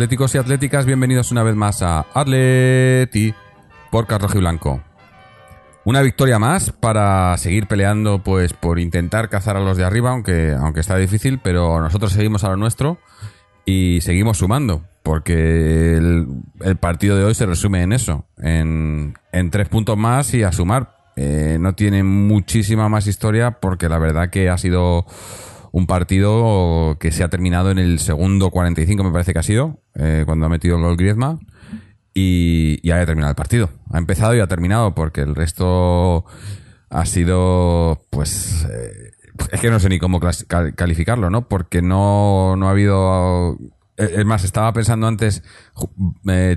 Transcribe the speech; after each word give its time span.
atléticos 0.00 0.34
y 0.34 0.38
atléticas, 0.38 0.86
bienvenidos 0.86 1.30
una 1.30 1.42
vez 1.42 1.54
más 1.54 1.82
a 1.82 2.06
Atleti 2.14 3.34
por 3.90 4.06
Carlos 4.06 4.32
Blanco. 4.32 4.80
Una 5.84 6.00
victoria 6.00 6.38
más 6.38 6.72
para 6.72 7.36
seguir 7.36 7.66
peleando 7.66 8.22
pues 8.22 8.54
por 8.54 8.78
intentar 8.78 9.28
cazar 9.28 9.58
a 9.58 9.60
los 9.60 9.76
de 9.76 9.84
arriba, 9.84 10.12
aunque, 10.12 10.56
aunque 10.58 10.80
está 10.80 10.96
difícil, 10.96 11.38
pero 11.38 11.82
nosotros 11.82 12.12
seguimos 12.12 12.44
a 12.44 12.48
lo 12.48 12.56
nuestro 12.56 12.96
y 13.66 14.00
seguimos 14.00 14.38
sumando, 14.38 14.86
porque 15.02 15.98
el, 15.98 16.28
el 16.60 16.76
partido 16.76 17.18
de 17.18 17.24
hoy 17.24 17.34
se 17.34 17.44
resume 17.44 17.82
en 17.82 17.92
eso, 17.92 18.24
en, 18.38 19.18
en 19.32 19.50
tres 19.50 19.68
puntos 19.68 19.98
más 19.98 20.32
y 20.32 20.44
a 20.44 20.50
sumar. 20.50 20.96
Eh, 21.16 21.58
no 21.60 21.74
tiene 21.74 22.04
muchísima 22.04 22.88
más 22.88 23.06
historia 23.06 23.50
porque 23.50 23.90
la 23.90 23.98
verdad 23.98 24.30
que 24.30 24.48
ha 24.48 24.56
sido 24.56 25.04
un 25.72 25.86
partido 25.86 26.96
que 26.98 27.12
se 27.12 27.22
ha 27.22 27.28
terminado 27.28 27.70
en 27.70 27.78
el 27.78 27.98
segundo 27.98 28.50
45, 28.50 29.04
me 29.04 29.12
parece 29.12 29.32
que 29.32 29.38
ha 29.38 29.44
sido, 29.44 29.80
eh, 29.94 30.24
cuando 30.26 30.46
ha 30.46 30.48
metido 30.48 30.76
el 30.76 30.82
gol 30.82 30.96
Griezmann. 30.96 31.40
Y 32.12 32.84
ya 32.86 33.00
ha 33.00 33.06
terminado 33.06 33.30
el 33.30 33.36
partido. 33.36 33.70
Ha 33.92 33.98
empezado 33.98 34.34
y 34.34 34.40
ha 34.40 34.48
terminado 34.48 34.94
porque 34.96 35.20
el 35.20 35.36
resto 35.36 36.24
ha 36.90 37.06
sido, 37.06 38.02
pues, 38.10 38.66
eh, 38.68 39.12
es 39.52 39.60
que 39.60 39.70
no 39.70 39.78
sé 39.78 39.88
ni 39.88 40.00
cómo 40.00 40.18
calificarlo, 40.74 41.30
¿no? 41.30 41.46
Porque 41.46 41.82
no, 41.82 42.56
no 42.56 42.66
ha 42.66 42.72
habido... 42.72 43.56
eh, 43.96 44.10
Es 44.16 44.24
más, 44.24 44.42
estaba 44.42 44.72
pensando 44.72 45.06
antes 45.06 45.44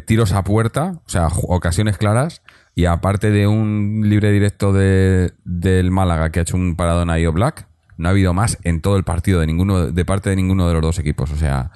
tiros 0.06 0.31
a 0.34 0.44
puerta, 0.44 1.02
o 1.06 1.09
sea, 1.09 1.28
ocasiones 1.28 2.00
claras, 2.00 2.41
y 2.73 2.86
aparte 2.86 3.30
de 3.30 3.45
un 3.45 4.02
libre 4.06 4.31
directo 4.31 4.73
de, 4.73 5.34
del 5.45 5.91
Málaga 5.91 6.31
que 6.31 6.39
ha 6.39 6.41
hecho 6.41 6.58
un 6.58 6.75
paradón 6.75 7.11
a 7.11 7.19
Io 7.19 7.31
Black, 7.31 7.67
no 7.97 8.08
ha 8.08 8.11
habido 8.11 8.33
más 8.33 8.58
en 8.63 8.81
todo 8.81 8.97
el 8.97 9.03
partido 9.03 9.39
de 9.39 9.47
ninguno 9.47 9.88
de 9.91 10.05
parte 10.05 10.30
de 10.30 10.36
ninguno 10.36 10.67
de 10.67 10.73
los 10.73 10.81
dos 10.81 10.99
equipos. 10.99 11.31
O 11.31 11.36
sea, 11.38 11.72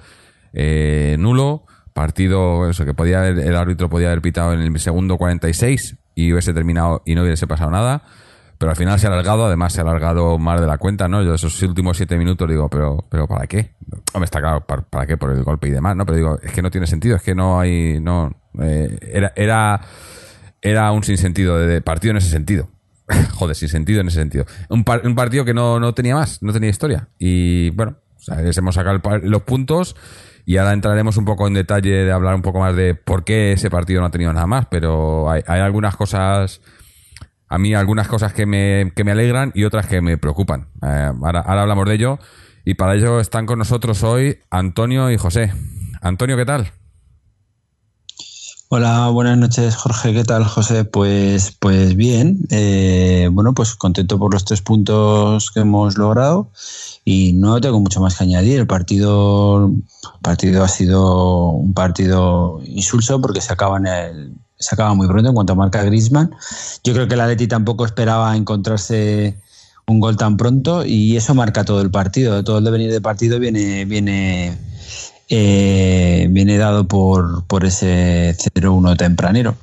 eh, 0.54 1.16
nulo, 1.20 1.66
partido, 1.94 2.70
eso 2.70 2.86
que 2.86 2.94
podía 2.94 3.20
haber- 3.20 3.40
el 3.40 3.56
árbitro 3.56 3.90
podía 3.90 4.08
haber 4.08 4.22
pitado 4.22 4.54
en 4.54 4.62
el 4.62 4.80
segundo 4.80 5.18
46 5.18 5.98
y 6.16 6.32
hubiese 6.32 6.54
terminado 6.54 7.02
y 7.06 7.16
no 7.16 7.24
hubiese 7.24 7.48
pasado 7.48 7.72
nada. 7.72 8.04
Pero 8.60 8.72
al 8.72 8.76
final 8.76 9.00
se 9.00 9.06
ha 9.06 9.12
alargado, 9.12 9.46
además 9.46 9.72
se 9.74 9.82
ha 9.82 9.84
alargado 9.84 10.40
más 10.40 10.60
de 10.60 10.66
la 10.66 10.80
cuenta, 10.80 11.08
¿no? 11.08 11.22
Yo 11.22 11.36
esos 11.36 11.62
últimos 11.62 11.96
siete 11.96 12.18
minutos 12.18 12.50
digo, 12.50 12.70
pero, 12.70 13.06
pero 13.10 13.28
¿para 13.28 13.46
qué? 13.46 13.76
Hombre, 14.14 14.26
está 14.26 14.40
claro, 14.40 14.62
¿para, 14.66 14.82
para 14.82 15.06
qué? 15.06 15.16
Por 15.16 15.30
el 15.32 15.44
golpe 15.44 15.68
y 15.68 15.72
demás, 15.72 15.96
¿no? 15.96 16.08
Pero 16.08 16.18
digo, 16.18 16.40
es 16.42 16.52
que 16.54 16.64
no 16.64 16.72
tiene 16.72 16.88
sentido, 16.88 17.16
es 17.18 17.22
que 17.22 17.36
no 17.36 17.60
hay, 17.60 18.00
no, 18.02 18.32
eh, 18.60 18.98
era, 19.14 19.32
era, 19.36 19.82
era 20.60 20.92
un 20.92 21.04
sinsentido 21.04 21.60
de, 21.60 21.68
de 21.68 21.82
partido 21.82 22.12
en 22.12 22.18
ese 22.18 22.30
sentido. 22.32 22.68
Joder, 23.34 23.56
sin 23.56 23.70
sentido 23.70 24.02
en 24.02 24.08
ese 24.08 24.20
sentido. 24.20 24.46
Un, 24.70 24.86
un 25.04 25.16
partido 25.16 25.46
que 25.46 25.54
no, 25.54 25.80
no 25.80 25.94
tenía 25.94 26.16
más, 26.16 26.42
no 26.42 26.54
tenía 26.54 26.70
historia. 26.70 27.10
Y 27.20 27.70
bueno, 27.72 27.98
les 28.44 28.58
hemos 28.58 28.76
sacado 28.76 29.00
los 29.24 29.42
puntos 29.44 29.96
y 30.46 30.58
ahora 30.58 30.74
entraremos 30.74 31.18
un 31.18 31.26
poco 31.26 31.48
en 31.48 31.54
detalle 31.54 32.06
de 32.06 32.12
hablar 32.12 32.36
un 32.36 32.42
poco 32.42 32.60
más 32.60 32.76
de 32.76 32.96
por 32.96 33.24
qué 33.24 33.54
ese 33.54 33.70
partido 33.70 34.02
no 34.02 34.08
ha 34.08 34.12
tenido 34.12 34.32
nada 34.34 34.48
más. 34.48 34.66
Pero 34.68 35.30
hay, 35.30 35.42
algunas 35.46 35.96
cosas, 35.96 36.62
a 37.48 37.58
mí 37.58 37.74
algunas 37.74 38.08
cosas 38.08 38.34
que 38.34 38.46
me, 38.46 38.92
que 38.96 39.04
me 39.04 39.12
alegran 39.12 39.52
y 39.54 39.66
otras 39.66 39.88
que 39.88 40.02
me 40.02 40.18
preocupan. 40.18 40.70
Eh, 40.82 41.12
ahora 41.22 41.42
hablamos 41.42 41.86
de 41.88 41.96
ello. 41.96 42.20
Y 42.64 42.74
para 42.74 42.96
ello 42.96 43.20
están 43.20 43.46
con 43.46 43.60
nosotros 43.60 44.04
hoy 44.04 44.40
Antonio 44.50 45.12
y 45.12 45.18
José. 45.18 45.54
Antonio, 46.02 46.36
¿qué 46.36 46.46
tal? 46.46 46.72
Hola, 48.70 49.08
buenas 49.08 49.38
noches, 49.38 49.78
Jorge. 49.78 50.14
¿Qué 50.14 50.26
tal, 50.26 50.44
José? 50.44 50.84
Pues, 50.84 51.56
pues 51.58 51.96
bien. 51.96 52.40
eh, 52.50 53.30
bueno, 53.32 53.54
pues 53.54 53.76
contento 53.76 54.20
por 54.20 54.34
los 54.34 54.44
tres 54.44 54.62
puntos 54.62 55.52
que 55.52 55.62
hemos 55.62 55.98
logrado 55.98 56.52
y 57.06 57.32
no 57.32 57.62
tengo 57.62 57.80
mucho 57.80 58.02
más 58.02 58.18
que 58.18 58.26
añadir. 58.26 58.60
El 58.60 58.68
partido, 58.68 59.72
partido 60.22 60.66
ha 60.66 60.68
sido 60.68 61.52
un 61.52 61.74
partido 61.74 62.60
insulso 62.66 63.22
porque 63.22 63.40
se 63.40 63.54
acaba 63.54 63.78
en 63.78 63.88
el 63.88 64.34
se 64.60 64.76
acaba 64.76 64.94
muy 64.96 65.08
pronto 65.08 65.30
en 65.30 65.36
cuanto 65.36 65.54
a 65.54 65.56
marca 65.56 65.84
Griezmann. 65.84 66.36
Yo 66.84 66.94
creo 66.94 67.08
que 67.08 67.14
el 67.14 67.22
Atleti 67.22 67.48
tampoco 67.48 67.86
esperaba 67.86 68.36
encontrarse 68.36 69.40
un 69.88 70.02
gol 70.02 70.18
tan 70.18 70.36
pronto 70.36 70.84
y 70.86 71.16
eso 71.16 71.34
marca 71.36 71.64
todo 71.64 71.80
el 71.80 71.90
partido. 71.90 72.44
Todo 72.44 72.58
el 72.58 72.66
devenir 72.66 72.92
del 72.92 73.02
partido 73.02 73.40
viene 73.40 73.86
viene 73.86 74.58
eh, 75.30 76.28
viene 76.32 76.58
dado 76.58 76.88
por, 76.88 77.46
por 77.46 77.66
ese 77.66 78.36
0-1 78.56 78.96
tempranero. 78.98 79.56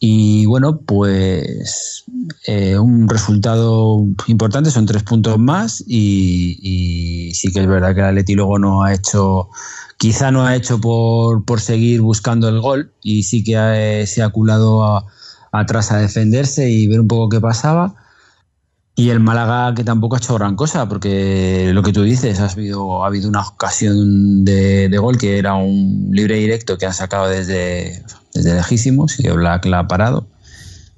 Y 0.00 0.44
bueno, 0.46 0.80
pues 0.80 2.04
eh, 2.46 2.78
un 2.78 3.08
resultado 3.08 4.04
importante, 4.26 4.70
son 4.70 4.84
tres 4.86 5.02
puntos 5.02 5.38
más 5.38 5.82
y, 5.86 7.32
sí 7.34 7.50
que 7.52 7.60
es 7.60 7.66
verdad 7.66 7.94
que 7.94 8.00
el 8.00 8.06
Atleti 8.08 8.34
luego 8.34 8.58
no 8.58 8.82
ha 8.82 8.92
hecho, 8.92 9.48
quizá 9.96 10.30
no 10.30 10.44
ha 10.46 10.56
hecho 10.56 10.78
por, 10.80 11.44
por 11.44 11.60
seguir 11.60 12.02
buscando 12.02 12.48
el 12.48 12.60
gol 12.60 12.92
y 13.02 13.22
sí 13.22 13.42
que 13.42 13.56
ha- 13.56 14.06
se 14.06 14.22
ha 14.22 14.28
culado 14.28 14.84
a- 14.84 15.06
atrás 15.52 15.90
a 15.92 15.98
defenderse 15.98 16.68
y 16.68 16.86
ver 16.86 17.00
un 17.00 17.08
poco 17.08 17.28
qué 17.30 17.40
pasaba. 17.40 17.94
Y 18.96 19.10
el 19.10 19.18
Málaga 19.18 19.74
que 19.74 19.82
tampoco 19.82 20.14
ha 20.14 20.18
hecho 20.18 20.34
gran 20.34 20.54
cosa, 20.54 20.88
porque 20.88 21.72
lo 21.74 21.82
que 21.82 21.92
tú 21.92 22.02
dices, 22.02 22.38
ha 22.38 22.46
habido, 22.46 23.02
ha 23.02 23.08
habido 23.08 23.28
una 23.28 23.40
ocasión 23.40 24.44
de, 24.44 24.88
de 24.88 24.98
gol 24.98 25.18
que 25.18 25.38
era 25.38 25.54
un 25.54 26.10
libre 26.12 26.36
directo 26.36 26.78
que 26.78 26.86
han 26.86 26.94
sacado 26.94 27.28
desde, 27.28 28.04
desde 28.32 28.54
lejísimos 28.54 29.18
y 29.18 29.28
Black 29.28 29.64
la 29.64 29.80
ha 29.80 29.88
parado, 29.88 30.28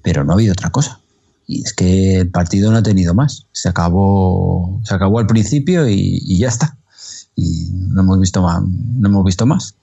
pero 0.02 0.24
no 0.24 0.32
ha 0.32 0.34
habido 0.34 0.52
otra 0.52 0.70
cosa. 0.70 1.00
Y 1.46 1.62
es 1.62 1.72
que 1.72 2.16
el 2.16 2.30
partido 2.30 2.70
no 2.70 2.78
ha 2.78 2.82
tenido 2.82 3.14
más. 3.14 3.46
Se 3.52 3.68
acabó, 3.68 4.80
se 4.84 4.94
acabó 4.94 5.18
al 5.18 5.26
principio 5.26 5.88
y, 5.88 6.20
y 6.22 6.38
ya 6.38 6.48
está. 6.48 6.76
Y 7.34 7.70
no 7.72 8.02
hemos 8.02 8.20
visto 8.20 8.42
más. 8.42 8.62
No 8.62 9.08
hemos 9.08 9.24
visto 9.24 9.46
más. 9.46 9.74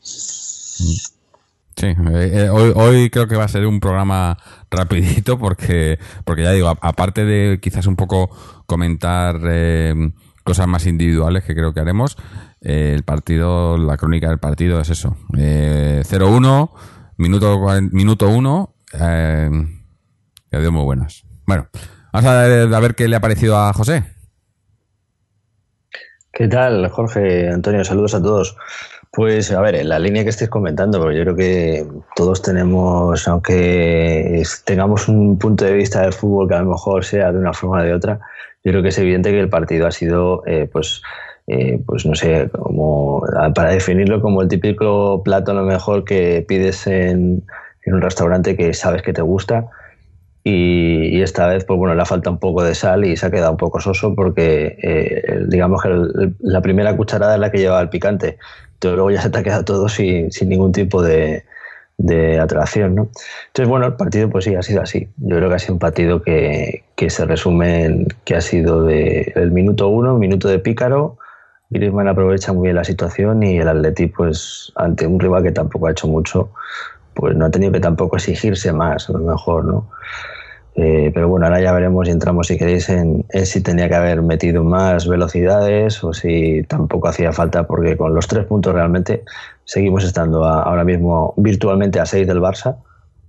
Sí, 1.75 1.87
eh, 1.87 1.95
eh, 2.33 2.49
hoy, 2.49 2.71
hoy 2.75 3.09
creo 3.09 3.27
que 3.27 3.35
va 3.35 3.45
a 3.45 3.47
ser 3.47 3.65
un 3.65 3.79
programa 3.79 4.37
rapidito 4.69 5.37
porque, 5.39 5.97
porque 6.23 6.43
ya 6.43 6.51
digo, 6.51 6.69
aparte 6.69 7.25
de 7.25 7.59
quizás 7.59 7.87
un 7.87 7.95
poco 7.95 8.29
comentar 8.65 9.39
eh, 9.45 9.93
cosas 10.43 10.67
más 10.67 10.85
individuales 10.85 11.43
que 11.43 11.55
creo 11.55 11.73
que 11.73 11.79
haremos, 11.79 12.15
eh, 12.61 12.93
el 12.95 13.03
partido, 13.03 13.77
la 13.77 13.97
crónica 13.97 14.29
del 14.29 14.39
partido 14.39 14.79
es 14.79 14.89
eso. 14.89 15.17
Eh, 15.37 16.03
0-1, 16.05 16.71
minuto, 17.17 17.57
cuaren- 17.59 17.89
minuto 17.91 18.29
1, 18.29 18.75
eh, 18.99 19.49
que 20.51 20.59
dio 20.59 20.71
muy 20.71 20.83
buenas. 20.83 21.23
Bueno, 21.47 21.67
vamos 22.13 22.29
a 22.29 22.41
ver, 22.43 22.73
a 22.73 22.79
ver 22.79 22.95
qué 22.95 23.07
le 23.07 23.15
ha 23.15 23.21
parecido 23.21 23.57
a 23.57 23.73
José. 23.73 24.03
¿Qué 26.31 26.47
tal, 26.47 26.87
Jorge? 26.89 27.49
Antonio, 27.49 27.83
saludos 27.83 28.15
a 28.15 28.21
todos. 28.21 28.55
Pues 29.15 29.51
a 29.51 29.61
ver, 29.61 29.75
en 29.75 29.89
la 29.89 29.99
línea 29.99 30.23
que 30.23 30.31
estáis 30.31 30.49
comentando, 30.49 30.99
porque 30.99 31.15
yo 31.17 31.21
creo 31.23 31.35
que 31.35 31.85
todos 32.15 32.41
tenemos, 32.41 33.27
aunque 33.27 34.41
tengamos 34.65 35.07
un 35.07 35.37
punto 35.37 35.65
de 35.65 35.73
vista 35.73 36.01
del 36.01 36.13
fútbol 36.13 36.47
que 36.47 36.55
a 36.55 36.63
lo 36.63 36.71
mejor 36.71 37.05
sea 37.05 37.31
de 37.31 37.37
una 37.37 37.53
forma 37.53 37.81
o 37.81 37.83
de 37.83 37.93
otra, 37.93 38.19
yo 38.63 38.71
creo 38.71 38.81
que 38.81 38.89
es 38.89 38.97
evidente 38.97 39.29
que 39.29 39.39
el 39.39 39.49
partido 39.49 39.85
ha 39.85 39.91
sido, 39.91 40.41
eh, 40.47 40.67
pues, 40.71 41.03
eh, 41.45 41.79
pues 41.85 42.07
no 42.07 42.15
sé, 42.15 42.49
como 42.51 43.23
para 43.53 43.69
definirlo 43.69 44.19
como 44.19 44.41
el 44.41 44.47
típico 44.47 45.21
plato 45.21 45.51
a 45.51 45.55
lo 45.55 45.63
mejor 45.63 46.05
que 46.05 46.43
pides 46.47 46.87
en, 46.87 47.45
un 47.85 48.01
restaurante 48.01 48.57
que 48.57 48.73
sabes 48.73 49.03
que 49.03 49.13
te 49.13 49.21
gusta 49.21 49.67
y, 50.43 51.21
esta 51.21 51.47
vez, 51.47 51.65
pues 51.65 51.77
bueno, 51.77 51.95
le 51.95 52.01
ha 52.01 52.05
falta 52.05 52.29
un 52.29 52.39
poco 52.39 52.63
de 52.63 52.75
sal 52.75 53.05
y 53.05 53.15
se 53.15 53.25
ha 53.27 53.31
quedado 53.31 53.51
un 53.51 53.57
poco 53.57 53.79
soso 53.79 54.13
porque, 54.15 54.77
eh, 54.81 55.45
digamos 55.47 55.81
que 55.81 55.89
el- 55.89 56.35
la 56.39 56.61
primera 56.61 56.95
cucharada 56.97 57.35
es 57.35 57.39
la 57.39 57.51
que 57.51 57.59
lleva 57.59 57.79
el 57.81 57.89
picante. 57.89 58.37
Pero 58.83 58.95
luego 58.95 59.11
ya 59.11 59.21
se 59.21 59.29
te 59.29 59.39
ha 59.39 59.43
quedado 59.43 59.63
todo 59.63 59.87
sin, 59.87 60.31
sin 60.31 60.49
ningún 60.49 60.71
tipo 60.71 61.01
de, 61.01 61.45
de 61.97 62.39
atracción, 62.39 62.95
¿no? 62.95 63.09
Entonces, 63.47 63.69
bueno, 63.69 63.85
el 63.85 63.93
partido 63.93 64.29
pues 64.29 64.45
sí, 64.45 64.55
ha 64.55 64.61
sido 64.61 64.81
así. 64.81 65.07
Yo 65.17 65.37
creo 65.37 65.49
que 65.49 65.55
ha 65.55 65.59
sido 65.59 65.73
un 65.73 65.79
partido 65.79 66.21
que, 66.21 66.83
que 66.95 67.09
se 67.09 67.25
resume 67.25 67.85
en 67.85 68.07
que 68.25 68.35
ha 68.35 68.41
sido 68.41 68.83
de 68.83 69.31
el 69.35 69.51
minuto 69.51 69.87
uno, 69.87 70.17
minuto 70.17 70.49
de 70.49 70.59
pícaro, 70.59 71.17
Griezmann 71.69 72.07
aprovecha 72.07 72.53
muy 72.53 72.67
bien 72.67 72.75
la 72.75 72.83
situación 72.83 73.41
y 73.41 73.57
el 73.57 73.67
Atleti, 73.67 74.07
pues, 74.07 74.71
ante 74.75 75.07
un 75.07 75.19
rival 75.19 75.43
que 75.43 75.51
tampoco 75.51 75.87
ha 75.87 75.91
hecho 75.91 76.07
mucho, 76.07 76.51
pues 77.15 77.35
no 77.35 77.45
ha 77.45 77.49
tenido 77.49 77.71
que 77.71 77.79
tampoco 77.79 78.17
exigirse 78.17 78.71
más, 78.71 79.09
a 79.09 79.13
lo 79.13 79.19
mejor, 79.19 79.65
¿no? 79.65 79.89
Eh, 80.75 81.11
pero 81.13 81.27
bueno, 81.27 81.45
ahora 81.45 81.61
ya 81.61 81.71
veremos 81.71 82.07
y 82.07 82.11
entramos, 82.11 82.47
si 82.47 82.57
queréis, 82.57 82.89
en, 82.89 83.25
en, 83.29 83.45
si 83.45 83.61
tenía 83.61 83.87
que 83.87 83.95
haber 83.95 84.23
metido 84.23 84.63
más 84.63 85.07
velocidades 85.07 86.03
o 86.03 86.13
si 86.13 86.63
tampoco 86.63 87.09
hacía 87.09 87.31
falta, 87.31 87.67
porque 87.67 87.95
con 87.95 88.15
los 88.15 88.27
tres 88.27 88.45
puntos 88.45 88.73
realmente 88.73 89.23
seguimos 89.65 90.03
estando 90.03 90.45
a, 90.45 90.63
ahora 90.63 90.83
mismo 90.83 91.35
virtualmente 91.37 91.99
a 91.99 92.07
seis 92.07 92.25
del 92.25 92.39
Barça 92.41 92.77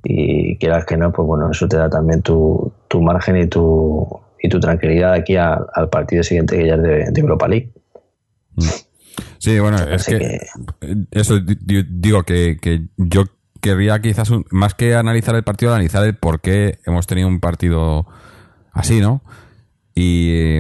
y 0.02 0.56
quieras 0.56 0.87
que 0.87 0.96
no, 0.96 1.12
pues 1.12 1.26
bueno, 1.26 1.50
eso 1.50 1.69
te 1.69 1.76
da 1.76 1.91
también 1.91 2.23
tu, 2.23 2.73
tu 2.88 3.02
margen 3.02 3.37
y 3.37 3.46
tu, 3.46 4.08
y 4.43 4.49
tu 4.49 4.58
tranquilidad 4.58 5.12
aquí 5.12 5.37
a, 5.37 5.55
al 5.75 5.91
partido 5.91 6.23
siguiente 6.23 6.56
que 6.56 6.67
ya 6.67 6.75
es 6.76 6.82
de, 6.82 7.11
de 7.11 7.20
Europa 7.20 7.46
League. 7.46 7.73
Sí, 9.38 9.58
bueno, 9.58 9.76
es 9.76 10.06
que, 10.06 10.19
que, 10.19 10.96
eso 11.11 11.38
digo 11.41 12.23
que, 12.23 12.56
que 12.61 12.87
yo 12.96 13.25
querría 13.65 13.99
quizás, 14.03 14.29
un, 14.29 14.45
más 14.51 14.75
que 14.75 14.95
analizar 14.95 15.35
el 15.35 15.43
partido, 15.43 15.73
analizar 15.73 16.05
el 16.05 16.15
por 16.15 16.43
qué 16.43 16.81
hemos 16.85 17.07
tenido 17.07 17.29
un 17.29 17.41
partido 17.41 18.07
así, 18.73 19.01
¿no? 19.01 19.23
Y, 19.95 20.59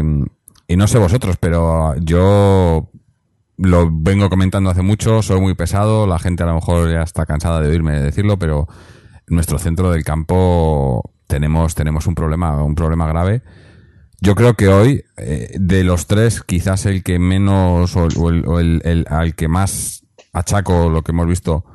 y 0.68 0.76
no 0.76 0.86
sé 0.86 0.96
vosotros, 0.96 1.36
pero 1.38 1.94
yo 1.98 2.88
lo 3.58 3.90
vengo 3.92 4.30
comentando 4.30 4.70
hace 4.70 4.80
mucho, 4.80 5.20
soy 5.20 5.38
muy 5.38 5.54
pesado, 5.54 6.06
la 6.06 6.18
gente 6.18 6.44
a 6.44 6.46
lo 6.46 6.54
mejor 6.54 6.90
ya 6.90 7.02
está 7.02 7.26
cansada 7.26 7.60
de 7.60 7.68
oírme 7.68 8.00
decirlo, 8.00 8.38
pero 8.38 8.68
nuestro 9.26 9.58
centro 9.58 9.90
del 9.90 10.02
campo 10.02 11.12
tenemos, 11.26 11.74
tenemos 11.74 12.06
un 12.06 12.14
problema, 12.14 12.62
un 12.64 12.74
problema 12.74 13.06
grave. 13.06 13.42
Yo 14.22 14.34
creo 14.34 14.54
que 14.54 14.68
hoy, 14.68 15.04
eh, 15.18 15.54
de 15.60 15.84
los 15.84 16.06
tres, 16.06 16.42
quizás 16.42 16.86
el 16.86 17.02
que 17.02 17.18
menos 17.18 17.96
o, 17.96 18.08
o, 18.16 18.30
el, 18.30 18.48
o 18.48 18.60
el, 18.60 18.80
el, 18.84 19.04
al 19.10 19.34
que 19.34 19.48
más 19.48 20.06
achaco 20.32 20.88
lo 20.88 21.02
que 21.02 21.12
hemos 21.12 21.26
visto 21.26 21.66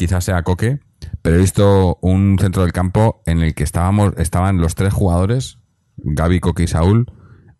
quizás 0.00 0.24
sea 0.24 0.42
Coque, 0.44 0.80
pero 1.20 1.36
he 1.36 1.40
visto 1.40 1.98
un 2.00 2.38
centro 2.40 2.62
del 2.62 2.72
campo 2.72 3.22
en 3.26 3.42
el 3.42 3.54
que 3.54 3.64
estábamos, 3.64 4.14
estaban 4.16 4.56
los 4.56 4.74
tres 4.74 4.94
jugadores, 4.94 5.58
Gaby, 5.98 6.40
Coque 6.40 6.62
y 6.62 6.68
Saúl, 6.68 7.12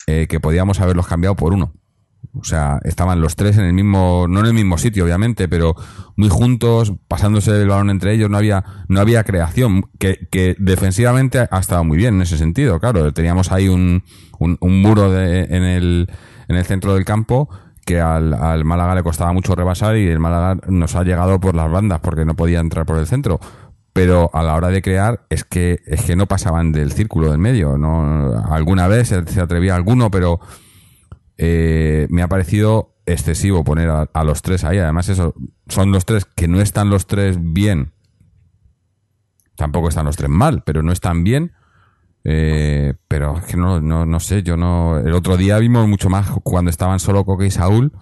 eh, 0.07 0.27
que 0.27 0.41
podíamos 0.41 0.81
haberlos 0.81 1.07
cambiado 1.07 1.37
por 1.37 1.53
uno. 1.53 1.75
O 2.33 2.43
sea, 2.43 2.81
estaban 2.85 3.21
los 3.21 3.37
tres 3.37 3.59
en 3.59 3.67
el 3.67 3.75
mismo, 3.75 4.25
no 4.27 4.41
en 4.41 4.47
el 4.47 4.55
mismo 4.55 4.79
sitio, 4.79 5.05
obviamente, 5.05 5.49
pero 5.49 5.75
muy 6.17 6.31
juntos, 6.31 6.95
pasándose 7.09 7.51
el 7.51 7.69
balón 7.69 7.91
entre 7.91 8.15
ellos, 8.15 8.31
no 8.31 8.39
había, 8.39 8.65
no 8.89 9.01
había 9.01 9.23
creación, 9.23 9.91
que, 9.99 10.27
que 10.31 10.57
defensivamente 10.59 11.41
ha 11.41 11.59
estado 11.59 11.85
muy 11.85 11.99
bien 11.99 12.15
en 12.15 12.23
ese 12.23 12.39
sentido, 12.39 12.81
claro. 12.81 13.13
Teníamos 13.13 13.53
ahí 13.53 13.69
un, 13.69 14.03
un, 14.39 14.57
un 14.61 14.81
muro 14.81 15.11
de, 15.11 15.43
en, 15.43 15.63
el, 15.63 16.11
en 16.49 16.57
el 16.57 16.65
centro 16.65 16.95
del 16.95 17.05
campo 17.05 17.51
que 17.85 18.01
al, 18.01 18.35
al, 18.35 18.65
Málaga 18.65 18.95
le 18.95 19.03
costaba 19.03 19.33
mucho 19.33 19.55
rebasar 19.55 19.97
y 19.97 20.07
el 20.09 20.19
Málaga 20.19 20.61
nos 20.69 20.95
ha 20.95 21.03
llegado 21.03 21.41
por 21.41 21.55
las 21.55 21.71
bandas 21.71 22.01
porque 22.01 22.25
no 22.25 22.35
podía 22.35 22.61
entrar 22.61 22.87
por 22.87 22.99
el 22.99 23.07
centro. 23.07 23.41
Pero 23.93 24.31
a 24.33 24.43
la 24.43 24.55
hora 24.55 24.69
de 24.69 24.83
crear 24.83 25.27
es 25.31 25.45
que 25.45 25.81
es 25.87 26.03
que 26.05 26.15
no 26.15 26.27
pasaban 26.27 26.71
del 26.73 26.93
círculo 26.93 27.31
del 27.31 27.39
medio. 27.39 27.77
No, 27.77 28.45
alguna 28.51 28.87
vez 28.87 29.09
se, 29.09 29.41
atrevía 29.41 29.75
alguno, 29.75 30.11
pero 30.11 30.41
eh, 31.37 32.07
me 32.09 32.23
ha 32.23 32.29
parecido 32.29 32.95
excesivo 33.07 33.65
poner 33.65 33.91
a, 33.91 34.03
a, 34.13 34.25
los 34.25 34.43
tres 34.43 34.63
ahí. 34.63 34.79
Además, 34.79 35.09
eso 35.09 35.35
son 35.67 35.91
los 35.91 36.05
tres 36.05 36.25
que 36.25 36.47
no 36.47 36.61
están 36.61 36.89
los 36.89 37.09
tres 37.09 37.39
bien. 37.41 37.93
Tampoco 39.57 39.89
están 39.89 40.07
los 40.07 40.17
tres 40.17 40.31
mal, 40.31 40.63
pero 40.65 40.83
no 40.83 40.93
están 40.93 41.25
bien. 41.25 41.53
Eh, 42.25 42.95
pero 43.09 43.39
es 43.39 43.45
que 43.45 43.57
no, 43.57 43.81
no, 43.81 44.07
no 44.07 44.21
sé, 44.21 44.43
yo 44.43 44.57
no. 44.57 44.99
El 44.99 45.13
otro 45.13 45.37
día 45.37 45.59
vimos 45.59 45.89
mucho 45.89 46.09
más 46.11 46.29
cuando 46.43 46.71
estaban 46.71 47.01
solo 47.01 47.25
Coque 47.25 47.47
y 47.47 47.51
Saúl. 47.51 47.93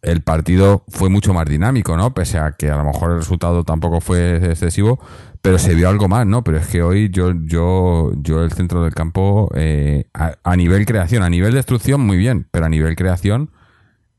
El 0.00 0.22
partido 0.22 0.84
fue 0.88 1.08
mucho 1.08 1.34
más 1.34 1.46
dinámico, 1.46 1.96
¿no? 1.96 2.14
Pese 2.14 2.38
a 2.38 2.52
que 2.52 2.70
a 2.70 2.76
lo 2.76 2.84
mejor 2.84 3.10
el 3.10 3.16
resultado 3.18 3.64
tampoco 3.64 4.00
fue 4.00 4.36
excesivo, 4.36 5.00
pero 5.42 5.58
se 5.58 5.74
vio 5.74 5.88
algo 5.88 6.06
más, 6.06 6.24
¿no? 6.24 6.44
Pero 6.44 6.58
es 6.58 6.68
que 6.68 6.82
hoy 6.82 7.10
yo, 7.10 7.32
yo, 7.44 8.12
yo 8.22 8.44
el 8.44 8.52
centro 8.52 8.84
del 8.84 8.94
campo, 8.94 9.50
eh, 9.56 10.04
a, 10.14 10.34
a, 10.44 10.56
nivel 10.56 10.86
creación, 10.86 11.24
a 11.24 11.30
nivel 11.30 11.52
destrucción, 11.52 12.00
muy 12.00 12.16
bien, 12.16 12.46
pero 12.52 12.66
a 12.66 12.68
nivel 12.68 12.94
creación, 12.94 13.50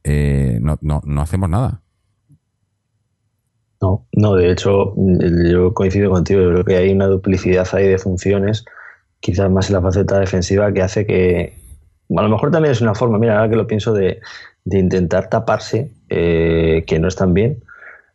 eh, 0.04 0.60
no, 0.62 0.78
no, 0.82 1.02
no 1.06 1.22
hacemos 1.22 1.50
nada. 1.50 1.82
No, 3.82 4.06
no, 4.12 4.36
de 4.36 4.52
hecho, 4.52 4.94
yo 5.46 5.74
coincido 5.74 6.10
contigo, 6.12 6.42
yo 6.42 6.50
creo 6.50 6.66
que 6.66 6.76
hay 6.76 6.92
una 6.92 7.08
duplicidad 7.08 7.66
ahí 7.72 7.88
de 7.88 7.98
funciones 7.98 8.66
quizás 9.20 9.50
más 9.50 9.70
en 9.70 9.76
la 9.76 9.82
faceta 9.82 10.20
defensiva 10.20 10.72
que 10.72 10.82
hace 10.82 11.06
que 11.06 11.54
a 12.18 12.22
lo 12.22 12.30
mejor 12.30 12.52
también 12.52 12.72
es 12.72 12.82
una 12.82 12.96
forma, 12.96 13.20
mira, 13.20 13.36
ahora 13.38 13.50
que 13.50 13.56
lo 13.56 13.68
pienso 13.68 13.94
de, 13.94 14.20
de 14.66 14.80
intentar 14.80 15.30
taparse 15.30 15.92
eh, 16.10 16.84
que 16.88 17.00
no 17.00 17.08
están 17.08 17.34
bien 17.34 17.64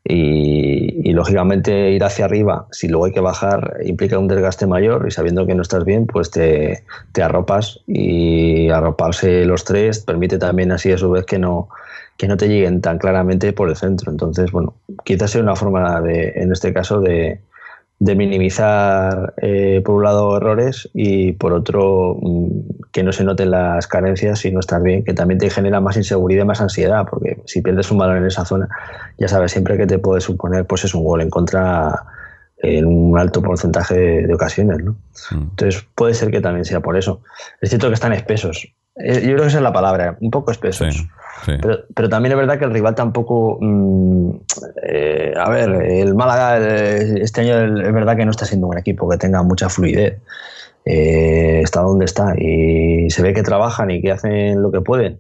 y, 0.07 1.09
y, 1.09 1.13
lógicamente 1.15 1.93
ir 1.93 2.05
hacia 2.05 2.27
arriba, 2.27 2.67
si 2.73 2.89
luego 2.89 3.07
hay 3.07 3.13
que 3.13 3.21
bajar, 3.21 3.79
implica 3.85 4.19
un 4.19 4.29
desgaste 4.29 4.67
mayor 4.67 5.07
y 5.09 5.11
sabiendo 5.11 5.47
que 5.47 5.55
no 5.55 5.63
estás 5.63 5.85
bien, 5.85 6.07
pues 6.07 6.31
te, 6.31 6.85
te 7.13 7.23
arropas 7.23 7.81
y 7.87 8.69
arroparse 8.69 9.47
los 9.47 9.65
tres 9.65 10.01
permite 10.01 10.37
también 10.37 10.73
así 10.73 10.93
a 10.93 10.99
su 10.99 11.11
vez 11.11 11.25
que 11.25 11.39
no, 11.39 11.69
que 12.19 12.29
no 12.29 12.37
te 12.37 12.49
lleguen 12.49 12.83
tan 12.83 12.99
claramente 12.99 13.55
por 13.55 13.71
el 13.71 13.77
centro. 13.77 14.11
Entonces, 14.11 14.53
bueno, 14.53 14.75
quizás 15.05 15.31
sea 15.31 15.43
una 15.43 15.57
forma 15.57 16.01
de, 16.03 16.35
en 16.37 16.53
este 16.53 16.75
caso, 16.75 17.01
de, 17.01 17.41
de 18.05 18.15
minimizar 18.17 19.33
eh, 19.39 19.81
por 19.83 19.95
un 19.95 20.03
lado 20.03 20.37
errores 20.37 20.91
y 20.93 21.33
por 21.33 21.55
otro 21.55 22.19
mmm, 22.21 22.61
que 22.93 23.03
no 23.03 23.13
se 23.13 23.25
noten 23.25 23.51
las 23.51 23.87
carencias 23.87 24.45
y 24.45 24.53
no 24.53 24.61
estar 24.61 24.83
bien, 24.83 25.05
que 25.05 25.15
también 25.15 25.39
te 25.39 25.49
genera 25.49 25.81
más 25.81 25.97
inseguridad 25.97 26.45
y 26.45 26.47
más 26.47 26.61
ansiedad, 26.61 27.07
porque 27.09 27.39
si 27.47 27.63
pierdes 27.63 27.91
un 27.91 27.97
balón 27.97 28.19
en 28.19 28.27
esa 28.27 28.45
zona, 28.45 28.69
ya 29.19 29.27
sabes 29.27 29.53
siempre 29.53 29.79
que 29.79 29.87
te 29.87 29.99
puede 29.99 30.21
suponer 30.21 30.67
pues 30.67 30.85
es 30.85 30.95
un 30.95 31.03
gol 31.03 31.23
en 31.23 31.31
contra 31.31 32.05
en 32.59 32.85
un 32.85 33.19
alto 33.19 33.41
porcentaje 33.41 33.95
de, 33.95 34.27
de 34.27 34.35
ocasiones, 34.35 34.85
¿no? 34.85 34.93
Mm. 35.31 35.43
Entonces 35.51 35.87
puede 35.95 36.13
ser 36.13 36.31
que 36.31 36.43
también 36.43 36.67
sea 36.67 36.81
por 36.81 36.99
eso. 36.99 37.23
Es 37.63 37.71
cierto 37.71 37.89
que 37.89 37.95
están 37.95 38.13
espesos. 38.13 38.69
Eh, 38.97 39.21
yo 39.23 39.33
creo 39.33 39.41
que 39.41 39.47
esa 39.47 39.59
es 39.59 39.63
la 39.63 39.73
palabra, 39.73 40.19
un 40.21 40.31
poco 40.31 40.51
espesos. 40.51 40.95
Sí. 40.95 41.09
Pero, 41.47 41.81
pero, 41.95 42.09
también 42.09 42.33
es 42.33 42.39
verdad 42.39 42.59
que 42.59 42.65
el 42.65 42.73
rival 42.73 42.95
tampoco. 42.95 43.59
Mmm, 43.61 44.31
eh, 44.83 45.35
a 45.37 45.51
ver, 45.51 45.71
el 45.71 46.15
Málaga 46.15 46.59
este 46.59 47.43
año 47.43 47.81
es 47.81 47.93
verdad 47.93 48.17
que 48.17 48.25
no 48.25 48.31
está 48.31 48.47
siendo 48.47 48.67
un 48.67 48.79
equipo 48.79 49.09
que 49.09 49.17
tenga 49.17 49.43
mucha 49.43 49.69
fluidez. 49.69 50.19
Eh, 50.87 51.61
está 51.63 51.81
donde 51.81 52.05
está 52.05 52.35
y 52.39 53.09
se 53.09 53.23
ve 53.23 53.33
que 53.33 53.43
trabajan 53.43 53.91
y 53.91 54.03
que 54.03 54.13
hacen 54.13 54.61
lo 54.61 54.71
que 54.71 54.83
pueden, 54.83 55.19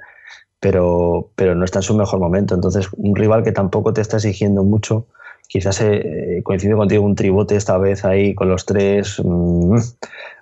pero, 0.60 1.30
pero 1.36 1.54
no 1.54 1.64
está 1.64 1.78
en 1.78 1.84
su 1.84 1.96
mejor 1.96 2.20
momento. 2.20 2.54
Entonces, 2.54 2.88
un 2.96 3.16
rival 3.16 3.42
que 3.44 3.52
tampoco 3.52 3.92
te 3.92 4.02
está 4.02 4.18
exigiendo 4.18 4.62
mucho, 4.62 5.06
quizás 5.48 5.80
eh, 5.80 6.40
coincide 6.42 6.74
contigo 6.74 7.04
un 7.04 7.14
tribote 7.14 7.56
esta 7.56 7.78
vez 7.78 8.04
ahí 8.04 8.34
con 8.34 8.48
los 8.48 8.64
tres. 8.66 9.20
Mmm, 9.24 9.76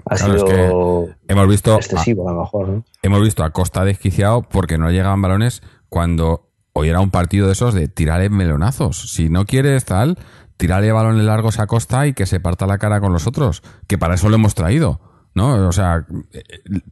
ha 0.07 0.17
claro, 0.17 0.33
sido 0.33 0.47
es 0.47 0.53
que 0.53 1.33
hemos 1.33 1.49
visto 1.49 1.77
excesivo 1.77 2.29
a, 2.29 2.33
a 2.33 2.35
lo 2.35 2.41
mejor. 2.41 2.69
¿no? 2.69 2.85
Hemos 3.03 3.21
visto 3.23 3.45
a 3.45 3.51
Costa 3.51 3.85
desquiciado 3.85 4.43
porque 4.43 4.79
no 4.79 4.91
llegaban 4.91 5.23
balones 5.23 5.63
cuando 5.89 6.49
hoy 6.73 6.89
era 6.89 7.01
un 7.01 7.11
partido 7.11 7.47
de 7.47 7.53
esos 7.53 7.75
de 7.75 7.89
tirarle 7.89 8.31
melonazos. 8.31 9.13
Si 9.13 9.29
no 9.29 9.45
quieres 9.45 9.85
tal, 9.85 10.19
tirarle 10.57 10.93
balones 10.93 11.25
largos 11.25 11.59
a 11.59 11.67
Costa 11.67 12.07
y 12.07 12.15
que 12.15 12.27
se 12.27 12.41
parta 12.41 12.67
la 12.67 12.79
cara 12.79 13.01
con 13.01 13.13
los 13.13 13.27
otros, 13.27 13.63
que 13.87 13.99
para 13.99 14.15
eso 14.15 14.29
lo 14.29 14.37
hemos 14.37 14.55
traído. 14.55 15.01
¿No? 15.35 15.67
O 15.67 15.73
sea, 15.73 16.05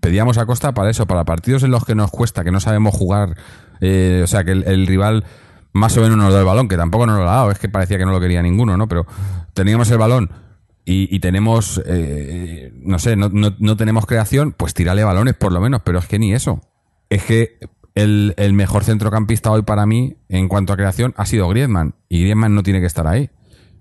pedíamos 0.00 0.38
a 0.38 0.47
Costa 0.47 0.73
para 0.73 0.88
eso, 0.88 1.07
para 1.07 1.25
partidos 1.25 1.62
en 1.62 1.71
los 1.71 1.85
que 1.85 1.95
nos 1.95 2.11
cuesta, 2.11 2.43
que 2.43 2.50
no 2.50 2.59
sabemos 2.59 2.95
jugar, 2.95 3.37
eh, 3.83 4.23
o 4.25 4.26
sea, 4.26 4.45
que 4.45 4.52
el, 4.52 4.64
el 4.64 4.87
rival 4.87 5.25
más 5.72 5.96
o 5.96 6.00
menos 6.00 6.16
nos 6.16 6.32
da 6.32 6.40
el 6.40 6.46
balón, 6.46 6.68
que 6.68 6.76
tampoco 6.76 7.06
nos 7.06 7.18
lo 7.18 7.28
ha 7.28 7.34
dado, 7.34 7.50
es 7.50 7.58
que 7.58 7.68
parecía 7.68 7.98
que 7.98 8.04
no 8.04 8.12
lo 8.12 8.20
quería 8.20 8.42
ninguno, 8.42 8.76
¿no? 8.76 8.88
Pero 8.88 9.06
teníamos 9.54 9.90
el 9.90 9.98
balón 9.98 10.30
y, 10.84 11.14
y 11.14 11.20
tenemos, 11.20 11.80
eh, 11.86 12.72
no 12.82 12.98
sé, 12.98 13.16
no, 13.16 13.28
no, 13.28 13.54
no, 13.58 13.76
tenemos 13.76 14.06
creación, 14.06 14.52
pues 14.52 14.74
tirarle 14.74 15.04
balones 15.04 15.34
por 15.34 15.52
lo 15.52 15.60
menos, 15.60 15.82
pero 15.84 15.98
es 15.98 16.06
que 16.06 16.18
ni 16.18 16.32
eso. 16.32 16.62
Es 17.08 17.24
que 17.24 17.58
el, 17.94 18.34
el, 18.36 18.52
mejor 18.54 18.84
centrocampista 18.84 19.50
hoy 19.50 19.62
para 19.62 19.86
mí 19.86 20.16
en 20.28 20.48
cuanto 20.48 20.72
a 20.72 20.76
creación 20.76 21.12
ha 21.16 21.26
sido 21.26 21.48
Griezmann 21.48 21.94
y 22.08 22.22
Griezmann 22.22 22.54
no 22.54 22.62
tiene 22.62 22.80
que 22.80 22.86
estar 22.86 23.06
ahí. 23.06 23.30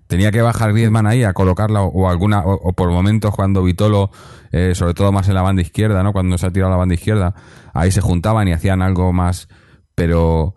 Tenía 0.06 0.32
que 0.32 0.42
bajar 0.42 0.72
Griezmann 0.72 1.06
ahí 1.06 1.22
a 1.22 1.32
colocarla 1.32 1.82
o, 1.82 2.08
alguna 2.08 2.40
o, 2.40 2.54
o, 2.54 2.72
por 2.72 2.90
momentos 2.90 3.34
cuando 3.34 3.62
Vitolo, 3.62 4.10
eh, 4.52 4.74
sobre 4.74 4.94
todo 4.94 5.12
más 5.12 5.28
en 5.28 5.34
la 5.34 5.42
banda 5.42 5.62
izquierda, 5.62 6.02
¿no? 6.02 6.12
Cuando 6.12 6.36
se 6.36 6.46
ha 6.46 6.50
tirado 6.50 6.72
a 6.72 6.74
la 6.74 6.78
banda 6.78 6.94
izquierda, 6.94 7.34
ahí 7.72 7.92
se 7.92 8.00
juntaban 8.00 8.48
y 8.48 8.52
hacían 8.52 8.82
algo 8.82 9.12
más, 9.12 9.48
pero 9.94 10.56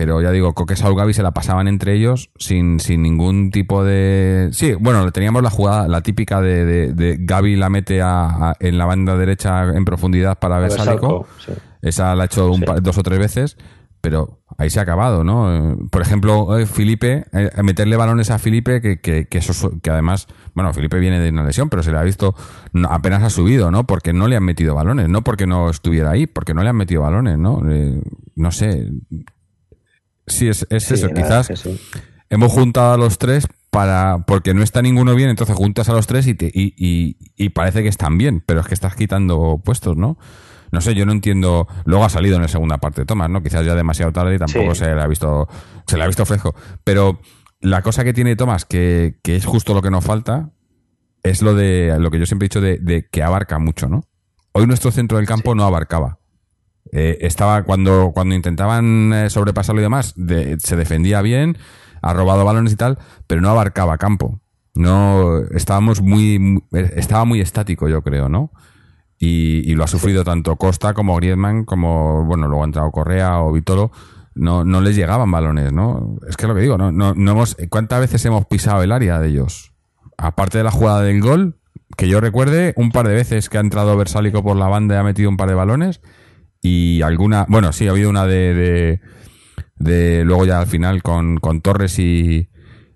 pero 0.00 0.22
ya 0.22 0.30
digo, 0.30 0.54
Coque 0.54 0.76
Saúl 0.76 0.96
Gaby 0.96 1.12
se 1.12 1.22
la 1.22 1.32
pasaban 1.32 1.68
entre 1.68 1.92
ellos 1.92 2.30
sin, 2.38 2.80
sin 2.80 3.02
ningún 3.02 3.50
tipo 3.50 3.84
de... 3.84 4.48
Sí, 4.50 4.72
bueno, 4.80 5.12
teníamos 5.12 5.42
la 5.42 5.50
jugada, 5.50 5.88
la 5.88 6.00
típica 6.00 6.40
de, 6.40 6.64
de, 6.64 6.94
de 6.94 7.18
Gaby 7.20 7.56
la 7.56 7.68
mete 7.68 8.00
a, 8.00 8.24
a, 8.28 8.56
en 8.60 8.78
la 8.78 8.86
banda 8.86 9.14
derecha 9.18 9.62
en 9.64 9.84
profundidad 9.84 10.38
para 10.38 10.58
ver 10.58 10.70
Sálico. 10.70 11.26
Sí. 11.44 11.52
Esa 11.82 12.14
la 12.14 12.22
ha 12.22 12.26
hecho 12.26 12.50
un, 12.50 12.60
sí. 12.60 12.66
dos 12.80 12.96
o 12.96 13.02
tres 13.02 13.18
veces, 13.18 13.58
pero 14.00 14.40
ahí 14.56 14.70
se 14.70 14.78
ha 14.78 14.84
acabado, 14.84 15.22
¿no? 15.22 15.76
Por 15.90 16.00
ejemplo, 16.00 16.58
eh, 16.58 16.64
Felipe, 16.64 17.26
eh, 17.34 17.50
meterle 17.62 17.96
balones 17.96 18.30
a 18.30 18.38
Felipe, 18.38 18.80
que, 18.80 19.00
que, 19.00 19.26
que, 19.26 19.36
eso, 19.36 19.70
que 19.82 19.90
además, 19.90 20.28
bueno, 20.54 20.72
Felipe 20.72 20.98
viene 20.98 21.20
de 21.20 21.28
una 21.28 21.44
lesión, 21.44 21.68
pero 21.68 21.82
se 21.82 21.92
le 21.92 21.98
ha 21.98 22.02
visto, 22.02 22.34
no, 22.72 22.88
apenas 22.88 23.22
ha 23.22 23.28
subido, 23.28 23.70
¿no? 23.70 23.86
Porque 23.86 24.14
no 24.14 24.28
le 24.28 24.36
han 24.36 24.44
metido 24.44 24.74
balones, 24.74 25.10
no 25.10 25.20
porque 25.20 25.46
no 25.46 25.68
estuviera 25.68 26.12
ahí, 26.12 26.26
porque 26.26 26.54
no 26.54 26.62
le 26.62 26.70
han 26.70 26.76
metido 26.76 27.02
balones, 27.02 27.36
¿no? 27.36 27.60
Eh, 27.70 28.00
no 28.34 28.50
sé, 28.50 28.90
Sí, 30.30 30.48
es, 30.48 30.66
es 30.70 30.90
eso, 30.90 31.08
quizás 31.10 31.48
sí. 31.54 31.80
hemos 32.30 32.52
juntado 32.52 32.92
a 32.94 32.96
los 32.96 33.18
tres 33.18 33.46
para 33.70 34.24
porque 34.26 34.54
no 34.54 34.62
está 34.62 34.82
ninguno 34.82 35.14
bien, 35.14 35.28
entonces 35.30 35.54
juntas 35.56 35.88
a 35.88 35.92
los 35.92 36.06
tres 36.06 36.26
y, 36.26 36.34
te, 36.34 36.46
y, 36.46 36.74
y, 36.76 37.16
y 37.36 37.48
parece 37.50 37.82
que 37.82 37.88
están 37.88 38.18
bien, 38.18 38.42
pero 38.44 38.60
es 38.60 38.66
que 38.66 38.74
estás 38.74 38.94
quitando 38.96 39.60
puestos, 39.64 39.96
¿no? 39.96 40.18
No 40.72 40.80
sé, 40.80 40.94
yo 40.94 41.04
no 41.04 41.10
entiendo. 41.10 41.66
Luego 41.84 42.04
ha 42.04 42.08
salido 42.10 42.36
en 42.36 42.42
la 42.42 42.48
segunda 42.48 42.78
parte 42.78 43.04
Tomás, 43.04 43.28
¿no? 43.28 43.42
Quizás 43.42 43.66
ya 43.66 43.74
demasiado 43.74 44.12
tarde 44.12 44.36
y 44.36 44.38
tampoco 44.38 44.72
Sí. 44.74 44.84
se 44.84 44.94
le 44.94 45.02
ha 45.02 45.06
visto 45.08 45.48
se 45.86 45.96
le 45.96 46.04
ha 46.04 46.06
visto 46.06 46.24
fresco. 46.24 46.54
Pero 46.84 47.20
la 47.60 47.82
cosa 47.82 48.04
que 48.04 48.12
tiene 48.12 48.36
Tomás, 48.36 48.66
que, 48.66 49.18
que 49.24 49.34
es 49.34 49.44
justo 49.46 49.74
lo 49.74 49.82
que 49.82 49.90
nos 49.90 50.04
falta, 50.04 50.50
es 51.24 51.42
lo 51.42 51.54
de 51.54 51.96
lo 51.98 52.12
que 52.12 52.20
yo 52.20 52.26
siempre 52.26 52.46
he 52.46 52.48
dicho 52.48 52.60
de, 52.60 52.78
de 52.78 53.08
que 53.10 53.24
abarca 53.24 53.58
mucho, 53.58 53.88
¿no? 53.88 54.04
Hoy 54.52 54.66
nuestro 54.68 54.92
centro 54.92 55.18
del 55.18 55.26
campo 55.26 55.56
no 55.56 55.64
abarcaba. 55.64 56.19
Eh, 56.92 57.18
estaba 57.20 57.62
cuando, 57.62 58.10
cuando 58.12 58.34
intentaban 58.34 59.12
eh, 59.12 59.30
sobrepasarlo 59.30 59.80
y 59.80 59.84
demás, 59.84 60.12
de- 60.16 60.58
se 60.60 60.76
defendía 60.76 61.22
bien, 61.22 61.56
ha 62.02 62.12
robado 62.12 62.44
balones 62.44 62.72
y 62.72 62.76
tal, 62.76 62.98
pero 63.26 63.40
no 63.40 63.50
abarcaba 63.50 63.98
campo. 63.98 64.40
No, 64.74 65.38
estábamos 65.54 66.00
muy, 66.00 66.62
eh, 66.72 66.90
estaba 66.96 67.24
muy 67.24 67.40
estático, 67.40 67.88
yo 67.88 68.02
creo, 68.02 68.28
¿no? 68.28 68.52
Y, 69.18 69.70
y 69.70 69.74
lo 69.74 69.84
ha 69.84 69.88
sufrido 69.88 70.24
tanto 70.24 70.56
Costa 70.56 70.94
como 70.94 71.16
Griezmann, 71.16 71.64
como, 71.64 72.24
bueno, 72.24 72.46
luego 72.48 72.62
ha 72.62 72.66
entrado 72.66 72.90
Correa 72.90 73.40
o 73.42 73.52
Vitolo, 73.52 73.90
no, 74.34 74.64
no 74.64 74.80
les 74.80 74.96
llegaban 74.96 75.30
balones, 75.30 75.72
¿no? 75.72 76.16
Es 76.28 76.36
que 76.36 76.46
lo 76.46 76.54
que 76.54 76.62
digo, 76.62 76.78
¿no? 76.78 76.90
no, 76.90 77.14
no 77.14 77.32
hemos, 77.32 77.56
¿cuántas 77.68 78.00
veces 78.00 78.24
hemos 78.24 78.46
pisado 78.46 78.82
el 78.82 78.92
área 78.92 79.18
de 79.18 79.28
ellos? 79.28 79.74
Aparte 80.16 80.58
de 80.58 80.64
la 80.64 80.70
jugada 80.70 81.02
del 81.02 81.20
gol, 81.20 81.58
que 81.96 82.08
yo 82.08 82.20
recuerde, 82.20 82.72
un 82.76 82.92
par 82.92 83.06
de 83.08 83.14
veces 83.14 83.48
que 83.50 83.58
ha 83.58 83.60
entrado 83.60 83.96
Versálico 83.96 84.42
por 84.42 84.56
la 84.56 84.68
banda 84.68 84.94
y 84.94 84.98
ha 84.98 85.02
metido 85.02 85.28
un 85.28 85.36
par 85.36 85.48
de 85.48 85.54
balones, 85.54 86.00
y 86.62 87.02
alguna, 87.02 87.46
bueno, 87.48 87.72
sí, 87.72 87.88
ha 87.88 87.90
habido 87.90 88.10
una 88.10 88.26
de, 88.26 88.54
de, 88.54 89.00
de 89.76 90.24
luego 90.24 90.44
ya 90.44 90.60
al 90.60 90.66
final 90.66 91.02
con, 91.02 91.38
con 91.38 91.60
Torres 91.60 91.98
y, 91.98 92.50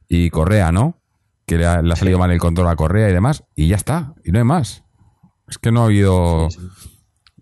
y 0.09 0.31
Correa, 0.31 0.73
¿no? 0.73 1.01
Que 1.47 1.59
le 1.59 1.67
ha, 1.67 1.83
le 1.83 1.93
ha 1.93 1.97
salido 1.97 2.19
mal 2.19 2.31
el 2.31 2.39
control 2.39 2.69
a 2.69 2.77
Correa 2.77 3.09
y 3.09 3.13
demás, 3.13 3.45
y 3.55 3.69
ya 3.69 3.77
está, 3.77 4.15
y 4.25 4.33
no 4.33 4.39
hay 4.39 4.45
más. 4.45 4.85
Es 5.49 5.59
que 5.59 5.73
no 5.73 5.83
ha 5.83 5.87
habido... 5.87 6.49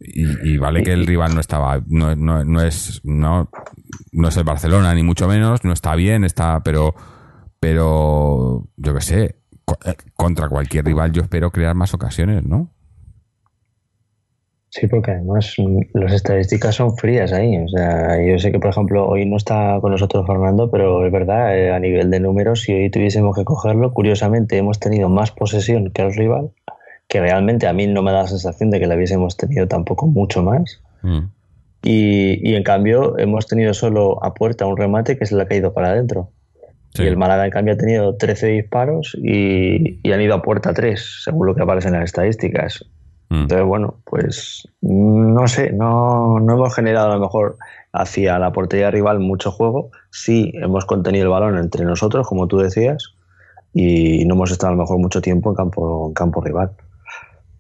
Y, 0.05 0.55
y 0.55 0.59
vale 0.59 0.83
que 0.83 0.93
el 0.93 1.07
rival 1.07 1.33
no 1.33 1.41
estaba, 1.41 1.81
no, 1.87 2.17
no, 2.17 2.45
no 2.45 2.61
es, 2.61 3.01
no, 3.05 3.49
no 4.11 4.29
es 4.29 4.37
el 4.37 4.43
Barcelona 4.43 4.93
ni 4.95 5.05
mucho 5.05 5.29
menos, 5.29 5.63
no 5.63 5.73
está 5.73 5.95
bien, 5.95 6.25
está, 6.25 6.61
pero, 6.65 6.97
pero 7.61 8.69
yo 8.77 8.95
qué 8.95 9.01
sé, 9.01 9.23
eh, 9.85 9.95
contra 10.15 10.49
cualquier 10.49 10.85
rival 10.85 11.13
yo 11.13 11.23
espero 11.23 11.53
crear 11.53 11.77
más 11.77 11.95
ocasiones, 11.95 12.45
¿no? 12.45 12.75
Sí, 14.73 14.87
porque 14.87 15.11
además 15.11 15.55
las 15.93 16.15
estadísticas 16.15 16.77
son 16.77 16.97
frías 16.97 17.31
ahí. 17.35 17.59
O 17.59 17.69
sea, 17.69 18.17
yo 18.27 18.39
sé 18.39 18.51
que, 18.51 18.59
por 18.59 18.71
ejemplo, 18.71 19.07
hoy 19.07 19.27
no 19.27 19.37
está 19.37 19.79
con 19.83 19.93
nosotros 19.93 20.27
Fernando, 20.27 20.71
pero 20.71 21.05
es 21.05 21.13
verdad, 21.13 21.55
eh, 21.55 21.73
a 21.73 21.79
nivel 21.79 22.11
de 22.11 22.21
números, 22.21 22.63
si 22.63 22.73
hoy 22.73 22.89
tuviésemos 22.89 23.37
que 23.37 23.45
cogerlo, 23.45 23.93
curiosamente 23.93 24.57
hemos 24.57 24.81
tenido 24.81 25.11
más 25.11 25.31
posesión 25.31 25.91
que 25.91 26.01
el 26.01 26.15
rival, 26.15 26.53
que 27.07 27.21
realmente 27.21 27.67
a 27.67 27.75
mí 27.75 27.87
no 27.87 28.03
me 28.03 28.13
da 28.13 28.23
la 28.23 28.29
sensación 28.29 28.71
de 28.71 28.81
que 28.81 28.87
la 28.87 28.95
hubiésemos 28.95 29.37
tenido 29.37 29.69
tampoco 29.69 30.07
mucho 30.07 30.43
más. 30.43 30.81
Mm. 31.03 31.27
Y, 31.83 32.51
y 32.51 32.55
en 32.55 32.63
cambio, 32.63 33.19
hemos 33.19 33.47
tenido 33.47 33.75
solo 33.75 34.25
a 34.25 34.33
puerta 34.33 34.65
un 34.65 34.79
remate 34.79 35.19
que 35.19 35.27
se 35.27 35.37
le 35.37 35.43
ha 35.43 35.47
caído 35.47 35.75
para 35.75 35.91
adentro. 35.91 36.31
Sí. 36.95 37.03
Y 37.03 37.09
el 37.09 37.19
Málaga, 37.19 37.45
en 37.45 37.51
cambio, 37.51 37.75
ha 37.75 37.77
tenido 37.77 38.17
13 38.17 38.47
disparos 38.47 39.19
y, 39.23 40.01
y 40.03 40.13
han 40.13 40.23
ido 40.23 40.35
a 40.35 40.41
puerta 40.41 40.73
3, 40.73 41.25
según 41.25 41.47
lo 41.47 41.55
que 41.55 41.63
aparece 41.63 41.89
en 41.89 41.95
las 41.95 42.05
estadísticas. 42.05 42.87
Mm. 43.33 43.43
Entonces, 43.45 43.67
bueno, 43.67 43.95
pues 44.05 44.69
no 44.83 45.49
sé, 45.49 45.73
no, 45.73 46.39
no 46.39 46.53
hemos 46.53 46.75
generado 46.75 47.13
a 47.13 47.15
lo 47.15 47.21
mejor 47.21 47.57
hacia 47.91 48.39
la 48.39 48.53
portería 48.53 48.91
rival 48.91 49.21
mucho 49.21 49.51
juego. 49.51 49.91
Sí 50.11 50.53
hemos 50.55 50.85
contenido 50.85 51.25
el 51.25 51.31
balón 51.31 51.57
entre 51.57 51.87
nosotros, 51.87 52.27
como 52.29 52.47
tú 52.47 52.59
decías, 52.59 53.15
y 53.73 54.27
no 54.27 54.35
hemos 54.35 54.51
estado 54.51 54.75
a 54.75 54.77
lo 54.77 54.83
mejor 54.83 54.99
mucho 54.99 55.23
tiempo 55.23 55.49
en 55.49 55.57
campo, 55.57 56.09
en 56.09 56.13
campo 56.13 56.43
rival. 56.43 56.73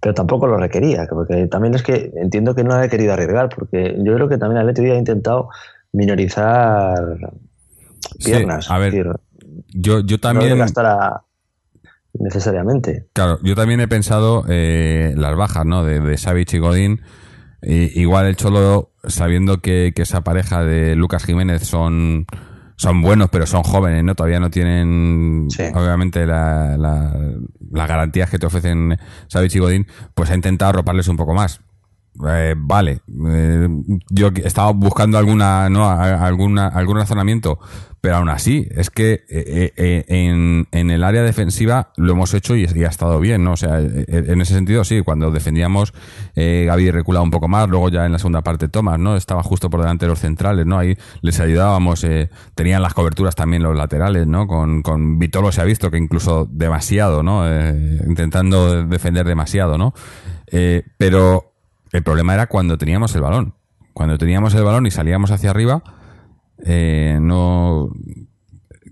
Pero 0.00 0.12
tampoco 0.12 0.46
lo 0.46 0.58
requería, 0.58 1.06
porque 1.08 1.46
también 1.46 1.74
es 1.74 1.82
que 1.82 2.12
entiendo 2.16 2.54
que 2.54 2.64
no 2.64 2.74
ha 2.74 2.86
querido 2.88 3.14
arriesgar, 3.14 3.48
porque 3.48 3.96
yo 3.98 4.14
creo 4.14 4.28
que 4.28 4.36
también 4.36 4.60
Atleti 4.60 4.90
ha 4.90 4.96
intentado 4.96 5.48
minorizar 5.92 7.32
Sí, 8.18 8.30
piernas. 8.30 8.70
a 8.70 8.76
ver, 8.76 8.92
decir, 8.92 9.10
Yo, 9.68 10.00
yo 10.00 10.16
no 10.16 10.20
también, 10.20 10.58
gastara 10.58 11.22
necesariamente. 12.18 13.06
claro, 13.12 13.38
yo 13.42 13.54
también 13.54 13.80
he 13.80 13.88
pensado 13.88 14.44
eh, 14.48 15.14
las 15.16 15.36
bajas, 15.36 15.64
¿no? 15.66 15.84
De, 15.84 16.00
de 16.00 16.16
Savic 16.18 16.52
y 16.54 16.58
Godín. 16.58 17.00
I- 17.62 18.00
igual 18.00 18.26
el 18.26 18.36
Cholo, 18.36 18.90
sabiendo 19.04 19.60
que, 19.60 19.92
que 19.94 20.02
esa 20.02 20.22
pareja 20.22 20.64
de 20.64 20.96
Lucas 20.96 21.24
Jiménez 21.24 21.62
son, 21.62 22.26
son 22.76 23.02
buenos, 23.02 23.28
pero 23.30 23.46
son 23.46 23.62
jóvenes, 23.62 24.02
¿no? 24.02 24.14
Todavía 24.16 24.40
no 24.40 24.50
tienen, 24.50 25.46
Sí. 25.48 25.62
obviamente, 25.74 26.26
la, 26.26 26.76
la- 26.76 27.14
las 27.70 27.88
garantías 27.88 28.28
que 28.30 28.38
te 28.38 28.46
ofrecen 28.46 28.98
Savic 29.28 29.54
y 29.54 29.58
Godín, 29.60 29.86
pues 30.14 30.30
ha 30.30 30.34
intentado 30.34 30.70
arroparles 30.70 31.06
un 31.08 31.16
poco 31.16 31.34
más. 31.34 31.60
Eh, 32.28 32.54
vale, 32.56 33.00
eh, 33.26 33.68
yo 34.10 34.30
estaba 34.44 34.70
buscando 34.72 35.16
alguna, 35.16 35.70
¿no? 35.70 35.88
Alguna, 35.88 36.68
algún 36.68 36.98
razonamiento, 36.98 37.58
pero 38.02 38.16
aún 38.16 38.28
así, 38.28 38.68
es 38.70 38.90
que 38.90 39.24
eh, 39.30 40.04
en, 40.08 40.68
en 40.72 40.90
el 40.90 41.04
área 41.04 41.22
defensiva 41.22 41.90
lo 41.96 42.12
hemos 42.12 42.34
hecho 42.34 42.54
y, 42.54 42.64
ha 42.66 42.88
estado 42.88 43.18
bien, 43.18 43.44
¿no? 43.44 43.52
O 43.52 43.56
sea, 43.56 43.78
en 43.80 44.40
ese 44.40 44.52
sentido, 44.52 44.84
sí, 44.84 45.00
cuando 45.00 45.30
defendíamos, 45.30 45.94
Gaby 46.36 46.90
reculaba 46.90 47.24
un 47.24 47.30
poco 47.30 47.48
más, 47.48 47.68
luego 47.68 47.88
ya 47.88 48.04
en 48.04 48.12
la 48.12 48.18
segunda 48.18 48.42
parte 48.42 48.68
Tomás, 48.68 48.98
¿no? 48.98 49.16
Estaba 49.16 49.42
justo 49.42 49.70
por 49.70 49.80
delante 49.80 50.04
de 50.04 50.10
los 50.10 50.18
centrales, 50.18 50.66
¿no? 50.66 50.78
Ahí 50.78 50.96
les 51.22 51.40
ayudábamos, 51.40 52.06
tenían 52.54 52.82
las 52.82 52.92
coberturas 52.92 53.34
también 53.34 53.62
los 53.62 53.76
laterales, 53.76 54.26
¿no? 54.26 54.46
Con, 54.46 54.82
con 54.82 55.18
Vitolo 55.18 55.50
se 55.50 55.62
ha 55.62 55.64
visto 55.64 55.90
que 55.90 55.96
incluso 55.96 56.46
demasiado, 56.50 57.22
¿no? 57.22 57.46
Intentando 58.06 58.84
defender 58.84 59.26
demasiado, 59.26 59.78
¿no? 59.78 59.94
Pero 60.98 61.51
el 61.92 62.02
problema 62.02 62.34
era 62.34 62.46
cuando 62.48 62.78
teníamos 62.78 63.14
el 63.14 63.20
balón. 63.22 63.54
Cuando 63.92 64.16
teníamos 64.18 64.54
el 64.54 64.64
balón 64.64 64.86
y 64.86 64.90
salíamos 64.90 65.30
hacia 65.30 65.50
arriba, 65.50 65.82
eh, 66.64 67.18
no 67.20 67.90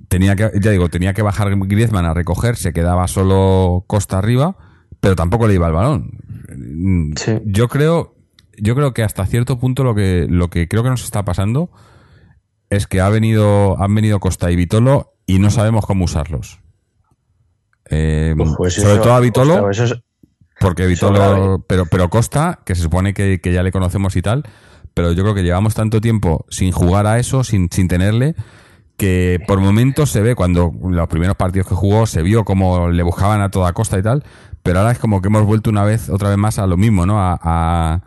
tenía 0.08 0.36
que, 0.36 0.50
ya 0.60 0.70
digo, 0.70 0.88
tenía 0.88 1.14
que 1.14 1.22
bajar 1.22 1.56
Griezmann 1.56 2.04
a 2.04 2.14
recoger, 2.14 2.56
se 2.56 2.72
quedaba 2.72 3.06
solo 3.08 3.84
Costa 3.86 4.18
arriba, 4.18 4.56
pero 5.00 5.16
tampoco 5.16 5.46
le 5.48 5.54
iba 5.54 5.66
el 5.68 5.72
balón. 5.72 6.10
Sí. 7.16 7.38
Yo 7.46 7.68
creo, 7.68 8.16
yo 8.58 8.74
creo 8.74 8.92
que 8.92 9.02
hasta 9.04 9.24
cierto 9.26 9.58
punto 9.58 9.84
lo 9.84 9.94
que, 9.94 10.26
lo 10.28 10.48
que 10.50 10.68
creo 10.68 10.82
que 10.82 10.90
nos 10.90 11.04
está 11.04 11.24
pasando 11.24 11.70
es 12.68 12.86
que 12.86 13.00
ha 13.00 13.08
venido, 13.08 13.80
han 13.82 13.94
venido 13.94 14.20
Costa 14.20 14.50
y 14.50 14.56
Vitolo 14.56 15.14
y 15.26 15.38
no 15.38 15.50
sabemos 15.50 15.86
cómo 15.86 16.04
usarlos. 16.04 16.60
Eh, 17.88 18.34
Pues 18.36 18.74
sobre 18.74 18.92
eso- 18.94 19.02
todo 19.02 19.14
a 19.14 19.20
Vitolo. 19.20 19.54
ostras, 19.54 19.78
eso 19.78 19.94
es- 19.94 20.02
Porque 20.60 20.86
Vitolo, 20.86 21.18
grave. 21.18 21.56
pero, 21.66 21.86
pero 21.86 22.08
Costa, 22.10 22.60
que 22.64 22.74
se 22.76 22.82
supone 22.82 23.14
que, 23.14 23.40
que 23.40 23.52
ya 23.52 23.62
le 23.62 23.72
conocemos 23.72 24.14
y 24.14 24.22
tal, 24.22 24.44
pero 24.94 25.10
yo 25.12 25.22
creo 25.24 25.34
que 25.34 25.42
llevamos 25.42 25.74
tanto 25.74 26.00
tiempo 26.00 26.44
sin 26.50 26.70
jugar 26.70 27.06
a 27.06 27.18
eso, 27.18 27.42
sin, 27.44 27.68
sin 27.72 27.88
tenerle, 27.88 28.34
que 28.96 29.40
por 29.46 29.58
momentos 29.60 30.10
se 30.10 30.20
ve, 30.20 30.34
cuando 30.34 30.72
los 30.82 31.08
primeros 31.08 31.36
partidos 31.36 31.66
que 31.66 31.74
jugó, 31.74 32.06
se 32.06 32.22
vio 32.22 32.44
como 32.44 32.90
le 32.90 33.02
buscaban 33.02 33.40
a 33.40 33.50
toda 33.50 33.72
costa 33.72 33.98
y 33.98 34.02
tal, 34.02 34.22
pero 34.62 34.80
ahora 34.80 34.92
es 34.92 34.98
como 34.98 35.22
que 35.22 35.28
hemos 35.28 35.44
vuelto 35.44 35.70
una 35.70 35.84
vez, 35.84 36.10
otra 36.10 36.28
vez 36.28 36.36
más 36.36 36.58
a 36.58 36.66
lo 36.66 36.76
mismo, 36.76 37.06
¿no? 37.06 37.18
A, 37.18 37.38
a- 37.42 38.00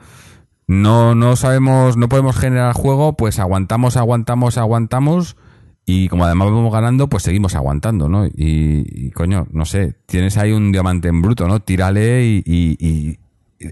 no, 0.68 1.16
no 1.16 1.36
sabemos, 1.36 1.98
no 1.98 2.08
podemos 2.08 2.38
generar 2.38 2.74
juego, 2.74 3.14
pues 3.18 3.40
aguantamos, 3.40 3.98
aguantamos, 3.98 4.58
aguantamos, 4.58 5.36
y 5.86 6.08
como 6.08 6.26
además 6.26 6.50
vamos 6.50 6.72
ganando, 6.74 7.10
pues 7.10 7.24
seguimos 7.24 7.56
aguantando, 7.56 8.08
¿no? 8.10 8.26
Y, 8.26 9.12
coño, 9.12 9.48
no 9.52 9.66
sé, 9.66 9.96
tienes 10.06 10.38
ahí 10.38 10.52
un 10.52 10.72
diamante 10.72 11.10
en 11.10 11.22
bruto, 11.22 11.48
¿no? 11.48 11.60
Tírale 11.60 12.26
y, 12.26 12.44
y- 12.46 13.20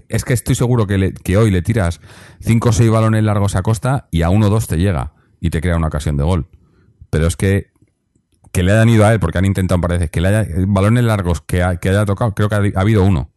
es 0.08 0.24
que 0.24 0.32
estoy 0.32 0.54
seguro 0.54 0.86
que, 0.86 0.96
le- 0.98 1.12
que 1.12 1.36
hoy 1.36 1.50
le 1.50 1.60
tiras 1.62 2.00
cinco 2.40 2.70
o 2.70 2.72
seis 2.72 2.90
balones 2.90 3.22
largos 3.24 3.56
a 3.56 3.62
costa 3.62 4.08
y 4.10 4.22
a 4.22 4.30
uno 4.30 4.46
o 4.46 4.50
dos 4.50 4.66
te 4.66 4.78
llega 4.78 5.12
y 5.40 5.50
te 5.50 5.60
crea 5.60 5.76
una 5.76 5.88
ocasión 5.88 6.16
de 6.16 6.24
gol. 6.24 6.46
Pero 7.10 7.26
es 7.26 7.36
que 7.36 7.70
que 8.52 8.62
le 8.62 8.72
hayan 8.72 8.90
ido 8.90 9.06
a 9.06 9.12
él, 9.14 9.18
porque 9.20 9.38
han 9.38 9.46
intentado, 9.46 9.80
parece, 9.80 10.08
que 10.08 10.20
le 10.20 10.28
haya 10.28 10.46
balones 10.66 11.04
largos 11.04 11.40
que, 11.40 11.62
ha- 11.62 11.76
que 11.76 11.88
haya 11.88 12.04
tocado, 12.04 12.34
creo 12.34 12.50
que 12.50 12.54
ha, 12.54 12.58
ha 12.58 12.80
habido 12.82 13.02
uno. 13.02 13.30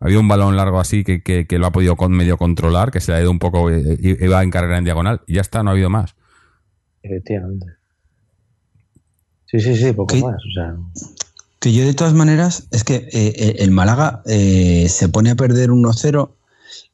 Ha 0.00 0.06
habido 0.06 0.20
un 0.20 0.28
balón 0.28 0.56
largo 0.56 0.80
así 0.80 1.04
que, 1.04 1.22
que- 1.22 1.58
lo 1.58 1.66
ha 1.66 1.72
podido 1.72 1.96
con, 1.96 2.12
medio 2.12 2.36
controlar, 2.38 2.90
que 2.90 3.00
se 3.00 3.12
le 3.12 3.18
ha 3.18 3.20
ido 3.20 3.30
un 3.30 3.38
poco, 3.38 3.70
eh, 3.70 3.98
iba 4.00 4.42
en 4.42 4.50
carrera 4.50 4.78
en 4.78 4.84
diagonal, 4.84 5.20
y 5.26 5.34
ya 5.34 5.40
está, 5.42 5.62
no 5.62 5.70
ha 5.70 5.72
habido 5.72 5.90
más. 5.90 6.14
Efectivamente. 7.02 7.66
Sí, 9.46 9.60
sí, 9.60 9.76
sí, 9.76 9.92
poco 9.92 10.14
¿Qué? 10.14 10.22
más. 10.22 10.36
O 10.36 10.52
sea, 10.54 10.76
Que 11.60 11.72
yo 11.72 11.84
de 11.84 11.94
todas 11.94 12.12
maneras, 12.14 12.68
es 12.70 12.84
que 12.84 12.96
eh, 12.96 13.08
eh, 13.12 13.56
el 13.60 13.70
Málaga 13.70 14.22
eh, 14.26 14.86
se 14.88 15.08
pone 15.08 15.30
a 15.30 15.34
perder 15.36 15.70
1-0 15.70 16.30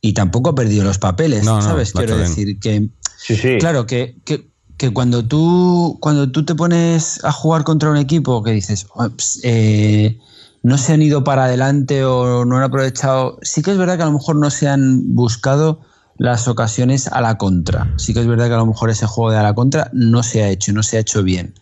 y 0.01 0.13
tampoco 0.13 0.51
ha 0.51 0.55
perdido 0.55 0.85
los 0.85 0.99
papeles, 0.99 1.45
No, 1.45 1.61
¿sabes? 1.61 1.93
Quiero 1.93 2.17
decir 2.17 2.59
que, 2.61 2.89
sí, 3.19 3.37
sí. 3.37 3.57
claro, 3.59 3.87
que, 3.87 4.17
que, 4.25 4.49
que 4.77 4.91
cuando 4.93 5.27
tú 5.27 5.99
cuando 6.01 6.31
tú 6.31 6.45
te 6.45 6.55
pones 6.55 7.25
a 7.25 7.33
jugar 7.33 7.65
contra 7.65 7.91
un 7.91 7.97
equipo 7.97 8.43
que 8.43 8.53
dices, 8.53 8.87
"Oh, 8.95 9.09
ps, 9.09 9.41
eh, 9.43 10.19
no 10.63 10.79
se 10.79 10.93
han 10.93 11.03
ido 11.03 11.25
para 11.25 11.45
adelante 11.45 12.05
o 12.05 12.45
no 12.45 12.57
han 12.57 12.63
aprovechado, 12.63 13.39
sí 13.43 13.63
que 13.63 13.73
es 13.73 13.79
verdad 13.79 13.97
que 13.97 14.03
a 14.05 14.07
lo 14.07 14.13
mejor 14.13 14.37
no 14.37 14.51
se 14.51 14.69
han 14.69 15.15
buscado 15.15 15.81
las 16.17 16.49
ocasiones 16.49 17.09
a 17.09 17.21
la 17.21 17.37
contra. 17.39 17.93
Sí 17.97 18.15
que 18.15 18.21
es 18.21 18.27
verdad 18.27 18.47
que 18.49 18.55
a 18.55 18.59
lo 18.59 18.67
mejor 18.67 18.91
ese 18.91 19.07
juego 19.07 19.31
de 19.33 19.39
a 19.39 19.43
la 19.43 19.55
contra 19.55 19.91
no 19.93 20.23
se 20.23 20.43
ha 20.43 20.49
hecho, 20.49 20.73
no 20.73 20.83
se 20.83 20.97
ha 20.97 21.01
hecho 21.01 21.23
bien. 21.23 21.55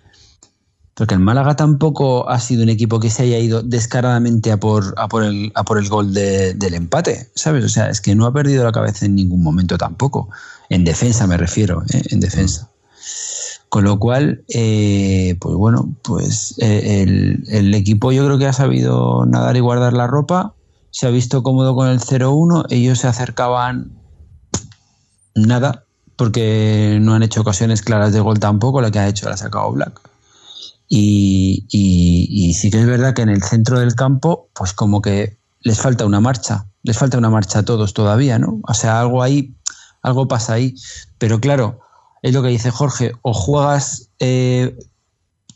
Porque 0.95 1.15
el 1.15 1.21
Málaga 1.21 1.57
tampoco 1.57 2.29
ha 2.29 2.39
sido 2.39 2.63
un 2.63 2.69
equipo 2.69 3.01
que 3.01 3.09
se 3.09 3.23
haya 3.23 3.39
ido 3.39 3.63
descaradamente 3.63 4.53
a 4.53 4.59
por, 4.59 4.95
a 4.99 5.09
por, 5.09 5.25
el, 5.25 5.51
a 5.55 5.65
por 5.65 5.79
el 5.79 5.89
gol 5.89 6.13
de- 6.13 6.53
del 6.53 6.75
empate, 6.75 7.31
¿sabes? 7.35 7.65
O 7.65 7.69
sea, 7.71 7.89
es 7.89 8.03
que 8.03 8.15
no 8.15 8.27
ha 8.27 8.33
perdido 8.33 8.63
la 8.63 8.73
cabeza 8.73 9.07
en 9.07 9.15
ningún 9.15 9.43
momento 9.43 9.79
tampoco. 9.79 10.29
En 10.69 10.85
defensa 10.85 11.27
me 11.27 11.39
refiero, 11.39 11.83
¿eh? 11.95 12.03
en 12.11 12.21
defensa. 12.21 12.69
Con 13.71 13.85
lo 13.85 13.99
cual, 13.99 14.45
eh, 14.49 15.35
pues 15.41 15.55
bueno, 15.57 15.95
pues 16.03 16.55
eh, 16.59 17.07
el 17.49 17.73
equipo 17.73 18.13
yo 18.13 18.27
creo 18.27 18.37
que 18.37 18.47
ha 18.47 18.53
sabido 18.53 19.25
nadar 19.25 19.57
y 19.57 19.61
guardar 19.61 19.95
la 19.95 20.07
ropa, 20.07 20.55
se 20.91 21.07
ha 21.07 21.11
visto 21.11 21.43
cómodo 21.43 21.75
con 21.75 21.89
el 21.89 22.01
0-1, 22.01 22.67
ellos 22.69 22.99
se 22.99 23.09
acercaban 23.09 23.93
nada, 25.35 25.85
porque 26.17 26.99
no 27.01 27.15
han 27.15 27.23
hecho 27.23 27.41
ocasiones 27.41 27.83
claras 27.83 28.13
de 28.13 28.21
gol 28.21 28.39
tampoco, 28.39 28.81
la 28.81 28.91
que 28.91 28.99
ha 28.99 29.09
hecho 29.09 29.29
la 29.29 29.35
ha 29.35 29.39
sacado 29.39 29.73
Black. 29.73 30.01
Y, 30.89 32.53
sí 32.55 32.71
que 32.71 32.79
es 32.81 32.87
verdad 32.87 33.15
que 33.15 33.23
en 33.23 33.31
el 33.31 33.43
centro 33.43 33.81
del 33.81 33.95
campo, 33.95 34.49
pues 34.55 34.73
como 34.75 35.01
que 35.01 35.39
les 35.63 35.81
falta 35.81 36.05
una 36.05 36.21
marcha, 36.21 36.67
les 36.83 36.99
falta 36.99 37.17
una 37.17 37.31
marcha 37.31 37.61
a 37.61 37.65
todos 37.65 37.95
todavía, 37.95 38.39
¿no? 38.39 38.61
O 38.69 38.75
sea, 38.75 39.01
algo 39.01 39.23
ahí, 39.23 39.55
algo 40.03 40.29
pasa 40.29 40.53
ahí. 40.55 40.75
Pero 41.19 41.41
claro, 41.41 41.81
es 42.21 42.35
lo 42.35 42.43
que 42.43 42.49
dice 42.49 42.71
Jorge, 42.71 43.13
o 43.23 43.33
juegas 43.33 44.09
eh, 44.21 44.77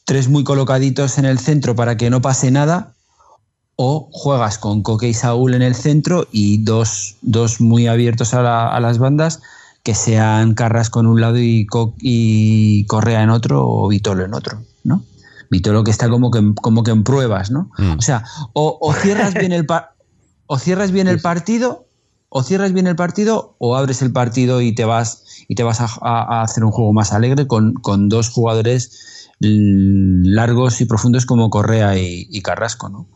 tres 0.07 0.29
muy 0.29 0.43
colocaditos 0.43 1.19
en 1.19 1.27
el 1.27 1.39
centro 1.39 1.77
para 1.77 1.97
que 1.99 2.09
no 2.09 2.23
pase 2.23 2.51
nada, 2.51 2.95
o 3.77 4.09
juegas 4.11 4.57
con 4.57 4.83
Coque 4.83 5.09
y 5.09 5.15
Saúl 5.15 5.53
en 5.53 5.61
el 5.61 5.75
centro 5.75 6.27
y 6.33 6.65
dos, 6.65 7.17
dos 7.21 7.61
muy 7.61 7.89
abiertos 7.89 8.33
a, 8.33 8.41
la- 8.41 8.69
a 8.69 8.81
las 8.81 8.97
bandas 8.97 9.43
que 9.87 9.95
sean 9.95 10.55
Carrasco 10.55 10.99
en 10.99 11.07
un 11.07 11.21
lado 11.21 11.39
y, 11.39 11.65
Co- 11.65 11.95
y 12.01 12.85
Correa 12.87 13.23
en 13.23 13.31
otro 13.31 13.65
o 13.65 13.87
Vitolo 13.87 14.25
en 14.25 14.35
otro, 14.35 14.59
¿no? 14.83 15.05
Vitolo 15.49 15.85
que 15.85 15.93
está 15.93 16.09
como 16.09 16.33
que, 16.33 16.41
en- 16.41 16.55
como 16.55 16.83
que 16.83 16.91
en 16.91 17.05
pruebas, 17.05 17.53
¿no? 17.53 17.71
Mm. 17.79 17.93
O 17.97 18.03
sea, 18.03 18.25
o, 18.53 18.77
o 18.81 18.93
cierras 18.95 19.35
bien 19.35 19.53
el 19.53 19.65
o 20.49 20.59
cierras 20.59 20.91
bien 20.91 21.07
el 21.07 21.21
partido, 21.21 21.87
o 22.29 22.43
cierras 22.43 22.73
bien 22.73 22.89
el 22.89 22.97
partido, 22.97 23.55
o 23.59 23.77
abres 23.77 24.03
el 24.03 24.11
partido 24.11 24.61
y 24.61 24.75
te 24.75 24.85
vas 24.85 25.23
y 25.47 25.55
te 25.55 25.63
vas 25.63 25.81
a, 25.81 26.43
hacer 26.43 26.65
un 26.65 26.73
juego 26.73 26.93
más 26.93 27.13
alegre 27.13 27.47
con, 27.47 27.75
con 27.75 28.09
dos 28.09 28.29
jugadores 28.29 29.29
largos 29.39 30.81
y 30.81 30.87
profundos 30.87 31.27
como 31.27 31.49
Correa 31.49 31.97
y, 31.97 32.27
y 32.29 32.43
Carrasco, 32.43 32.89
¿no? 32.89 33.07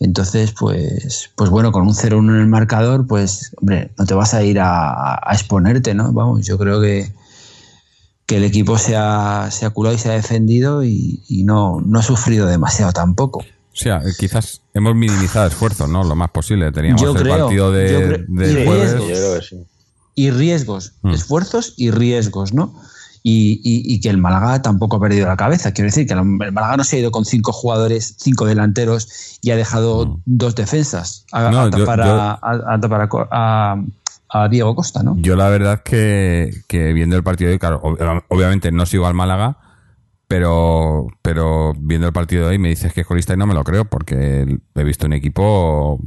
Entonces, 0.00 0.52
pues, 0.58 1.30
pues 1.34 1.50
bueno, 1.50 1.72
con 1.72 1.82
un 1.82 1.94
0-1 1.94 2.30
en 2.34 2.40
el 2.40 2.46
marcador, 2.46 3.06
pues, 3.06 3.52
hombre, 3.60 3.90
no 3.98 4.06
te 4.06 4.14
vas 4.14 4.34
a 4.34 4.42
ir 4.42 4.60
a, 4.60 5.14
a 5.14 5.32
exponerte, 5.32 5.94
¿no? 5.94 6.12
Vamos, 6.12 6.46
yo 6.46 6.56
creo 6.58 6.80
que, 6.80 7.12
que 8.26 8.36
el 8.36 8.44
equipo 8.44 8.78
se 8.78 8.94
ha, 8.96 9.48
se 9.50 9.66
ha 9.66 9.70
culado 9.70 9.94
y 9.96 9.98
se 9.98 10.10
ha 10.10 10.12
defendido 10.14 10.84
y, 10.84 11.22
y 11.28 11.44
no, 11.44 11.80
no 11.84 11.98
ha 11.98 12.02
sufrido 12.02 12.46
demasiado 12.46 12.92
tampoco. 12.92 13.40
O 13.40 13.80
sea, 13.80 13.98
eh, 13.98 14.12
quizás 14.18 14.60
hemos 14.74 14.94
minimizado 14.94 15.46
esfuerzos, 15.48 15.88
¿no? 15.88 16.04
Lo 16.04 16.14
más 16.16 16.30
posible. 16.30 16.70
Teníamos 16.72 17.00
Yo 17.02 17.12
el 17.12 17.16
creo, 17.22 17.38
partido 17.38 17.72
de, 17.72 18.24
yo 18.28 18.44
y 18.44 18.64
jueves. 18.66 18.92
riesgos. 18.92 19.08
Yo 19.08 19.14
creo 19.14 19.40
que 19.40 19.46
sí. 19.46 19.56
y 20.14 20.30
riesgos, 20.30 20.92
Mm. 21.02 21.10
esfuerzos 21.10 21.74
y 21.76 21.90
riesgos, 21.90 22.52
¿no? 22.52 22.74
Y, 23.30 23.60
y- 23.62 23.94
y 23.94 24.00
que 24.00 24.08
el 24.08 24.16
Málaga 24.18 24.62
tampoco 24.62 24.96
ha 24.96 25.00
perdido 25.00 25.26
la 25.26 25.36
cabeza. 25.36 25.72
Quiero 25.72 25.88
decir 25.88 26.06
que 26.06 26.14
el 26.14 26.24
Málaga 26.24 26.78
no 26.78 26.84
se 26.84 26.96
ha 26.96 26.98
ido 27.00 27.10
con 27.10 27.24
cinco 27.26 27.52
jugadores, 27.52 28.14
cinco 28.18 28.46
delanteros 28.46 29.38
y 29.42 29.50
ha 29.50 29.56
dejado 29.56 30.06
Mm. 30.06 30.22
dos 30.24 30.54
defensas 30.54 31.26
a, 31.32 31.50
No, 31.50 31.60
a 31.60 31.64
yo- 31.70 31.70
tapar, 31.78 31.98
yo- 31.98 32.14
a, 32.14 32.30
a- 32.40 32.74
a 32.74 32.80
tapar 32.80 33.00
a 33.02 33.08
Co- 33.08 33.28
a- 33.30 33.82
a 34.30 34.48
Diego 34.48 34.74
Costa, 34.74 35.02
¿no? 35.02 35.14
Yo 35.18 35.36
la 35.36 35.48
verdad 35.48 35.82
que, 35.82 36.52
que 36.68 36.92
viendo 36.92 37.16
el 37.16 37.22
partido 37.22 37.48
de 37.48 37.54
hoy, 37.54 37.58
claro, 37.58 37.80
ob- 37.82 38.24
obviamente 38.28 38.70
no 38.72 38.86
sigo 38.86 39.06
al 39.06 39.14
Málaga, 39.14 39.56
pero, 40.26 41.06
pero 41.22 41.72
viendo 41.78 42.06
el 42.06 42.12
partido 42.12 42.42
de 42.44 42.48
hoy 42.50 42.58
me 42.58 42.68
dices 42.68 42.92
que 42.92 43.00
es 43.02 43.06
colista 43.06 43.34
y 43.34 43.36
no 43.36 43.46
me 43.46 43.54
lo 43.54 43.64
creo, 43.64 43.84
porque 43.86 44.46
he 44.74 44.84
visto 44.84 45.06
un 45.06 45.12
equipo 45.14 45.98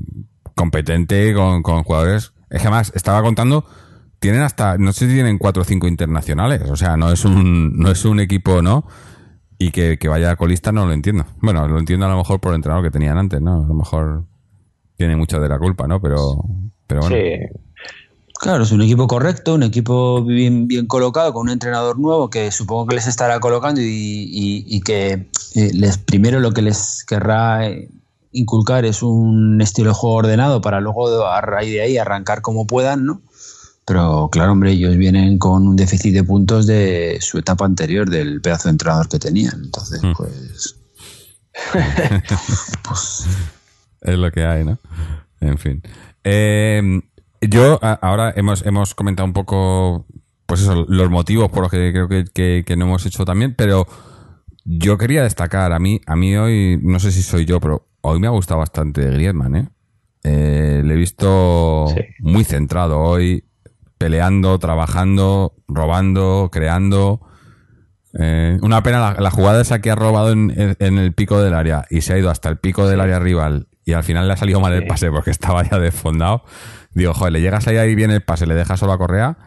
competente 0.56 1.34
con, 1.34 1.64
con 1.64 1.84
jugadores. 1.84 2.34
Es 2.50 2.62
que 2.62 2.68
además, 2.68 2.92
estaba 2.96 3.22
contando, 3.22 3.66
tienen 4.22 4.44
hasta, 4.44 4.78
no 4.78 4.94
sé 4.94 5.08
si 5.08 5.16
tienen 5.16 5.38
cuatro 5.40 5.64
o 5.64 5.66
cinco 5.66 5.88
internacionales, 5.88 6.62
o 6.70 6.76
sea, 6.78 6.96
no 6.96 7.12
es 7.12 7.26
un, 7.26 7.76
no 7.78 7.90
es 7.92 8.06
un 8.06 8.20
equipo, 8.20 8.62
¿no? 8.62 8.86
Y 9.58 9.72
que, 9.72 9.98
que 9.98 10.08
vaya 10.08 10.36
colista 10.36 10.72
no 10.72 10.86
lo 10.86 10.94
entiendo. 10.94 11.26
Bueno, 11.42 11.68
lo 11.68 11.80
entiendo 11.80 12.06
a 12.06 12.10
lo 12.10 12.18
mejor 12.18 12.40
por 12.40 12.52
el 12.52 12.58
entrenador 12.58 12.86
que 12.86 12.92
tenían 12.92 13.18
antes, 13.18 13.42
¿no? 13.42 13.64
A 13.64 13.68
lo 13.68 13.74
mejor 13.74 14.24
tiene 14.96 15.16
mucho 15.16 15.40
de 15.40 15.50
la 15.50 15.58
culpa, 15.58 15.88
¿no? 15.88 16.00
Pero, 16.00 16.46
pero 16.88 17.02
bueno. 17.02 17.16
Sí, 17.16 17.60
Claro, 18.40 18.64
es 18.64 18.72
un 18.72 18.82
equipo 18.82 19.08
correcto, 19.08 19.54
un 19.56 19.64
equipo 19.64 20.24
bien, 20.24 20.68
bien 20.68 20.88
colocado, 20.88 21.34
con 21.34 21.44
un 21.44 21.50
entrenador 21.50 22.00
nuevo 22.00 22.30
que 22.30 22.52
supongo 22.52 22.88
que 22.88 22.96
les 22.96 23.08
estará 23.08 23.40
colocando 23.40 23.82
y, 23.82 23.86
y- 23.86 24.66
y 24.68 24.82
que 24.82 25.30
eh, 25.56 25.72
les 25.74 25.98
primero 26.00 26.40
lo 26.40 26.52
que 26.52 26.62
les 26.64 27.04
querrá 27.08 27.68
eh, 27.68 27.90
inculcar 28.32 28.86
es 28.86 29.04
un 29.04 29.62
estilo 29.62 29.90
de 29.90 29.96
juego 29.96 30.16
ordenado 30.16 30.62
para 30.62 30.80
luego 30.80 31.26
a 31.28 31.42
raíz 31.42 31.72
de 31.72 31.82
ahí 31.82 31.98
arrancar 31.98 32.42
como 32.42 32.66
puedan, 32.66 33.06
¿no? 33.06 33.22
Pero 33.92 34.30
claro, 34.32 34.54
hombre, 34.54 34.72
ellos 34.72 34.96
vienen 34.96 35.38
con 35.38 35.68
un 35.68 35.76
déficit 35.76 36.14
de 36.14 36.24
puntos 36.24 36.66
de 36.66 37.18
su 37.20 37.38
etapa 37.40 37.66
anterior, 37.66 38.10
del 38.10 38.40
pedazo 38.40 38.70
de 38.70 38.72
entrenador 38.72 39.10
que 39.10 39.20
tenían. 39.20 39.64
Entonces, 39.66 40.02
Mm. 40.02 40.14
pues... 40.16 40.76
pues 42.88 43.26
Es 44.02 44.18
lo 44.18 44.32
que 44.32 44.46
hay, 44.46 44.64
¿no? 44.64 44.80
En 45.42 45.58
fin. 45.58 45.84
Eh, 46.24 47.02
yo, 47.42 47.80
ahora 47.82 48.34
hemos, 48.36 48.66
hemos 48.66 48.96
comentado 48.96 49.26
un 49.28 49.34
poco, 49.34 50.06
pues 50.46 50.62
eso, 50.62 50.86
los 50.88 51.10
motivos 51.10 51.50
por 51.52 51.64
los 51.64 51.72
que 51.72 51.92
creo 51.92 52.08
que, 52.08 52.24
que- 52.34 52.64
que 52.66 52.76
no 52.78 52.86
hemos 52.86 53.06
hecho 53.06 53.26
también, 53.26 53.56
pero 53.56 53.86
yo 54.64 54.98
quería 54.98 55.24
destacar, 55.24 55.74
a 55.74 55.80
mí, 55.80 56.00
a 56.06 56.16
mí 56.16 56.36
hoy, 56.38 56.80
no 56.82 57.00
sé 57.00 57.12
si 57.12 57.24
soy 57.24 57.44
yo, 57.46 57.60
pero 57.60 57.88
hoy 58.02 58.20
me 58.22 58.28
ha 58.28 58.32
gustado 58.32 58.60
bastante 58.60 59.06
Griezmann, 59.12 59.56
¿eh? 59.58 59.68
Eh, 60.24 60.82
le 60.86 60.94
he 60.94 60.98
visto 60.98 61.88
Sí. 61.94 62.02
muy 62.20 62.44
centrado 62.46 63.00
hoy, 63.00 63.44
peleando, 64.02 64.58
trabajando, 64.60 65.54
robando, 65.68 66.50
creando. 66.52 67.22
Eh, 68.20 68.58
una 68.62 68.84
pena 68.84 69.00
la, 69.00 69.22
la 69.22 69.32
jugada 69.32 69.62
esa 69.62 69.80
que 69.80 69.90
ha 69.92 69.96
robado 69.96 70.32
en, 70.32 70.52
en- 70.60 70.76
en 70.80 70.98
el 70.98 71.14
pico 71.14 71.42
del 71.42 71.54
área 71.54 71.86
y 71.90 72.02
se 72.02 72.14
ha 72.14 72.18
ido 72.18 72.30
hasta 72.30 72.50
el 72.50 72.58
pico 72.58 72.88
del 72.88 73.00
área 73.00 73.20
rival 73.20 73.68
y 73.86 73.94
al 73.94 74.04
final 74.04 74.28
le 74.28 74.34
ha 74.34 74.38
salido 74.38 74.60
mal 74.60 74.74
el 74.74 74.86
pase 74.88 75.10
porque 75.12 75.32
estaba 75.32 75.64
ya 75.70 75.80
desfondado. 75.80 76.44
Digo, 76.94 77.14
joder, 77.14 77.34
le 77.34 77.42
llegas 77.42 77.68
ahí, 77.68 77.78
ahí 77.78 77.96
bien 77.96 78.12
el 78.12 78.22
pase, 78.22 78.46
le 78.48 78.56
dejas 78.56 78.80
solo 78.80 78.92
a 78.94 78.98
Correa 78.98 79.38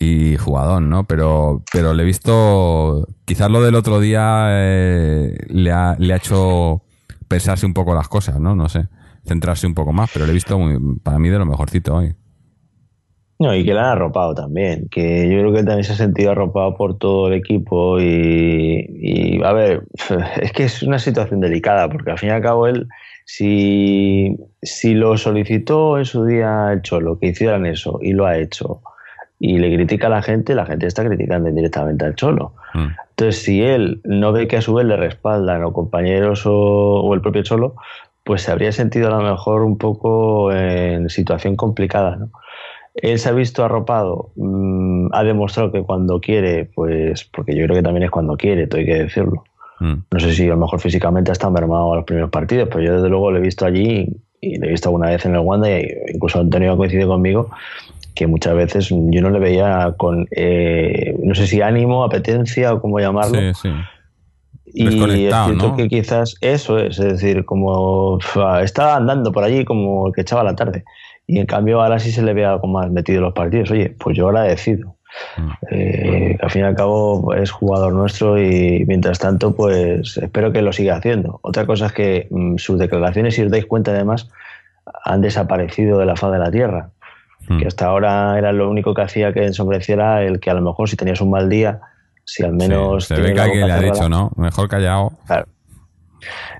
y 0.00 0.36
jugadón, 0.36 0.88
¿no? 0.90 1.04
Pero, 1.06 1.62
pero 1.72 1.92
le 1.94 2.02
he 2.02 2.06
visto, 2.06 3.06
quizás 3.24 3.50
lo 3.50 3.62
del 3.62 3.74
otro 3.76 4.00
día 4.00 4.46
eh, 4.50 5.36
le, 5.48 5.70
ha, 5.70 5.94
le 5.98 6.12
ha 6.12 6.16
hecho 6.16 6.82
pensarse 7.28 7.66
un 7.66 7.74
poco 7.74 7.94
las 7.94 8.08
cosas, 8.08 8.40
¿no? 8.40 8.54
No 8.56 8.68
sé, 8.68 8.88
centrarse 9.26 9.66
un 9.66 9.74
poco 9.74 9.92
más, 9.92 10.10
pero 10.12 10.24
le 10.24 10.32
he 10.32 10.34
visto 10.34 10.58
muy- 10.58 10.98
para 11.00 11.18
mí 11.18 11.28
de 11.28 11.38
lo 11.38 11.46
mejorcito 11.46 11.94
hoy. 11.94 12.16
No, 13.40 13.54
y 13.54 13.64
que 13.64 13.72
le 13.72 13.78
han 13.78 13.86
arropado 13.86 14.34
también, 14.34 14.88
que 14.88 15.28
yo 15.30 15.38
creo 15.38 15.52
que 15.52 15.62
también 15.62 15.84
se 15.84 15.92
ha 15.92 15.96
sentido 15.96 16.32
arropado 16.32 16.76
por 16.76 16.98
todo 16.98 17.28
el 17.28 17.34
equipo 17.34 18.00
y, 18.00 18.84
y, 18.90 19.42
a 19.44 19.52
ver, 19.52 19.84
es 20.40 20.52
que 20.52 20.64
es 20.64 20.82
una 20.82 20.98
situación 20.98 21.40
delicada, 21.40 21.88
porque 21.88 22.10
al 22.10 22.18
fin 22.18 22.30
y 22.30 22.32
al 22.32 22.42
cabo 22.42 22.66
él, 22.66 22.88
si, 23.24 24.36
si 24.60 24.94
lo 24.94 25.16
solicitó 25.16 25.98
en 25.98 26.04
su 26.04 26.24
día 26.24 26.72
el 26.72 26.82
Cholo, 26.82 27.20
que 27.20 27.28
hicieran 27.28 27.64
eso, 27.64 28.00
y 28.02 28.12
lo 28.12 28.26
ha 28.26 28.36
hecho, 28.36 28.82
y 29.38 29.58
le 29.58 29.72
critica 29.72 30.08
a 30.08 30.10
la 30.10 30.22
gente, 30.22 30.56
la 30.56 30.66
gente 30.66 30.86
está 30.86 31.04
criticando 31.04 31.48
indirectamente 31.48 32.06
al 32.06 32.16
Cholo. 32.16 32.54
Mm. 32.74 32.88
Entonces, 33.10 33.42
si 33.42 33.62
él 33.62 34.00
no 34.02 34.32
ve 34.32 34.48
que 34.48 34.56
a 34.56 34.62
su 34.62 34.74
vez 34.74 34.84
le 34.84 34.96
respaldan 34.96 35.62
o 35.62 35.72
compañeros 35.72 36.44
o, 36.44 36.54
o 36.54 37.14
el 37.14 37.20
propio 37.20 37.44
Cholo, 37.44 37.76
pues 38.24 38.42
se 38.42 38.50
habría 38.50 38.72
sentido 38.72 39.06
a 39.06 39.22
lo 39.22 39.30
mejor 39.30 39.62
un 39.62 39.78
poco 39.78 40.52
en 40.52 41.08
situación 41.08 41.54
complicada, 41.54 42.16
¿no? 42.16 42.30
Él 43.02 43.18
se 43.18 43.28
ha 43.28 43.32
visto 43.32 43.64
arropado, 43.64 44.30
mm, 44.36 45.08
ha 45.12 45.24
demostrado 45.24 45.72
que 45.72 45.82
cuando 45.82 46.20
quiere, 46.20 46.64
pues, 46.74 47.24
porque 47.24 47.54
yo 47.54 47.64
creo 47.64 47.76
que 47.76 47.82
también 47.82 48.04
es 48.04 48.10
cuando 48.10 48.36
quiere, 48.36 48.66
todo 48.66 48.80
hay 48.80 48.86
que 48.86 49.02
decirlo. 49.04 49.44
Mm. 49.80 49.94
No 50.10 50.20
sé 50.20 50.32
si 50.32 50.46
a 50.46 50.50
lo 50.50 50.56
mejor 50.56 50.80
físicamente 50.80 51.30
ha 51.30 51.32
estado 51.32 51.52
mermado 51.52 51.92
a 51.92 51.96
los 51.96 52.04
primeros 52.04 52.30
partidos, 52.30 52.68
pero 52.68 52.82
yo 52.82 52.94
desde 52.94 53.08
luego 53.08 53.30
lo 53.30 53.38
he 53.38 53.42
visto 53.42 53.64
allí 53.64 54.08
y 54.40 54.58
lo 54.58 54.66
he 54.66 54.70
visto 54.70 54.88
alguna 54.88 55.10
vez 55.10 55.24
en 55.26 55.34
el 55.34 55.40
Wanda, 55.40 55.70
y 55.70 55.86
incluso 56.14 56.40
Antonio 56.40 56.72
ha 56.72 56.76
coincidido 56.76 57.08
conmigo, 57.08 57.50
que 58.14 58.26
muchas 58.26 58.54
veces 58.54 58.88
yo 58.88 59.22
no 59.22 59.30
le 59.30 59.38
veía 59.38 59.94
con, 59.96 60.26
eh, 60.30 61.16
no 61.22 61.34
sé 61.34 61.46
si 61.46 61.60
ánimo, 61.60 62.04
apetencia 62.04 62.74
o 62.74 62.80
cómo 62.80 62.98
llamarlo. 62.98 63.38
Sí, 63.38 63.52
sí. 63.62 63.68
Y 64.74 64.86
es 64.86 64.94
cierto 64.94 65.68
¿no? 65.68 65.76
que 65.76 65.88
quizás 65.88 66.34
eso 66.40 66.78
es, 66.78 66.98
es 66.98 67.12
decir, 67.12 67.44
como 67.44 68.18
estaba 68.62 68.96
andando 68.96 69.32
por 69.32 69.44
allí 69.44 69.64
como 69.64 70.08
el 70.08 70.12
que 70.12 70.22
echaba 70.22 70.44
la 70.44 70.54
tarde. 70.54 70.84
Y 71.28 71.38
en 71.38 71.46
cambio 71.46 71.82
ahora 71.82 71.98
sí 71.98 72.10
se 72.10 72.22
le 72.22 72.32
ve 72.32 72.46
algo 72.46 72.66
más 72.66 72.90
metido 72.90 73.18
en 73.18 73.24
los 73.24 73.34
partidos. 73.34 73.70
Oye, 73.70 73.94
pues 73.98 74.16
yo 74.16 74.28
agradecido. 74.28 74.96
Mm. 75.36 75.50
Eh, 75.70 76.36
que 76.38 76.44
al 76.44 76.50
fin 76.50 76.62
y 76.62 76.64
al 76.64 76.74
cabo 76.74 77.34
es 77.34 77.50
jugador 77.50 77.92
nuestro 77.92 78.40
y 78.40 78.84
mientras 78.86 79.18
tanto 79.18 79.54
pues 79.54 80.16
espero 80.16 80.52
que 80.52 80.62
lo 80.62 80.72
siga 80.72 80.96
haciendo. 80.96 81.38
Otra 81.42 81.66
cosa 81.66 81.86
es 81.86 81.92
que 81.92 82.28
mm, 82.30 82.56
sus 82.56 82.78
declaraciones, 82.78 83.34
si 83.34 83.42
os 83.42 83.50
dais 83.50 83.66
cuenta 83.66 83.90
además, 83.90 84.30
han 85.04 85.20
desaparecido 85.20 85.98
de 85.98 86.06
la 86.06 86.16
faz 86.16 86.32
de 86.32 86.38
la 86.38 86.50
tierra. 86.50 86.90
Mm. 87.46 87.58
Que 87.58 87.66
hasta 87.66 87.86
ahora 87.86 88.38
era 88.38 88.52
lo 88.52 88.70
único 88.70 88.94
que 88.94 89.02
hacía 89.02 89.34
que 89.34 89.44
ensombreciera 89.44 90.22
el 90.24 90.40
que 90.40 90.48
a 90.48 90.54
lo 90.54 90.62
mejor 90.62 90.88
si 90.88 90.96
tenías 90.96 91.20
un 91.20 91.30
mal 91.30 91.50
día 91.50 91.80
si 92.24 92.42
al 92.42 92.54
menos... 92.54 93.04
Sí, 93.04 93.14
se 93.14 93.20
ve 93.20 93.34
que 93.34 93.40
alguien 93.40 93.66
le 93.66 93.72
ha 93.72 93.80
dicho, 93.80 94.08
¿no? 94.08 94.30
Mejor 94.36 94.68
callado. 94.68 95.12
Claro. 95.26 95.46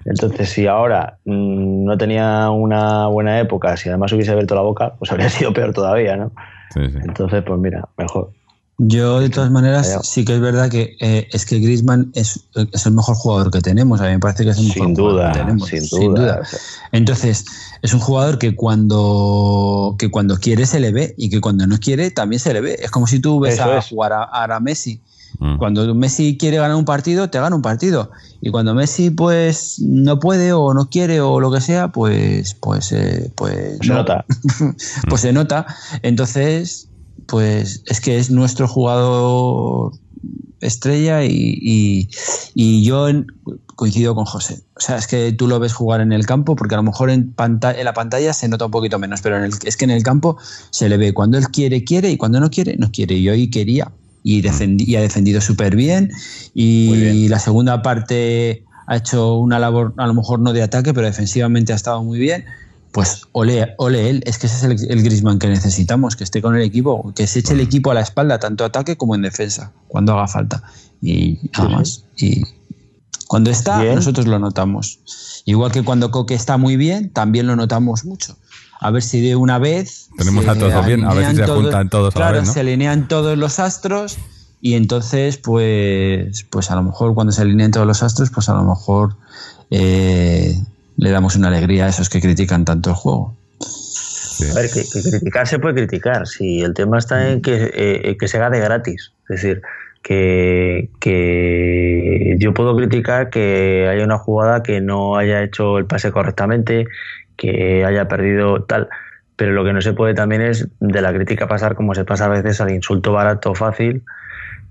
Entonces, 0.04 0.48
si 0.50 0.66
ahora 0.66 1.18
mm, 1.24 1.84
no 1.84 1.98
tenía 1.98 2.50
una 2.50 3.06
buena 3.08 3.38
época, 3.40 3.76
si 3.76 3.88
además 3.88 4.12
hubiese 4.12 4.30
abierto 4.30 4.54
la 4.54 4.62
boca, 4.62 4.94
pues 4.98 5.10
habría 5.12 5.28
sido 5.30 5.52
peor 5.52 5.72
todavía, 5.72 6.16
¿no? 6.16 6.32
Sí, 6.74 6.80
sí. 6.90 6.98
Entonces, 7.02 7.42
pues 7.46 7.58
mira, 7.58 7.88
mejor. 7.96 8.30
Yo, 8.80 9.18
de 9.18 9.28
todas 9.28 9.50
maneras, 9.50 9.98
sí 10.02 10.24
que 10.24 10.34
es 10.34 10.40
verdad 10.40 10.70
que 10.70 10.96
eh, 11.00 11.26
es 11.32 11.44
que 11.44 11.58
Griezmann 11.58 12.12
es, 12.14 12.48
es 12.72 12.86
el 12.86 12.92
mejor 12.92 13.16
jugador 13.16 13.50
que 13.50 13.60
tenemos. 13.60 14.00
A 14.00 14.04
mí 14.04 14.10
me 14.12 14.20
parece 14.20 14.44
que 14.44 14.50
es 14.50 14.58
el 14.58 14.68
mejor 14.68 14.86
Sin 14.86 14.94
jugador 14.94 15.14
duda, 15.16 15.32
que 15.32 15.38
tenemos. 15.40 15.68
sin 15.68 16.14
duda. 16.14 16.42
Entonces, 16.92 17.44
es 17.82 17.92
un 17.92 17.98
jugador 17.98 18.38
que 18.38 18.54
cuando, 18.54 19.96
que 19.98 20.12
cuando 20.12 20.36
quiere 20.36 20.64
se 20.64 20.78
le 20.78 20.92
ve 20.92 21.12
y 21.18 21.28
que 21.28 21.40
cuando 21.40 21.66
no 21.66 21.78
quiere 21.78 22.12
también 22.12 22.38
se 22.38 22.52
le 22.52 22.60
ve. 22.60 22.76
Es 22.80 22.92
como 22.92 23.08
si 23.08 23.18
tú 23.18 23.40
ves 23.40 23.54
Eso 23.54 23.64
a 23.64 23.78
es. 23.78 23.88
jugar 23.88 24.12
a, 24.12 24.44
a 24.44 24.60
Messi. 24.60 25.02
Mm. 25.38 25.56
Cuando 25.58 25.94
Messi 25.94 26.36
quiere 26.38 26.56
ganar 26.56 26.76
un 26.76 26.84
partido, 26.84 27.28
te 27.30 27.38
gana 27.38 27.54
un 27.54 27.62
partido. 27.62 28.10
Y 28.40 28.50
cuando 28.50 28.74
Messi 28.74 29.10
pues 29.10 29.78
no 29.80 30.18
puede 30.18 30.52
o 30.52 30.74
no 30.74 30.88
quiere 30.90 31.20
o 31.20 31.38
lo 31.40 31.50
que 31.52 31.60
sea, 31.60 31.88
pues 31.88 32.54
pues 32.54 32.92
eh, 32.92 33.30
pues 33.36 33.78
Se 33.80 33.88
no. 33.88 33.94
nota. 33.96 34.24
pues 35.08 35.20
se 35.20 35.32
nota. 35.32 35.66
Entonces, 36.02 36.88
pues 37.26 37.82
es 37.86 38.00
que 38.00 38.18
es 38.18 38.30
nuestro 38.30 38.66
jugador 38.68 39.92
estrella 40.60 41.22
y, 41.24 41.30
y- 41.60 42.08
y 42.54 42.82
yo 42.84 43.06
coincido 43.76 44.14
con 44.16 44.24
José. 44.24 44.62
O 44.76 44.80
sea, 44.80 44.96
es 44.96 45.06
que 45.06 45.30
tú 45.32 45.46
lo 45.46 45.60
ves 45.60 45.72
jugar 45.72 46.00
en 46.00 46.10
el 46.12 46.26
campo 46.26 46.56
porque 46.56 46.74
a 46.74 46.78
lo 46.78 46.82
mejor 46.82 47.10
en, 47.10 47.32
panta- 47.32 47.78
en 47.78 47.84
la 47.84 47.92
pantalla 47.94 48.32
se 48.32 48.48
nota 48.48 48.64
un 48.64 48.72
poquito 48.72 48.98
menos, 48.98 49.20
pero 49.20 49.36
en 49.36 49.44
el- 49.44 49.52
es 49.64 49.76
que 49.76 49.84
en 49.84 49.90
el 49.92 50.02
campo 50.02 50.36
se 50.70 50.88
le 50.88 50.96
ve 50.96 51.14
cuando 51.14 51.38
él 51.38 51.48
quiere, 51.48 51.84
quiere 51.84 52.10
y 52.10 52.16
cuando 52.16 52.40
no 52.40 52.50
quiere, 52.50 52.76
no 52.76 52.90
quiere. 52.90 53.14
Y 53.16 53.28
hoy 53.28 53.50
quería 53.50 53.92
y, 54.28 54.42
defendi- 54.42 54.86
y 54.86 54.96
ha 54.96 55.00
defendido 55.00 55.40
súper 55.40 55.74
bien 55.74 56.10
y 56.54 56.92
bien. 56.94 57.30
la 57.30 57.38
segunda 57.38 57.80
parte 57.82 58.64
ha 58.86 58.96
hecho 58.96 59.36
una 59.36 59.58
labor 59.58 59.94
a 59.96 60.06
lo 60.06 60.14
mejor 60.14 60.38
no 60.40 60.52
de 60.52 60.62
ataque, 60.62 60.92
pero 60.92 61.06
defensivamente 61.06 61.72
ha 61.72 61.76
estado 61.76 62.02
muy 62.04 62.18
bien. 62.18 62.44
Pues 62.92 63.22
ole, 63.32 63.74
ole 63.78 64.08
él, 64.10 64.22
es 64.26 64.38
que 64.38 64.46
ese 64.46 64.56
es 64.56 64.62
el, 64.82 64.90
el 64.90 65.02
Griezmann 65.02 65.38
que 65.38 65.46
necesitamos, 65.48 66.16
que 66.16 66.24
esté 66.24 66.40
con 66.40 66.56
el 66.56 66.62
equipo, 66.62 67.12
que 67.14 67.26
se 67.26 67.38
eche 67.40 67.52
el 67.54 67.60
equipo 67.60 67.90
a 67.90 67.94
la 67.94 68.00
espalda, 68.00 68.38
tanto 68.38 68.64
ataque 68.64 68.96
como 68.96 69.14
en 69.14 69.22
defensa, 69.22 69.72
cuando 69.88 70.12
haga 70.14 70.26
falta. 70.26 70.62
Y 71.02 71.38
nada 71.56 71.68
más. 71.68 72.04
Y 72.16 72.42
cuando 73.26 73.50
está, 73.50 73.82
Bien. 73.82 73.94
nosotros 73.94 74.26
lo 74.26 74.38
notamos. 74.38 75.00
Igual 75.44 75.70
que 75.70 75.82
cuando 75.82 76.10
Coque 76.10 76.34
está 76.34 76.56
muy 76.56 76.76
bien, 76.76 77.10
también 77.10 77.46
lo 77.46 77.56
notamos 77.56 78.04
mucho. 78.06 78.36
A 78.80 78.90
ver 78.90 79.02
si 79.02 79.20
de 79.20 79.34
una 79.36 79.58
vez. 79.58 80.08
Tenemos 80.16 80.44
se 80.44 80.50
a 80.50 80.54
todos 80.54 80.86
bien, 80.86 81.04
a 81.04 81.08
ver 81.14 81.18
si 81.18 81.24
alinean 81.24 81.36
se 81.36 81.42
todos- 81.44 81.62
juntan 81.62 81.88
todos 81.90 82.14
a 82.14 82.18
la 82.18 82.24
Claro, 82.24 82.38
vez, 82.38 82.46
¿no? 82.48 82.52
se 82.54 82.60
alinean 82.60 83.08
todos 83.08 83.36
los 83.36 83.58
astros 83.58 84.18
y 84.60 84.74
entonces, 84.74 85.36
pues, 85.38 86.44
pues 86.50 86.70
a 86.70 86.76
lo 86.76 86.82
mejor 86.82 87.14
cuando 87.14 87.32
se 87.32 87.42
alinean 87.42 87.70
todos 87.70 87.86
los 87.86 88.02
astros, 88.02 88.30
pues 88.30 88.48
a 88.48 88.54
lo 88.54 88.64
mejor 88.64 89.14
eh, 89.70 90.54
le 90.96 91.10
damos 91.10 91.36
una 91.36 91.48
alegría 91.48 91.86
a 91.86 91.88
esos 91.88 92.08
que 92.08 92.20
critican 92.20 92.64
tanto 92.64 92.90
el 92.90 92.96
juego. 92.96 93.34
Sí. 93.60 94.44
A 94.50 94.54
ver, 94.54 94.70
que, 94.70 94.82
que 94.84 95.02
criticar 95.10 95.46
se 95.48 95.58
puede 95.58 95.74
criticar. 95.74 96.26
Si 96.28 96.60
el 96.60 96.72
tema 96.74 96.98
está 96.98 97.30
en 97.30 97.42
que, 97.42 97.70
eh, 97.74 98.16
que 98.18 98.28
se 98.28 98.38
gane 98.38 98.60
gratis. 98.60 99.12
Es 99.28 99.42
decir, 99.42 99.62
que, 100.02 100.90
que 101.00 102.36
yo 102.38 102.54
puedo 102.54 102.76
criticar 102.76 103.30
que 103.30 103.88
haya 103.90 104.04
una 104.04 104.18
jugada 104.18 104.62
que 104.62 104.80
no 104.80 105.16
haya 105.16 105.42
hecho 105.42 105.78
el 105.78 105.86
pase 105.86 106.12
correctamente, 106.12 106.86
que 107.38 107.86
haya 107.86 108.08
perdido 108.08 108.64
tal. 108.64 108.88
Pero 109.36 109.52
lo 109.52 109.64
que 109.64 109.72
no 109.72 109.80
se 109.80 109.94
puede 109.94 110.12
también 110.12 110.42
es 110.42 110.68
de 110.80 111.00
la 111.00 111.14
crítica 111.14 111.48
pasar 111.48 111.74
como 111.74 111.94
se 111.94 112.04
pasa 112.04 112.26
a 112.26 112.28
veces 112.28 112.60
al 112.60 112.70
insulto 112.70 113.12
barato 113.12 113.54
fácil, 113.54 114.02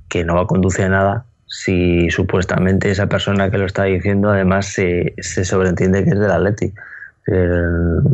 que 0.10 0.24
no 0.24 0.36
va 0.36 0.42
a 0.42 0.46
conducir 0.46 0.86
a 0.86 0.90
nada 0.90 1.26
si 1.48 2.10
supuestamente 2.12 2.92
esa 2.92 3.08
persona 3.08 3.50
que 3.50 3.58
lo 3.58 3.66
está 3.66 3.86
diciendo 3.86 4.30
además 4.30 4.66
se, 4.68 5.16
se 5.20 5.46
sobreentiende 5.46 6.04
que 6.04 6.12
es 6.12 6.20
del 6.20 6.30
Atleti. 6.30 6.74
Eh, 7.28 7.50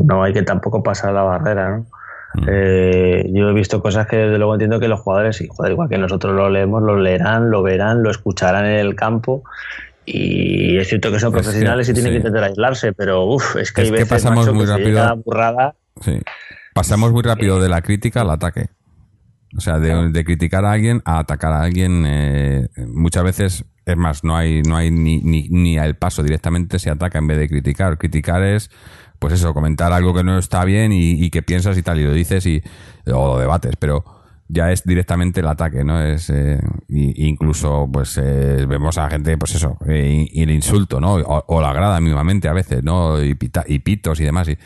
no 0.06 0.24
hay 0.24 0.34
que 0.34 0.44
tampoco 0.44 0.82
pasar 0.82 1.14
la 1.14 1.24
barrera, 1.24 1.70
¿no? 1.70 1.86
Mm. 2.36 2.46
Eh, 2.48 3.30
yo 3.32 3.50
he 3.50 3.54
visto 3.54 3.82
cosas 3.82 4.08
que 4.08 4.18
desde 4.18 4.38
luego 4.38 4.54
entiendo 4.54 4.80
que 4.80 4.88
los 4.88 5.00
jugadores, 5.02 5.40
y, 5.42 5.48
joder, 5.48 5.74
igual 5.74 5.90
que 5.90 5.98
nosotros 5.98 6.34
lo 6.36 6.50
leemos, 6.50 6.82
lo 6.82 6.98
leerán, 6.98 7.52
lo 7.52 7.62
verán, 7.62 8.02
lo 8.02 8.10
escucharán 8.10 8.66
en 8.66 8.80
el 8.80 8.96
campo. 8.96 9.44
Y 10.06 10.78
es 10.78 10.88
cierto 10.90 11.12
que 11.12 11.20
son 11.20 11.32
que, 11.32 11.40
profesionales 11.40 11.88
y 11.90 11.94
tienen 11.94 12.12
sí. 12.12 12.14
que 12.14 12.18
intentar 12.28 12.44
aislarse, 12.44 12.94
pero 12.94 13.26
uff, 13.26 13.56
es 13.56 13.72
que 13.72 13.84
Es 13.84 13.92
hay 13.92 13.98
que 14.00 14.06
pasamos 14.06 14.46
macho, 14.46 14.54
muy 14.54 14.66
que 14.66 14.72
rápido. 14.72 15.16
burrada. 15.24 15.76
Sí. 16.02 16.20
Pasamos 16.74 17.12
muy 17.12 17.22
rápido 17.22 17.62
de 17.62 17.70
la 17.70 17.82
crítica 17.82 18.22
al 18.22 18.32
ataque. 18.32 18.68
O 19.56 19.62
sea, 19.62 19.78
de, 19.80 20.10
de 20.10 20.24
criticar 20.26 20.66
a 20.66 20.72
alguien 20.72 21.02
a 21.06 21.20
atacar 21.20 21.54
a 21.54 21.62
alguien, 21.62 22.04
eh, 22.08 22.68
muchas 22.88 23.24
veces, 23.24 23.66
es 23.86 23.98
más, 23.98 24.24
no 24.24 24.36
hay, 24.36 24.64
no 24.64 24.76
hay 24.76 24.90
ni, 24.90 25.22
ni, 25.22 25.48
ni 25.50 25.78
el 25.78 25.96
paso, 25.96 26.24
directamente 26.24 26.80
se 26.80 26.90
ataca 26.90 27.20
en 27.20 27.28
vez 27.28 27.38
de 27.38 27.48
criticar. 27.48 27.98
Criticar 28.00 28.42
es, 28.44 28.72
pues 29.20 29.34
eso, 29.36 29.54
comentar 29.54 29.94
algo 29.94 30.14
que 30.14 30.24
no 30.24 30.40
está 30.40 30.66
bien 30.66 30.92
y, 30.92 31.12
y 31.24 31.30
que 31.30 31.44
piensas 31.44 31.78
y 31.78 31.84
tal, 31.84 32.00
y 32.00 32.04
lo 32.04 32.14
dices 32.14 32.46
y 32.48 32.64
o 33.06 33.36
lo 33.36 33.40
debates, 33.40 33.76
pero 33.78 34.04
ya 34.54 34.72
es 34.72 34.84
directamente 34.84 35.40
el 35.40 35.48
ataque, 35.48 35.84
¿no? 35.84 36.02
Es 36.02 36.30
eh, 36.30 36.60
incluso, 36.90 37.90
pues 37.92 38.18
eh, 38.22 38.66
vemos 38.68 38.98
a 38.98 39.10
gente, 39.10 39.38
pues 39.38 39.56
eso, 39.56 39.78
eh, 39.88 40.28
y, 40.32 40.40
y 40.40 40.44
el 40.44 40.52
insulto, 40.52 41.00
¿no? 41.00 41.16
O, 41.16 41.44
o 41.48 41.62
la 41.62 41.74
grada 41.74 42.00
mínimamente 42.00 42.48
a 42.48 42.54
veces, 42.54 42.84
¿no? 42.84 43.22
Y, 43.24 43.36
pita- 43.36 43.66
y 43.68 43.80
pitos 43.80 44.20
y 44.20 44.24
demás. 44.26 44.48
Y 44.50 44.58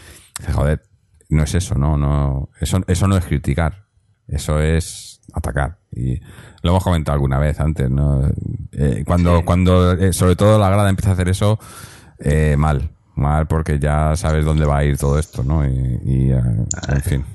joder, 0.53 0.83
no 1.29 1.43
es 1.43 1.55
eso, 1.55 1.75
no, 1.75 1.97
no, 1.97 2.49
eso, 2.59 2.81
eso 2.87 3.07
no 3.07 3.17
es 3.17 3.25
criticar, 3.25 3.85
eso 4.27 4.59
es 4.59 5.21
atacar. 5.33 5.77
Y 5.91 6.19
lo 6.63 6.71
hemos 6.71 6.83
comentado 6.83 7.13
alguna 7.15 7.39
vez 7.39 7.59
antes, 7.59 7.89
¿no? 7.89 8.21
Eh, 8.73 9.03
cuando, 9.05 9.43
cuando, 9.45 9.93
eh, 9.93 10.11
sobre 10.13 10.35
todo 10.35 10.59
la 10.59 10.69
grada 10.69 10.89
empieza 10.89 11.11
a 11.11 11.13
hacer 11.13 11.29
eso, 11.29 11.59
eh, 12.19 12.55
mal, 12.57 12.89
mal 13.15 13.47
porque 13.47 13.79
ya 13.79 14.15
sabes 14.15 14.43
dónde 14.45 14.65
va 14.65 14.77
a 14.79 14.83
ir 14.83 14.97
todo 14.97 15.17
esto, 15.17 15.43
¿no? 15.43 15.65
Y, 15.65 15.99
y, 16.03 16.31
en 16.31 17.01
fin. 17.03 17.25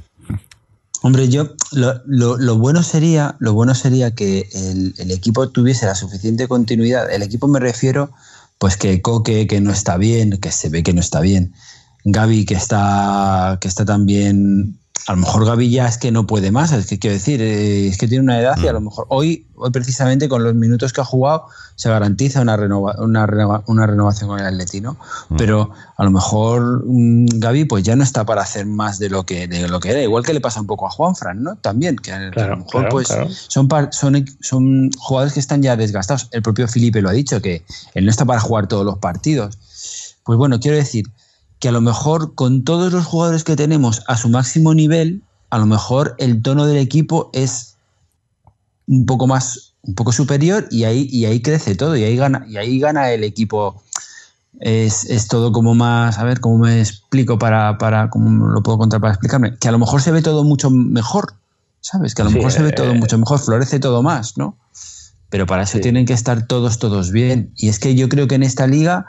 Hombre, 1.02 1.28
yo 1.28 1.54
lo, 1.72 2.00
lo- 2.06 2.36
lo 2.38 2.58
bueno 2.58 2.82
sería, 2.82 3.34
lo 3.40 3.54
bueno 3.54 3.74
sería 3.74 4.12
que 4.12 4.48
el, 4.52 4.94
el 4.98 5.10
equipo 5.10 5.48
tuviese 5.50 5.86
la 5.86 5.94
suficiente 5.96 6.46
continuidad. 6.46 7.10
El 7.12 7.22
equipo 7.22 7.48
me 7.48 7.58
refiero, 7.58 8.12
pues 8.58 8.76
que 8.76 9.02
Coque 9.02 9.46
que 9.48 9.60
no 9.60 9.72
está 9.72 9.96
bien, 9.96 10.38
que 10.38 10.52
se 10.52 10.68
ve 10.68 10.82
que 10.84 10.92
no 10.92 11.00
está 11.00 11.20
bien. 11.20 11.52
Gaby 12.04 12.44
que 12.44 12.54
está, 12.54 13.58
que 13.60 13.68
está 13.68 13.84
también. 13.84 14.78
A 15.09 15.12
lo 15.12 15.18
mejor 15.18 15.44
Gaby 15.44 15.68
ya 15.68 15.88
es 15.88 15.98
que 15.98 16.12
no 16.12 16.28
puede 16.28 16.52
más, 16.52 16.70
es 16.70 16.87
que 16.87 16.98
quiero 17.00 17.14
decir, 17.14 17.42
eh, 17.42 17.88
es 17.88 17.98
que 17.98 18.07
tiene 18.07 18.22
una 18.22 18.38
edad 18.38 18.57
y 18.62 18.68
a 18.68 18.72
lo 18.72 18.81
mejor 18.81 19.07
hoy, 19.09 19.46
hoy 19.57 19.70
precisamente 19.72 20.28
con 20.28 20.44
los 20.44 20.55
minutos 20.55 20.92
que 20.92 21.00
ha 21.00 21.05
jugado 21.05 21.46
se 21.74 21.88
garantiza 21.88 22.40
una, 22.40 22.57
renova- 22.57 22.94
una, 23.00 23.26
renova- 23.26 23.64
una 23.66 23.85
renovación 23.87 24.28
con 24.31 24.38
el 24.38 24.46
Atleti, 24.46 24.81
¿no? 24.81 24.96
Pero 25.37 25.72
a 25.96 26.05
lo 26.05 26.11
mejor 26.12 26.85
mm, 26.87 27.26
Gaby 27.40 27.64
pues 27.64 27.83
ya 27.83 27.96
no 27.96 28.05
está 28.05 28.24
para 28.24 28.42
hacer 28.42 28.64
más 28.66 29.00
de 29.00 29.09
lo 29.09 29.24
que 29.26 29.48
de 29.48 29.66
lo 29.66 29.81
que 29.81 29.90
era, 29.90 30.02
igual 30.02 30.22
que 30.24 30.35
le 30.35 30.40
pasa 30.40 30.61
un 30.61 30.68
poco 30.68 30.87
a 30.87 30.90
Juanfran, 30.90 31.42
¿no? 31.42 31.57
También, 31.57 31.96
que, 31.96 32.12
que 32.33 32.40
a 32.40 32.46
lo 32.48 32.59
mejor 32.59 32.70
claro, 32.83 32.88
pues 32.90 33.09
claro. 33.09 33.28
son, 33.48 33.66
par- 33.66 33.88
son, 33.92 34.24
son 34.40 34.90
jugadores 34.98 35.33
que 35.35 35.40
están 35.40 35.62
ya 35.62 35.74
desgastados. 35.74 36.28
El 36.31 36.42
propio 36.42 36.68
Felipe 36.68 37.02
lo 37.02 37.09
ha 37.09 37.12
dicho, 37.12 37.42
que 37.42 37.64
él 37.94 38.05
no 38.05 38.11
está 38.12 38.24
para 38.24 38.38
jugar 38.40 38.68
todos 38.68 38.85
los 38.85 38.98
partidos. 38.98 39.59
Pues 40.22 40.38
bueno, 40.38 40.61
quiero 40.61 40.76
decir 40.76 41.07
que 41.62 41.68
a 41.68 41.72
lo 41.72 41.81
mejor 41.81 42.35
con 42.35 42.64
todos 42.64 42.92
los 42.92 43.05
jugadores 43.07 43.44
que 43.44 43.55
tenemos 43.55 44.03
a 44.09 44.16
su 44.16 44.29
máximo 44.29 44.75
nivel, 44.75 45.22
a 45.48 45.59
lo 45.59 45.66
mejor 45.66 46.16
el 46.18 46.42
tono 46.42 46.66
del 46.66 46.79
equipo 46.79 47.31
es 47.33 47.77
un 48.88 49.07
poco 49.07 49.29
más, 49.29 49.75
un 49.83 49.94
poco 49.94 50.11
superior 50.11 50.66
y 50.72 50.83
ahí, 50.83 51.07
y 51.09 51.25
ahí 51.25 51.40
crece 51.40 51.77
todo 51.77 51.96
y 51.96 52.03
ahí 52.03 52.16
gana, 52.16 52.44
y 52.48 52.57
ahí 52.57 52.81
gana 52.81 53.12
el 53.12 53.22
equipo. 53.22 53.81
Es, 54.59 55.05
es 55.05 55.29
todo 55.29 55.53
como 55.53 55.77
más, 55.77 56.18
a 56.18 56.25
ver, 56.25 56.40
cómo 56.40 56.59
me 56.59 56.81
explico 56.81 57.38
para, 57.38 57.79
para, 57.79 58.11
cómo 58.11 58.48
lo 58.48 58.61
puedo 58.64 58.79
contar 58.79 59.01
para 59.01 59.12
explicarme, 59.12 59.57
que 59.57 59.68
a 59.68 59.72
lo 59.72 59.79
mejor 59.79 60.03
se 60.03 60.11
ve 60.11 60.20
todo 60.20 60.42
mucho 60.42 60.68
mejor, 60.68 61.35
¿sabes? 61.81 62.12
Que 62.12 62.22
a 62.22 62.25
lo 62.25 62.33
Sí, 62.33 62.38
mejor 62.38 62.51
se 62.51 62.62
ve 62.62 62.70
eh, 62.70 62.72
todo 62.72 62.92
mucho 62.96 63.18
mejor, 63.18 63.38
florece 63.38 63.79
todo 63.79 64.03
más, 64.03 64.37
¿no? 64.37 64.57
Pero 65.31 65.46
para 65.46 65.62
eso 65.62 65.75
Sí. 65.75 65.81
tienen 65.81 66.07
que 66.07 66.12
estar 66.12 66.44
todos, 66.48 66.81
todos 66.81 67.12
bien. 67.12 67.53
Y 67.57 67.68
es 67.68 67.79
que 67.79 67.94
yo 67.94 68.09
creo 68.09 68.27
que 68.27 68.35
en 68.35 68.42
esta 68.42 68.66
liga 68.66 69.07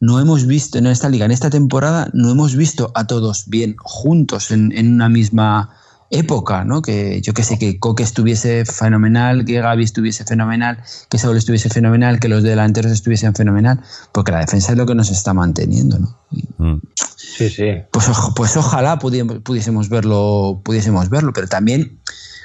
no 0.00 0.18
hemos 0.18 0.46
visto, 0.46 0.78
en 0.78 0.86
esta 0.86 1.08
liga, 1.08 1.26
en 1.26 1.30
esta 1.30 1.50
temporada, 1.50 2.08
no 2.14 2.30
hemos 2.30 2.56
visto 2.56 2.90
a 2.94 3.06
todos 3.06 3.44
bien 3.48 3.76
juntos 3.78 4.50
en, 4.50 4.72
en 4.76 4.94
una 4.94 5.08
misma 5.08 5.70
época, 6.12 6.64
¿no? 6.64 6.82
Que 6.82 7.20
yo 7.20 7.32
que 7.34 7.44
sé, 7.44 7.56
que 7.58 7.78
Coque 7.78 8.02
estuviese 8.02 8.64
fenomenal, 8.64 9.44
que 9.44 9.60
Gaby 9.60 9.84
estuviese 9.84 10.24
fenomenal, 10.24 10.82
que 11.08 11.18
Saúl 11.18 11.36
estuviese 11.36 11.68
fenomenal, 11.68 12.18
que 12.18 12.28
los 12.28 12.42
delanteros 12.42 12.90
estuviesen 12.90 13.34
fenomenal, 13.34 13.80
porque 14.12 14.32
la 14.32 14.40
defensa 14.40 14.72
es 14.72 14.78
lo 14.78 14.86
que 14.86 14.94
nos 14.96 15.10
está 15.10 15.34
manteniendo, 15.34 15.98
¿no? 16.00 16.18
Mm. 16.58 16.80
Sí, 17.16 17.48
sí. 17.48 17.64
pues, 17.92 18.08
ojo- 18.08 18.34
pues 18.34 18.56
ojalá 18.56 18.98
pudi- 18.98 19.42
pudiésemos 19.42 19.88
verlo, 19.88 20.60
pudiésemos 20.64 21.08
verlo, 21.10 21.32
pero 21.32 21.46
también 21.46 22.00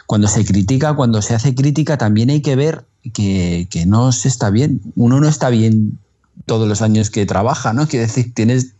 cuando 0.05 0.27
se 0.27 0.45
critica, 0.45 0.93
cuando 0.93 1.21
se 1.23 1.33
hace 1.33 1.55
crítica, 1.55 1.97
también 1.97 2.29
hay 2.29 2.41
que 2.41 2.55
ver 2.55 2.85
que, 3.13 3.67
que 3.71 3.85
no 3.87 4.11
se 4.11 4.27
está 4.27 4.51
bien. 4.51 4.81
Uno 4.95 5.19
no 5.19 5.27
está 5.27 5.49
bien 5.49 5.97
todos 6.45 6.67
los 6.67 6.81
años 6.81 7.09
que 7.09 7.25
trabaja, 7.25 7.73
¿no? 7.73 7.87
Quiere 7.87 8.05
decir, 8.05 8.33
tienes 8.33 8.75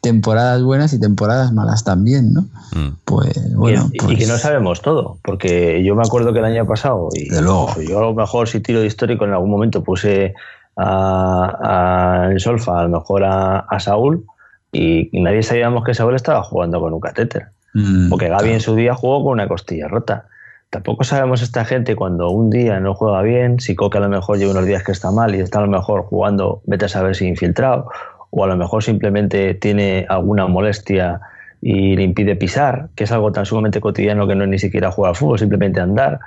temporadas 0.00 0.62
buenas 0.62 0.92
y 0.92 1.00
temporadas 1.00 1.52
malas 1.52 1.82
también, 1.84 2.32
¿no? 2.32 2.42
Mm. 2.72 2.96
Pues 3.04 3.54
bueno, 3.56 3.88
y, 3.92 3.96
y 3.96 4.00
pues, 4.00 4.18
que 4.18 4.26
no 4.26 4.38
sabemos 4.38 4.80
todo, 4.82 5.18
porque 5.24 5.82
yo 5.84 5.96
me 5.96 6.02
acuerdo 6.02 6.32
que 6.32 6.38
el 6.38 6.44
año 6.44 6.66
pasado, 6.66 7.08
y 7.14 7.28
De 7.28 7.42
luego. 7.42 7.70
pues 7.74 7.88
yo 7.88 7.98
a 7.98 8.02
lo 8.02 8.14
mejor 8.14 8.48
si 8.48 8.60
tiro 8.60 8.80
de 8.80 8.86
histórico 8.86 9.24
en 9.24 9.32
algún 9.32 9.50
momento 9.50 9.82
puse 9.82 10.34
a, 10.76 12.24
a- 12.26 12.30
en 12.30 12.38
Solfa 12.40 12.78
a 12.80 12.82
lo 12.84 12.88
mejor 12.90 13.24
a, 13.24 13.58
a 13.60 13.80
Saúl 13.80 14.24
y, 14.72 15.08
y 15.16 15.20
nadie 15.22 15.42
sabíamos 15.42 15.84
que 15.84 15.94
Saúl 15.94 16.14
estaba 16.14 16.42
jugando 16.42 16.80
con 16.80 16.92
un 16.92 17.00
catéter. 17.00 17.48
mm, 17.74 18.08
Porque 18.10 18.28
Gaby 18.28 18.38
claro. 18.40 18.54
en 18.54 18.60
su 18.60 18.74
día 18.76 18.94
jugó 18.94 19.24
con 19.24 19.32
una 19.32 19.48
costilla 19.48 19.88
rota. 19.88 20.26
Tampoco 20.70 21.02
sabemos 21.04 21.40
esta 21.40 21.64
gente 21.64 21.96
cuando 21.96 22.28
un 22.30 22.50
día 22.50 22.78
no 22.78 22.94
juega 22.94 23.22
bien, 23.22 23.58
si 23.58 23.74
Coque 23.74 23.96
a 23.98 24.00
lo 24.02 24.08
mejor 24.10 24.36
lleva 24.36 24.52
unos 24.52 24.66
días 24.66 24.82
que 24.84 24.92
está 24.92 25.10
mal 25.10 25.34
y 25.34 25.40
está 25.40 25.60
a 25.60 25.62
lo 25.62 25.68
mejor 25.68 26.02
jugando, 26.02 26.60
vete 26.66 26.84
a 26.84 26.88
saber 26.88 27.16
si 27.16 27.26
infiltrado, 27.26 27.88
o 28.30 28.44
a 28.44 28.46
lo 28.46 28.56
mejor 28.56 28.82
simplemente 28.84 29.54
tiene 29.54 30.04
alguna 30.10 30.46
molestia 30.46 31.20
y 31.62 31.96
le 31.96 32.02
impide 32.02 32.36
pisar, 32.36 32.88
que 32.94 33.04
es 33.04 33.12
algo 33.12 33.32
tan 33.32 33.46
sumamente 33.46 33.80
cotidiano 33.80 34.26
que 34.26 34.34
no 34.34 34.44
es 34.44 34.50
ni 34.50 34.58
siquiera 34.58 34.90
jugar 34.90 35.10
al 35.10 35.16
fútbol, 35.16 35.38
simplemente 35.38 35.80
andar. 35.80 36.20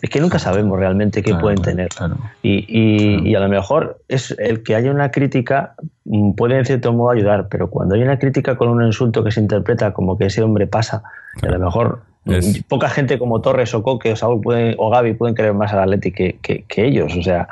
Es 0.00 0.10
que 0.10 0.20
nunca 0.20 0.38
sabemos 0.38 0.78
realmente 0.78 1.20
qué 1.22 1.30
Claro, 1.30 1.42
pueden 1.42 1.62
tener. 1.62 1.88
claro. 1.88 2.16
Y, 2.42 2.64
y- 2.68 3.28
y 3.30 3.34
a 3.34 3.40
lo 3.40 3.48
mejor 3.48 3.98
es 4.06 4.30
el 4.38 4.62
que 4.62 4.76
haya 4.76 4.92
una 4.92 5.10
crítica 5.10 5.74
mm, 6.04 6.32
puede 6.34 6.56
en 6.56 6.64
cierto 6.64 6.92
modo 6.92 7.10
ayudar, 7.10 7.48
pero 7.48 7.68
cuando 7.68 7.96
hay 7.96 8.02
una 8.02 8.18
crítica 8.18 8.56
con 8.56 8.68
un 8.68 8.84
insulto 8.84 9.24
que 9.24 9.32
se 9.32 9.40
interpreta 9.40 9.92
como 9.92 10.16
que 10.16 10.26
ese 10.26 10.42
hombre 10.42 10.68
pasa, 10.68 11.02
y 11.42 11.46
a 11.46 11.50
lo 11.50 11.58
mejor 11.58 12.02
Es- 12.26 12.62
poca 12.64 12.88
gente 12.90 13.18
como 13.18 13.40
Torres 13.40 13.72
o 13.74 13.82
Coque 13.82 14.12
o 14.12 14.16
Saúl 14.16 14.40
pueden, 14.42 14.74
o 14.78 14.90
Gaby 14.90 15.14
pueden 15.14 15.34
querer 15.34 15.54
más 15.54 15.72
al 15.72 15.80
Atleti 15.80 16.12
que, 16.12 16.38
que- 16.42 16.64
que 16.68 16.86
ellos. 16.86 17.14
O 17.16 17.22
sea, 17.22 17.48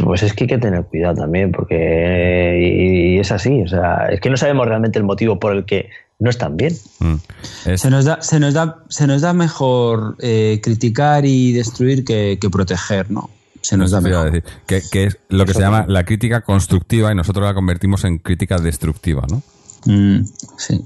pues 0.00 0.22
es 0.22 0.32
que 0.34 0.44
hay 0.44 0.48
que 0.48 0.58
tener 0.58 0.82
cuidado 0.84 1.14
también, 1.16 1.52
porque 1.52 2.58
y, 2.60 3.16
y 3.16 3.18
es 3.18 3.30
así. 3.32 3.62
O 3.62 3.68
sea, 3.68 4.08
es 4.10 4.20
que 4.20 4.30
no 4.30 4.36
sabemos 4.36 4.66
realmente 4.66 4.98
el 4.98 5.04
motivo 5.04 5.38
por 5.38 5.52
el 5.54 5.64
que 5.64 5.88
no 6.18 6.30
están 6.30 6.56
bien. 6.56 6.74
Mm. 6.98 7.14
Es- 7.66 7.80
Se 7.82 7.90
nos 7.90 8.04
da, 8.04 8.20
se 8.22 8.40
nos 8.40 8.54
da, 8.54 8.78
se 8.88 9.06
nos 9.06 9.22
da 9.22 9.32
mejor 9.32 10.16
eh, 10.20 10.60
criticar 10.62 11.24
y 11.26 11.52
destruir 11.52 12.04
que, 12.04 12.38
que 12.40 12.50
proteger, 12.50 13.10
¿no? 13.10 13.30
Se 13.62 13.76
nos 13.76 13.90
da 13.90 14.00
mejor. 14.00 14.30
decir, 14.30 14.44
que, 14.66 14.80
que 14.92 15.04
es 15.04 15.18
lo 15.28 15.44
que 15.44 15.52
se 15.52 15.60
llama 15.60 15.84
la 15.88 16.04
crítica 16.04 16.40
constructiva 16.42 17.10
y 17.10 17.14
nosotros 17.16 17.44
la 17.46 17.52
convertimos 17.54 18.04
en 18.04 18.18
crítica 18.18 18.58
destructiva, 18.58 19.24
¿no? 19.28 19.42
Mm, 19.86 20.24
sí. 20.56 20.84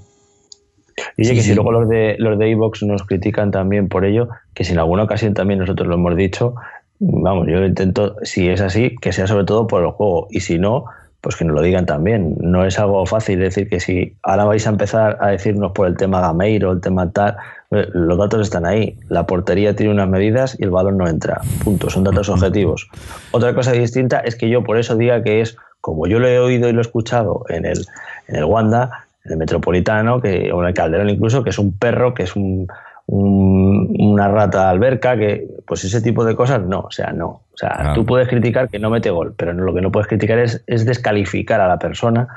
Y 1.16 1.24
Sí, 1.24 1.34
que 1.34 1.40
sí. 1.42 1.50
si 1.50 1.54
luego 1.54 1.72
los 1.72 1.88
de 1.88 2.16
los 2.18 2.38
de 2.38 2.50
Evox 2.50 2.82
nos 2.82 3.04
critican 3.04 3.50
también 3.50 3.88
por 3.88 4.04
ello, 4.04 4.28
que 4.54 4.64
si 4.64 4.72
en 4.72 4.78
alguna 4.78 5.04
ocasión 5.04 5.34
también 5.34 5.60
nosotros 5.60 5.88
lo 5.88 5.94
hemos 5.94 6.16
dicho, 6.16 6.54
vamos, 7.00 7.46
yo 7.48 7.64
intento, 7.64 8.16
si 8.22 8.48
es 8.48 8.60
así, 8.60 8.96
que 9.00 9.12
sea 9.12 9.26
sobre 9.26 9.44
todo 9.44 9.66
por 9.66 9.82
el 9.82 9.90
juego. 9.90 10.28
Y 10.30 10.40
si 10.40 10.58
no, 10.58 10.84
pues 11.20 11.36
que 11.36 11.44
nos 11.44 11.54
lo 11.54 11.62
digan 11.62 11.86
también. 11.86 12.36
No 12.40 12.64
es 12.64 12.78
algo 12.78 13.04
fácil 13.06 13.40
decir 13.40 13.68
que 13.68 13.80
si 13.80 14.14
ahora 14.22 14.44
vais 14.44 14.66
a 14.66 14.70
empezar 14.70 15.18
a 15.20 15.28
decirnos 15.28 15.72
por 15.72 15.86
el 15.86 15.96
tema 15.96 16.20
Gameiro, 16.20 16.72
el 16.72 16.80
tema 16.80 17.10
tal, 17.10 17.36
eh, 17.70 17.86
los 17.92 18.18
datos 18.18 18.40
están 18.40 18.66
ahí. 18.66 18.96
La 19.08 19.26
portería 19.26 19.76
tiene 19.76 19.92
unas 19.92 20.08
medidas 20.08 20.56
y 20.58 20.64
el 20.64 20.70
balón 20.70 20.98
no 20.98 21.08
entra. 21.08 21.40
Punto. 21.62 21.90
Son 21.90 22.04
datos 22.04 22.28
objetivos. 22.28 22.88
Otra 23.32 23.54
cosa 23.54 23.72
distinta 23.72 24.20
es 24.20 24.36
que 24.36 24.48
yo 24.48 24.64
por 24.64 24.78
eso 24.78 24.96
diga 24.96 25.22
que 25.22 25.40
es, 25.40 25.56
como 25.80 26.06
yo 26.06 26.18
lo 26.18 26.28
he 26.28 26.38
oído 26.38 26.68
y 26.68 26.72
lo 26.72 26.80
he 26.80 26.82
escuchado 26.82 27.44
en 27.48 27.64
el, 27.66 27.86
en 28.28 28.36
el 28.36 28.44
Wanda, 28.44 29.06
en 29.24 29.32
el 29.32 29.38
Metropolitano, 29.38 30.20
que, 30.20 30.50
o 30.52 30.62
en 30.62 30.68
el 30.68 30.74
Calderón 30.74 31.10
incluso, 31.10 31.42
que 31.44 31.50
es 31.50 31.58
un 31.58 31.72
perro, 31.76 32.14
que 32.14 32.22
es 32.24 32.36
un, 32.36 32.66
un- 33.06 33.94
una 33.98 34.28
rata 34.28 34.70
alberca, 34.70 35.16
que 35.16 35.46
pues 35.66 35.84
ese 35.84 36.00
tipo 36.00 36.24
de 36.24 36.34
cosas 36.36 36.62
no, 36.62 36.80
o 36.80 36.90
sea, 36.90 37.12
no. 37.12 37.26
O 37.52 37.56
sea, 37.56 37.70
Claro. 37.70 37.94
tú 37.94 38.06
puedes 38.06 38.28
criticar 38.28 38.68
que 38.68 38.78
no 38.78 38.88
mete 38.90 39.10
gol, 39.10 39.34
pero 39.36 39.52
no, 39.52 39.64
lo 39.64 39.74
que 39.74 39.80
no 39.82 39.90
puedes 39.92 40.06
criticar 40.08 40.38
es, 40.38 40.62
es 40.66 40.84
descalificar 40.86 41.60
a 41.60 41.68
la 41.68 41.78
persona 41.78 42.28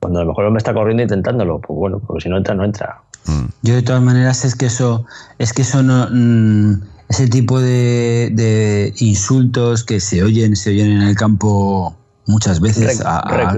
cuando 0.00 0.20
a 0.20 0.22
lo 0.24 0.28
mejor 0.30 0.50
me 0.50 0.58
está 0.58 0.72
corriendo 0.72 1.02
intentándolo. 1.02 1.60
Pues 1.60 1.76
bueno, 1.78 2.00
pues 2.06 2.22
si 2.24 2.28
no 2.30 2.36
entra, 2.38 2.54
no 2.54 2.64
entra. 2.64 2.98
Mm. 3.26 3.44
Yo 3.62 3.74
de 3.74 3.82
todas 3.82 4.02
maneras 4.02 4.44
es 4.44 4.54
que 4.56 4.66
eso, 4.66 5.04
es 5.38 5.52
que 5.52 5.62
eso 5.62 5.82
no, 5.82 6.08
mm, 6.10 6.82
ese 7.08 7.28
tipo 7.28 7.60
de, 7.60 8.30
de 8.32 8.92
insultos 8.98 9.84
que 9.84 10.00
se 10.00 10.22
oyen, 10.22 10.56
se 10.56 10.70
oyen 10.70 10.90
en 10.92 11.02
el 11.02 11.14
campo 11.14 11.94
muchas 12.26 12.60
veces 12.60 12.98
Rec- 13.00 13.04
a- 13.04 13.18
a- 13.18 13.56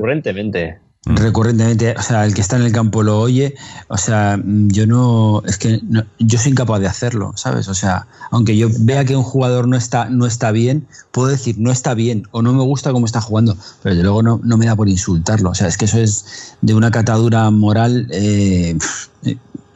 recurrentemente. 1.07 1.23
recurrentemente, 1.23 1.95
o 1.99 2.03
sea, 2.03 2.25
el 2.25 2.35
que 2.35 2.41
está 2.41 2.57
en 2.57 2.63
el 2.63 2.73
campo 2.73 3.03
lo 3.03 3.21
oye, 3.21 3.55
o 3.89 3.99
sea, 3.99 4.37
mm, 4.43 4.69
yo 4.71 4.87
no, 4.87 5.43
es 5.47 5.59
que 5.59 5.81
no- 5.89 6.05
yo 6.19 6.39
soy 6.39 6.53
incapaz 6.53 6.81
de 6.81 6.87
hacerlo, 6.87 7.33
¿sabes? 7.37 7.69
O 7.69 7.75
sea, 7.75 8.07
aunque 8.31 8.57
yo 8.57 8.69
vea 8.81 9.05
que 9.05 9.17
un 9.17 9.23
jugador 9.23 9.69
no 9.69 9.77
está, 9.77 10.09
no 10.09 10.27
está 10.27 10.51
bien, 10.51 10.87
puedo 11.13 11.29
decir 11.29 11.57
no 11.59 11.71
está 11.71 11.95
bien 11.95 12.25
o 12.31 12.43
no 12.43 12.53
me 12.53 12.63
gusta 12.63 12.93
cómo 12.93 13.07
está 13.07 13.21
jugando, 13.21 13.57
pero 13.83 13.95
desde 13.95 14.05
luego 14.05 14.23
no, 14.23 14.41
no 14.45 14.57
me 14.57 14.67
da 14.67 14.77
por 14.77 14.89
insultarlo, 14.89 15.51
o 15.51 15.55
sea, 15.55 15.69
es 15.69 15.77
que 15.77 15.85
eso 15.87 15.99
es 15.99 16.57
de 16.63 16.75
una 16.75 16.91
catadura 16.91 17.51
moral 17.51 18.09
eh, 18.11 18.77
pf, 18.79 19.09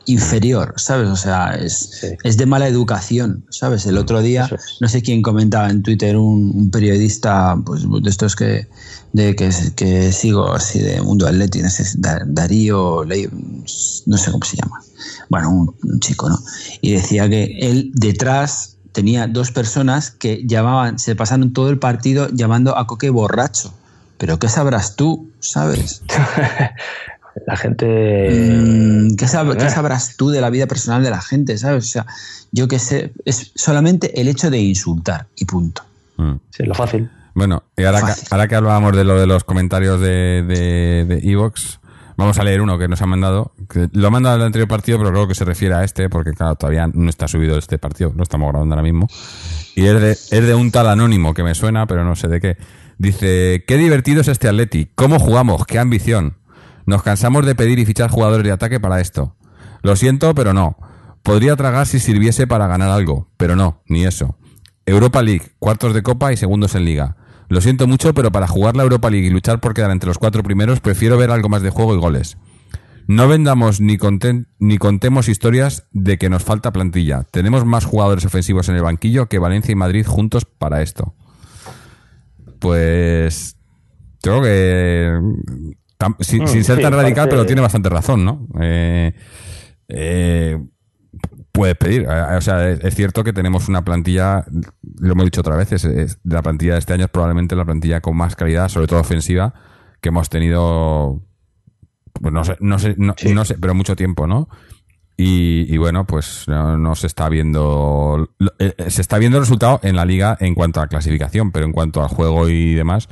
inferior, 0.08 0.74
¿sabes? 0.76 1.08
O 1.08 1.16
sea, 1.16 1.54
es, 1.54 1.90
Sí. 2.00 2.08
es 2.24 2.36
de 2.36 2.46
mala 2.46 2.66
educación, 2.66 3.44
¿sabes? 3.50 3.86
El 3.86 3.96
otro 3.98 4.20
día, 4.22 4.48
es. 4.52 4.78
no 4.80 4.88
sé 4.88 5.02
quién 5.02 5.22
comentaba 5.22 5.70
en 5.70 5.82
Twitter, 5.82 6.16
un, 6.16 6.50
un 6.54 6.70
periodista, 6.70 7.56
pues 7.64 7.82
de 7.88 8.10
estos 8.10 8.34
que, 8.34 8.68
de 9.12 9.36
que, 9.36 9.50
que 9.76 10.10
sigo 10.12 10.52
así 10.52 10.78
de 10.80 11.00
Mundo 11.02 11.26
Atleti, 11.26 11.60
no 11.62 11.70
sé, 11.70 11.84
Da- 11.98 12.22
Darío, 12.26 13.04
no 14.06 14.16
sé 14.18 14.30
cómo 14.32 14.44
se 14.44 14.56
llama. 14.56 14.80
Bueno, 15.28 15.50
un, 15.50 15.74
un 15.84 16.00
chico, 16.00 16.28
¿no? 16.28 16.38
Y 16.80 16.92
decía 16.92 17.28
que 17.28 17.56
él 17.60 17.90
detrás 17.94 18.76
tenía 18.92 19.26
dos 19.26 19.52
personas 19.52 20.10
que 20.10 20.42
llamaban, 20.46 20.98
se 20.98 21.14
pasaron 21.14 21.52
todo 21.52 21.70
el 21.70 21.78
partido 21.78 22.28
llamando 22.32 22.76
a 22.76 22.86
Coque 22.86 23.10
borracho. 23.10 23.74
Pero 24.16 24.38
¿qué 24.40 24.48
sabrás 24.48 24.96
tú, 24.96 25.30
sabes? 25.38 26.02
La 27.46 27.56
gente. 27.56 27.86
Mm, 28.30 29.16
¿Qué, 29.16 29.26
sab- 29.26 29.56
qué 29.56 29.66
eh. 29.66 29.70
sabrás 29.70 30.16
tú 30.16 30.30
de 30.30 30.40
la 30.40 30.50
vida 30.50 30.66
personal 30.66 31.02
de 31.02 31.10
la 31.10 31.20
gente, 31.20 31.56
sabes? 31.58 31.84
O 31.84 31.88
sea, 31.88 32.06
yo 32.52 32.68
qué 32.68 32.78
sé, 32.78 33.12
es 33.24 33.52
solamente 33.54 34.20
el 34.20 34.28
hecho 34.28 34.50
de 34.50 34.58
insultar 34.58 35.26
y 35.36 35.44
punto. 35.44 35.82
Mm. 36.16 36.34
Sí, 36.50 36.62
lo 36.64 36.74
fácil. 36.74 37.10
Bueno, 37.34 37.62
y 37.76 37.84
ahora 37.84 38.00
que, 38.02 38.12
ahora 38.30 38.48
que 38.48 38.54
hablábamos 38.56 38.96
de 38.96 39.04
lo 39.04 39.20
de 39.20 39.26
los 39.26 39.44
comentarios 39.44 40.00
de, 40.00 40.42
de, 40.42 41.04
de 41.06 41.30
Evox, 41.30 41.78
vamos 42.16 42.36
a 42.38 42.42
leer 42.42 42.60
uno 42.60 42.78
que 42.78 42.88
nos 42.88 43.00
han 43.00 43.10
mandado. 43.10 43.52
Que 43.70 43.88
lo 43.92 44.08
ha 44.08 44.10
mandado 44.10 44.36
el 44.36 44.42
anterior 44.42 44.66
partido, 44.68 44.98
pero 44.98 45.10
creo 45.12 45.28
que 45.28 45.34
se 45.36 45.44
refiere 45.44 45.74
a 45.74 45.84
este, 45.84 46.08
porque 46.08 46.32
claro, 46.32 46.56
todavía 46.56 46.88
no 46.92 47.08
está 47.08 47.28
subido 47.28 47.56
este 47.56 47.78
partido, 47.78 48.12
lo 48.16 48.24
estamos 48.24 48.48
grabando 48.50 48.74
ahora 48.74 48.82
mismo. 48.82 49.06
Y 49.76 49.86
es 49.86 50.00
de, 50.00 50.10
es 50.12 50.46
de 50.46 50.54
un 50.56 50.72
tal 50.72 50.88
anónimo 50.88 51.32
que 51.32 51.44
me 51.44 51.54
suena, 51.54 51.86
pero 51.86 52.02
no 52.04 52.16
sé 52.16 52.26
de 52.26 52.40
qué. 52.40 52.56
Dice, 52.98 53.62
qué 53.68 53.76
divertido 53.76 54.22
es 54.22 54.26
este 54.28 54.48
Atleti, 54.48 54.88
cómo 54.96 55.20
jugamos, 55.20 55.64
qué 55.64 55.78
ambición. 55.78 56.34
Nos 56.88 57.02
cansamos 57.02 57.44
de 57.44 57.54
pedir 57.54 57.78
y 57.78 57.84
fichar 57.84 58.08
jugadores 58.08 58.46
de 58.46 58.50
ataque 58.50 58.80
para 58.80 59.02
esto. 59.02 59.36
Lo 59.82 59.94
siento, 59.94 60.34
pero 60.34 60.54
no. 60.54 60.78
Podría 61.22 61.54
tragar 61.54 61.86
si 61.86 62.00
sirviese 62.00 62.46
para 62.46 62.66
ganar 62.66 62.88
algo, 62.88 63.28
pero 63.36 63.56
no, 63.56 63.82
ni 63.88 64.06
eso. 64.06 64.38
Europa 64.86 65.20
League, 65.20 65.52
cuartos 65.58 65.92
de 65.92 66.02
copa 66.02 66.32
y 66.32 66.38
segundos 66.38 66.74
en 66.74 66.86
liga. 66.86 67.18
Lo 67.50 67.60
siento 67.60 67.86
mucho, 67.86 68.14
pero 68.14 68.32
para 68.32 68.48
jugar 68.48 68.74
la 68.74 68.84
Europa 68.84 69.10
League 69.10 69.26
y 69.26 69.30
luchar 69.30 69.60
por 69.60 69.74
quedar 69.74 69.90
entre 69.90 70.06
los 70.06 70.16
cuatro 70.16 70.42
primeros, 70.42 70.80
prefiero 70.80 71.18
ver 71.18 71.30
algo 71.30 71.50
más 71.50 71.60
de 71.60 71.68
juego 71.68 71.94
y 71.94 71.98
goles. 71.98 72.38
No 73.06 73.28
vendamos 73.28 73.82
ni, 73.82 73.98
ni 74.58 74.78
contemos 74.78 75.28
historias 75.28 75.86
de 75.92 76.16
que 76.16 76.30
nos 76.30 76.42
falta 76.42 76.72
plantilla. 76.72 77.24
Tenemos 77.30 77.66
más 77.66 77.84
jugadores 77.84 78.24
ofensivos 78.24 78.70
en 78.70 78.76
el 78.76 78.82
banquillo 78.82 79.26
que 79.26 79.38
Valencia 79.38 79.72
y 79.72 79.76
Madrid 79.76 80.06
juntos 80.06 80.46
para 80.46 80.80
esto. 80.80 81.14
Pues 82.58 83.58
creo 84.22 84.40
que 84.40 85.12
sin, 86.20 86.44
Mm, 86.44 86.46
sin 86.48 86.64
ser 86.64 86.76
sí, 86.76 86.82
tan 86.82 86.92
radical, 86.92 87.14
parece- 87.24 87.30
pero 87.30 87.46
tiene 87.46 87.60
bastante 87.62 87.88
razón, 87.88 88.24
¿no? 88.24 88.46
Eh, 88.60 89.12
eh, 89.88 90.58
puedes 91.52 91.76
pedir. 91.76 92.02
Eh, 92.02 92.36
O 92.36 92.40
sea, 92.40 92.68
es, 92.70 92.94
cierto 92.94 93.24
que 93.24 93.32
tenemos 93.32 93.68
una 93.68 93.84
plantilla, 93.84 94.44
lo 95.00 95.12
hemos 95.12 95.24
dicho 95.24 95.40
otra 95.40 95.56
vez, 95.56 95.72
es, 95.72 95.84
es- 95.84 96.18
la 96.24 96.42
plantilla 96.42 96.74
de 96.74 96.78
este 96.80 96.92
año 96.92 97.06
es 97.06 97.10
probablemente 97.10 97.56
la 97.56 97.64
plantilla 97.64 98.00
con 98.00 98.16
más 98.16 98.36
calidad, 98.36 98.68
sobre 98.68 98.86
todo 98.86 99.00
ofensiva, 99.00 99.54
que 100.00 100.10
hemos 100.10 100.28
tenido, 100.28 101.20
pues 102.12 102.32
no 102.32 102.44
sé, 102.44 102.56
no 102.60 102.78
sé, 102.78 102.94
no, 102.98 103.14
Sí. 103.16 103.34
no 103.34 103.44
sé, 103.44 103.56
pero 103.58 103.74
mucho 103.74 103.96
tiempo, 103.96 104.26
¿no? 104.26 104.48
Y, 105.16 105.66
y 105.74 105.76
bueno, 105.78 106.06
pues 106.06 106.44
no, 106.46 106.78
no 106.78 106.94
se 106.94 107.08
está 107.08 107.28
viendo, 107.28 108.30
eh, 108.60 108.74
eh, 108.78 108.90
se 108.90 109.00
está 109.02 109.18
viendo 109.18 109.38
el 109.38 109.42
resultado 109.42 109.80
en 109.82 109.96
la 109.96 110.04
liga 110.04 110.36
en 110.38 110.54
cuanto 110.54 110.80
a 110.80 110.86
clasificación, 110.86 111.50
pero 111.50 111.66
en 111.66 111.72
cuanto 111.72 112.00
al 112.02 112.08
juego 112.08 112.48
y 112.48 112.74
demás, 112.74 113.08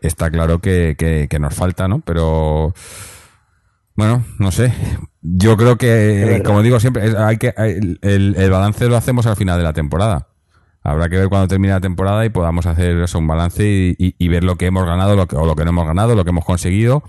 está 0.00 0.30
claro 0.30 0.60
que, 0.60 0.94
que- 0.98 1.26
que 1.28 1.38
nos 1.38 1.54
falta, 1.54 1.88
¿no? 1.88 2.00
Pero 2.00 2.74
bueno, 3.94 4.24
no 4.38 4.50
sé. 4.50 4.72
Yo 5.22 5.56
creo 5.56 5.76
que, 5.78 6.42
como 6.44 6.62
digo 6.62 6.78
siempre, 6.80 7.06
es- 7.06 7.14
hay 7.14 7.38
que 7.38 7.54
el, 7.56 7.98
el- 8.02 8.34
el 8.36 8.50
balance 8.50 8.86
lo 8.88 8.96
hacemos 8.96 9.26
al 9.26 9.36
final 9.36 9.58
de 9.58 9.64
la 9.64 9.72
temporada. 9.72 10.28
Habrá 10.82 11.08
que 11.08 11.16
ver 11.16 11.28
cuando 11.28 11.48
termine 11.48 11.72
la 11.72 11.80
temporada 11.80 12.24
y 12.24 12.28
podamos 12.28 12.66
hacer 12.66 12.96
eso, 13.00 13.18
un 13.18 13.26
balance 13.26 13.64
y, 13.66 13.96
y- 13.98 14.14
y 14.18 14.28
ver 14.28 14.44
lo 14.44 14.56
que 14.56 14.66
hemos 14.66 14.84
ganado 14.86 15.16
lo 15.16 15.26
que, 15.26 15.34
o 15.36 15.46
lo 15.46 15.56
que 15.56 15.64
no 15.64 15.70
hemos 15.70 15.86
ganado, 15.86 16.14
lo 16.14 16.22
que 16.24 16.30
hemos 16.30 16.44
conseguido 16.44 17.02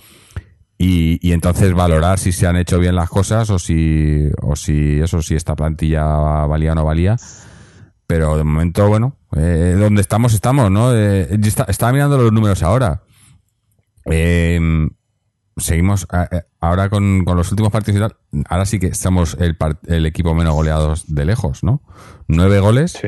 y, 0.80 1.19
y 1.28 1.34
entonces 1.34 1.73
valorar 1.73 2.17
si 2.19 2.32
se 2.32 2.47
han 2.47 2.56
hecho 2.56 2.80
bien 2.80 2.95
las 2.95 3.10
cosas 3.10 3.50
o 3.50 3.60
si, 3.60 4.23
o 4.41 4.56
si 4.56 5.00
eso, 5.00 5.21
si 5.21 5.36
esta 5.36 5.56
plantilla 5.56 6.04
valía 6.47 6.71
o 6.71 6.76
no 6.76 6.86
valía. 6.86 7.17
Pero 8.08 8.38
de 8.38 8.43
momento, 8.45 8.88
bueno, 8.88 9.16
eh, 9.36 9.76
donde 9.78 10.02
estamos, 10.02 10.34
estamos, 10.34 10.72
¿no? 10.72 10.96
Eh, 10.96 11.38
está- 11.44 11.66
estaba 11.68 11.92
mirando 11.92 12.18
los 12.18 12.32
números 12.32 12.63
ahora. 12.63 13.04
Eh, 14.06 14.60
seguimos 15.58 16.08
a- 16.12 16.30
ahora 16.60 16.90
con, 16.90 17.26
con 17.26 17.36
los 17.38 17.50
últimos 17.52 17.72
partidos 17.72 17.98
y 17.98 18.02
tal. 18.02 18.46
Ahora 18.50 18.66
sí 18.66 18.80
que 18.80 18.88
estamos 18.88 19.36
el, 19.40 19.58
el 19.88 20.06
equipo 20.06 20.34
menos 20.36 20.54
goleados 20.54 21.04
de 21.13 21.26
lejos, 21.26 21.63
¿no? 21.63 21.82
Nueve 22.28 22.60
goles. 22.60 22.92
Sí. 22.94 23.08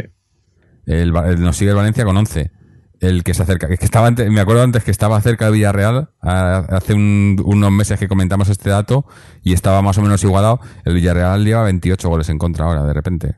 El, 0.85 1.11
nos 1.13 1.55
sigue 1.57 1.71
el 1.71 1.77
Valencia 1.77 2.03
con 2.05 2.17
11. 2.17 2.51
El 2.99 3.23
que 3.23 3.33
se 3.33 3.43
acerca, 3.43 3.67
que 3.69 3.75
estaba 3.85 4.07
antes, 4.07 4.29
me 4.29 4.41
acuerdo 4.41 4.61
antes 4.63 4.83
que 4.83 4.91
estaba 4.91 5.21
cerca 5.21 5.45
de 5.45 5.51
Villarreal, 5.51 6.09
a- 6.21 6.65
hace 6.69 6.93
un- 6.95 7.41
unos 7.45 7.71
meses 7.71 7.97
que 7.97 8.09
comentamos 8.09 8.49
este 8.49 8.69
dato 8.71 9.05
y 9.41 9.53
estaba 9.53 9.81
más 9.81 9.97
o 9.99 10.01
menos 10.01 10.21
igualado. 10.23 10.59
El 10.83 10.95
Villarreal 10.95 11.45
lleva 11.45 11.63
28 11.63 12.09
goles 12.09 12.27
en 12.29 12.37
contra 12.39 12.65
ahora, 12.65 12.83
de 12.83 12.93
repente. 12.93 13.35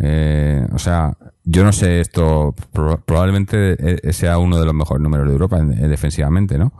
Eh, 0.00 0.66
o 0.72 0.78
sea, 0.78 1.16
yo 1.44 1.62
no 1.64 1.72
sé 1.72 2.00
esto, 2.00 2.54
pro- 2.72 3.00
probablemente 3.04 3.76
eh, 4.08 4.12
sea 4.12 4.38
uno 4.38 4.58
de 4.58 4.64
los 4.64 4.74
mejores 4.74 5.02
números 5.02 5.26
de 5.26 5.32
Europa 5.32 5.58
en- 5.58 5.72
eh, 5.72 5.88
defensivamente, 5.88 6.58
¿no? 6.58 6.72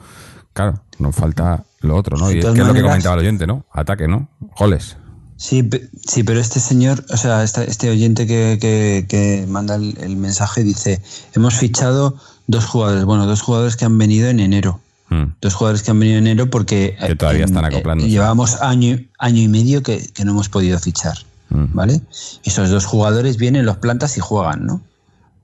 Claro, 0.52 0.82
nos 0.98 1.14
falta 1.14 1.64
lo 1.80 1.96
otro, 1.96 2.16
¿no? 2.16 2.30
Y 2.32 2.38
es 2.38 2.44
lo 2.44 2.52
que 2.74 2.82
comentaba 2.82 3.14
el 3.14 3.20
oyente, 3.20 3.46
¿no? 3.46 3.64
Ataque, 3.72 4.08
¿no? 4.08 4.28
Goles. 4.58 4.96
Sí, 5.36 5.68
sí, 6.06 6.22
pero 6.22 6.38
este 6.40 6.60
señor, 6.60 7.04
o 7.10 7.16
sea, 7.16 7.42
este, 7.44 7.88
oyente 7.90 8.26
que, 8.26 8.58
que- 8.60 9.06
que 9.08 9.46
manda 9.48 9.76
el, 9.76 9.96
el 10.00 10.16
mensaje 10.16 10.62
dice, 10.64 11.00
hemos 11.34 11.54
fichado 11.54 12.16
dos 12.46 12.66
jugadores, 12.66 13.04
bueno, 13.04 13.26
dos 13.26 13.40
jugadores 13.42 13.76
que 13.76 13.84
han 13.86 13.96
venido 13.96 14.28
en 14.28 14.40
enero. 14.40 14.80
Mm. 15.08 15.34
Dos 15.40 15.54
jugadores 15.54 15.82
que 15.82 15.90
han 15.92 15.98
venido 15.98 16.18
en 16.18 16.26
enero 16.26 16.50
porque 16.50 16.96
Que 17.06 17.16
todavía 17.16 17.44
están 17.46 17.64
acoplándose. 17.64 18.10
llevamos 18.10 18.60
año, 18.60 18.98
año 19.18 19.40
y 19.42 19.48
medio 19.48 19.82
que, 19.82 20.06
que 20.12 20.24
no 20.24 20.32
hemos 20.32 20.48
podido 20.48 20.78
fichar. 20.78 21.16
¿Vale? 21.50 22.00
Esos 22.44 22.70
dos 22.70 22.86
jugadores 22.86 23.36
vienen, 23.36 23.66
los 23.66 23.78
plantas 23.78 24.16
y 24.16 24.20
juegan, 24.20 24.66
¿no? 24.66 24.82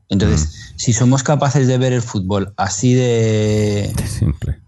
Entonces, 0.09 0.47
Mm. 0.47 0.79
si 0.79 0.93
somos 0.93 1.23
capaces 1.23 1.67
de 1.67 1.79
ver 1.79 1.93
el 1.93 2.03
fútbol 2.03 2.53
así 2.57 2.95
de 2.95 3.93
Simple. 4.09 4.59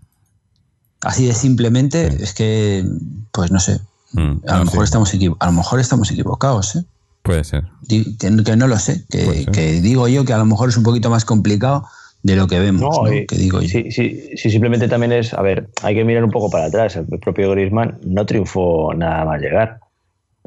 así 1.02 1.26
de 1.26 1.34
simplemente, 1.34 2.06
es 2.22 2.34
que, 2.34 2.84
pues 3.32 3.50
no 3.52 3.60
sé, 3.60 3.80
Mm. 4.12 4.38
a 4.48 4.58
lo 4.58 4.64
mejor 4.64 4.80
sí. 4.80 4.84
estamos 4.84 5.12
a 5.38 5.46
lo 5.46 5.52
mejor 5.52 5.80
estamos 5.80 6.10
equivocados, 6.10 6.76
¿eh? 6.76 6.84
Puede 7.22 7.44
ser. 7.44 7.64
Que, 7.88 8.30
no- 8.30 8.42
que 8.42 8.56
no 8.56 8.66
lo 8.66 8.78
sé, 8.78 9.04
que, 9.10 9.80
digo 9.82 10.08
yo 10.08 10.24
que 10.24 10.32
a 10.32 10.38
lo 10.38 10.44
mejor 10.46 10.70
es 10.70 10.76
un 10.76 10.82
poquito 10.82 11.10
más 11.10 11.24
complicado 11.24 11.84
de 12.22 12.34
lo 12.36 12.46
que 12.48 12.58
vemos, 12.58 12.80
No, 12.80 13.04
¿no? 13.04 13.12
y- 13.12 13.26
que 13.26 13.36
digo 13.36 13.60
yo. 13.60 13.68
sí, 13.68 13.90
sí, 13.92 14.30
sí, 14.34 14.50
simplemente 14.50 14.88
también 14.88 15.12
es, 15.12 15.34
a 15.34 15.42
ver, 15.42 15.68
hay 15.82 15.94
que 15.94 16.04
mirar 16.04 16.24
un 16.24 16.30
poco 16.30 16.50
para 16.50 16.64
atrás. 16.66 16.96
El 16.96 17.06
propio 17.20 17.50
Griezmann 17.52 17.98
no 18.04 18.24
triunfó 18.26 18.92
nada 18.94 19.24
más 19.24 19.40
llegar. 19.40 19.78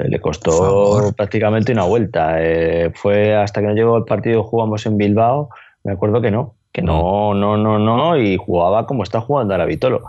Eh, 0.02 0.10
Le 0.10 0.20
costó 0.20 1.14
prácticamente 1.16 1.72
una 1.72 1.84
vuelta. 1.86 2.36
Eh, 2.40 2.92
fue 2.96 3.36
hasta 3.36 3.62
que 3.62 3.68
no 3.68 3.74
llegó 3.74 3.98
el 3.98 4.04
partido, 4.06 4.44
jugamos 4.44 4.86
en 4.86 4.98
Bilbao. 4.98 5.50
Me 5.84 5.94
acuerdo 5.94 6.22
que 6.22 6.32
no, 6.32 6.56
que 6.72 6.82
no, 6.82 7.34
no, 7.34 7.58
no, 7.58 7.80
no, 7.80 8.18
y 8.18 8.38
jugaba 8.38 8.86
como 8.86 9.04
está 9.04 9.22
jugando 9.22 9.54
ahora 9.54 9.66
Vitolo. 9.66 10.04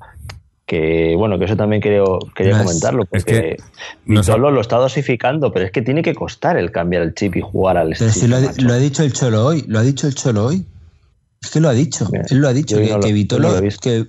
Que 0.66 1.14
bueno, 1.16 1.38
que 1.38 1.46
eso 1.46 1.56
también 1.56 1.82
creo, 1.82 2.18
quería 2.34 2.52
es- 2.52 2.58
comentarlo, 2.62 3.02
es 3.02 3.08
porque 3.24 3.32
que 4.06 4.22
sa- 4.22 4.32
Vitolo 4.34 4.50
lo 4.50 4.60
está 4.60 4.76
dosificando, 4.76 5.52
pero 5.52 5.66
es 5.66 5.72
que 5.72 5.82
tiene 5.82 6.02
que 6.02 6.14
costar 6.14 6.56
el 6.56 6.70
cambiar 6.70 7.02
el 7.02 7.14
chip 7.14 7.36
y 7.36 7.40
jugar 7.40 7.76
al 7.76 7.94
si 7.96 8.26
lo 8.28 8.36
estilo, 8.38 8.68
lo 8.68 8.74
ha 8.74 8.78
dicho 8.78 9.02
el 9.02 9.12
Cholo 9.12 9.44
hoy, 9.44 9.64
lo 9.66 9.78
ha 9.78 9.82
dicho 9.82 10.06
el 10.06 10.14
Cholo 10.14 10.46
hoy. 10.46 10.64
Es 11.42 11.50
que 11.50 11.60
lo 11.60 11.68
ha 11.68 11.72
dicho, 11.72 12.08
él 12.30 12.38
lo 12.38 12.48
ha 12.48 12.52
dicho, 12.52 12.76
que, 12.78 12.88
no 12.88 12.96
lo- 12.98 13.02
que 13.02 13.08
yo 13.08 13.14
Vitolo, 13.14 13.48
no 13.60 13.68
que, 13.80 14.06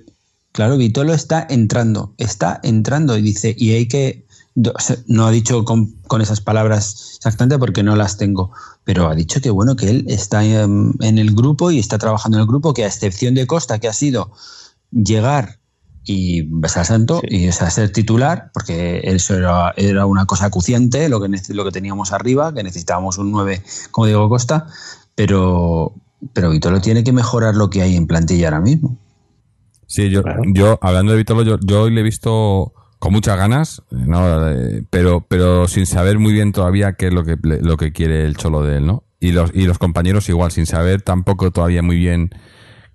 claro, 0.52 0.76
Vitolo 0.76 1.12
está 1.12 1.44
entrando, 1.50 2.14
está 2.18 2.60
entrando 2.62 3.18
y 3.18 3.22
dice, 3.22 3.54
y 3.58 3.72
hay 3.72 3.88
que, 3.88 4.23
no 4.54 5.26
ha 5.26 5.30
dicho 5.32 5.64
con, 5.64 5.92
con 6.06 6.20
esas 6.20 6.40
palabras 6.40 7.14
exactamente 7.16 7.58
porque 7.58 7.82
no 7.82 7.96
las 7.96 8.16
tengo, 8.16 8.52
pero 8.84 9.08
ha 9.08 9.14
dicho 9.14 9.40
que 9.40 9.50
bueno, 9.50 9.74
que 9.74 9.90
él 9.90 10.04
está 10.08 10.44
en 10.44 10.94
el 11.00 11.34
grupo 11.34 11.70
y 11.70 11.78
está 11.80 11.98
trabajando 11.98 12.38
en 12.38 12.42
el 12.42 12.46
grupo, 12.48 12.72
que 12.72 12.84
a 12.84 12.86
excepción 12.86 13.34
de 13.34 13.46
Costa, 13.46 13.78
que 13.80 13.88
ha 13.88 13.92
sido 13.92 14.30
llegar 14.92 15.58
y 16.04 16.42
besar 16.42 16.84
santo 16.84 17.20
Sí. 17.22 17.36
y 17.36 17.48
o 17.48 17.52
sea, 17.52 17.70
ser 17.70 17.90
titular, 17.90 18.50
porque 18.52 19.00
eso 19.04 19.34
era, 19.34 19.72
era 19.76 20.06
una 20.06 20.26
cosa 20.26 20.46
acuciante 20.46 21.08
lo 21.08 21.20
que, 21.20 21.28
lo 21.48 21.64
que 21.64 21.72
teníamos 21.72 22.12
arriba, 22.12 22.52
que 22.54 22.62
necesitábamos 22.62 23.18
un 23.18 23.32
9, 23.32 23.62
como 23.90 24.06
digo 24.06 24.28
Costa, 24.28 24.66
pero, 25.14 25.94
pero 26.32 26.50
Vitolo 26.50 26.80
tiene 26.80 27.02
que 27.02 27.12
mejorar 27.12 27.54
lo 27.56 27.70
que 27.70 27.82
hay 27.82 27.96
en 27.96 28.06
plantilla 28.06 28.48
ahora 28.48 28.60
mismo. 28.60 28.98
Sí, 29.86 30.10
yo, 30.10 30.22
Claro. 30.22 30.42
yo 30.52 30.78
hablando 30.82 31.12
de 31.12 31.18
Vitolo, 31.18 31.42
yo, 31.42 31.58
yo 31.64 31.82
hoy 31.82 31.90
le 31.94 32.00
he 32.00 32.04
visto 32.04 32.72
con 33.04 33.12
muchas 33.12 33.36
ganas, 33.36 33.82
¿no? 33.90 34.48
Eh, 34.50 34.82
pero, 34.88 35.26
pero 35.28 35.68
sin 35.68 35.84
saber 35.84 36.18
muy 36.18 36.32
bien 36.32 36.52
todavía 36.52 36.94
qué 36.94 37.08
es 37.08 37.12
lo 37.12 37.22
que, 37.22 37.36
lo 37.42 37.76
que 37.76 37.92
quiere 37.92 38.24
el 38.24 38.34
cholo 38.34 38.62
de 38.62 38.78
él, 38.78 38.86
¿no? 38.86 39.04
Y 39.20 39.32
los, 39.32 39.50
y 39.52 39.66
los 39.66 39.76
compañeros 39.76 40.26
igual, 40.30 40.50
sin 40.52 40.64
saber 40.64 41.02
tampoco 41.02 41.50
todavía 41.50 41.82
muy 41.82 41.96
bien 41.98 42.30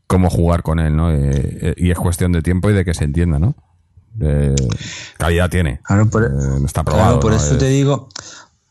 cómo 0.08 0.32
jugar 0.32 0.64
con 0.64 0.80
él, 0.80 0.96
¿no? 0.96 1.12
Eh, 1.14 1.20
eh, 1.62 1.74
y 1.78 1.92
es 1.92 1.98
cuestión 2.00 2.32
de 2.32 2.42
tiempo 2.42 2.72
y 2.72 2.74
de 2.74 2.84
que 2.84 2.96
se 2.96 3.04
entienda, 3.04 3.38
¿no? 3.38 3.54
Eh, 4.20 4.56
calidad 5.20 5.48
tiene. 5.52 5.80
Claro, 5.84 6.10
por, 6.10 6.24
Eh, 6.24 6.28
está 6.66 6.84
claro, 6.84 6.98
probado. 6.98 7.20
por 7.20 7.32
¿no? 7.32 7.38
eso 7.38 7.54
Es- 7.54 7.60
te 7.60 7.68
digo, 7.68 8.10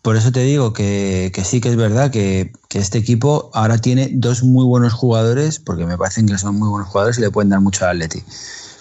por 0.02 0.16
eso 0.16 0.32
te 0.32 0.40
digo 0.42 0.72
que, 0.72 1.30
que 1.32 1.44
sí 1.44 1.60
que 1.60 1.68
es 1.68 1.76
verdad 1.76 2.10
que, 2.10 2.50
que 2.68 2.80
este 2.80 2.98
equipo 2.98 3.52
ahora 3.54 3.78
tiene 3.78 4.10
dos 4.12 4.42
muy 4.42 4.64
buenos 4.64 4.92
jugadores, 4.92 5.60
porque 5.60 5.86
me 5.86 5.96
parecen 5.96 6.26
que 6.26 6.36
son 6.36 6.58
muy 6.58 6.68
buenos 6.68 6.88
jugadores 6.88 7.16
y 7.18 7.20
le 7.20 7.30
pueden 7.30 7.50
dar 7.50 7.60
mucho 7.60 7.84
al 7.84 7.92
Atleti. 8.02 8.24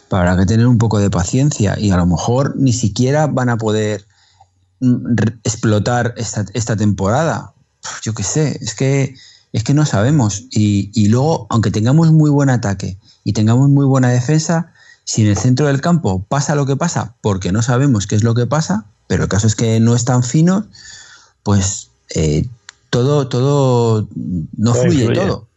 Pero 0.09 0.21
habrá 0.21 0.37
que 0.37 0.45
tener 0.45 0.67
un 0.67 0.77
poco 0.77 0.99
de 0.99 1.09
paciencia 1.09 1.77
y 1.79 1.91
a 1.91 1.97
lo 1.97 2.05
mejor 2.05 2.55
ni 2.57 2.73
siquiera 2.73 3.27
van 3.27 3.49
a 3.49 3.57
poder 3.57 4.05
mm, 4.79 5.15
explotar 5.43 6.13
esta, 6.17 6.45
esta 6.53 6.75
temporada. 6.75 7.53
Yo 8.03 8.13
qué 8.13 8.23
sé, 8.23 8.57
es 8.61 8.73
que, 8.75 9.15
es 9.53 9.63
que 9.63 9.73
no 9.73 9.85
sabemos. 9.85 10.45
Y, 10.51 10.91
y 10.93 11.07
luego, 11.09 11.47
aunque 11.49 11.71
tengamos 11.71 12.11
muy 12.11 12.29
buen 12.29 12.49
ataque 12.49 12.97
y 13.23 13.33
tengamos 13.33 13.69
muy 13.69 13.85
buena 13.85 14.09
defensa, 14.09 14.71
si 15.03 15.21
en 15.23 15.27
el 15.29 15.37
centro 15.37 15.67
del 15.67 15.81
campo 15.81 16.23
pasa 16.27 16.55
lo 16.55 16.65
que 16.65 16.75
pasa, 16.75 17.15
porque 17.21 17.51
no 17.51 17.61
sabemos 17.61 18.07
qué 18.07 18.15
es 18.15 18.23
lo 18.23 18.33
que 18.33 18.45
pasa, 18.47 18.85
pero 19.07 19.23
el 19.23 19.29
caso 19.29 19.47
es 19.47 19.55
que 19.55 19.79
no 19.79 19.95
es 19.95 20.03
tan 20.05 20.21
fino, 20.23 20.67
pues 21.43 21.89
eh, 22.15 22.45
todo, 22.89 23.27
todo, 23.27 24.07
no 24.57 24.71
Todo 24.73 24.83
fluye 24.83 24.99
influye. 25.05 25.19
todo. 25.21 25.47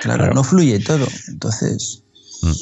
Claro, 0.00 0.18
Claro. 0.24 0.34
no 0.34 0.44
fluye 0.44 0.78
todo. 0.80 1.06
Entonces, 1.28 2.00
Mm. 2.42 2.52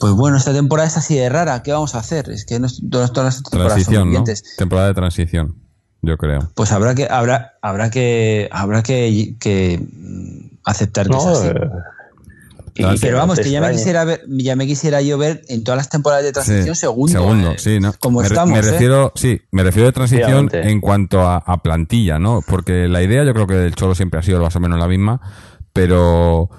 Pues 0.00 0.12
bueno, 0.14 0.36
esta 0.36 0.52
temporada 0.52 0.88
es 0.88 0.96
así 0.96 1.14
de 1.16 1.28
rara. 1.28 1.62
¿Qué 1.62 1.72
vamos 1.72 1.94
a 1.94 1.98
hacer? 1.98 2.30
Es 2.30 2.44
que 2.44 2.58
no 2.58 2.66
es- 2.66 2.80
todas, 2.90 3.12
todas 3.12 3.34
las 3.34 3.42
temporadas 3.42 3.82
son 3.84 3.92
Transición, 3.94 4.12
¿no? 4.12 4.24
Temporada 4.56 4.88
de 4.88 4.94
transición, 4.94 5.54
yo 6.02 6.16
creo. 6.16 6.50
Pues 6.54 6.72
habrá 6.72 6.94
que, 6.94 7.06
habrá, 7.10 7.54
habrá 7.62 7.90
que, 7.90 8.48
habrá 8.52 8.82
que, 8.82 9.34
que, 9.40 9.78
mm, 9.92 10.56
aceptar 10.64 11.06
que 11.06 11.12
No, 11.12 11.18
es 11.32 11.38
así. 11.38 11.48
eh, 11.48 11.60
y 12.74 12.82
Pero 12.82 12.98
que 13.00 13.12
vamos, 13.12 13.40
que 13.40 13.50
ya 13.50 13.60
me 13.60 13.72
quisiera 13.72 14.04
ver, 14.04 14.22
ya 14.28 14.54
me 14.54 14.64
quisiera 14.64 15.02
yo 15.02 15.18
ver 15.18 15.42
en 15.48 15.64
todas 15.64 15.78
las 15.78 15.88
temporadas 15.88 16.24
de 16.24 16.30
transición 16.32 16.76
Sí, 16.76 16.80
segundo. 16.82 17.12
Segundo, 17.12 17.50
eh, 17.52 17.58
sí, 17.58 17.80
¿no? 17.80 17.92
Como 17.98 18.20
me, 18.20 18.26
estamos, 18.28 18.52
me 18.52 18.60
¿eh? 18.60 18.70
refiero, 18.70 19.10
sí, 19.16 19.40
me 19.50 19.64
refiero 19.64 19.86
de 19.88 19.92
transición 19.92 20.48
en 20.52 20.80
cuanto 20.80 21.22
a, 21.22 21.38
a 21.38 21.60
plantilla, 21.60 22.20
¿no? 22.20 22.40
Porque 22.46 22.86
la 22.86 23.02
idea 23.02 23.24
yo 23.24 23.34
creo 23.34 23.48
que 23.48 23.54
del 23.54 23.74
Cholo 23.74 23.96
siempre 23.96 24.20
ha 24.20 24.22
sido 24.22 24.40
más 24.40 24.54
o 24.54 24.60
menos 24.60 24.78
la 24.78 24.86
misma, 24.86 25.20
pero 25.72 26.50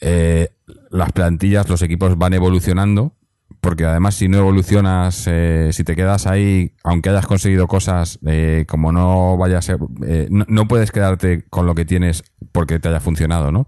eh, 0.00 0.50
las 0.90 1.12
plantillas, 1.12 1.68
los 1.68 1.82
equipos 1.82 2.16
van 2.18 2.34
evolucionando, 2.34 3.14
porque 3.60 3.84
además 3.84 4.14
si 4.16 4.28
no 4.28 4.38
evolucionas, 4.38 5.24
eh, 5.28 5.70
si 5.72 5.84
te 5.84 5.94
quedas 5.94 6.26
ahí, 6.26 6.74
aunque 6.84 7.10
hayas 7.10 7.26
conseguido 7.26 7.66
cosas, 7.68 8.18
eh, 8.26 8.64
como 8.68 8.92
no 8.92 9.36
vayas, 9.36 9.68
eh, 9.68 10.26
no, 10.30 10.44
no 10.48 10.66
puedes 10.68 10.90
quedarte 10.90 11.44
con 11.48 11.66
lo 11.66 11.74
que 11.74 11.84
tienes 11.84 12.24
porque 12.52 12.78
te 12.78 12.88
haya 12.88 13.00
funcionado, 13.00 13.52
¿no? 13.52 13.66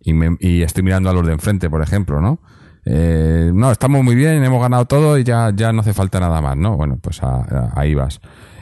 y, 0.00 0.12
me- 0.12 0.36
y 0.40 0.62
estoy 0.62 0.82
mirando 0.82 1.08
a 1.08 1.14
los 1.14 1.26
de 1.26 1.32
enfrente, 1.32 1.70
por 1.70 1.80
ejemplo, 1.82 2.20
¿no? 2.20 2.40
No, 2.86 3.70
estamos 3.72 4.04
muy 4.04 4.14
bien, 4.14 4.44
hemos 4.44 4.60
ganado 4.60 4.84
todo 4.84 5.16
y 5.16 5.24
ya, 5.24 5.50
ya 5.56 5.72
no 5.72 5.80
hace 5.80 5.94
falta 5.94 6.20
nada 6.20 6.42
más, 6.42 6.58
¿no? 6.58 6.76
Bueno, 6.76 6.98
pues 7.00 7.18
ahí 7.74 7.94
vas. 7.94 8.20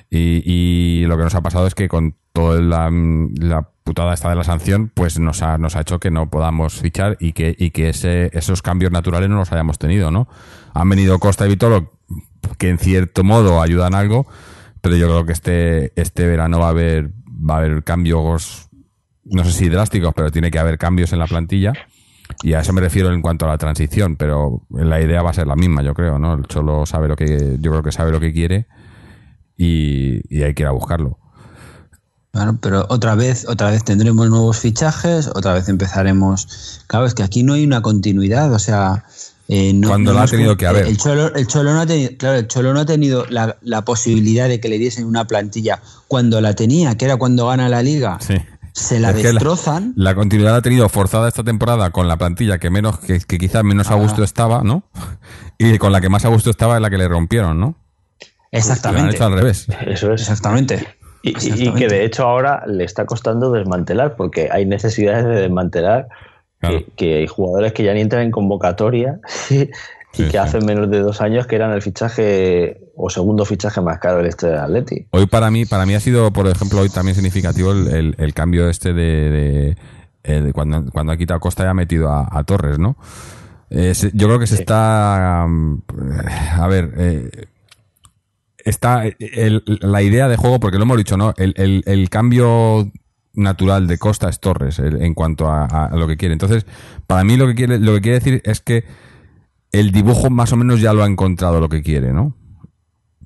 Y, 0.08 0.42
y 0.44 1.04
lo 1.06 1.16
que 1.16 1.24
nos 1.24 1.34
ha 1.34 1.40
pasado 1.40 1.66
es 1.66 1.74
que 1.74 1.88
con 1.88 2.14
toda 2.32 2.60
la, 2.60 2.90
la 2.90 3.68
putada 3.84 4.14
esta 4.14 4.30
de 4.30 4.36
la 4.36 4.44
sanción, 4.44 4.90
pues 4.94 5.18
nos 5.18 5.42
ha, 5.42 5.58
nos 5.58 5.76
ha 5.76 5.80
hecho 5.80 6.00
que 6.00 6.10
no 6.10 6.30
podamos 6.30 6.74
fichar 6.74 7.16
y 7.20 7.32
que, 7.32 7.54
y 7.58 7.70
que 7.70 7.90
ese, 7.90 8.30
esos 8.32 8.62
cambios 8.62 8.92
naturales 8.92 9.28
no 9.28 9.36
los 9.36 9.52
hayamos 9.52 9.78
tenido, 9.78 10.10
¿no? 10.10 10.28
Han 10.74 10.88
venido 10.88 11.18
Costa 11.18 11.46
y 11.46 11.50
Vitolo, 11.50 11.92
que 12.58 12.68
en 12.68 12.78
cierto 12.78 13.24
modo 13.24 13.60
ayudan 13.60 13.94
algo, 13.94 14.26
pero 14.80 14.96
yo 14.96 15.06
creo 15.06 15.26
que 15.26 15.32
este, 15.32 15.92
este 16.00 16.26
verano 16.26 16.60
va 16.60 16.66
a 16.66 16.70
haber, 16.70 17.10
va 17.28 17.54
a 17.54 17.58
haber 17.58 17.84
cambios 17.84 18.68
no 19.24 19.44
sé 19.44 19.52
si 19.52 19.68
drásticos, 19.68 20.12
pero 20.14 20.30
tiene 20.30 20.50
que 20.50 20.58
haber 20.58 20.78
cambios 20.78 21.12
en 21.12 21.18
la 21.18 21.26
plantilla. 21.26 21.72
Y 22.42 22.54
a 22.54 22.60
eso 22.60 22.72
me 22.72 22.80
refiero 22.80 23.12
en 23.12 23.20
cuanto 23.20 23.44
a 23.44 23.48
la 23.48 23.58
transición, 23.58 24.16
pero 24.16 24.66
la 24.70 25.00
idea 25.00 25.22
va 25.22 25.30
a 25.30 25.34
ser 25.34 25.46
la 25.46 25.56
misma, 25.56 25.82
yo 25.82 25.94
creo, 25.94 26.18
¿no? 26.18 26.34
El 26.34 26.46
Cholo 26.46 26.86
sabe 26.86 27.08
lo 27.08 27.16
que, 27.16 27.56
yo 27.60 27.70
creo 27.70 27.82
que 27.82 27.92
sabe 27.92 28.10
lo 28.10 28.20
que 28.20 28.32
quiere 28.32 28.66
y, 29.56 30.20
y 30.34 30.42
hay 30.42 30.54
que 30.54 30.62
ir 30.62 30.66
a 30.66 30.72
buscarlo. 30.72 31.18
Claro, 32.32 32.56
pero 32.62 32.86
otra 32.88 33.14
vez, 33.14 33.46
otra 33.46 33.70
vez 33.70 33.84
tendremos 33.84 34.30
nuevos 34.30 34.58
fichajes, 34.58 35.28
otra 35.34 35.52
vez 35.52 35.68
empezaremos. 35.68 36.80
Claro, 36.86 37.04
es 37.04 37.12
que 37.12 37.22
aquí 37.22 37.42
no 37.42 37.52
hay 37.52 37.64
una 37.64 37.82
continuidad, 37.82 38.52
o 38.54 38.58
sea. 38.58 39.04
eh, 39.48 39.74
no- 39.74 39.88
Cuando 39.88 40.12
no 40.12 40.14
la 40.14 40.20
ha 40.20 40.22
hemos 40.24 40.30
tenido 40.30 40.56
que 40.56 40.66
haber. 40.66 40.86
El 40.86 40.96
Cholo, 40.96 41.34
el 41.34 41.46
Cholo 41.46 41.74
no 41.74 41.80
ha 41.82 41.86
tenido, 41.86 42.10
claro, 42.16 42.38
el 42.38 42.48
Cholo 42.48 42.72
no 42.72 42.80
ha 42.80 42.86
tenido 42.86 43.26
la, 43.28 43.58
la 43.60 43.84
posibilidad 43.84 44.48
de 44.48 44.60
que 44.60 44.68
le 44.70 44.78
diesen 44.78 45.04
una 45.04 45.26
plantilla 45.26 45.82
cuando 46.08 46.40
la 46.40 46.54
tenía, 46.54 46.96
que 46.96 47.04
era 47.04 47.16
cuando 47.18 47.48
gana 47.48 47.68
la 47.68 47.82
liga. 47.82 48.16
Sí. 48.20 48.36
se 48.72 48.98
la 48.98 49.10
Es 49.10 49.16
que 49.16 49.24
la- 49.24 49.30
destrozan. 49.32 49.92
La 49.96 50.14
continuidad 50.14 50.52
la 50.52 50.56
ha 50.58 50.62
tenido 50.62 50.88
forzada 50.88 51.28
esta 51.28 51.44
temporada 51.44 51.90
con 51.90 52.08
la 52.08 52.16
plantilla 52.16 52.56
que 52.58 52.70
menos, 52.70 52.98
que, 53.00 53.20
que 53.20 53.36
quizás 53.36 53.62
menos 53.62 53.90
a 53.90 53.94
gusto 53.96 54.24
estaba, 54.24 54.62
¿no? 54.62 54.84
Y 55.58 55.76
con 55.76 55.92
la 55.92 56.00
que 56.00 56.08
más 56.08 56.24
a 56.24 56.28
gusto 56.28 56.48
estaba 56.48 56.76
es 56.76 56.80
la 56.80 56.88
que 56.88 56.96
le 56.96 57.08
rompieron, 57.08 57.60
¿no? 57.60 57.66
Y 58.20 58.24
lo 58.24 58.28
han 58.28 58.30
Exactamente. 58.52 59.16
hecho 59.16 59.26
al 59.26 59.32
revés. 59.34 59.66
Eso 59.86 60.12
es. 60.14 60.22
Exactamente. 60.22 60.88
Y, 61.22 61.72
que 61.74 61.88
de 61.88 62.04
hecho 62.04 62.24
ahora 62.26 62.64
le 62.66 62.84
está 62.84 63.06
costando 63.06 63.52
desmantelar 63.52 64.16
porque 64.16 64.48
hay 64.50 64.66
necesidades 64.66 65.24
de 65.24 65.34
desmantelar 65.42 66.08
Claro. 66.58 66.78
que, 66.78 66.86
que 66.96 67.14
hay 67.18 67.26
jugadores 67.26 67.72
que 67.72 67.82
ya 67.82 67.92
ni 67.92 68.00
entran 68.00 68.22
en 68.22 68.30
convocatoria 68.30 69.18
y 69.50 69.68
Sí, 70.14 70.24
que 70.24 70.30
sí. 70.32 70.36
hace 70.36 70.60
menos 70.60 70.90
de 70.90 71.00
dos 71.00 71.22
años 71.22 71.46
que 71.46 71.56
eran 71.56 71.72
el 71.72 71.80
fichaje 71.80 72.82
o 72.96 73.08
segundo 73.08 73.46
fichaje 73.46 73.80
más 73.80 73.98
caro 73.98 74.18
del 74.18 74.26
este 74.26 74.46
del 74.46 74.58
Atleti. 74.58 75.06
Hoy 75.10 75.24
para 75.26 75.50
mí, 75.50 75.64
para 75.64 75.86
mí 75.86 75.94
ha 75.94 76.00
sido, 76.00 76.30
por 76.32 76.46
ejemplo, 76.48 76.80
hoy 76.82 76.90
también 76.90 77.14
significativo 77.14 77.72
el, 77.72 77.88
el- 77.88 78.14
el 78.18 78.34
cambio 78.34 78.68
este 78.68 78.92
de, 78.92 79.30
de- 79.30 79.76
eh, 80.24 80.40
de 80.42 80.52
cuando, 80.52 80.84
cuando 80.92 81.12
ha 81.12 81.16
quitado 81.16 81.40
Costa 81.40 81.64
y 81.64 81.66
ha 81.66 81.72
metido 81.74 82.10
a, 82.10 82.28
a 82.30 82.44
Torres, 82.44 82.78
¿no? 82.78 82.96
Eh, 83.70 83.94
yo 84.12 84.26
creo 84.26 84.38
que 84.38 84.46
se 84.46 84.56
está, 84.56 85.44
um, 85.46 85.80
a 86.60 86.68
ver, 86.68 86.92
eh, 86.98 87.30
está 88.64 89.04
el- 89.06 89.62
la 89.80 90.02
idea 90.02 90.28
de 90.28 90.36
juego, 90.36 90.60
porque 90.60 90.78
lo 90.78 90.84
hemos 90.84 90.96
dicho, 90.98 91.16
¿no? 91.16 91.34
El, 91.36 91.54
el- 91.56 91.82
el 91.86 92.08
cambio 92.10 92.90
natural 93.34 93.86
de 93.86 93.98
Costa 93.98 94.28
es 94.28 94.40
Torres 94.40 94.78
el- 94.78 95.00
en 95.02 95.14
cuanto 95.14 95.48
a, 95.48 95.64
a 95.66 95.96
lo 95.96 96.06
que 96.06 96.16
quiere. 96.16 96.32
Entonces, 96.34 96.66
para 97.06 97.24
mí 97.24 97.36
lo 97.36 97.46
que 97.46 97.54
quiere, 97.54 97.78
lo 97.78 97.94
que 97.94 98.00
quiere 98.02 98.18
decir 98.18 98.42
es 98.44 98.60
que 98.60 98.84
el 99.72 99.90
dibujo 99.90 100.28
más 100.30 100.52
o 100.52 100.56
menos 100.56 100.80
ya 100.80 100.92
lo 100.92 101.02
ha 101.02 101.06
encontrado 101.06 101.60
lo 101.60 101.68
que 101.68 101.82
quiere, 101.82 102.12
¿no? 102.12 102.36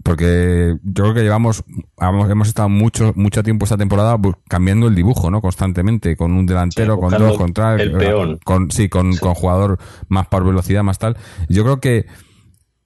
Porque 0.04 0.76
yo 0.84 1.02
creo 1.02 1.14
que 1.14 1.22
llevamos, 1.22 1.64
hemos, 2.00 2.46
estado 2.46 2.68
mucho, 2.68 3.12
mucho 3.16 3.42
tiempo 3.42 3.64
esta 3.64 3.76
temporada 3.76 4.16
cambiando 4.48 4.86
el 4.86 4.94
dibujo, 4.94 5.32
¿no? 5.32 5.40
Constantemente, 5.40 6.16
con 6.16 6.30
un 6.32 6.46
delantero, 6.46 6.94
Sí, 6.94 7.00
con 7.00 7.10
dos, 7.18 7.36
con 7.38 7.52
el 7.80 7.90
peón. 7.98 8.38
Con, 8.44 8.70
sí, 8.70 8.88
con, 8.88 9.16
con 9.16 9.34
jugador 9.34 9.78
más 10.08 10.28
por 10.28 10.44
velocidad, 10.44 10.84
más 10.84 11.00
tal. 11.00 11.16
Yo 11.48 11.64
creo 11.64 11.80
que, 11.80 12.06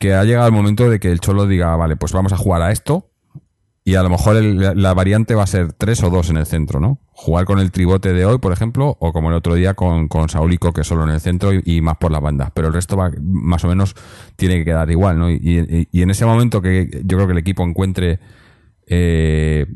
que 0.01 0.14
ha 0.14 0.24
llegado 0.24 0.48
el 0.48 0.53
momento 0.53 0.90
de 0.90 0.98
que 0.98 1.12
el 1.12 1.20
Cholo 1.20 1.46
diga, 1.46 1.76
vale, 1.76 1.94
pues 1.96 2.12
vamos 2.12 2.32
a 2.32 2.36
jugar 2.36 2.62
a 2.62 2.72
esto. 2.72 3.07
Y 3.84 3.94
a 3.94 4.03
lo 4.03 4.11
mejor 4.11 4.36
la, 4.42 4.94
variante 4.94 5.34
va 5.34 5.42
a 5.42 5.46
ser 5.46 5.72
tres 5.72 6.03
o 6.03 6.11
dos 6.11 6.28
en 6.30 6.36
el 6.36 6.46
centro, 6.46 6.80
¿no? 6.80 7.01
Jugar 7.12 7.44
con 7.44 7.59
el 7.59 7.70
tribote 7.70 8.12
de 8.12 8.24
hoy, 8.24 8.38
por 8.38 8.53
ejemplo, 8.53 8.96
o 9.01 9.12
como 9.12 9.28
el 9.30 9.34
otro 9.34 9.55
día 9.55 9.74
con, 9.74 10.07
con 10.09 10.28
Saulico, 10.28 10.72
que 10.72 10.84
solo 10.84 11.05
en 11.05 11.11
el 11.11 11.20
centro 11.20 11.53
y, 11.55 11.62
y 11.64 11.80
más 11.80 11.96
por 11.96 12.12
las 12.12 12.20
bandas. 12.20 12.51
Pero 12.55 12.68
el 12.68 12.74
resto 12.74 12.96
va, 12.96 13.11
más 13.20 13.64
o 13.64 13.68
menos 13.68 13.94
tiene 14.36 14.59
que 14.59 14.64
quedar 14.66 14.90
igual, 14.90 15.18
¿no? 15.18 15.30
Y, 15.30 15.34
y- 15.42 15.88
y 15.90 16.03
en 16.03 16.11
ese 16.11 16.24
momento 16.26 16.61
que 16.62 16.88
yo 17.05 17.16
creo 17.16 17.26
que 17.26 17.32
el 17.32 17.38
equipo 17.38 17.62
encuentre 17.64 18.20
eh, 18.86 19.66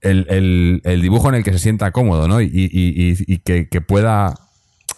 el, 0.00 0.80
el- 0.84 1.00
dibujo 1.02 1.28
en 1.28 1.36
el 1.36 1.44
que 1.44 1.52
se 1.52 1.58
sienta 1.58 1.90
cómodo, 1.92 2.28
¿no? 2.28 2.40
Y, 2.40 2.46
y- 2.46 2.70
y- 2.72 3.16
y 3.34 3.38
que, 3.38 3.68
que 3.68 3.80
pueda 3.80 4.34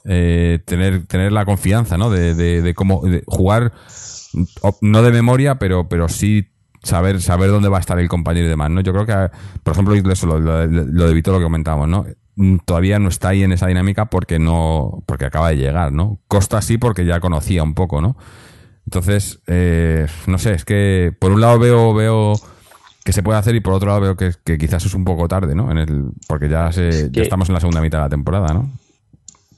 eh, 0.04 0.60
tener, 0.66 1.06
tener 1.06 1.32
la 1.32 1.44
confianza, 1.44 1.96
¿no? 1.98 2.10
De, 2.10 2.34
de- 2.34 2.62
de 2.62 2.74
cómo 2.74 3.02
de 3.04 3.22
jugar, 3.26 3.72
no 4.80 5.02
de 5.02 5.12
memoria, 5.12 5.58
pero, 5.58 5.88
pero 5.88 6.08
sí 6.08 6.48
saber, 6.82 7.22
saber 7.22 7.50
dónde 7.50 7.68
va 7.68 7.78
a 7.78 7.80
estar 7.80 7.98
el 7.98 8.08
compañero 8.08 8.46
y 8.46 8.50
demás, 8.50 8.70
¿no? 8.70 8.80
Yo 8.80 8.92
creo 8.92 9.06
que, 9.06 9.36
por 9.62 9.72
ejemplo, 9.72 9.94
eso, 10.12 10.26
lo, 10.26 10.38
lo, 10.38 10.66
lo 10.66 11.06
de 11.08 11.14
Vito, 11.14 11.32
lo 11.32 11.38
que 11.38 11.44
comentábamos, 11.44 11.88
¿no? 11.88 12.04
Mm, 12.36 12.58
Todavía 12.64 12.98
no 12.98 13.08
está 13.08 13.28
ahí 13.30 13.42
en 13.42 13.52
esa 13.52 13.66
dinámica 13.68 14.06
porque 14.06 14.38
no, 14.38 15.02
porque 15.06 15.24
acaba 15.26 15.50
de 15.50 15.56
llegar, 15.56 15.92
¿no? 15.92 16.18
Costa 16.28 16.60
sí 16.62 16.78
porque 16.78 17.04
ya 17.06 17.20
conocía 17.20 17.62
un 17.62 17.74
poco, 17.74 18.00
¿no? 18.00 18.16
Entonces, 18.86 19.40
eh, 19.46 20.06
no 20.26 20.36
sé, 20.38 20.52
es 20.54 20.64
que 20.66 21.12
por 21.18 21.32
un 21.32 21.40
lado 21.40 21.58
veo, 21.58 21.94
veo 21.94 22.34
que 23.04 23.12
se 23.12 23.22
puede 23.22 23.38
hacer 23.38 23.54
y 23.54 23.60
por 23.60 23.72
otro 23.72 23.88
lado 23.88 24.00
veo 24.02 24.16
que, 24.16 24.32
que 24.44 24.58
quizás 24.58 24.84
es 24.84 24.92
un 24.94 25.04
poco 25.04 25.26
tarde, 25.28 25.54
¿no? 25.54 25.70
En 25.70 25.78
el, 25.78 26.04
porque 26.28 26.48
ya, 26.50 26.70
se, 26.72 27.08
ya 27.10 27.22
estamos 27.22 27.48
en 27.48 27.54
la 27.54 27.60
segunda 27.60 27.80
mitad 27.80 27.98
de 27.98 28.04
la 28.04 28.08
temporada, 28.10 28.48
¿no? 28.52 28.70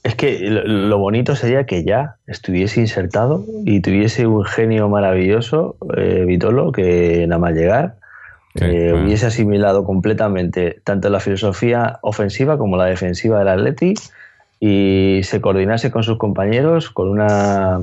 Es 0.03 0.15
que 0.15 0.39
lo, 0.41 0.97
bonito 0.99 1.35
sería 1.35 1.65
que 1.65 1.83
ya 1.83 2.15
estuviese 2.27 2.79
insertado 2.79 3.43
y 3.65 3.81
tuviese 3.81 4.25
un 4.27 4.45
genio 4.45 4.87
maravilloso, 4.89 5.75
eh, 5.97 6.23
Vitolo, 6.25 6.71
que 6.71 7.25
nada 7.27 7.39
más 7.39 7.53
llegar 7.53 7.95
Sí, 8.55 8.63
eh, 8.65 8.89
bueno. 8.91 9.05
hubiese 9.05 9.27
asimilado 9.27 9.83
completamente 9.83 10.79
tanto 10.83 11.09
la 11.09 11.19
filosofía 11.19 11.99
ofensiva 12.01 12.57
como 12.57 12.75
la 12.75 12.85
defensiva 12.85 13.37
del 13.39 13.49
Atleti 13.49 13.93
y 14.59 15.19
se 15.23 15.41
coordinase 15.41 15.91
con 15.91 16.01
sus 16.01 16.17
compañeros 16.17 16.89
con 16.89 17.09
una 17.09 17.81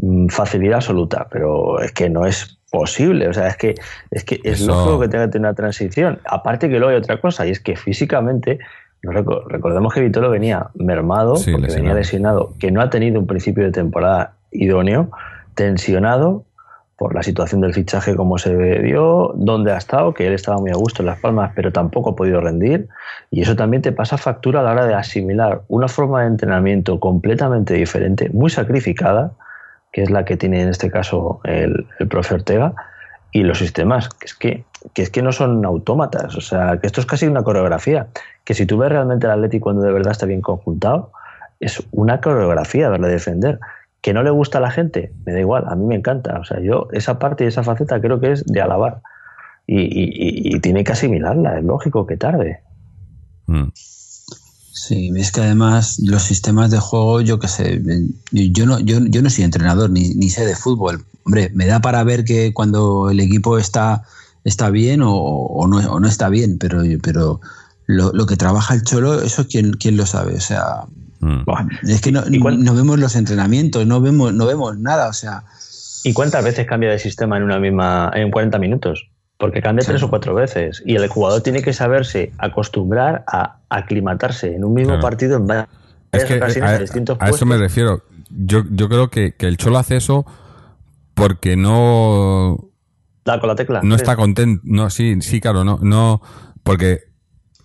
mm, 0.00 0.26
facilidad 0.28 0.76
absoluta. 0.76 1.28
Pero 1.30 1.80
es 1.80 1.92
que 1.92 2.10
no 2.10 2.26
es 2.26 2.58
posible, 2.72 3.28
o 3.28 3.32
sea, 3.32 3.46
es 3.46 3.56
que 3.56 3.76
es, 4.10 4.24
que 4.24 4.40
es 4.42 4.60
Eso- 4.60 4.66
lógico 4.72 5.00
que 5.00 5.08
tenga 5.08 5.26
que 5.26 5.32
tener 5.32 5.46
una 5.48 5.54
transición. 5.54 6.18
Aparte 6.24 6.68
que 6.68 6.78
luego 6.78 6.88
hay 6.90 6.96
otra 6.96 7.20
cosa, 7.20 7.46
y 7.46 7.50
es 7.52 7.60
que 7.60 7.76
físicamente, 7.76 8.58
recordemos 9.02 9.94
que 9.94 10.00
Vitolo 10.00 10.30
venía 10.30 10.68
mermado, 10.74 11.36
Sí, 11.36 11.52
porque 11.52 11.72
venía 11.74 11.94
lesionado. 11.94 12.54
que 12.58 12.70
no 12.70 12.80
ha 12.80 12.90
tenido 12.90 13.20
un 13.20 13.26
principio 13.26 13.64
de 13.64 13.70
temporada 13.72 14.34
idóneo, 14.50 15.10
tensionado 15.54 16.44
por 16.96 17.14
la 17.14 17.22
situación 17.22 17.60
del 17.60 17.74
fichaje 17.74 18.16
como 18.16 18.38
se 18.38 18.56
vio, 18.80 19.32
dónde 19.36 19.70
ha 19.72 19.76
estado, 19.76 20.14
que 20.14 20.26
él 20.26 20.32
estaba 20.32 20.58
muy 20.58 20.70
a 20.70 20.76
gusto 20.76 21.02
en 21.02 21.06
Las 21.06 21.20
Palmas, 21.20 21.52
pero 21.54 21.70
tampoco 21.70 22.10
ha 22.10 22.16
podido 22.16 22.40
rendir. 22.40 22.88
Y 23.30 23.42
eso 23.42 23.54
también 23.54 23.82
te 23.82 23.92
pasa 23.92 24.16
factura 24.16 24.60
a 24.60 24.62
la 24.62 24.72
hora 24.72 24.86
de 24.86 24.94
asimilar 24.94 25.62
una 25.68 25.88
forma 25.88 26.22
de 26.22 26.28
entrenamiento 26.28 26.98
completamente 26.98 27.74
diferente, 27.74 28.30
muy 28.30 28.48
sacrificada, 28.48 29.32
que 29.92 30.02
es 30.02 30.10
la 30.10 30.24
que 30.24 30.38
tiene 30.38 30.62
en 30.62 30.68
este 30.68 30.90
caso 30.90 31.40
el, 31.44 31.86
el 31.98 32.08
profe 32.08 32.34
Ortega, 32.34 32.72
y 33.30 33.42
los 33.42 33.58
sistemas, 33.58 34.08
que 34.08 34.24
es 34.24 34.34
que, 34.34 34.64
que 34.94 35.02
es 35.02 35.10
que 35.10 35.22
no 35.22 35.32
son 35.32 35.64
autómatas, 35.64 36.36
o 36.36 36.40
sea, 36.40 36.78
que 36.80 36.86
esto 36.86 37.00
es 37.00 37.06
casi 37.06 37.26
una 37.26 37.42
coreografía, 37.42 38.08
que 38.44 38.54
si 38.54 38.66
tú 38.66 38.78
ves 38.78 38.90
realmente 38.90 39.26
el 39.26 39.32
Atlético 39.32 39.64
cuando 39.64 39.82
de 39.82 39.92
verdad 39.92 40.12
está 40.12 40.26
bien 40.26 40.40
conjuntado, 40.40 41.12
es 41.60 41.82
una 41.90 42.20
coreografía 42.20 42.88
verle 42.88 43.08
defender. 43.08 43.58
Que 44.02 44.12
no 44.12 44.22
le 44.22 44.30
gusta 44.30 44.58
a 44.58 44.60
la 44.60 44.70
gente, 44.70 45.12
me 45.24 45.32
da 45.32 45.40
igual, 45.40 45.64
a 45.68 45.74
mí 45.74 45.84
me 45.84 45.96
encanta. 45.96 46.38
O 46.38 46.44
sea, 46.44 46.60
yo 46.60 46.86
esa 46.92 47.18
parte 47.18 47.42
y 47.42 47.48
esa 47.48 47.64
faceta 47.64 48.00
creo 48.00 48.20
que 48.20 48.32
es 48.32 48.44
de 48.44 48.60
alabar. 48.60 49.00
Y, 49.66 49.80
y- 49.80 50.10
y- 50.12 50.54
y 50.56 50.60
tiene 50.60 50.84
que 50.84 50.92
asimilarla, 50.92 51.58
es 51.58 51.64
lógico 51.64 52.06
que 52.06 52.16
tarde. 52.16 52.60
Mm. 53.46 53.70
Sí, 53.74 55.10
es 55.16 55.32
que 55.32 55.40
además 55.40 55.98
los 56.04 56.22
sistemas 56.22 56.70
de 56.70 56.78
juego, 56.78 57.20
yo 57.22 57.38
qué 57.40 57.48
sé, 57.48 57.80
yo 58.30 58.66
no, 58.66 58.78
yo, 58.78 58.98
yo 59.08 59.22
no 59.22 59.30
soy 59.30 59.42
entrenador 59.44 59.90
ni, 59.90 60.14
ni 60.14 60.28
sé 60.28 60.44
de 60.46 60.54
fútbol. 60.54 61.04
Hombre, 61.24 61.50
me 61.54 61.66
da 61.66 61.80
para 61.80 62.04
ver 62.04 62.24
que 62.24 62.52
cuando 62.52 63.10
el 63.10 63.18
equipo 63.18 63.58
está, 63.58 64.04
está 64.46 64.70
bien 64.70 65.02
o, 65.02 65.12
o 65.14 65.66
no, 65.66 65.78
o 65.90 66.00
no 66.00 66.08
está 66.08 66.28
bien, 66.30 66.56
pero, 66.58 66.82
pero 67.02 67.40
lo, 67.86 68.12
lo 68.12 68.24
que 68.26 68.36
trabaja 68.36 68.72
el 68.74 68.82
Cholo, 68.82 69.20
eso 69.22 69.46
quién, 69.46 69.72
quién 69.74 69.96
lo 69.96 70.06
sabe. 70.06 70.34
O 70.36 70.40
sea, 70.40 70.84
Mm. 71.18 71.44
Es 71.88 72.02
que 72.02 72.12
no, 72.12 72.22
¿Y 72.30 72.38
cuán- 72.38 72.62
no 72.62 72.74
vemos 72.74 72.98
los 72.98 73.16
entrenamientos, 73.16 73.86
no 73.86 74.02
vemos, 74.02 74.34
no 74.34 74.44
vemos 74.44 74.78
nada. 74.78 75.08
O 75.08 75.14
sea, 75.14 75.44
¿Y 76.04 76.12
cuántas 76.12 76.44
veces 76.44 76.66
cambia 76.66 76.90
de 76.90 76.98
sistema 76.98 77.38
en 77.38 77.42
una 77.42 77.58
misma, 77.58 78.10
en 78.14 78.30
40 78.30 78.58
minutos? 78.58 79.08
Porque 79.38 79.62
cambia 79.62 79.84
tres 79.84 80.02
o 80.02 80.10
cuatro 80.10 80.34
veces. 80.34 80.82
Y 80.84 80.94
el 80.94 81.08
jugador 81.08 81.40
tiene 81.40 81.62
que 81.62 81.72
saberse 81.72 82.32
acostumbrar 82.36 83.24
a 83.26 83.56
aclimatarse 83.70 84.54
en 84.54 84.64
un 84.64 84.74
mismo 84.74 84.90
Claro. 84.90 85.02
partido 85.02 85.36
en 85.38 85.46
varias 85.46 85.68
Es 86.12 86.24
que 86.26 86.36
ocasiones 86.36 86.70
a, 86.70 86.74
en 86.76 86.80
distintos 86.82 87.16
a 87.18 87.24
eso 87.24 87.30
puestos. 87.30 87.48
me 87.48 87.56
refiero. 87.58 88.02
Yo, 88.28 88.64
yo 88.70 88.88
creo 88.90 89.08
que, 89.08 89.32
que 89.32 89.46
el 89.48 89.56
Cholo 89.56 89.78
hace 89.78 89.96
eso 89.96 90.26
porque 91.14 91.56
no, 91.56 92.65
Con 93.40 93.48
la 93.48 93.54
tecla. 93.56 93.80
no 93.82 93.88
¿crees? 93.88 94.02
está 94.02 94.16
contento. 94.16 94.62
No, 94.64 94.88
sí, 94.90 95.16
sí, 95.20 95.40
claro, 95.40 95.64
no, 95.64 95.78
no, 95.82 96.20
porque 96.62 97.00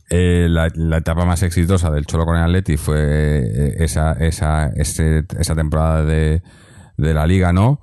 eh, 0.09 0.47
la, 0.49 0.67
la 0.75 0.97
etapa 0.97 1.23
más 1.25 1.41
exitosa 1.43 1.89
del 1.91 2.05
Cholo 2.05 2.25
con 2.25 2.35
el 2.37 2.43
Atleti 2.43 2.75
fue 2.77 2.99
eh, 2.99 3.75
esa, 3.79 4.13
esa, 4.13 4.67
ese- 4.75 5.25
esa 5.39 5.55
temporada 5.55 6.03
de, 6.03 6.41
de 6.97 7.13
la 7.13 7.25
Liga, 7.25 7.53
¿no? 7.53 7.79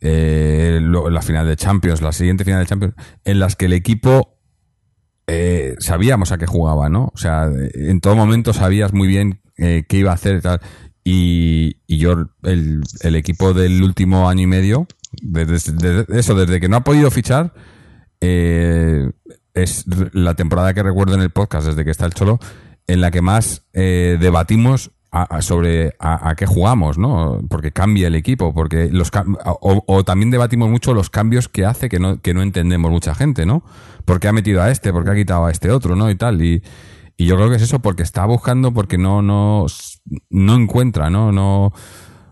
Eh, 0.00 0.80
la 0.82 1.22
final 1.22 1.46
de 1.46 1.56
Champions, 1.56 2.02
la 2.02 2.12
siguiente 2.12 2.44
final 2.44 2.60
de 2.60 2.66
Champions, 2.66 2.94
en 3.24 3.38
las 3.40 3.56
que 3.56 3.66
el 3.66 3.72
equipo 3.72 4.38
eh, 5.26 5.74
sabíamos 5.78 6.32
a 6.32 6.38
qué 6.38 6.46
jugaba, 6.46 6.88
¿no? 6.88 7.10
O 7.14 7.18
sea, 7.18 7.48
en 7.74 8.00
todo 8.00 8.16
momento 8.16 8.52
sabías 8.52 8.92
muy 8.92 9.08
bien 9.08 9.40
eh, 9.56 9.84
qué 9.88 9.98
iba 9.98 10.10
a 10.10 10.14
hacer 10.14 10.36
y 10.36 10.40
tal. 10.40 10.60
Y, 11.04 11.80
y 11.86 11.98
yo, 11.98 12.12
el, 12.42 12.82
el 13.02 13.16
equipo 13.16 13.54
del 13.54 13.82
último 13.82 14.28
año 14.28 14.42
y 14.42 14.46
medio, 14.46 14.86
desde, 15.22 16.04
eso, 16.18 16.34
desde 16.34 16.60
que 16.60 16.68
no 16.68 16.76
ha 16.76 16.84
podido 16.84 17.10
fichar, 17.10 17.54
eh, 18.20 19.10
es 19.54 19.84
la 20.12 20.34
temporada 20.34 20.74
que 20.74 20.82
recuerdo 20.82 21.14
en 21.14 21.20
el 21.20 21.30
podcast, 21.30 21.66
desde 21.66 21.84
que 21.84 21.90
está 21.90 22.06
el 22.06 22.14
Cholo, 22.14 22.38
en 22.86 23.00
la 23.00 23.10
que 23.10 23.22
más 23.22 23.66
eh, 23.72 24.16
debatimos 24.20 24.92
sobre 25.40 25.94
a, 25.98 26.34
qué 26.36 26.44
jugamos, 26.44 26.98
¿no? 26.98 27.40
Porque 27.48 27.72
cambia 27.72 28.08
el 28.08 28.14
equipo, 28.14 28.52
porque 28.52 28.90
los 28.92 29.10
o, 29.44 29.82
o 29.86 30.04
también 30.04 30.30
debatimos 30.30 30.68
mucho 30.68 30.92
los 30.92 31.08
cambios 31.08 31.48
que 31.48 31.64
hace 31.64 31.88
que 31.88 31.98
no, 31.98 32.20
que 32.20 32.34
no 32.34 32.42
entendemos 32.42 32.90
mucha 32.90 33.14
gente, 33.14 33.46
¿no? 33.46 33.62
Porque 34.04 34.28
ha 34.28 34.32
metido 34.32 34.62
a 34.62 34.70
este, 34.70 34.92
porque 34.92 35.10
ha 35.10 35.14
quitado 35.14 35.46
a 35.46 35.50
este 35.50 35.70
otro, 35.70 35.96
¿no? 35.96 36.10
Y 36.10 36.14
tal. 36.14 36.42
Y, 36.42 36.62
y 37.16 37.26
yo 37.26 37.36
creo 37.36 37.48
que 37.48 37.56
es 37.56 37.62
eso, 37.62 37.80
porque 37.80 38.02
está 38.02 38.26
buscando, 38.26 38.72
porque 38.72 38.98
no, 38.98 39.22
no, 39.22 39.66
no 40.30 40.54
encuentra, 40.54 41.08
¿no? 41.08 41.32
No, 41.32 41.72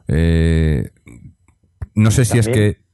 eh, 0.07 0.91
no 1.97 2.11
sé 2.11 2.25
si 2.25 2.39
es 2.39 2.47
que 2.47 2.87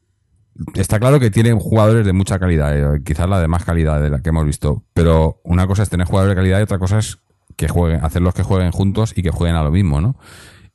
Está 0.74 1.00
claro 1.00 1.18
que 1.18 1.30
tiene 1.30 1.52
jugadores 1.54 2.04
de 2.04 2.12
mucha 2.12 2.38
calidad, 2.38 2.96
eh, 2.96 3.02
quizás 3.02 3.28
la 3.28 3.40
de 3.40 3.48
más 3.48 3.64
calidad 3.64 4.02
de 4.02 4.10
la 4.10 4.20
que 4.20 4.28
hemos 4.28 4.44
visto, 4.44 4.84
pero 4.92 5.40
una 5.44 5.66
cosa 5.66 5.82
es 5.82 5.88
tener 5.88 6.06
jugadores 6.06 6.36
de 6.36 6.40
calidad 6.40 6.60
y 6.60 6.62
otra 6.62 6.78
cosa 6.78 6.98
es 6.98 7.18
que 7.56 7.68
jueguen, 7.68 8.04
hacerlos 8.04 8.34
que 8.34 8.42
jueguen 8.42 8.70
juntos 8.70 9.14
y 9.16 9.22
que 9.22 9.30
jueguen 9.30 9.56
a 9.56 9.62
lo 9.62 9.70
mismo, 9.70 10.00
¿no? 10.02 10.16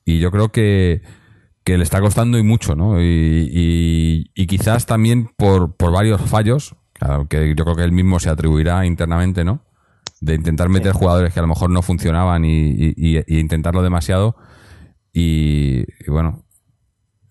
Y 0.03 0.19
yo 0.19 0.31
creo 0.31 0.49
que, 0.49 1.03
que 1.63 1.77
le 1.77 1.83
está 1.83 2.01
costando 2.01 2.39
y 2.39 2.43
mucho, 2.43 2.75
¿no? 2.75 2.99
Y, 2.99 4.31
y, 4.33 4.47
quizás 4.47 4.87
también 4.87 5.29
por, 5.37 5.75
por 5.75 5.91
varios 5.91 6.21
fallos, 6.21 6.75
que 7.29 7.53
yo 7.55 7.63
creo 7.63 7.75
que 7.75 7.83
él 7.83 7.91
mismo 7.91 8.19
se 8.19 8.29
atribuirá 8.29 8.85
internamente, 8.85 9.43
¿no? 9.43 9.61
De 10.21 10.33
intentar 10.33 10.69
meter 10.69 10.93
jugadores 10.93 11.33
que 11.33 11.39
a 11.39 11.43
lo 11.43 11.49
mejor 11.49 11.69
no 11.69 11.83
funcionaban 11.83 12.45
y, 12.45 12.73
y 12.95 13.39
intentarlo 13.39 13.83
demasiado. 13.83 14.37
Y, 15.13 15.85
bueno, 16.09 16.45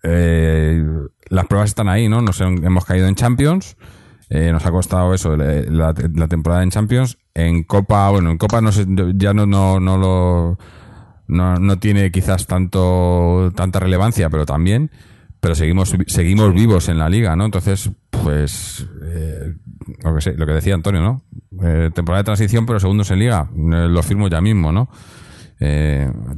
eh, 0.03 0.83
las 1.29 1.45
pruebas 1.47 1.69
están 1.69 1.89
ahí, 1.89 2.07
¿no? 2.07 2.21
Nos 2.21 2.39
hemos 2.41 2.85
caído 2.85 3.07
en 3.07 3.15
Champions. 3.15 3.77
Eh, 4.29 4.51
nos 4.51 4.65
ha 4.65 4.71
costado 4.71 5.13
eso, 5.13 5.37
la, 5.37 5.93
temporada 5.93 6.63
en 6.63 6.69
Champions. 6.69 7.17
En 7.33 7.63
Copa, 7.63 8.09
bueno, 8.09 8.31
en 8.31 8.37
Copa 8.37 8.61
no 8.61 8.71
sé, 8.71 8.85
ya 9.15 9.33
no, 9.33 9.45
no, 9.45 9.79
no 9.79 9.97
lo. 9.97 10.57
No, 11.27 11.79
tiene 11.79 12.09
quizás 12.11 12.47
tanto 12.47 13.51
tanta 13.55 13.79
relevancia, 13.79 14.29
pero 14.29 14.45
también. 14.45 14.91
Pero 15.39 15.55
seguimos, 15.55 15.93
seguimos 16.07 16.53
vivos 16.53 16.89
en 16.89 16.97
la 16.97 17.09
liga, 17.09 17.35
¿no? 17.35 17.45
Entonces, 17.45 17.91
pues. 18.09 18.87
Eh, 19.03 19.53
lo, 20.03 20.15
que 20.15 20.21
sé, 20.21 20.33
lo 20.33 20.45
que 20.45 20.53
decía 20.53 20.73
Antonio, 20.73 21.01
¿no? 21.01 21.23
temporada 21.93 22.21
de 22.21 22.25
transición, 22.25 22.65
pero 22.65 22.79
segundos 22.79 23.09
en 23.11 23.19
liga. 23.19 23.49
lo 23.55 24.03
firmo 24.03 24.27
ya 24.27 24.41
mismo, 24.41 24.71
¿no? 24.71 24.89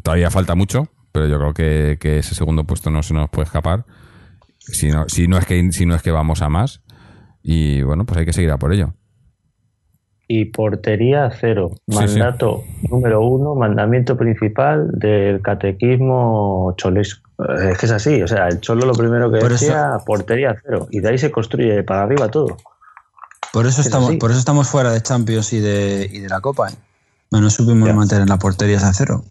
todavía 0.01 0.31
falta 0.31 0.55
mucho, 0.55 0.87
pero 1.11 1.27
yo 1.27 1.37
creo 1.37 1.53
que, 1.53 1.97
que, 1.99 2.19
ese 2.19 2.35
segundo 2.35 2.63
puesto 2.65 2.89
no 2.89 3.03
se 3.03 3.13
nos 3.13 3.29
puede 3.29 3.45
escapar. 3.45 3.85
Si 4.59 4.89
no, 4.89 5.07
si 5.09 5.27
no 5.27 5.37
es 5.37 5.45
que 5.45 5.71
si 5.71 5.85
no 5.85 5.95
es 5.95 6.01
que 6.01 6.11
vamos 6.11 6.41
a 6.41 6.49
más. 6.49 6.81
Y 7.41 7.81
bueno, 7.81 8.05
pues 8.05 8.19
hay 8.19 8.25
que 8.25 8.33
seguir 8.33 8.51
a 8.51 8.57
por 8.57 8.73
ello. 8.73 8.93
Y 10.27 10.45
portería 10.45 11.31
cero. 11.31 11.71
Mandato 11.87 12.63
número 12.87 13.21
uno, 13.21 13.55
mandamiento 13.55 14.15
principal 14.15 14.91
del 14.91 15.41
catequismo 15.41 16.75
cholesco. 16.77 17.27
Es 17.63 17.77
que 17.79 17.85
es 17.87 17.91
así, 17.91 18.21
o 18.21 18.27
sea, 18.27 18.47
el 18.47 18.59
cholo 18.59 18.85
lo 18.85 18.93
primero 18.93 19.31
que 19.31 19.39
decía, 19.39 19.97
portería 20.05 20.55
cero. 20.63 20.87
Y 20.91 20.99
de 20.99 21.09
ahí 21.09 21.17
se 21.17 21.31
construye 21.31 21.81
para 21.83 22.03
arriba 22.03 22.29
todo. 22.29 22.57
Por 23.51 23.65
eso, 23.65 23.81
estamos, 23.81 24.15
por 24.17 24.29
eso 24.29 24.39
estamos 24.39 24.69
fuera 24.69 24.91
de 24.91 25.01
Champions 25.01 25.51
y 25.53 25.59
de, 25.61 26.07
y 26.11 26.19
de 26.19 26.29
la 26.29 26.41
Copa. 26.41 26.69
¿eh? 26.69 26.75
No 27.31 27.49
supimos 27.49 27.91
mantener 27.95 28.29
la 28.29 28.37
portería 28.37 28.77
a 28.77 28.93
cero. 28.93 29.23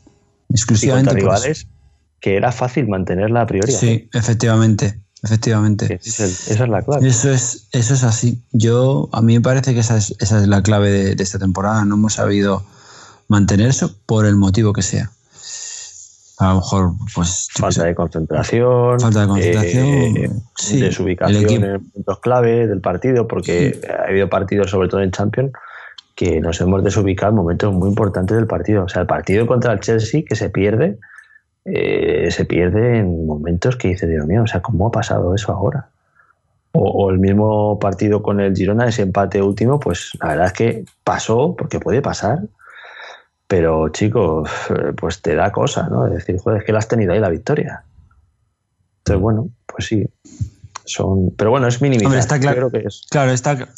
Exclusivamente. 0.51 1.13
Y 1.13 1.17
rivales 1.17 1.67
que 2.21 2.37
era 2.37 2.53
fácil 2.53 2.89
mantenerla 2.89 3.43
a 3.43 3.47
priori. 3.47 3.73
Sí, 3.73 4.09
efectivamente. 4.13 5.01
Efectivamente. 5.23 5.99
esa 6.03 6.25
es 6.27 6.61
la 6.69 6.83
clave. 6.83 7.09
Eso 7.09 7.31
es, 7.31 7.69
eso 7.73 7.95
es 7.95 8.05
así. 8.05 8.41
Yo, 8.53 9.09
a 9.13 9.21
mí 9.21 9.35
me 9.35 9.41
parece 9.41 9.75
que 9.75 9.81
esa 9.81 9.97
es, 9.97 10.15
esa 10.21 10.41
es 10.41 10.47
la 10.47 10.63
clave 10.63 10.91
de, 11.15 11.23
esta 11.23 11.39
temporada. 11.39 11.85
No 11.85 11.97
hemos 11.97 12.15
sabido 12.15 12.63
mantener 13.27 13.69
eso 13.69 13.97
por 14.07 14.27
el 14.27 14.37
motivo 14.37 14.73
que 14.73 14.83
sea. 14.83 15.11
A 16.39 16.51
lo 16.51 16.55
mejor, 16.57 16.93
pues. 17.17 17.49
Falta 17.53 17.83
de 17.83 17.97
concentración. 17.97 19.01
Falta 19.01 19.23
de 19.23 19.27
concentración. 19.27 19.87
Eh, 19.87 20.31
sí, 20.57 20.81
desubicación 20.81 21.65
en 21.65 21.91
puntos 21.91 22.21
clave 22.21 22.69
del 22.69 22.81
partido, 22.81 23.27
porque 23.27 23.81
ha 23.91 24.09
habido 24.09 24.29
partidos, 24.29 24.71
sobre 24.71 24.89
todo 24.89 25.03
en 25.03 25.11
Champions, 25.11 25.51
que 26.19 26.41
nos 26.41 26.61
hemos 26.61 26.83
desubicado 26.83 27.31
en 27.31 27.37
momentos 27.37 27.73
muy 27.73 27.89
importantes 27.89 28.37
del 28.37 28.49
partido. 28.49 28.83
O 28.83 28.89
sea, 28.89 29.03
el 29.03 29.07
partido 29.07 29.47
contra 29.47 29.73
el 29.73 29.79
Chelsea 29.79 30.25
que 30.29 30.35
se 30.35 30.51
pierde 30.51 30.99
eh, 31.65 32.33
se 32.33 32.45
pierde 32.45 32.99
en 32.99 33.25
momentos 33.25 33.77
que 33.77 33.89
dice, 33.89 34.09
Dios 34.09 34.27
mío, 34.27 34.43
o 34.43 34.47
sea, 34.49 34.61
¿cómo 34.61 34.89
ha 34.89 34.91
pasado 34.91 35.33
eso 35.37 35.53
ahora? 35.53 35.91
O, 36.73 37.09
el 37.11 37.21
mismo 37.21 37.79
partido 37.79 38.21
con 38.21 38.41
el 38.41 38.57
Girona, 38.57 38.89
ese 38.89 39.03
empate 39.03 39.41
último, 39.41 39.79
pues 39.79 40.11
la 40.21 40.31
verdad 40.31 40.47
es 40.47 40.53
que 40.55 40.85
pasó, 41.05 41.55
porque 41.57 41.79
puede 41.79 42.03
pasar, 42.03 42.41
pero 43.47 43.89
chicos, 43.91 44.51
pues 44.97 45.23
te 45.23 45.37
da 45.37 45.53
cosa, 45.53 45.89
¿no? 45.89 46.05
Es 46.09 46.15
decir, 46.15 46.39
joder, 46.41 46.59
es 46.59 46.65
que 46.65 46.73
la 46.73 46.81
has 46.81 46.89
tenido 46.89 47.13
ahí 47.13 47.21
la 47.21 47.31
victoria. 47.31 47.85
Entonces, 48.99 49.23
bueno, 49.23 49.51
pues 49.67 49.87
sí, 49.87 50.05
son... 50.85 51.31
Pero 51.37 51.51
bueno, 51.51 51.69
es 51.69 51.81
minimizar. 51.81 52.19
está 52.19 52.41
claro, 52.41 52.73
que 52.73 52.79
es. 52.79 53.07
claro, 53.09 53.31
está, 53.31 53.69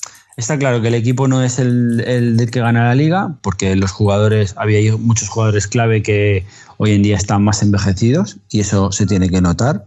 está 0.40 0.58
claro 0.58 0.82
que 0.82 0.88
el 0.88 0.94
equipo 0.94 1.28
no 1.28 1.42
es 1.42 1.58
el, 1.58 2.00
el 2.00 2.50
que 2.50 2.60
gana 2.60 2.84
la 2.84 2.94
liga, 2.94 3.36
porque 3.42 3.76
los 3.76 3.92
jugadores, 3.92 4.54
había 4.56 4.96
muchos 4.96 5.28
jugadores 5.28 5.66
clave 5.66 6.02
que 6.02 6.44
hoy 6.78 6.92
en 6.92 7.02
día 7.02 7.16
están 7.16 7.44
más 7.44 7.62
envejecidos 7.62 8.38
y 8.50 8.60
eso 8.60 8.90
se 8.92 9.06
tiene 9.06 9.28
que 9.28 9.40
notar. 9.40 9.84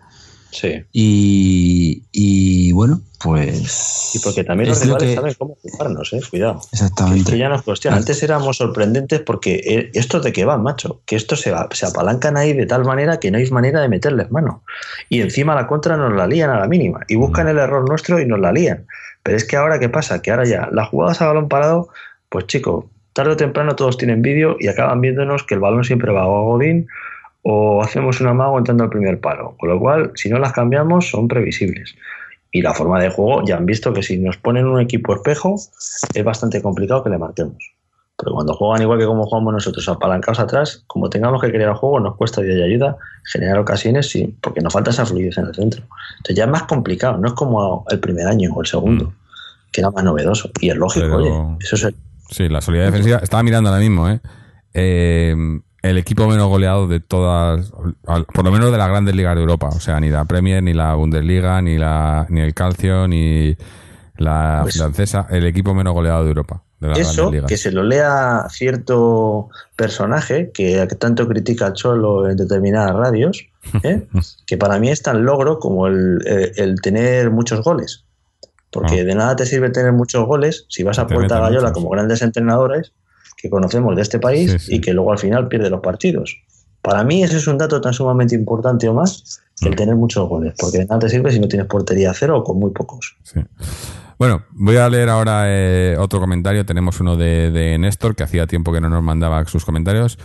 Sí. 0.53 0.85
Y, 0.91 2.71
bueno, 2.73 3.01
pues. 3.19 4.11
Y 4.13 4.19
porque 4.19 4.43
también 4.43 4.69
los 4.69 4.81
rivales 4.81 5.15
saben 5.15 5.33
cómo 5.37 5.57
jugarnos, 5.61 6.13
¿eh? 6.13 6.21
Cuidado. 6.29 6.61
Exactamente. 6.71 7.31
Que, 7.31 7.37
ya 7.39 7.49
nos 7.49 7.63
cuestiona. 7.63 7.97
Antes 7.97 8.21
éramos 8.21 8.57
sorprendentes 8.57 9.21
porque 9.21 9.61
eh, 9.65 9.91
esto 9.93 10.19
de 10.19 10.31
que 10.31 10.45
van, 10.45 10.61
macho. 10.61 11.01
Que 11.05 11.15
estos 11.15 11.41
se, 11.41 11.53
se 11.71 11.85
apalancan 11.87 12.37
ahí 12.37 12.53
de 12.53 12.67
tal 12.67 12.85
manera 12.85 13.19
que 13.19 13.31
no 13.31 13.39
hay 13.39 13.49
manera 13.49 13.81
de 13.81 13.89
meterles 13.89 14.29
mano. 14.31 14.63
Y 15.09 15.21
encima 15.21 15.55
la 15.55 15.67
contra 15.67 15.97
nos 15.97 16.13
la 16.13 16.27
lían 16.27 16.51
a 16.51 16.59
la 16.59 16.67
mínima. 16.67 16.99
Y 17.07 17.15
buscan 17.15 17.47
el 17.47 17.57
error 17.57 17.87
nuestro 17.89 18.19
y 18.19 18.25
nos 18.25 18.39
la 18.39 18.51
lían. 18.51 18.85
Pero 19.23 19.37
es 19.37 19.45
que 19.45 19.55
ahora, 19.55 19.79
¿qué 19.79 19.89
pasa? 19.89 20.21
Que 20.21 20.31
ahora 20.31 20.45
ya, 20.45 20.69
las 20.71 20.89
jugadas 20.89 21.21
a 21.21 21.27
balón 21.27 21.47
parado, 21.47 21.89
pues 22.29 22.45
chico, 22.47 22.89
tarde 23.13 23.31
o 23.31 23.37
temprano 23.37 23.75
todos 23.75 23.97
tienen 23.97 24.21
vídeo 24.21 24.57
y 24.59 24.67
acaban 24.67 25.01
viéndonos 25.01 25.43
que 25.43 25.53
el 25.53 25.61
balón 25.61 25.83
siempre 25.83 26.11
va 26.11 26.23
a 26.23 26.25
Godín 26.25 26.87
o 27.43 27.81
hacemos 27.81 28.19
un 28.21 28.27
amago 28.27 28.57
entrando 28.57 28.83
al 28.83 28.89
primer 28.89 29.19
palo. 29.19 29.55
Con 29.57 29.69
lo 29.69 29.79
cual, 29.79 30.11
si 30.15 30.29
no 30.29 30.39
las 30.39 30.53
cambiamos, 30.53 31.09
son 31.09 31.27
previsibles. 31.27 31.95
Y 32.51 32.61
la 32.61 32.73
forma 32.73 33.01
de 33.01 33.09
juego, 33.09 33.43
ya 33.45 33.57
han 33.57 33.65
visto 33.65 33.93
que 33.93 34.03
si 34.03 34.17
nos 34.17 34.37
ponen 34.37 34.67
un 34.67 34.79
equipo 34.79 35.15
espejo, 35.15 35.55
es 36.13 36.23
bastante 36.23 36.61
complicado 36.61 37.03
que 37.03 37.09
le 37.09 37.17
marquemos. 37.17 37.73
Pero 38.17 38.33
cuando 38.33 38.53
juegan 38.53 38.81
igual 38.81 38.99
que 38.99 39.05
como 39.05 39.25
jugamos 39.25 39.53
nosotros, 39.53 39.87
apalancados 39.89 40.39
atrás, 40.39 40.83
como 40.87 41.09
tengamos 41.09 41.41
que 41.41 41.49
crear 41.49 41.69
el 41.69 41.75
juego, 41.75 41.99
nos 41.99 42.15
cuesta 42.15 42.41
día 42.41 42.57
y 42.57 42.61
ayuda 42.61 42.95
generar 43.25 43.57
ocasiones, 43.57 44.09
sí, 44.09 44.37
porque 44.41 44.61
nos 44.61 44.71
falta 44.71 44.91
esa 44.91 45.05
fluidez 45.05 45.37
en 45.37 45.47
el 45.47 45.55
centro. 45.55 45.83
Entonces 46.17 46.35
ya 46.35 46.43
es 46.43 46.49
más 46.49 46.63
complicado, 46.63 47.17
no 47.17 47.27
es 47.27 47.33
como 47.33 47.85
el 47.89 47.99
primer 47.99 48.27
año 48.27 48.53
o 48.53 48.61
el 48.61 48.67
segundo, 48.67 49.05
mm. 49.05 49.13
que 49.71 49.81
era 49.81 49.89
más 49.89 50.03
novedoso. 50.03 50.51
Y 50.59 50.69
es 50.69 50.75
lógico, 50.75 51.15
oye, 51.15 51.31
eso 51.59 51.75
es 51.75 51.83
el 51.83 51.95
Sí, 52.33 52.49
la 52.49 52.61
solidez 52.61 52.87
defensiva. 52.87 53.17
Estaba 53.17 53.43
mirando 53.43 53.69
ahora 53.69 53.81
mismo, 53.81 54.09
¿eh? 54.09 54.19
¿eh? 54.73 55.35
el 55.83 55.97
equipo 55.97 56.27
menos 56.27 56.47
goleado 56.47 56.87
de 56.87 56.99
todas, 56.99 57.71
por 58.03 58.45
lo 58.45 58.51
menos 58.51 58.71
de 58.71 58.77
las 58.77 58.87
grandes 58.87 59.15
ligas 59.15 59.35
de 59.35 59.41
Europa. 59.41 59.67
O 59.67 59.79
sea, 59.79 59.99
ni 59.99 60.09
la 60.09 60.25
Premier, 60.25 60.63
ni 60.63 60.73
la 60.73 60.95
Bundesliga, 60.95 61.61
ni 61.61 61.77
la 61.77 62.25
ni 62.29 62.41
el 62.41 62.53
Calcio, 62.53 63.07
ni 63.07 63.55
la 64.17 64.61
pues 64.63 64.77
francesa. 64.77 65.27
El 65.29 65.45
equipo 65.45 65.75
menos 65.75 65.93
goleado 65.93 66.23
de 66.23 66.29
Europa. 66.29 66.63
Eso, 66.95 67.31
que 67.47 67.57
se 67.57 67.71
lo 67.71 67.83
lea 67.83 68.45
cierto 68.49 69.49
personaje 69.75 70.51
que 70.53 70.85
tanto 70.99 71.27
critica 71.27 71.67
a 71.67 71.73
Cholo 71.73 72.29
en 72.29 72.37
determinadas 72.37 72.95
radios, 72.95 73.45
¿eh? 73.83 74.07
que 74.47 74.57
para 74.57 74.79
mí 74.79 74.89
es 74.89 75.01
tan 75.01 75.25
logro 75.25 75.59
como 75.59 75.87
el, 75.87 76.19
el 76.25 76.81
tener 76.81 77.31
muchos 77.31 77.63
goles. 77.63 78.05
Porque 78.71 79.01
ah. 79.01 79.05
de 79.05 79.15
nada 79.15 79.35
te 79.35 79.45
sirve 79.45 79.69
tener 79.69 79.93
muchos 79.93 80.25
goles 80.25 80.65
si 80.67 80.83
vas 80.83 80.99
a 80.99 81.07
Puerta 81.07 81.39
Gallola 81.39 81.71
como 81.71 81.89
grandes 81.89 82.21
entrenadores 82.21 82.91
que 83.37 83.49
conocemos 83.49 83.95
de 83.95 84.01
este 84.01 84.19
país 84.19 84.69
y 84.69 84.81
que 84.81 84.93
luego 84.93 85.11
al 85.11 85.19
final 85.19 85.47
pierde 85.47 85.69
los 85.69 85.81
partidos. 85.81 86.37
Para 86.81 87.03
mí 87.03 87.23
ese 87.23 87.37
es 87.37 87.47
un 87.47 87.57
dato 87.57 87.79
tan 87.79 87.93
sumamente 87.93 88.35
importante 88.35 88.89
o 88.89 88.93
más 88.93 89.41
que 89.59 89.69
el 89.69 89.75
mm. 89.75 89.77
tener 89.77 89.95
muchos 89.95 90.27
goles, 90.27 90.53
porque 90.57 90.79
de 90.79 90.85
nada 90.85 90.99
te 90.99 91.09
sirve 91.09 91.31
si 91.31 91.39
no 91.39 91.47
tienes 91.47 91.67
portería 91.67 92.13
cero 92.13 92.39
o 92.39 92.43
con 92.43 92.59
muy 92.59 92.71
pocos. 92.71 93.15
Bueno, 94.19 94.43
voy 94.51 94.77
a 94.77 94.89
leer 94.89 95.09
ahora 95.09 95.43
eh, 95.47 95.95
otro 95.97 96.19
comentario. 96.19 96.65
Tenemos 96.65 96.99
uno 96.99 97.15
de, 97.15 97.51
de 97.51 97.77
Néstor, 97.77 98.15
que 98.15 98.23
hacía 98.23 98.47
tiempo 98.47 98.71
que 98.71 98.81
no 98.81 98.89
nos 98.89 99.03
mandaba 99.03 99.43
sus 99.45 99.65
comentarios. 99.65 100.17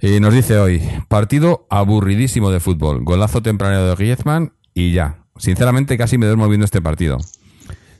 Y 0.00 0.20
nos 0.20 0.34
dice 0.34 0.58
hoy, 0.58 0.82
partido 1.08 1.66
aburridísimo 1.70 2.50
de 2.50 2.60
fútbol, 2.60 3.02
golazo 3.02 3.42
temprano 3.42 3.82
de 3.82 3.94
Griezmann 3.94 4.52
y 4.74 4.92
ya. 4.92 5.24
Sinceramente, 5.38 5.96
casi 5.96 6.18
me 6.18 6.26
duermo 6.26 6.48
viendo 6.48 6.66
este 6.66 6.82
partido. 6.82 7.18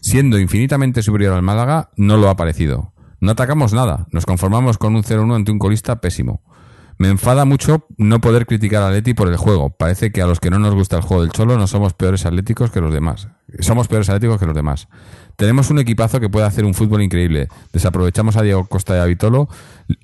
Siendo 0.01 0.39
infinitamente 0.39 1.03
superior 1.03 1.35
al 1.35 1.43
Málaga, 1.43 1.91
no 1.97 2.17
lo 2.17 2.29
ha 2.29 2.37
parecido. 2.37 2.93
No 3.21 3.33
atacamos 3.33 3.73
nada, 3.73 4.07
nos 4.13 4.27
conformamos 4.27 4.77
con 4.77 4.95
un 4.95 5.03
0-1 5.03 5.35
ante 5.35 5.53
un 5.53 5.59
colista 5.59 6.01
pésimo. 6.01 6.43
Me 6.99 7.09
enfada 7.09 7.45
mucho 7.45 7.87
no 7.99 8.21
poder 8.21 8.47
criticar 8.47 8.83
a 8.83 8.89
Atleti 8.89 9.13
por 9.13 9.29
el 9.29 9.37
juego. 9.37 9.71
Parece 9.71 10.13
que 10.13 10.23
a 10.23 10.27
los 10.27 10.41
que 10.41 10.51
no 10.51 10.59
nos 10.59 10.75
gusta 10.75 10.97
el 10.97 11.03
juego 11.03 11.23
del 11.23 11.33
Cholo 11.33 11.59
no 11.59 11.67
somos 11.67 11.93
peores 11.93 12.25
atléticos 12.25 12.71
que 12.71 12.81
los 12.81 12.93
demás. 12.93 13.29
Somos 13.61 13.89
peores 13.89 14.09
atléticos 14.09 14.41
que 14.41 14.47
los 14.47 14.55
demás. 14.55 14.89
Tenemos 15.37 15.71
un 15.71 15.79
equipazo 15.79 16.21
que 16.21 16.31
puede 16.31 16.47
hacer 16.47 16.65
un 16.65 16.73
fútbol 16.73 17.03
increíble. 17.03 17.49
Desaprovechamos 17.73 18.37
a 18.37 18.43
Diego 18.43 18.67
Costa 18.67 18.97
y 18.97 19.01
a 19.01 19.05
Vitolo 19.05 19.49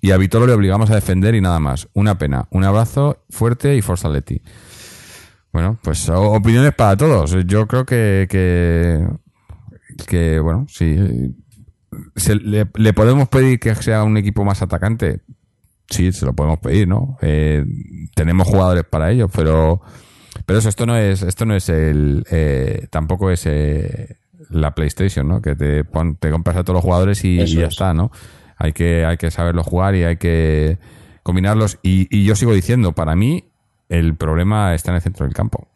y 0.03 0.11
a 0.11 0.19
Vitolo 0.19 0.47
le 0.47 0.53
obligamos 0.53 0.91
a 0.91 0.95
defender 0.95 1.35
y 1.35 1.41
nada 1.41 1.59
más. 1.59 1.89
Una 1.95 2.19
pena. 2.19 2.47
Un 2.51 2.65
abrazo 2.65 3.25
fuerte 3.31 3.75
y 3.75 3.81
Forza 3.81 4.09
Atleti. 4.09 4.43
Bueno, 5.53 5.79
pues 5.83 6.09
opiniones 6.09 6.75
para 6.75 6.97
todos. 6.97 7.37
Yo 7.47 7.67
creo 7.67 7.85
que, 7.85 8.27
que, 10.07 10.41
bueno, 10.41 10.67
sí. 10.69 10.97
le, 12.43 12.93
podemos 12.93 13.29
pedir 13.29 13.59
que 13.61 13.75
sea 13.75 14.05
un 14.05 14.17
equipo 14.17 14.45
más 14.45 14.63
atacante? 14.63 15.21
Sí, 15.93 16.13
se 16.13 16.27
lo 16.27 16.33
podemos 16.33 16.59
pedir, 16.59 16.89
¿no? 16.89 17.17
Eh, 17.23 17.65
tenemos 18.15 18.47
jugadores 18.49 18.85
para 18.85 19.11
ello, 19.11 19.29
pero, 19.29 19.81
pero 20.47 20.59
eso, 20.59 20.69
esto 20.69 20.87
no 20.87 20.97
es, 20.97 21.23
esto 21.23 21.45
no 21.47 21.55
es 21.55 21.69
el, 21.69 22.25
eh, 22.31 22.87
tampoco 22.91 23.31
es 23.31 23.47
eh, 23.47 24.17
la 24.51 24.75
PlayStation, 24.75 25.29
¿no? 25.29 25.41
Que 25.43 25.55
te, 25.55 25.85
te 25.85 26.31
compras 26.31 26.57
a 26.57 26.65
todos 26.65 26.75
los 26.77 26.85
jugadores 26.85 27.25
y, 27.25 27.39
ya 27.61 27.67
está, 27.69 27.95
¿no? 27.95 28.11
Hay 28.59 28.73
que, 28.73 29.05
hay 29.05 29.17
que 29.17 29.31
saberlo 29.31 29.63
jugar 29.65 29.95
y 29.95 30.05
hay 30.05 30.17
que 30.19 30.79
combinarlos. 31.23 31.79
Y, 31.83 32.07
y 32.17 32.25
yo 32.25 32.37
sigo 32.37 32.53
diciendo, 32.55 32.93
para 32.93 33.17
mí, 33.17 33.45
el 33.89 34.15
problema 34.17 34.75
está 34.75 34.91
en 34.91 34.97
el 34.97 35.03
centro 35.03 35.25
del 35.27 35.35
campo. 35.35 35.69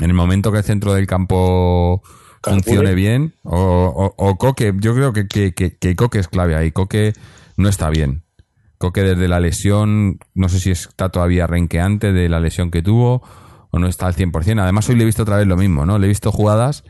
En 0.00 0.10
el 0.10 0.14
momento 0.14 0.50
que 0.52 0.58
el 0.58 0.64
centro 0.64 0.92
del 0.92 1.06
campo 1.06 2.02
funcione 2.42 2.94
bien, 2.94 3.34
o, 3.44 3.56
o- 3.56 4.14
o 4.18 4.36
Coque, 4.36 4.74
yo 4.80 4.94
creo 4.94 5.12
que, 5.12 5.28
que, 5.28 5.54
que- 5.54 5.76
que 5.76 5.96
Coque 5.96 6.18
es 6.18 6.28
clave 6.28 6.56
ahí. 6.56 6.72
Coque 6.72 7.12
no 7.56 7.68
está 7.68 7.88
bien. 7.90 8.23
Coque 8.84 9.00
desde 9.00 9.28
la 9.28 9.40
lesión, 9.40 10.18
no 10.34 10.50
sé 10.50 10.60
si 10.60 10.70
está 10.70 11.08
todavía 11.08 11.46
renqueante 11.46 12.12
de 12.12 12.28
la 12.28 12.38
lesión 12.38 12.70
que 12.70 12.82
tuvo 12.82 13.22
o 13.70 13.78
no 13.78 13.86
está 13.86 14.06
al 14.06 14.14
100%. 14.14 14.60
Además, 14.60 14.86
hoy 14.90 14.96
le 14.96 15.04
he 15.04 15.06
visto 15.06 15.22
otra 15.22 15.38
vez 15.38 15.46
lo 15.46 15.56
mismo, 15.56 15.86
¿no? 15.86 15.98
Le 15.98 16.04
he 16.04 16.08
visto 16.08 16.30
jugadas 16.30 16.84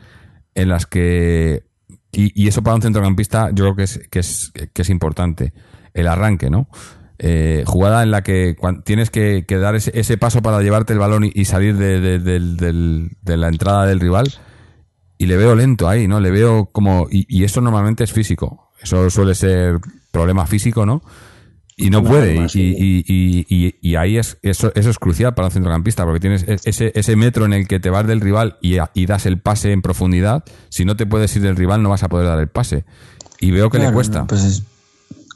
en 0.57 0.71
las 0.71 0.87
que... 0.87 1.63
Y, 2.11 2.49
eso 2.49 2.63
para 2.65 2.75
un 2.75 2.83
centrocampista 2.83 3.51
yo 3.51 3.63
creo 3.63 3.77
que 3.77 3.83
es, 3.85 4.01
que 4.11 4.19
es, 4.19 4.53
que 4.73 4.83
es 4.83 4.91
importante. 4.91 5.53
El 5.93 6.09
arranque, 6.09 6.51
¿no? 6.51 6.69
Eh, 7.21 7.63
jugada 7.65 8.03
en 8.03 8.11
la 8.11 8.25
que 8.25 8.57
tienes 8.85 9.11
que, 9.11 9.45
que 9.47 9.59
dar 9.59 9.77
ese, 9.77 9.93
ese 9.95 10.19
paso 10.19 10.43
para 10.43 10.61
llevarte 10.63 10.95
el 10.95 10.99
balón 10.99 11.31
y, 11.33 11.45
salir 11.45 11.77
de 11.77 13.37
la 13.37 13.49
entrada 13.49 13.87
del 13.87 14.01
rival. 14.01 14.33
Y 15.17 15.27
le 15.27 15.37
veo 15.37 15.55
lento 15.55 15.89
ahí, 15.89 16.09
¿no? 16.09 16.19
Le 16.19 16.33
veo 16.33 16.71
como... 16.73 17.07
Y, 17.09 17.25
y 17.29 17.45
eso 17.45 17.61
normalmente 17.61 18.03
es 18.03 18.13
físico. 18.13 18.73
Eso 18.83 19.09
suele 19.11 19.37
ser 19.37 19.79
problema 20.11 20.45
físico, 20.47 20.85
¿no? 20.85 21.03
Y 21.77 21.91
no 21.91 22.05
puede. 22.05 22.47
Y, 22.55 22.61
y- 22.61 23.05
y- 23.07 23.47
y- 23.49 23.75
y 23.81 23.95
ahí 23.97 24.17
es 24.17 24.37
eso, 24.43 24.71
eso 24.75 24.91
es 24.91 24.99
crucial 24.99 25.35
para 25.35 25.49
un 25.49 25.53
centrocampista, 25.53 26.05
porque 26.05 26.21
tienes 26.21 26.45
e- 26.47 26.59
ese, 26.65 26.93
ese 26.95 27.17
metro 27.17 27.45
en 27.47 27.53
el 27.53 27.67
que 27.67 27.81
te 27.81 27.91
vas 27.91 28.07
del 28.07 28.21
rival 28.21 28.59
y, 28.61 28.77
das 29.07 29.27
el 29.27 29.41
pase 29.41 29.73
en 29.73 29.83
profundidad. 29.83 30.45
Si 30.69 30.85
no 30.85 30.97
te 30.97 31.05
puedes 31.07 31.35
ir 31.35 31.43
del 31.43 31.57
rival, 31.57 31.83
no 31.83 31.91
vas 31.91 32.03
a 32.05 32.09
poder 32.09 32.27
dar 32.29 32.39
el 32.39 32.49
pase. 32.49 32.85
Y 33.41 33.51
veo 33.51 33.71
que 33.71 33.79
le 33.79 33.93
cuesta. 33.93 34.25
Pues 34.27 34.45
es- 34.45 34.63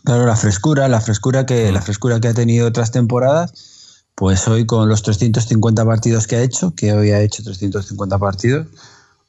claro, 0.05 0.27
la 0.27 0.37
frescura, 0.37 0.87
la 0.89 1.01
frescura 1.01 1.45
que, 1.45 1.73
la 1.73 1.83
frescura 1.83 2.21
que 2.21 2.29
ha 2.29 2.35
tenido 2.35 2.69
otras 2.69 2.93
temporadas, 2.93 4.05
pues 4.15 4.47
hoy 4.49 4.65
con 4.65 4.89
los 4.89 5.03
350 5.03 5.85
partidos 5.85 6.27
que 6.27 6.37
ha 6.37 6.43
hecho, 6.43 6.73
que 6.75 6.93
hoy 6.93 7.11
ha 7.11 7.21
hecho 7.21 7.43
350 7.43 8.19
partidos, 8.19 8.67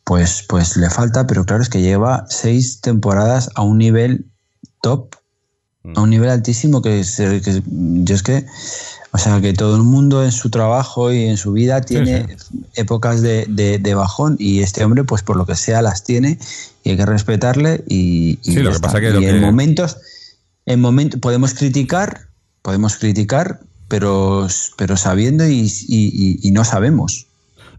pues, 0.03 0.43
pues 0.47 0.77
le 0.77 0.89
falta, 0.89 1.27
pero 1.27 1.43
claro, 1.45 1.61
es 1.63 1.69
que 1.69 1.81
lleva 1.81 2.25
seis 2.29 2.81
temporadas 2.81 3.49
a 3.55 3.61
un 3.63 3.77
nivel 3.79 4.25
top, 4.81 5.15
a 5.95 6.01
un 6.01 6.09
nivel 6.09 6.29
altísimo 6.29 6.81
que, 6.81 7.03
se- 7.03 7.41
que 7.41 7.61
yo 7.67 8.15
es 8.15 8.23
que, 8.23 8.45
o 9.11 9.17
sea, 9.17 9.41
que 9.41 9.53
todo 9.53 9.75
el 9.75 9.83
mundo 9.83 10.23
en 10.23 10.31
su 10.31 10.49
trabajo 10.49 11.11
y 11.11 11.25
en 11.25 11.37
su 11.37 11.51
vida 11.51 11.81
tiene 11.81 12.27
épocas 12.75 13.21
de, 13.21 13.45
de- 13.49 13.79
de 13.79 13.93
bajón 13.95 14.35
y 14.39 14.59
este 14.61 14.83
hombre, 14.83 15.03
pues 15.03 15.21
por 15.23 15.35
lo 15.35 15.45
que 15.45 15.55
sea, 15.55 15.81
las 15.81 16.03
tiene 16.03 16.37
y 16.83 16.91
hay 16.91 16.97
que 16.97 17.05
respetarle 17.05 17.83
y, 17.87 18.39
y 18.43 18.53
Sí, 18.53 18.55
lo 18.59 18.63
ya 18.63 18.69
que 18.69 18.75
está. 18.75 18.87
pasa 18.87 18.99
que 19.01 19.09
Y 19.09 19.13
lo 19.13 19.21
en 19.21 19.41
momentos, 19.41 19.97
en 20.65 20.79
momentos 20.81 21.19
podemos 21.19 21.53
criticar, 21.53 22.27
podemos 22.61 22.97
criticar, 22.97 23.59
pero, 23.87 24.47
pero 24.77 24.95
sabiendo 24.97 25.47
y, 25.47 25.61
y- 25.61 25.67
y- 25.87 26.39
y 26.47 26.51
no 26.51 26.63
sabemos. 26.63 27.25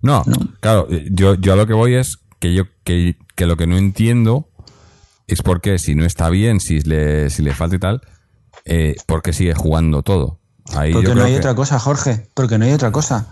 No, 0.02 0.24
¿no? 0.26 0.36
claro, 0.60 0.88
eh, 0.90 1.06
yo, 1.12 1.34
yo 1.36 1.52
a 1.52 1.56
lo 1.56 1.66
que 1.66 1.74
voy 1.74 1.94
es 1.94 2.18
que 2.40 2.54
yo 2.54 2.64
que, 2.84 3.16
que 3.36 3.46
lo 3.46 3.56
que 3.56 3.66
no 3.66 3.76
entiendo 3.76 4.48
es 5.34 5.42
por 5.42 5.60
qué 5.60 5.78
si 5.78 5.94
no 5.94 6.04
está 6.04 6.28
bien, 6.30 6.60
si 6.60 6.80
le, 6.80 7.30
si 7.30 7.42
le 7.42 7.54
falta 7.54 7.76
y 7.76 7.78
tal, 7.78 8.00
eh, 8.64 8.96
¿por 9.06 9.22
qué 9.22 9.32
sigue 9.32 9.54
jugando 9.54 10.02
todo? 10.02 10.38
Ahí 10.74 10.92
Porque 10.92 11.08
yo 11.08 11.14
no 11.14 11.24
hay 11.24 11.32
que- 11.32 11.38
otra 11.38 11.54
cosa, 11.54 11.78
Jorge. 11.78 12.28
Porque 12.34 12.58
no 12.58 12.64
hay 12.64 12.72
otra 12.72 12.92
cosa. 12.92 13.26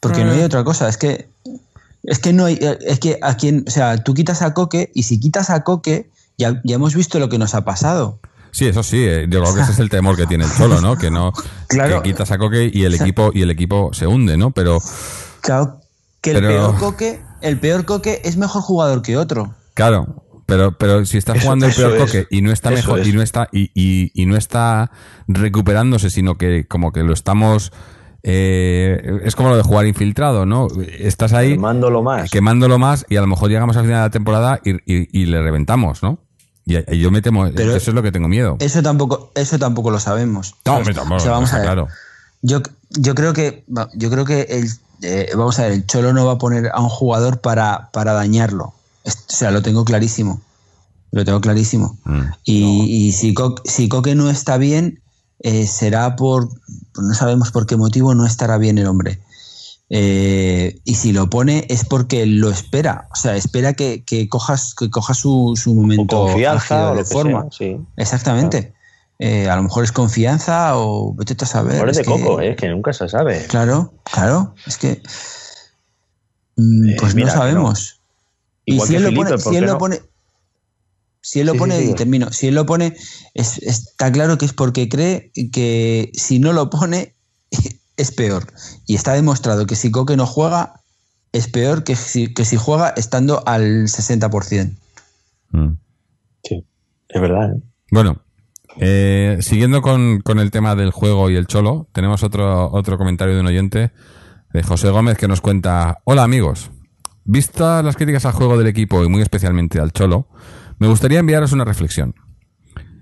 Porque 0.00 0.24
no 0.24 0.32
hay 0.32 0.42
otra 0.42 0.64
cosa. 0.64 0.88
Es 0.88 0.96
que 0.96 1.28
es 2.02 2.18
que 2.18 2.32
no 2.32 2.44
hay. 2.46 2.58
Es 2.86 2.98
que 3.00 3.18
a 3.22 3.36
quien. 3.36 3.64
O 3.66 3.70
sea, 3.70 3.96
tú 4.02 4.12
quitas 4.14 4.42
a 4.42 4.52
Coque 4.52 4.90
y 4.94 5.04
si 5.04 5.18
quitas 5.20 5.48
a 5.50 5.62
Coque, 5.64 6.10
ya, 6.36 6.60
ya 6.64 6.74
hemos 6.74 6.94
visto 6.94 7.18
lo 7.18 7.28
que 7.28 7.38
nos 7.38 7.54
ha 7.54 7.64
pasado. 7.64 8.18
Sí, 8.50 8.66
eso 8.66 8.82
sí, 8.82 8.98
eh, 9.04 9.26
yo 9.28 9.40
creo 9.42 9.54
que 9.54 9.62
ese 9.62 9.72
es 9.72 9.78
el 9.78 9.88
temor 9.90 10.14
que 10.16 10.26
tiene 10.26 10.44
el 10.44 10.52
Cholo, 10.54 10.80
¿no? 10.80 10.96
Que 10.96 11.10
no 11.10 11.32
Claro. 11.68 12.02
que 12.02 12.10
quitas 12.10 12.30
a 12.30 12.38
Coque 12.38 12.70
y 12.72 12.84
el 12.84 12.94
equipo 12.94 13.30
y 13.34 13.42
el 13.42 13.50
equipo 13.50 13.90
se 13.94 14.06
hunde, 14.06 14.36
¿no? 14.36 14.50
Pero 14.52 14.78
Claro, 15.40 15.80
que 16.20 16.30
el 16.32 16.36
Pero- 16.36 16.48
peor 16.48 16.78
Coque, 16.78 17.20
el 17.40 17.58
peor 17.58 17.84
Coque 17.84 18.20
es 18.24 18.36
mejor 18.36 18.62
jugador 18.62 19.02
que 19.02 19.16
otro. 19.16 19.54
claro, 19.74 20.23
pero 20.46 20.76
pero 20.78 21.04
si 21.06 21.18
está 21.18 21.32
Eso- 21.32 21.42
jugando 21.44 21.66
el 21.66 21.74
peor 21.74 21.92
es, 21.96 22.00
Coque 22.02 22.26
y 22.30 22.42
no 22.42 22.52
está 22.52 22.70
mejor 22.70 23.00
es. 23.00 23.08
y 23.08 23.12
no 23.12 23.22
está 23.22 23.48
y, 23.52 23.70
y, 23.74 24.10
y 24.14 24.26
no 24.26 24.36
está 24.36 24.90
recuperándose, 25.28 26.10
sino 26.10 26.36
que 26.36 26.66
como 26.66 26.92
que 26.92 27.02
lo 27.02 27.12
estamos 27.12 27.72
eh, 28.22 29.20
es 29.24 29.36
como 29.36 29.50
lo 29.50 29.56
de 29.56 29.62
jugar 29.62 29.86
infiltrado, 29.86 30.46
¿no? 30.46 30.68
Estás 30.98 31.32
ahí 31.34 31.52
Quemándolo 31.52 32.02
más. 32.02 32.30
quemándolo 32.30 32.78
más 32.78 33.04
y 33.08 33.16
a 33.16 33.20
lo 33.20 33.26
mejor 33.26 33.50
llegamos 33.50 33.76
al 33.76 33.84
final 33.84 33.98
de 34.00 34.04
la 34.06 34.10
temporada 34.10 34.60
y, 34.64 34.72
y- 34.92 35.08
y 35.12 35.26
le 35.26 35.42
reventamos, 35.42 36.02
¿no? 36.02 36.18
Y, 36.66 36.76
y 36.94 36.98
yo 37.00 37.10
me 37.10 37.20
temo, 37.20 37.46
Pero- 37.54 37.76
eso 37.76 37.90
es 37.90 37.94
lo 37.94 38.02
que 38.02 38.12
tengo 38.12 38.28
miedo. 38.28 38.56
Eso 38.60 38.82
tampoco, 38.82 39.30
eso 39.34 39.58
tampoco 39.58 39.90
lo 39.90 40.00
sabemos. 40.00 40.54
No, 40.64 40.76
hombre, 40.78 40.94
tampoco, 40.94 41.16
O 41.16 41.20
sea, 41.20 41.32
vamos 41.32 41.52
a 41.52 41.56
ver. 41.56 41.66
claro. 41.66 41.88
Yo, 42.40 42.62
yo 42.90 43.14
creo 43.14 43.32
que 43.34 43.64
va- 43.76 43.88
yo 43.94 44.10
creo 44.10 44.24
que 44.24 44.42
el, 44.42 44.68
eh, 45.02 45.30
vamos 45.36 45.58
a 45.58 45.62
ver, 45.64 45.72
el 45.72 45.86
Cholo 45.86 46.12
no 46.14 46.24
va 46.26 46.32
a 46.32 46.38
poner 46.38 46.70
a 46.72 46.80
un 46.80 46.88
jugador 46.88 47.40
para, 47.40 47.90
para 47.92 48.12
dañarlo. 48.14 48.73
O 49.04 49.10
sea, 49.28 49.50
lo 49.50 49.62
tengo 49.62 49.84
clarísimo. 49.84 50.40
Lo 51.10 51.24
tengo 51.24 51.40
clarísimo. 51.40 51.98
Mm. 52.04 52.20
Y, 52.44 53.06
y 53.08 53.12
si, 53.12 53.34
Co- 53.34 53.54
si 53.64 53.88
Coque 53.88 54.14
no 54.14 54.30
está 54.30 54.56
bien, 54.56 55.02
eh, 55.40 55.66
será 55.66 56.16
por. 56.16 56.48
No 56.96 57.14
sabemos 57.14 57.50
por 57.52 57.66
qué 57.66 57.76
motivo 57.76 58.14
no 58.14 58.26
estará 58.26 58.58
bien 58.58 58.78
el 58.78 58.86
hombre. 58.86 59.20
Eh, 59.90 60.80
y 60.84 60.94
si 60.94 61.12
lo 61.12 61.28
pone 61.30 61.66
es 61.68 61.84
porque 61.84 62.24
lo 62.26 62.50
espera. 62.50 63.06
O 63.12 63.16
sea, 63.16 63.36
espera 63.36 63.74
que, 63.74 64.02
que 64.04 64.28
cojas, 64.28 64.74
que 64.74 64.90
coja 64.90 65.14
su, 65.14 65.52
su 65.56 65.72
O 65.72 65.74
momento 65.74 66.24
confianza 66.24 66.74
álgido 66.76 66.86
o 66.86 66.90
de 66.94 66.96
lo 67.02 67.06
que 67.08 67.12
forma. 67.12 67.40
sea, 67.42 67.50
sí. 67.52 67.76
Exactamente. 67.96 68.74
Eh, 69.20 69.48
a 69.48 69.54
lo 69.56 69.62
mejor 69.62 69.84
es 69.84 69.92
confianza 69.92 70.76
o 70.76 71.14
vete 71.14 71.36
a 71.44 71.46
saber. 71.46 71.84
Es 71.88 71.90
es 71.90 71.96
de 71.98 72.02
que- 72.04 72.10
coco, 72.22 72.40
eh, 72.40 72.56
que 72.56 72.68
nunca 72.68 72.92
se 72.92 73.08
sabe. 73.08 73.46
Claro, 73.46 73.92
claro. 74.10 74.54
Es 74.66 74.78
que. 74.78 75.00
mm, 76.56 76.88
Eh, 76.90 76.96
pues 76.98 77.14
mira 77.14 77.34
no 77.34 77.42
que 77.42 77.52
no. 77.52 77.72
Y 78.66 78.74
Igual 78.74 78.88
si 78.88 78.92
que 78.92 78.96
él 78.98 79.02
lo 79.02 79.08
Felipe, 79.10 79.24
pone, 79.24 79.30
¿por 79.42 79.52
si 79.52 79.56
él 79.56 79.64
lo 79.66 79.78
pone, 79.78 80.00
si 81.20 81.40
él 81.40 81.46
lo 81.46 81.52
Sí, 81.52 81.58
pone, 81.58 81.78
sí, 81.78 81.84
y 81.84 81.88
sí. 81.88 81.94
termino, 81.94 82.32
si 82.32 82.46
él 82.48 82.54
lo 82.54 82.66
pone, 82.66 82.96
es- 83.34 83.58
está 83.58 84.10
claro 84.12 84.38
que 84.38 84.44
es 84.46 84.52
porque 84.52 84.88
cree 84.88 85.30
que 85.52 86.10
si 86.14 86.38
no 86.38 86.52
lo 86.52 86.70
pone 86.70 87.14
es 87.96 88.10
peor. 88.12 88.46
Y 88.86 88.94
está 88.94 89.12
demostrado 89.14 89.66
que 89.66 89.76
si 89.76 89.90
Coque 89.90 90.16
no 90.16 90.26
juega 90.26 90.80
es 91.32 91.48
peor 91.48 91.82
que 91.84 91.96
si, 91.96 92.32
que 92.32 92.44
si 92.44 92.56
juega 92.56 92.90
estando 92.90 93.42
al 93.46 93.88
60%. 93.88 94.76
Mm. 95.50 95.72
Sí, 96.44 96.64
es 97.08 97.20
verdad. 97.20 97.54
¿eh? 97.56 97.60
Bueno, 97.90 98.22
eh, 98.80 99.38
siguiendo 99.40 99.82
con, 99.82 100.20
con 100.20 100.38
el 100.38 100.50
tema 100.50 100.74
del 100.76 100.90
juego 100.90 101.30
y 101.30 101.36
el 101.36 101.46
cholo, 101.46 101.88
tenemos 101.92 102.22
otro, 102.22 102.70
otro 102.72 102.98
comentario 102.98 103.34
de 103.34 103.40
un 103.40 103.46
oyente, 103.46 103.92
de 104.52 104.62
José 104.62 104.90
Gómez, 104.90 105.18
que 105.18 105.26
nos 105.28 105.40
cuenta, 105.40 106.00
hola 106.04 106.22
amigos, 106.22 106.70
vistas 107.24 107.84
las 107.84 107.96
críticas 107.96 108.26
al 108.26 108.32
juego 108.32 108.56
del 108.58 108.66
equipo 108.66 109.04
y 109.04 109.08
muy 109.08 109.22
especialmente 109.22 109.80
al 109.80 109.92
cholo, 109.92 110.28
me 110.78 110.88
gustaría 110.88 111.20
enviaros 111.20 111.52
una 111.52 111.64
reflexión. 111.64 112.14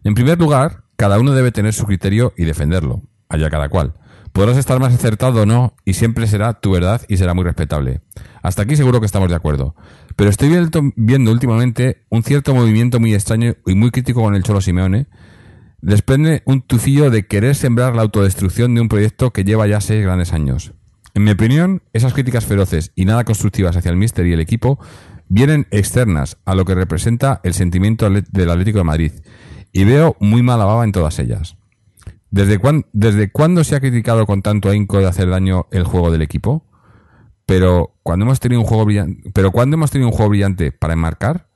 En 0.04 0.14
primer 0.14 0.38
lugar, 0.38 0.84
cada 0.96 1.18
uno 1.18 1.32
debe 1.32 1.52
tener 1.52 1.72
su 1.72 1.84
criterio 1.84 2.32
y 2.36 2.44
defenderlo, 2.44 3.02
allá 3.28 3.50
cada 3.50 3.68
cual. 3.68 3.94
Podrás 4.32 4.56
estar 4.56 4.80
más 4.80 4.94
acertado 4.94 5.42
o 5.42 5.46
no, 5.46 5.74
y 5.84 5.94
siempre 5.94 6.26
será 6.26 6.54
tu 6.54 6.72
verdad 6.72 7.02
y 7.06 7.18
será 7.18 7.34
muy 7.34 7.44
respetable. 7.44 8.00
Hasta 8.42 8.62
aquí 8.62 8.76
seguro 8.76 8.98
que 9.00 9.06
estamos 9.06 9.28
de 9.28 9.34
acuerdo. 9.34 9.76
Pero 10.16 10.30
estoy 10.30 10.48
viendo, 10.96 11.30
últimamente 11.30 12.04
un 12.08 12.22
cierto 12.22 12.54
movimiento 12.54 12.98
muy 12.98 13.14
extraño 13.14 13.54
y 13.66 13.74
muy 13.74 13.90
crítico 13.90 14.22
con 14.22 14.34
el 14.34 14.42
Cholo 14.42 14.60
Simeone. 14.60 15.06
Desprende 15.82 16.42
un 16.46 16.62
tufillo 16.62 17.10
de 17.10 17.26
querer 17.26 17.54
sembrar 17.54 17.94
la 17.94 18.02
autodestrucción 18.02 18.74
de 18.74 18.80
un 18.80 18.88
proyecto 18.88 19.32
que 19.32 19.44
lleva 19.44 19.66
ya 19.66 19.80
seis 19.80 20.02
grandes 20.02 20.32
años. 20.32 20.72
En 21.14 21.24
mi 21.24 21.32
opinión, 21.32 21.82
esas 21.92 22.14
críticas 22.14 22.46
feroces 22.46 22.92
y 22.94 23.04
nada 23.04 23.24
constructivas 23.24 23.76
hacia 23.76 23.90
el 23.90 23.96
míster 23.96 24.26
y 24.26 24.32
el 24.32 24.40
equipo 24.40 24.78
vienen 25.28 25.66
externas 25.70 26.38
a 26.44 26.54
lo 26.54 26.64
que 26.64 26.74
representa 26.74 27.40
el 27.44 27.54
sentimiento 27.54 28.08
del 28.08 28.50
Atlético 28.50 28.78
de 28.78 28.84
Madrid. 28.84 29.12
Y 29.72 29.84
veo 29.84 30.16
muy 30.20 30.42
mala 30.42 30.64
baba 30.64 30.84
en 30.84 30.92
todas 30.92 31.18
ellas. 31.18 31.56
¿Desde, 32.30 32.58
¿Desde 32.92 33.30
cuándo 33.30 33.62
se 33.62 33.76
ha 33.76 33.80
criticado 33.80 34.26
con 34.26 34.40
tanto 34.40 34.70
ahínco 34.70 34.98
de 34.98 35.06
hacer 35.06 35.28
daño 35.28 35.66
el 35.70 35.84
juego 35.84 36.10
del 36.10 36.22
equipo? 36.22 36.66
Pero 37.44 37.98
cuando 38.02 38.24
hemos 38.24 38.40
tenido 38.40 38.60
un 38.62 38.66
juego 38.66 38.86
brillante, 38.86 39.30
pero 39.34 39.50
cuando 39.50 39.76
hemos 39.76 39.90
tenido 39.90 40.08
un 40.08 40.14
juego 40.14 40.30
brillante 40.30 40.72
para 40.72 40.94
enmarcar, 40.94 41.48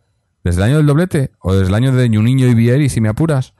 ¿desde 0.44 0.60
el 0.60 0.68
año 0.68 0.76
del 0.76 0.86
doblete 0.86 1.30
o 1.40 1.54
desde 1.54 1.68
el 1.68 1.74
año 1.74 1.92
de 1.92 2.08
Ñuniño 2.08 2.46
y 2.46 2.54
Vieri 2.54 2.90
si 2.90 3.00
me 3.00 3.08
apuras? 3.08 3.54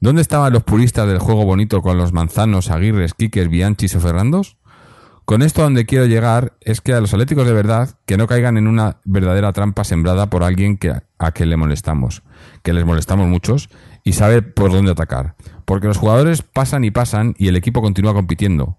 ¿Dónde 0.00 0.22
estaban 0.22 0.52
los 0.52 0.62
puristas 0.62 1.08
del 1.08 1.18
juego 1.18 1.44
bonito 1.44 1.82
con 1.82 1.98
los 1.98 2.12
manzanos, 2.12 2.70
aguirres, 2.70 3.14
quiques, 3.14 3.48
bianchis 3.48 3.94
o 3.96 4.00
ferrandos? 4.00 4.56
Con 5.32 5.40
esto 5.40 5.62
donde 5.62 5.86
quiero 5.86 6.04
llegar 6.04 6.58
es 6.60 6.82
que 6.82 6.92
a 6.92 7.00
los 7.00 7.14
atléticos 7.14 7.46
de 7.46 7.54
verdad 7.54 7.96
que 8.04 8.18
no 8.18 8.26
caigan 8.26 8.58
en 8.58 8.66
una 8.66 8.98
verdadera 9.06 9.54
trampa 9.54 9.82
sembrada 9.82 10.28
por 10.28 10.44
alguien 10.44 10.76
que 10.76 10.92
a 11.18 11.32
que 11.32 11.46
le 11.46 11.56
molestamos, 11.56 12.22
que 12.62 12.74
les 12.74 12.84
molestamos 12.84 13.30
muchos 13.30 13.70
y 14.04 14.12
sabe 14.12 14.42
por 14.42 14.70
dónde 14.70 14.90
atacar. 14.90 15.34
Porque 15.64 15.86
los 15.86 15.96
jugadores 15.96 16.42
pasan 16.42 16.84
y 16.84 16.90
pasan 16.90 17.34
y 17.38 17.48
el 17.48 17.56
equipo 17.56 17.80
continúa 17.80 18.12
compitiendo. 18.12 18.76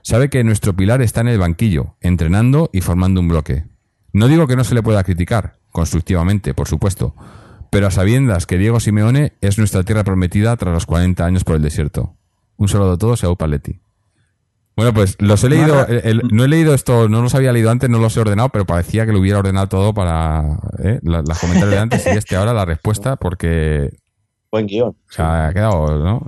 Sabe 0.00 0.30
que 0.30 0.42
nuestro 0.42 0.74
pilar 0.74 1.02
está 1.02 1.20
en 1.20 1.28
el 1.28 1.38
banquillo, 1.38 1.96
entrenando 2.00 2.70
y 2.72 2.80
formando 2.80 3.20
un 3.20 3.28
bloque. 3.28 3.66
No 4.14 4.26
digo 4.26 4.46
que 4.46 4.56
no 4.56 4.64
se 4.64 4.74
le 4.74 4.82
pueda 4.82 5.04
criticar, 5.04 5.58
constructivamente, 5.70 6.54
por 6.54 6.66
supuesto, 6.66 7.14
pero 7.70 7.88
a 7.88 7.90
sabiendas 7.90 8.46
que 8.46 8.56
Diego 8.56 8.80
Simeone 8.80 9.34
es 9.42 9.58
nuestra 9.58 9.82
tierra 9.82 10.04
prometida 10.04 10.56
tras 10.56 10.72
los 10.72 10.86
40 10.86 11.26
años 11.26 11.44
por 11.44 11.56
el 11.56 11.62
desierto. 11.62 12.16
Un 12.56 12.68
saludo 12.68 12.92
a 12.92 12.96
todos 12.96 13.22
y 13.22 13.26
a 13.26 13.28
Upaletti. 13.28 13.82
Bueno, 14.80 14.94
pues 14.94 15.16
los 15.18 15.44
he 15.44 15.48
leído, 15.50 15.86
el- 15.86 16.00
el- 16.04 16.22
no 16.32 16.44
he 16.44 16.48
leído 16.48 16.72
esto, 16.74 17.08
no 17.08 17.20
los 17.22 17.34
había 17.34 17.52
leído 17.52 17.70
antes, 17.70 17.90
no 17.90 17.98
los 17.98 18.16
he 18.16 18.20
ordenado, 18.20 18.48
pero 18.48 18.64
parecía 18.64 19.04
que 19.04 19.12
lo 19.12 19.20
hubiera 19.20 19.38
ordenado 19.38 19.68
todo 19.68 19.92
para 19.92 20.58
¿eh? 20.82 21.00
la- 21.02 21.22
las 21.22 21.38
comentarios 21.38 21.70
de 21.74 21.78
antes 21.78 22.06
y 22.06 22.10
este 22.10 22.36
ahora 22.36 22.54
la 22.54 22.64
respuesta, 22.64 23.16
porque 23.16 23.90
Buen 24.50 24.66
guion. 24.66 24.96
se 25.10 25.20
ha 25.22 25.50
quedado, 25.52 25.98
¿no? 26.02 26.26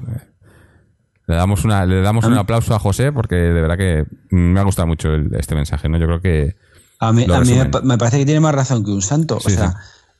Le 1.26 1.36
damos 1.36 1.64
una, 1.64 1.86
le 1.86 2.02
damos 2.02 2.24
un 2.26 2.34
aplauso 2.34 2.74
a 2.74 2.78
José 2.78 3.10
porque 3.12 3.36
de 3.36 3.60
verdad 3.62 3.78
que 3.78 4.04
me 4.30 4.60
ha 4.60 4.64
gustado 4.64 4.86
mucho 4.86 5.08
el- 5.14 5.34
este 5.34 5.54
mensaje, 5.54 5.88
¿no? 5.88 5.96
Yo 5.98 6.06
creo 6.06 6.20
que 6.20 6.56
A 6.98 7.12
mí, 7.12 7.24
Lo 7.26 7.36
a 7.36 7.40
mí 7.40 7.54
me, 7.84 7.96
parece 7.98 8.18
que 8.18 8.24
tiene 8.26 8.40
más 8.40 8.54
razón 8.54 8.84
que 8.84 8.90
un 8.92 9.02
santo. 9.02 9.40
Sí, 9.40 9.46
o 9.48 9.56
sea, 9.56 9.74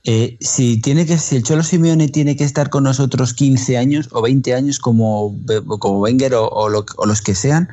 eh, 0.05 0.37
si 0.41 0.81
tiene 0.81 1.07
que, 1.07 1.17
si 1.19 1.37
el 1.37 1.45
Cholo 1.45 1.63
Simeone 1.63 2.09
tiene 2.09 2.35
que 2.35 2.43
estar 2.43 2.71
con 2.71 2.83
nosotros 2.85 3.35
15 3.35 3.79
años 3.79 4.09
o 4.11 4.21
20 4.23 4.53
años 4.55 4.79
como, 4.81 5.37
como 5.79 6.01
Wenger 6.01 6.35
o, 6.35 6.49
o 6.49 6.69
lo- 6.69 6.85
o 6.97 7.07
los 7.07 7.23
que 7.23 7.35
sean, 7.37 7.69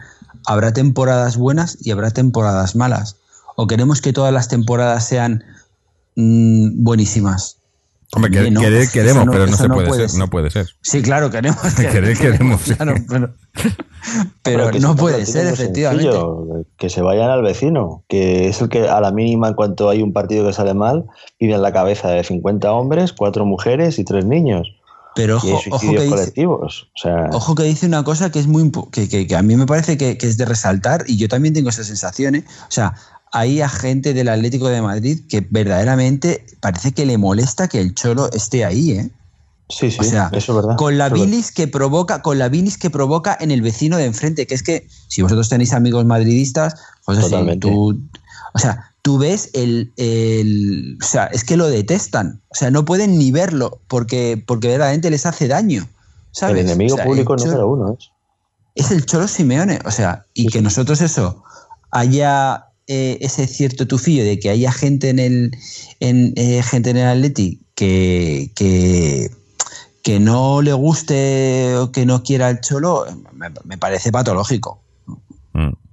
habrá 0.46 0.74
temporadas 0.74 1.38
buenas 1.38 1.78
y 1.86 1.92
habrá 1.92 2.12
temporadas 2.12 2.76
malas. 2.76 3.18
O 3.56 3.68
queremos 3.68 4.02
que 4.02 4.14
todas 4.14 4.34
las 4.34 4.48
temporadas 4.48 5.06
sean 5.06 5.44
mm, 6.16 6.84
buenísimas. 6.84 7.58
Hombre, 8.12 8.32
que- 8.32 8.38
También, 8.38 8.54
¿no? 8.56 8.62
querer 8.62 8.90
queremos, 8.90 9.28
pero 9.32 9.46
no 9.46 9.56
se 9.56 9.70
puede, 9.70 10.10
ser, 10.10 10.20
no 10.20 10.30
puede 10.30 10.50
ser. 10.50 10.68
Sí, 10.82 11.04
claro, 11.04 11.30
queremos. 11.30 11.62
Querer 11.76 12.18
queremos, 12.18 12.62
sí. 12.62 12.74
claro, 12.76 12.96
pero 13.08 13.34
pero 14.42 14.58
Bueno, 14.64 14.72
que 14.72 14.80
no 14.80 14.94
se 14.94 15.00
puede 15.00 15.26
ser, 15.28 15.46
efectivamente. 15.48 16.06
sencillo, 16.12 16.66
Que 16.78 16.90
se 16.90 17.02
vayan 17.04 17.30
al 17.30 17.44
vecino, 17.44 18.04
que 18.08 18.48
es 18.48 18.62
el 18.62 18.70
que 18.70 18.88
a 18.90 19.00
la 19.00 19.12
mínima 19.12 19.50
en 19.50 19.54
cuanto 19.54 19.90
hay 19.90 20.02
un 20.02 20.12
partido 20.14 20.48
que 20.48 20.54
sale 20.54 20.74
mal, 20.74 21.06
vive 21.40 21.54
en 21.54 21.62
la 21.62 21.72
cabeza 21.72 22.10
de 22.10 22.24
50 22.24 22.72
hombres, 22.72 23.14
4 23.14 23.46
mujeres 23.46 24.00
y 24.00 24.04
3 24.06 24.26
niños. 24.26 24.76
Pero 25.16 25.40
y 25.44 25.48
hay 25.48 25.54
ojo, 25.54 25.64
ojo 25.72 25.80
que 25.92 26.02
dice, 26.04 26.10
colectivos. 26.10 26.88
O 26.96 27.00
sea, 27.00 27.30
Ojo 27.34 27.56
que 27.56 27.64
dice 27.64 27.86
una 27.86 28.04
cosa 28.04 28.32
que 28.32 28.40
es 28.40 28.48
muy 28.48 28.72
que, 28.92 29.10
que- 29.10 29.28
que 29.28 29.36
a 29.36 29.42
mí 29.42 29.56
me 29.56 29.66
parece 29.66 29.98
que, 29.98 30.18
que 30.18 30.28
es 30.28 30.38
de 30.38 30.46
resaltar 30.46 31.04
y 31.08 31.18
yo 31.18 31.28
también 31.28 31.54
tengo 31.54 31.70
esa 31.70 31.84
sensación. 31.84 32.36
¿eh? 32.36 32.46
O 32.48 32.72
sea, 32.72 32.94
hay 33.32 33.62
a 33.62 33.70
gente 33.70 34.14
del 34.14 34.30
Atlético 34.30 34.70
de 34.70 34.82
Madrid 34.82 35.20
que 35.28 35.46
verdaderamente 35.50 36.46
parece 36.62 36.92
que 36.94 37.06
le 37.06 37.18
molesta 37.18 37.68
que 37.68 37.80
el 37.82 37.94
Cholo 37.96 38.30
esté 38.32 38.66
ahí, 38.66 38.92
¿eh? 38.92 39.10
sí, 39.70 39.92
sí, 39.92 39.98
O 40.00 40.04
sea, 40.04 40.30
eso 40.34 40.52
es 40.52 40.56
verdad. 40.56 40.76
con 40.78 40.98
la 40.98 41.10
bilis 41.10 41.52
que 41.52 41.68
provoca, 41.68 42.22
con 42.24 42.40
la 42.40 42.50
bilis 42.50 42.78
que 42.78 42.90
provoca 42.90 43.38
en 43.40 43.52
el 43.52 43.62
vecino 43.62 43.98
de 43.98 44.06
enfrente, 44.06 44.48
que 44.48 44.56
es 44.56 44.64
que 44.64 44.88
si 45.08 45.22
vosotros 45.22 45.48
tenéis 45.50 45.74
amigos 45.74 46.06
madridistas, 46.06 46.74
pues 47.06 47.20
así, 47.20 47.36
tú, 47.60 48.00
o 48.54 48.60
sea, 48.60 48.94
tú 49.02 49.18
ves 49.18 49.50
el, 49.54 49.92
el- 49.98 50.98
o 51.02 51.06
sea, 51.06 51.26
es 51.28 51.44
que 51.44 51.58
lo 51.58 51.68
detestan, 51.70 52.42
o 52.50 52.56
sea, 52.56 52.72
no 52.72 52.86
pueden 52.86 53.18
ni 53.18 53.32
verlo 53.32 53.82
porque, 53.88 54.42
porque 54.46 54.68
verdaderamente 54.68 55.10
les 55.10 55.26
hace 55.26 55.48
daño. 55.48 55.88
¿sabes? 56.32 56.56
El 56.58 56.62
enemigo 56.68 56.94
O 56.94 56.98
sea, 56.98 57.06
público 57.06 57.34
el 57.36 57.44
número 57.44 57.68
uno 57.68 57.98
es. 57.98 58.10
es 58.76 58.92
el 58.92 59.06
Cholo 59.06 59.28
Simeone. 59.28 59.80
O 59.86 59.92
sea, 59.92 60.26
y 60.34 60.44
Sí, 60.44 60.48
que 60.50 60.60
sí. 60.60 60.64
nosotros 60.64 61.02
eso 61.02 61.44
haya 61.92 62.66
eh, 62.88 63.18
ese 63.22 63.48
cierto 63.48 63.88
tufillo 63.88 64.24
de 64.24 64.40
que 64.40 64.50
haya 64.50 64.72
gente 64.72 65.10
en 65.10 65.20
el 65.20 65.52
en, 66.00 66.34
eh, 66.36 66.62
gente 66.64 66.92
en 66.92 66.98
el 66.98 67.08
Atleti 67.08 67.62
que, 67.76 68.52
que, 68.56 69.32
que 70.04 70.20
no 70.20 70.62
le 70.62 70.74
guste 70.74 71.76
o 71.78 71.92
que 71.92 72.06
no 72.06 72.24
quiera 72.24 72.50
el 72.50 72.62
Cholo, 72.62 73.06
me, 73.34 73.50
me 73.64 73.78
parece 73.78 74.12
patológico. 74.12 74.82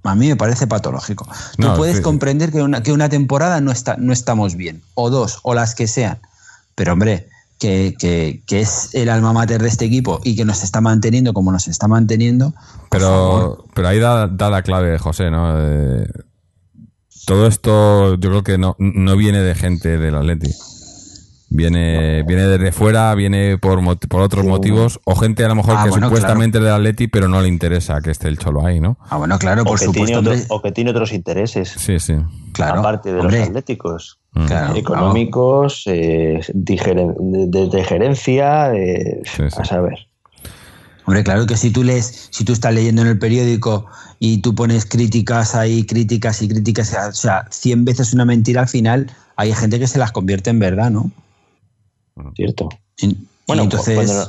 A 0.09 0.15
mí 0.15 0.27
me 0.27 0.35
parece 0.35 0.67
patológico. 0.67 1.27
No, 1.57 1.71
Tú 1.71 1.77
puedes 1.77 2.01
comprender 2.01 2.51
que 2.51 2.61
una, 2.61 2.81
que 2.83 2.91
una 2.91 3.09
temporada 3.09 3.61
no, 3.61 3.71
está, 3.71 3.95
no 3.97 4.13
estamos 4.13 4.55
bien, 4.55 4.81
o 4.95 5.09
dos, 5.09 5.39
o 5.43 5.53
las 5.53 5.75
que 5.75 5.87
sean. 5.87 6.19
Pero 6.75 6.93
hombre, 6.93 7.27
que, 7.59 7.95
que- 7.97 8.41
que 8.45 8.61
es 8.61 8.93
el 8.93 9.09
alma 9.09 9.33
mater 9.33 9.61
de 9.61 9.67
este 9.67 9.85
equipo 9.85 10.19
y 10.23 10.35
que 10.35 10.45
nos 10.45 10.63
está 10.63 10.79
manteniendo 10.81 11.33
como 11.33 11.51
nos 11.51 11.67
está 11.67 11.87
manteniendo. 11.87 12.53
Pero, 12.91 13.65
pero 13.73 13.87
ahí 13.87 13.99
da, 13.99 14.27
da 14.27 14.49
la 14.49 14.61
clave, 14.61 14.97
José, 14.99 15.31
¿no? 15.31 15.55
Eh, 15.59 16.07
todo 17.25 17.47
esto 17.47 18.15
yo 18.15 18.29
creo 18.29 18.43
que 18.43 18.57
no, 18.57 18.75
no 18.79 19.17
viene 19.17 19.41
de 19.41 19.55
gente 19.55 19.97
del 19.97 20.15
Atleti. 20.15 20.49
Viene, 21.49 22.23
viene 22.23 22.43
desde 22.43 22.73
fuera, 22.73 23.15
viene 23.15 23.57
por, 23.57 23.79
por 24.09 24.21
otros 24.21 24.43
motivos, 24.45 24.99
o 25.05 25.15
gente 25.15 25.45
a 25.45 25.47
lo 25.47 25.55
mejor 25.55 25.75
Ah, 25.77 25.83
que 25.85 25.89
bueno, 25.91 26.07
supuestamente 26.07 26.57
es 26.57 26.63
del 26.65 26.73
Atleti, 26.73 27.07
pero 27.07 27.29
no 27.29 27.41
le 27.41 27.47
interesa 27.47 28.01
que 28.01 28.11
esté 28.11 28.27
el 28.27 28.37
Cholo 28.37 28.65
ahí, 28.65 28.81
¿no? 28.81 28.97
Ah, 29.09 29.15
bueno, 29.17 29.39
claro, 29.39 29.61
O 29.61 29.65
por 29.65 29.79
que, 29.79 29.85
supuesto. 29.85 30.21
tiene 30.21 30.41
otro- 30.41 30.45
o 30.55 30.61
que 30.61 30.71
tiene 30.73 30.89
otros 30.91 31.13
intereses, 31.13 31.69
Sí, 31.77 31.99
sí. 31.99 32.15
claro, 32.51 32.81
aparte 32.81 33.13
de 33.13 33.19
hombre, 33.21 33.39
los 33.39 33.47
atléticos. 33.47 34.19
Mm. 34.33 34.45
claro, 34.45 34.75
económicos, 34.75 35.83
eh, 35.87 36.41
digeren- 36.53 37.15
de, 37.49 37.69
de 37.69 37.83
gerencia, 37.85 38.67
de- 38.67 39.21
Sí, 39.25 39.43
sí. 39.49 39.57
a 39.57 39.63
saber. 39.65 39.93
claro. 39.93 40.07
Hombre, 41.05 41.23
claro 41.23 41.45
que 41.47 41.55
si 41.55 41.71
tú 41.71 41.81
lees, 41.85 42.27
si 42.29 42.43
tú 42.43 42.51
estás 42.51 42.73
leyendo 42.73 43.01
en 43.03 43.07
el 43.07 43.17
periódico 43.19 43.85
y 44.19 44.41
tú 44.41 44.53
pones 44.53 44.85
críticas 44.85 45.55
ahí, 45.55 45.85
críticas 45.85 46.41
y 46.41 46.49
críticas, 46.49 46.93
o 47.09 47.13
sea, 47.13 47.45
100 47.49 47.85
veces 47.85 48.13
una 48.13 48.25
mentira 48.25 48.59
al 48.61 48.67
final, 48.67 49.09
hay 49.37 49.53
gente 49.53 49.79
que 49.79 49.87
se 49.87 49.97
las 49.97 50.11
convierte 50.11 50.49
en 50.49 50.59
verdad, 50.59 50.91
¿no? 50.91 51.09
Cierto. 52.35 52.69
Y- 52.97 53.07
y 53.07 53.17
Bueno, 53.47 53.63
entonces, 53.63 53.95
cuando, 53.95 54.13
no- 54.13 54.25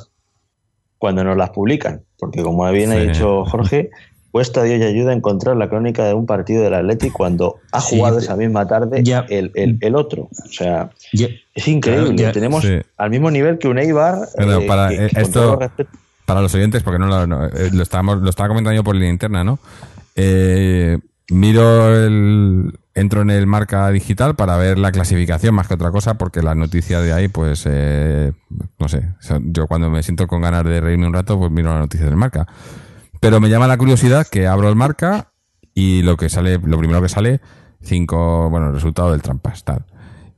cuando 0.98 1.24
nos 1.24 1.36
las 1.36 1.50
publican, 1.50 2.02
porque 2.18 2.42
como 2.42 2.70
bien 2.70 2.92
ha 2.92 2.96
dicho 2.96 3.44
Jorge, 3.46 3.90
cuesta 4.30 4.62
Dios 4.62 4.78
y 4.80 4.84
ayuda 4.84 5.10
a 5.12 5.14
encontrar 5.14 5.56
la 5.56 5.68
crónica 5.68 6.04
de 6.04 6.14
un 6.14 6.26
partido 6.26 6.62
del 6.62 6.74
Atleti 6.74 7.10
cuando 7.10 7.56
ha 7.72 7.80
jugado 7.80 8.18
esa 8.18 8.36
misma 8.36 8.66
tarde 8.68 9.02
ya. 9.02 9.24
el, 9.28 9.50
el- 9.54 9.78
el 9.80 9.94
otro. 9.96 10.28
O 10.32 10.48
sea, 10.52 10.90
ya- 11.12 11.28
es 11.54 11.68
increíble. 11.68 12.14
Claro, 12.14 12.16
ya- 12.22 12.32
Tenemos 12.32 12.62
Sí. 12.62 12.74
al 12.96 13.10
mismo 13.10 13.30
nivel 13.30 13.58
que 13.58 13.68
un 13.68 13.78
Eibar. 13.78 14.18
Eh, 14.38 14.64
para, 14.66 14.88
que- 14.90 15.06
eh, 15.06 15.08
que 15.08 15.14
con 15.14 15.22
esto- 15.62 15.86
Para 16.26 16.42
los 16.42 16.54
oyentes, 16.54 16.82
porque 16.82 16.98
no 16.98 17.06
lo, 17.06 17.26
no, 17.26 17.46
eh, 17.46 17.70
lo, 17.72 17.82
estábamos, 17.82 18.20
lo 18.20 18.28
estaba 18.28 18.48
comentando 18.48 18.76
yo 18.76 18.84
por 18.84 18.94
línea 18.94 19.10
interna, 19.10 19.42
¿no? 19.44 19.58
Eh, 20.14 20.98
miro 21.30 21.94
el. 21.94 22.78
Entro 22.94 23.22
en 23.22 23.30
el 23.30 23.46
marca 23.46 23.88
digital 23.90 24.34
para 24.34 24.56
ver 24.56 24.76
la 24.76 24.90
clasificación 24.90 25.54
más 25.54 25.68
que 25.68 25.74
otra 25.74 25.92
cosa, 25.92 26.18
porque 26.18 26.42
las 26.42 26.56
noticias 26.56 27.00
de 27.00 27.12
ahí, 27.12 27.28
pues, 27.28 27.62
eh, 27.66 28.32
no 28.76 28.88
sé. 28.88 29.14
Yo 29.44 29.68
cuando 29.68 29.88
me 29.88 30.02
siento 30.02 30.26
con 30.26 30.42
ganas 30.42 30.64
de 30.64 30.80
reírme 30.80 31.06
un 31.06 31.12
rato, 31.12 31.38
pues 31.38 31.52
miro 31.52 31.70
las 31.70 31.78
noticias 31.78 32.08
del 32.08 32.16
marca. 32.16 32.48
Pero 33.20 33.38
me 33.38 33.48
llama 33.48 33.68
la 33.68 33.78
curiosidad 33.78 34.26
que 34.26 34.48
abro 34.48 34.68
el 34.68 34.74
marca 34.74 35.32
y 35.74 36.02
lo 36.02 36.16
que 36.16 36.28
sale, 36.28 36.58
lo 36.58 36.76
primero 36.76 37.00
que 37.00 37.08
sale, 37.08 37.40
cinco, 37.80 38.50
bueno, 38.50 38.68
el 38.68 38.74
resultado 38.74 39.12
del 39.12 39.22
trampas, 39.22 39.62
tal. 39.62 39.86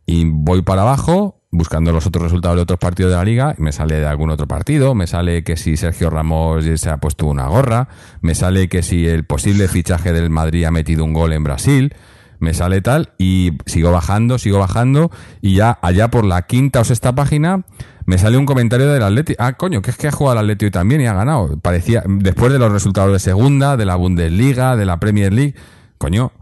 Y 0.05 0.27
voy 0.27 0.61
para 0.61 0.83
abajo 0.83 1.40
buscando 1.51 1.93
los 1.93 2.07
otros 2.07 2.25
resultados 2.25 2.57
de 2.57 2.63
otros 2.63 2.79
partidos 2.79 3.11
de 3.11 3.17
la 3.17 3.25
liga 3.25 3.55
me 3.59 3.73
sale 3.73 3.97
de 3.97 4.07
algún 4.07 4.31
otro 4.31 4.47
partido, 4.47 4.95
me 4.95 5.07
sale 5.07 5.43
que 5.43 5.57
si 5.57 5.77
Sergio 5.77 6.11
Ramos 6.11 6.65
se 6.77 6.91
ha 6.91 6.99
puesto 6.99 7.27
una 7.27 7.47
gorra, 7.47 7.89
me 8.21 8.35
sale 8.35 8.69
que 8.69 8.83
si 8.83 9.07
el 9.07 9.25
posible 9.25 9.69
fichaje 9.69 10.13
del 10.13 10.31
Madrid 10.31 10.65
ha 10.65 10.71
metido 10.71 11.05
un 11.05 11.13
gol 11.13 11.33
en 11.33 11.43
Brasil, 11.43 11.95
me 12.39 12.55
sale 12.55 12.81
tal 12.81 13.13
y 13.19 13.53
sigo 13.67 13.91
bajando, 13.93 14.39
sigo 14.39 14.59
bajando 14.59 15.11
y 15.41 15.57
ya 15.57 15.79
allá 15.83 16.09
por 16.09 16.25
la 16.25 16.43
quinta 16.43 16.81
o 16.81 16.85
sexta 16.85 17.15
página 17.15 17.65
me 18.07 18.17
sale 18.17 18.39
un 18.39 18.47
comentario 18.47 18.91
del 18.91 19.03
Atleti. 19.03 19.35
Ah, 19.39 19.53
coño, 19.53 19.83
que 19.83 19.91
es 19.91 19.97
que 19.97 20.09
ha 20.09 20.13
jugado 20.13 20.41
el 20.41 20.45
Atleti 20.45 20.71
también 20.71 21.01
y 21.01 21.07
ha 21.07 21.13
ganado. 21.13 21.59
Parecía, 21.59 22.03
después 22.07 22.53
de 22.53 22.59
los 22.59 22.73
resultados 22.73 23.13
de 23.13 23.19
segunda, 23.19 23.77
de 23.77 23.85
la 23.85 23.95
Bundesliga, 23.97 24.77
de 24.77 24.87
la 24.87 24.99
Premier 24.99 25.33
League, 25.33 25.55
coño, 25.99 26.33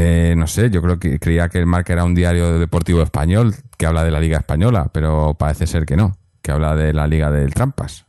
eh, 0.00 0.34
no 0.36 0.46
sé, 0.46 0.70
yo 0.70 0.80
creo 0.80 0.98
que 1.00 1.18
creía 1.18 1.48
que 1.48 1.58
el 1.58 1.66
Marca 1.66 1.92
era 1.92 2.04
un 2.04 2.14
diario 2.14 2.58
deportivo 2.60 3.02
español 3.02 3.54
que 3.76 3.84
habla 3.86 4.04
de 4.04 4.10
la 4.12 4.20
Liga 4.20 4.38
Española, 4.38 4.90
pero 4.92 5.34
parece 5.36 5.66
ser 5.66 5.86
que 5.86 5.96
no, 5.96 6.16
que 6.40 6.52
habla 6.52 6.76
de 6.76 6.92
la 6.92 7.06
Liga 7.08 7.30
del 7.32 7.52
Trampas. 7.52 8.06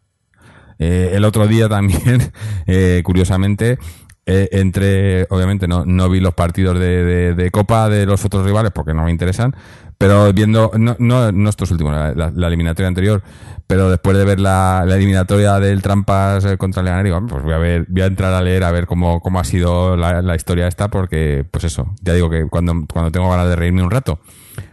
Eh, 0.78 1.12
el 1.14 1.26
otro 1.26 1.48
día 1.48 1.68
también, 1.68 2.32
eh, 2.68 3.02
curiosamente, 3.04 3.80
eh, 4.26 4.50
entre, 4.52 5.24
obviamente 5.32 5.68
no, 5.68 5.84
no 5.86 6.10
vi 6.10 6.20
los 6.20 6.36
partidos 6.36 6.78
de, 6.80 7.04
de- 7.04 7.34
de 7.34 7.52
Copa 7.52 7.90
de 7.90 8.06
los 8.06 8.24
otros 8.24 8.46
rivales 8.46 8.72
porque 8.72 8.94
no 8.94 9.04
me 9.04 9.12
interesan, 9.12 9.56
pero 10.00 10.34
viendo, 10.34 10.72
no, 10.80 10.96
no, 10.98 11.32
no 11.32 11.50
estos 11.50 11.70
últimos, 11.72 11.94
la, 11.94 12.14
la- 12.14 12.32
la 12.34 12.48
eliminatoria 12.48 12.88
anterior, 12.88 13.22
pero 13.68 13.90
después 13.92 14.18
de 14.18 14.26
ver 14.26 14.40
la, 14.40 14.84
la 14.88 14.96
eliminatoria 14.96 15.60
del 15.60 15.82
Trampas 15.84 16.44
eh, 16.46 16.58
contra 16.58 16.82
digo, 17.04 17.22
pues 17.28 17.44
voy 17.44 17.54
a 17.54 17.58
ver, 17.60 17.86
voy 17.90 18.02
a 18.02 18.06
entrar 18.08 18.34
a 18.34 18.42
leer 18.42 18.64
a 18.64 18.72
ver 18.72 18.88
cómo, 18.88 19.20
cómo 19.20 19.40
ha 19.40 19.44
sido 19.44 19.96
la, 19.96 20.22
historia 20.36 20.68
esta, 20.68 20.88
porque, 20.88 21.46
pues 21.52 21.66
eso, 21.66 21.94
ya 22.02 22.14
digo 22.14 22.30
que 22.30 22.46
cuando, 22.48 22.74
cuando 22.92 23.12
tengo 23.12 23.30
ganas 23.30 23.50
de 23.50 23.56
reírme 23.58 23.84
un 23.84 23.92
rato. 23.92 24.20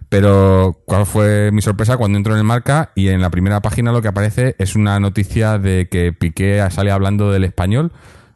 Pero, 0.08 0.82
¿cuál 0.86 1.04
fue 1.04 1.50
mi 1.52 1.60
sorpresa 1.60 1.96
cuando 1.96 2.16
entro 2.16 2.32
en 2.34 2.38
el 2.38 2.44
marca 2.44 2.92
y 2.94 3.08
en 3.08 3.20
la 3.20 3.30
primera 3.30 3.60
página 3.60 3.90
lo 3.92 4.00
que 4.02 4.08
aparece 4.08 4.54
es 4.58 4.76
una 4.76 5.00
noticia 5.00 5.58
de 5.58 5.88
que 5.90 6.12
Piqué 6.12 6.64
sale 6.70 6.92
hablando 6.92 7.32
del 7.32 7.42
español? 7.44 7.92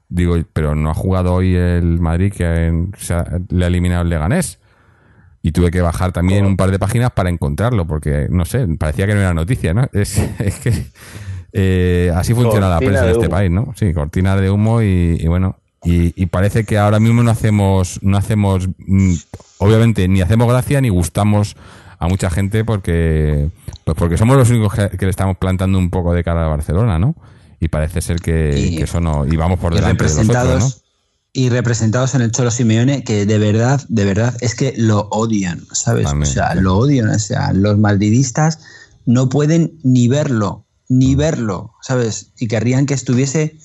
Digo, 0.08 0.36
pero 0.52 0.74
no 0.74 0.90
ha 0.90 0.94
jugado 0.94 1.32
hoy 1.34 1.54
el 1.54 2.00
Madrid 2.00 2.32
que 2.36 2.66
en- 2.66 2.92
le 3.50 3.64
ha 3.64 3.68
eliminado 3.68 4.02
el 4.02 4.08
Leganés. 4.08 4.59
Y 5.42 5.52
tuve 5.52 5.70
que 5.70 5.80
bajar 5.80 6.12
también 6.12 6.44
un 6.44 6.56
par 6.56 6.70
de 6.70 6.78
páginas 6.78 7.12
para 7.12 7.30
encontrarlo, 7.30 7.86
porque 7.86 8.26
no 8.30 8.44
sé, 8.44 8.66
parecía 8.78 9.06
que 9.06 9.14
no 9.14 9.20
era 9.20 9.32
noticia, 9.34 9.72
¿no? 9.72 9.86
Es, 9.92 10.18
es 10.38 10.56
que 10.60 10.72
eh, 11.52 12.12
así 12.14 12.34
funciona 12.34 12.68
la 12.68 12.74
Cortina 12.76 12.90
prensa 12.90 13.00
de, 13.02 13.06
de 13.06 13.12
este 13.12 13.26
humo. 13.26 13.36
país, 13.36 13.50
¿no? 13.50 13.72
Sí, 13.76 13.92
cortinas 13.94 14.40
de 14.40 14.50
humo 14.50 14.82
y, 14.82 15.16
y 15.20 15.26
bueno. 15.28 15.56
Y, 15.82 16.12
y 16.22 16.26
parece 16.26 16.64
que 16.64 16.76
ahora 16.76 17.00
mismo 17.00 17.22
no 17.22 17.30
hacemos, 17.30 18.00
no 18.02 18.18
hacemos, 18.18 18.68
mm, 18.86 19.14
obviamente, 19.58 20.06
ni 20.08 20.20
hacemos 20.20 20.46
gracia 20.46 20.80
ni 20.82 20.90
gustamos 20.90 21.56
a 21.98 22.06
mucha 22.06 22.28
gente 22.30 22.64
porque 22.64 23.48
pues 23.84 23.96
porque 23.96 24.18
somos 24.18 24.36
los 24.36 24.50
únicos 24.50 24.74
que, 24.74 24.90
que 24.96 25.06
le 25.06 25.10
estamos 25.10 25.38
plantando 25.38 25.78
un 25.78 25.88
poco 25.90 26.12
de 26.12 26.22
cara 26.22 26.44
a 26.44 26.48
Barcelona, 26.48 26.98
¿no? 26.98 27.14
Y 27.60 27.68
parece 27.68 28.02
ser 28.02 28.20
que, 28.20 28.54
Y- 28.58 28.76
que 28.76 28.84
eso 28.84 29.00
no 29.00 29.26
y 29.26 29.36
vamos 29.36 29.58
por 29.58 29.74
delante 29.74 30.04
de 30.04 30.10
los 30.24 30.79
y 31.32 31.48
representados 31.48 32.14
en 32.14 32.22
el 32.22 32.32
Cholo 32.32 32.50
Simeone 32.50 33.04
que 33.04 33.24
de 33.26 33.38
verdad, 33.38 33.80
de 33.88 34.04
verdad 34.04 34.34
es 34.40 34.54
que 34.54 34.74
lo 34.76 35.08
odian, 35.10 35.64
¿sabes? 35.72 36.06
O 36.06 36.24
sea, 36.24 36.54
lo 36.54 36.76
odian, 36.76 37.08
o 37.08 37.18
sea, 37.18 37.52
los 37.52 37.78
madridistas 37.78 38.58
no 39.06 39.28
pueden 39.28 39.78
ni 39.82 40.08
verlo, 40.08 40.64
ni 40.88 41.14
verlo, 41.14 41.74
¿sabes? 41.82 42.30
Y 42.38 42.48
querrían 42.48 42.86
que 42.86 42.94
estuviese 42.94 43.56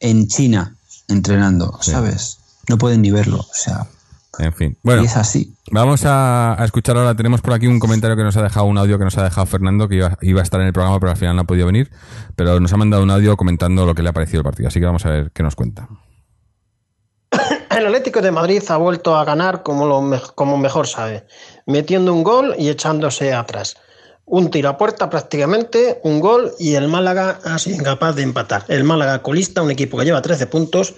en 0.00 0.26
China 0.28 0.76
entrenando, 1.08 1.78
Sí. 1.80 1.92
¿sabes? 1.92 2.38
No 2.68 2.78
pueden 2.78 3.02
ni 3.02 3.10
verlo, 3.12 3.38
o 3.38 3.54
sea. 3.54 3.86
En 4.38 4.52
fin. 4.52 4.76
Bueno, 4.82 5.02
y 5.02 5.06
es 5.06 5.16
así. 5.16 5.54
Vamos 5.70 6.04
a, 6.04 6.60
a 6.60 6.64
escuchar 6.64 6.96
ahora. 6.98 7.14
Tenemos 7.14 7.40
por 7.40 7.54
aquí 7.54 7.66
un 7.68 7.78
comentario 7.78 8.16
que 8.16 8.22
nos 8.22 8.36
ha 8.36 8.42
dejado, 8.42 8.66
un 8.66 8.76
audio 8.76 8.98
que 8.98 9.04
nos 9.04 9.16
ha 9.16 9.22
dejado 9.22 9.46
Fernando, 9.46 9.88
que 9.88 9.96
iba, 9.96 10.18
iba 10.20 10.40
a 10.40 10.42
estar 10.42 10.60
en 10.60 10.66
el 10.66 10.72
programa, 10.74 11.00
pero 11.00 11.12
al 11.12 11.16
final 11.16 11.36
no 11.36 11.42
ha 11.42 11.46
podido 11.46 11.66
venir. 11.66 11.90
Pero 12.34 12.60
nos 12.60 12.70
ha 12.72 12.76
mandado 12.76 13.02
un 13.02 13.10
audio 13.10 13.34
comentando 13.36 13.86
lo 13.86 13.94
que 13.94 14.02
le 14.02 14.10
ha 14.10 14.12
parecido 14.12 14.40
el 14.40 14.44
partido. 14.44 14.68
Así 14.68 14.78
que 14.78 14.84
vamos 14.84 15.06
a 15.06 15.10
ver 15.10 15.30
qué 15.32 15.42
nos 15.42 15.54
cuenta. 15.56 15.88
El 17.76 17.84
Atlético 17.84 18.22
de 18.22 18.30
Madrid 18.30 18.62
ha 18.70 18.78
vuelto 18.78 19.16
a 19.16 19.24
ganar 19.26 19.62
como, 19.62 19.84
lo 19.86 20.18
como 20.34 20.56
mejor 20.56 20.86
sabe, 20.86 21.26
metiendo 21.66 22.14
un 22.14 22.22
gol 22.22 22.54
y 22.58 22.70
echándose 22.70 23.34
atrás. 23.34 23.76
Un 24.24 24.50
tiro 24.50 24.70
a 24.70 24.78
puerta 24.78 25.10
prácticamente, 25.10 26.00
un 26.02 26.20
gol 26.20 26.52
y 26.58 26.76
el 26.76 26.88
Málaga 26.88 27.38
ha 27.44 27.58
sido 27.58 27.76
incapaz 27.76 28.16
de 28.16 28.22
empatar. 28.22 28.64
El 28.68 28.84
Málaga 28.84 29.20
colista, 29.20 29.60
un 29.60 29.70
equipo 29.70 29.98
que 29.98 30.06
lleva 30.06 30.22
13 30.22 30.46
puntos 30.46 30.94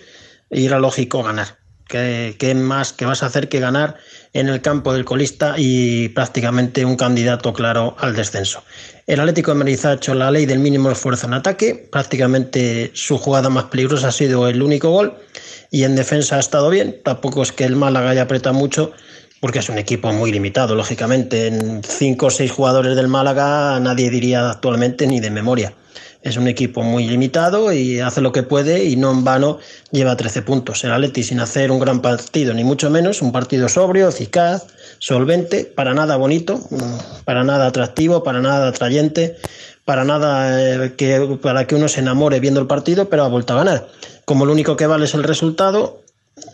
y 0.50 0.66
era 0.66 0.78
lógico 0.78 1.24
ganar. 1.24 1.58
¿Qué, 1.88 2.36
qué 2.38 2.54
más 2.54 2.92
que 2.92 3.06
vas 3.06 3.24
a 3.24 3.26
hacer 3.26 3.48
que 3.48 3.58
ganar 3.58 3.96
en 4.32 4.48
el 4.48 4.60
campo 4.62 4.92
del 4.92 5.04
colista 5.04 5.54
y 5.58 6.10
prácticamente 6.10 6.84
un 6.84 6.94
candidato 6.94 7.52
claro 7.54 7.96
al 7.98 8.14
descenso? 8.14 8.62
El 9.08 9.18
Atlético 9.18 9.50
de 9.50 9.56
Madrid 9.56 9.84
ha 9.84 9.94
hecho 9.94 10.14
la 10.14 10.30
ley 10.30 10.46
del 10.46 10.60
mínimo 10.60 10.92
esfuerzo 10.92 11.26
en 11.26 11.34
ataque. 11.34 11.88
Prácticamente 11.90 12.92
su 12.94 13.18
jugada 13.18 13.48
más 13.48 13.64
peligrosa 13.64 14.08
ha 14.08 14.12
sido 14.12 14.46
el 14.46 14.62
único 14.62 14.90
gol 14.90 15.16
y 15.70 15.84
en 15.84 15.96
defensa 15.96 16.36
ha 16.36 16.40
estado 16.40 16.70
bien. 16.70 17.00
Tampoco 17.04 17.42
es 17.42 17.52
que 17.52 17.64
el 17.64 17.76
Málaga 17.76 18.10
haya 18.10 18.22
apretado 18.22 18.54
mucho, 18.54 18.92
porque 19.40 19.60
es 19.60 19.68
un 19.68 19.78
equipo 19.78 20.12
muy 20.12 20.32
limitado, 20.32 20.74
lógicamente. 20.74 21.46
En 21.46 21.82
cinco 21.82 22.26
o 22.26 22.30
seis 22.30 22.50
jugadores 22.50 22.96
del 22.96 23.08
Málaga 23.08 23.78
nadie 23.80 24.10
diría 24.10 24.50
actualmente 24.50 25.06
ni 25.06 25.20
de 25.20 25.30
memoria. 25.30 25.74
Es 26.20 26.36
un 26.36 26.48
equipo 26.48 26.82
muy 26.82 27.06
limitado 27.06 27.72
y 27.72 28.00
hace 28.00 28.20
lo 28.20 28.32
que 28.32 28.42
puede 28.42 28.84
y 28.84 28.96
no 28.96 29.12
en 29.12 29.22
vano 29.22 29.58
lleva 29.92 30.16
13 30.16 30.42
puntos. 30.42 30.82
El 30.82 30.92
Atleti 30.92 31.22
sin 31.22 31.38
hacer 31.38 31.70
un 31.70 31.78
gran 31.78 32.02
partido, 32.02 32.52
ni 32.54 32.64
mucho 32.64 32.90
menos, 32.90 33.22
un 33.22 33.30
partido 33.30 33.68
sobrio, 33.68 34.08
eficaz, 34.08 34.66
solvente, 34.98 35.64
para 35.64 35.94
nada 35.94 36.16
bonito, 36.16 36.60
para 37.24 37.44
nada 37.44 37.68
atractivo, 37.68 38.24
para 38.24 38.40
nada 38.40 38.68
atrayente, 38.68 39.36
para 39.84 40.04
nada 40.04 40.84
eh, 40.84 40.94
que, 40.96 41.38
para 41.40 41.68
que 41.68 41.76
uno 41.76 41.86
se 41.86 42.00
enamore 42.00 42.40
viendo 42.40 42.60
el 42.60 42.66
partido, 42.66 43.08
pero 43.08 43.24
ha 43.24 43.28
vuelto 43.28 43.52
a 43.52 43.58
ganar. 43.64 43.88
Como 44.28 44.44
lo 44.44 44.52
único 44.52 44.76
que 44.76 44.86
vale 44.86 45.06
es 45.06 45.14
el 45.14 45.22
resultado, 45.22 46.02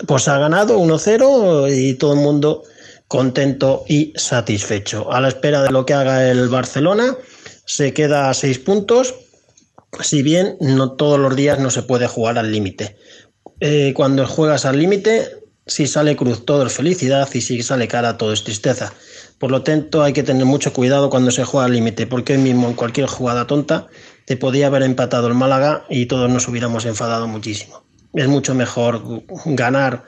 pues 0.06 0.28
ha 0.28 0.38
ganado 0.38 0.78
1-0 0.78 1.76
y 1.76 1.94
todo 1.94 2.12
el 2.12 2.20
mundo 2.20 2.62
contento 3.08 3.82
y 3.88 4.12
satisfecho. 4.14 5.12
A 5.12 5.20
la 5.20 5.26
espera 5.26 5.60
de 5.60 5.72
lo 5.72 5.84
que 5.84 5.92
haga 5.92 6.30
el 6.30 6.48
Barcelona, 6.48 7.16
se 7.64 7.92
queda 7.92 8.30
a 8.30 8.34
seis 8.34 8.60
puntos, 8.60 9.16
si 10.00 10.22
bien 10.22 10.56
no 10.60 10.92
todos 10.92 11.18
los 11.18 11.34
días 11.34 11.58
no 11.58 11.68
se 11.68 11.82
puede 11.82 12.06
jugar 12.06 12.38
al 12.38 12.52
límite. 12.52 12.96
Eh, 13.58 13.92
cuando 13.96 14.24
juegas 14.24 14.66
al 14.66 14.78
límite, 14.78 15.42
si 15.66 15.88
sale 15.88 16.14
cruz 16.14 16.44
todo 16.44 16.64
es 16.64 16.72
felicidad 16.74 17.28
y 17.34 17.40
si 17.40 17.60
sale 17.64 17.88
cara 17.88 18.16
todo 18.16 18.32
es 18.32 18.44
tristeza. 18.44 18.92
Por 19.40 19.50
lo 19.50 19.62
tanto, 19.62 20.04
hay 20.04 20.12
que 20.12 20.22
tener 20.22 20.44
mucho 20.44 20.72
cuidado 20.72 21.10
cuando 21.10 21.32
se 21.32 21.42
juega 21.42 21.66
al 21.66 21.72
límite, 21.72 22.06
porque 22.06 22.34
hoy 22.34 22.38
mismo 22.38 22.68
en 22.68 22.74
cualquier 22.74 23.08
jugada 23.08 23.48
tonta 23.48 23.88
te 24.24 24.36
podía 24.36 24.68
haber 24.68 24.82
empatado 24.82 25.28
el 25.28 25.34
Málaga 25.34 25.84
y 25.88 26.06
todos 26.06 26.30
nos 26.30 26.48
hubiéramos 26.48 26.84
enfadado 26.86 27.28
muchísimo. 27.28 27.84
Es 28.14 28.28
mucho 28.28 28.54
mejor 28.54 29.24
ganar 29.44 30.04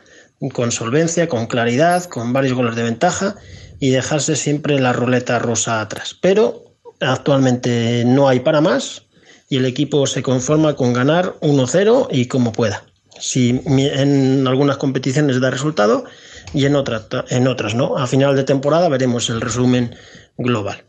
con 0.53 0.71
solvencia, 0.71 1.29
con 1.29 1.47
claridad, 1.47 2.05
con 2.05 2.33
varios 2.33 2.55
goles 2.55 2.77
de 2.77 2.83
ventaja 2.83 3.37
y 3.81 3.91
dejarse 3.91 4.37
siempre 4.37 4.79
la 4.79 4.93
ruleta 4.93 5.39
rusa 5.39 5.81
atrás. 5.81 6.17
Pero 6.21 6.77
actualmente 7.01 8.05
no 8.07 8.29
hay 8.29 8.41
para 8.41 8.61
más 8.61 9.03
y 9.49 9.57
el 9.57 9.67
equipo 9.67 10.07
se 10.07 10.23
conforma 10.23 10.75
con 10.75 10.93
ganar 10.93 11.35
1-0 11.41 12.09
y 12.11 12.27
como 12.27 12.53
pueda. 12.53 12.85
Si 13.19 13.61
en 13.67 14.47
algunas 14.47 14.77
competiciones 14.77 15.41
da 15.41 15.51
resultado 15.51 16.05
y 16.53 16.67
en 16.67 16.75
en 16.75 17.49
otras 17.49 17.75
no. 17.75 17.97
A 17.97 18.07
final 18.07 18.37
de 18.37 18.45
temporada 18.45 18.89
veremos 18.89 19.31
el 19.31 19.41
resumen 19.41 19.95
global. 20.37 20.86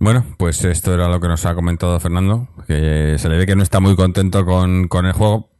Bueno, 0.00 0.24
pues 0.36 0.64
esto 0.64 0.94
era 0.94 1.08
lo 1.08 1.20
que 1.20 1.28
nos 1.28 1.44
ha 1.44 1.54
comentado 1.54 1.98
Fernando, 1.98 2.48
que 2.66 3.16
se 3.18 3.28
le 3.28 3.36
ve 3.36 3.46
que 3.46 3.56
no 3.56 3.62
está 3.62 3.80
muy 3.80 3.96
contento 3.96 4.44
con, 4.44 4.88
con 4.88 5.06
el 5.06 5.12
juego, 5.12 5.50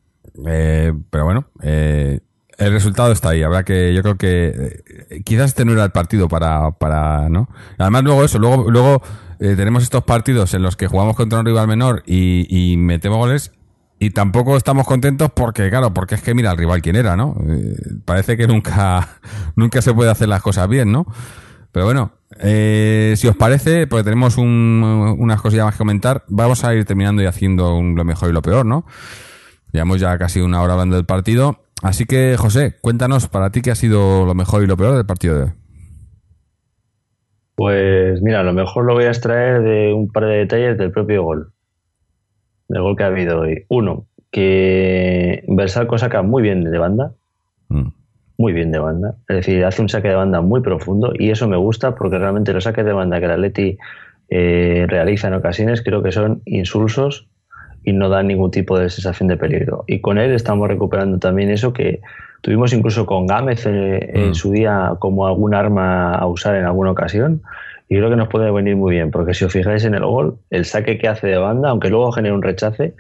eh, 0.47 0.93
pero 1.11 1.25
bueno, 1.25 1.49
eh, 1.63 2.21
el 2.59 2.73
resultado 2.73 3.13
está 3.13 3.31
ahí. 3.31 3.43
Habrá 3.43 3.65
que, 3.65 3.93
yo 3.95 4.03
creo 4.03 4.17
que 4.17 4.83
eh, 5.11 5.23
quizás 5.25 5.47
este 5.47 5.65
no 5.65 5.73
era 5.73 5.85
el 5.85 5.91
partido 5.91 6.29
para, 6.29 6.71
para, 6.73 7.29
¿no? 7.29 7.49
Además 7.79 8.05
luego 8.05 8.25
eso, 8.25 8.39
luego, 8.39 8.71
luego 8.71 9.03
eh, 9.41 9.55
tenemos 9.57 9.83
estos 9.83 10.05
partidos 10.05 10.55
en 10.55 10.63
los 10.63 10.77
que 10.77 10.87
jugamos 10.87 11.17
contra 11.17 11.41
un 11.41 11.47
rival 11.47 11.67
menor 11.67 12.03
y, 12.07 12.47
y 12.49 12.77
metemos 12.77 13.19
goles 13.19 13.53
y 14.01 14.11
tampoco 14.11 14.57
estamos 14.57 14.87
contentos 14.87 15.31
porque, 15.35 15.71
claro, 15.71 15.93
porque 15.93 16.15
es 16.15 16.23
que 16.23 16.35
mira 16.35 16.51
al 16.51 16.57
rival 16.57 16.83
quién 16.83 16.97
era, 16.97 17.17
¿no? 17.17 17.37
Eh, 17.49 17.77
parece 18.05 18.37
que 18.37 18.47
nunca, 18.47 19.19
nunca 19.57 19.83
se 19.83 19.93
puede 19.93 20.11
hacer 20.11 20.29
las 20.29 20.43
cosas 20.43 20.69
bien, 20.69 20.93
¿no? 20.93 21.07
Pero 21.73 21.85
bueno, 21.87 22.13
eh, 22.41 23.15
si 23.17 23.29
os 23.29 23.37
parece, 23.37 23.87
porque 23.87 24.05
tenemos 24.05 24.37
un- 24.39 25.17
unas 25.19 25.41
cosillas 25.41 25.67
más 25.67 25.75
que 25.75 25.79
comentar, 25.79 26.25
vamos 26.29 26.65
a 26.65 26.75
ir 26.75 26.85
terminando 26.85 27.23
y 27.23 27.27
haciendo 27.27 27.75
un- 27.77 27.95
lo 27.95 28.05
mejor 28.05 28.31
y 28.31 28.33
lo 28.33 28.43
peor, 28.43 28.65
¿no? 28.67 28.85
Llevamos 29.73 30.01
ya 30.01 30.17
casi 30.19 30.41
una 30.41 30.63
hora 30.63 30.73
hablando 30.75 30.97
del 30.97 31.05
partido. 31.05 31.61
Así 31.83 32.07
que, 32.07 32.37
José, 32.39 32.77
cuéntanos 32.81 33.29
para 33.29 33.51
ti 33.51 33.61
qué 33.63 33.71
ha 33.71 33.75
sido 33.75 34.25
lo 34.27 34.35
mejor 34.35 34.63
y 34.63 34.67
lo 34.67 34.77
peor 34.77 34.97
del 34.97 35.07
partido 35.07 35.37
de 35.37 35.43
hoy. 35.45 35.51
Pues 37.55 38.23
mira, 38.23 38.41
a 38.41 38.45
lo 38.45 38.53
mejor 38.53 38.85
lo 38.85 38.95
voy 38.95 39.05
a 39.05 39.09
extraer 39.09 39.63
de 39.63 39.93
un 39.93 40.11
par 40.11 40.25
de 40.27 40.37
detalles 40.39 40.79
del 40.79 40.93
propio 40.93 41.25
gol. 41.25 41.53
Del 42.69 42.83
gol 42.83 42.97
que 42.97 43.03
ha 43.03 43.09
habido 43.09 43.41
hoy. 43.41 43.65
Uno, 43.69 44.07
que 44.31 45.43
Bersalco 45.49 45.99
saca 45.99 46.23
muy 46.23 46.43
bien 46.43 46.65
de 46.65 46.79
banda, 46.79 47.15
Mm. 47.71 47.89
Muy 48.39 48.53
bien 48.53 48.71
de 48.71 48.79
banda. 48.79 49.17
Es 49.29 49.37
decir, 49.37 49.65
hace 49.65 49.83
un 49.83 49.89
saque 49.89 50.09
de 50.09 50.15
banda 50.15 50.41
muy 50.41 50.61
profundo 50.63 51.13
y 51.19 51.31
eso 51.31 51.49
me 51.49 51.57
gusta 51.57 51.95
porque 51.97 52.19
realmente 52.19 52.53
los 52.53 52.65
saques 52.65 52.85
de 52.85 52.93
banda 52.93 53.19
que 53.19 53.25
el 53.27 53.33
Atleti 53.33 53.79
eh, 54.31 54.87
realiza 54.89 55.29
en 55.29 55.35
ocasiones 55.35 55.83
creo 55.83 56.03
que 56.03 56.13
son 56.13 56.41
insulsos 56.45 57.29
y 57.83 57.93
no 57.93 58.09
dan 58.09 58.29
ningún 58.29 58.51
tipo 58.51 58.79
de 58.79 58.91
sensación 58.91 59.29
de 59.29 59.37
peligro. 59.37 59.85
Y 59.87 60.01
con 60.01 60.19
él 60.19 60.33
estamos 60.33 60.69
recuperando 60.69 61.19
también 61.19 61.51
eso 61.51 61.73
que 61.73 62.01
tuvimos 62.41 62.73
incluso 62.73 63.07
con 63.07 63.27
Gámez 63.27 63.67
eh, 63.67 64.11
en 64.15 64.31
Mm. 64.31 64.35
su 64.35 64.53
día 64.53 64.93
como 65.01 65.27
algún 65.27 65.55
arma 65.55 66.15
a 66.15 66.27
usar 66.27 66.55
en 66.55 66.65
alguna 66.65 66.93
ocasión. 66.93 67.43
Y 67.89 67.97
creo 67.97 68.11
que 68.11 68.17
nos 68.17 68.29
puede 68.29 68.51
venir 68.51 68.77
muy 68.77 68.95
bien, 68.95 69.11
porque 69.11 69.35
si 69.35 69.45
os 69.47 69.53
fijáis 69.53 69.85
en 69.85 69.95
el 69.95 70.05
gol, 70.05 70.37
el 70.51 70.65
saque 70.67 70.99
que 70.99 71.09
hace 71.09 71.27
de 71.27 71.39
banda, 71.39 71.71
aunque 71.71 71.89
luego 71.89 72.13
genere 72.13 72.35
un 72.35 72.43
rechace, 72.43 72.95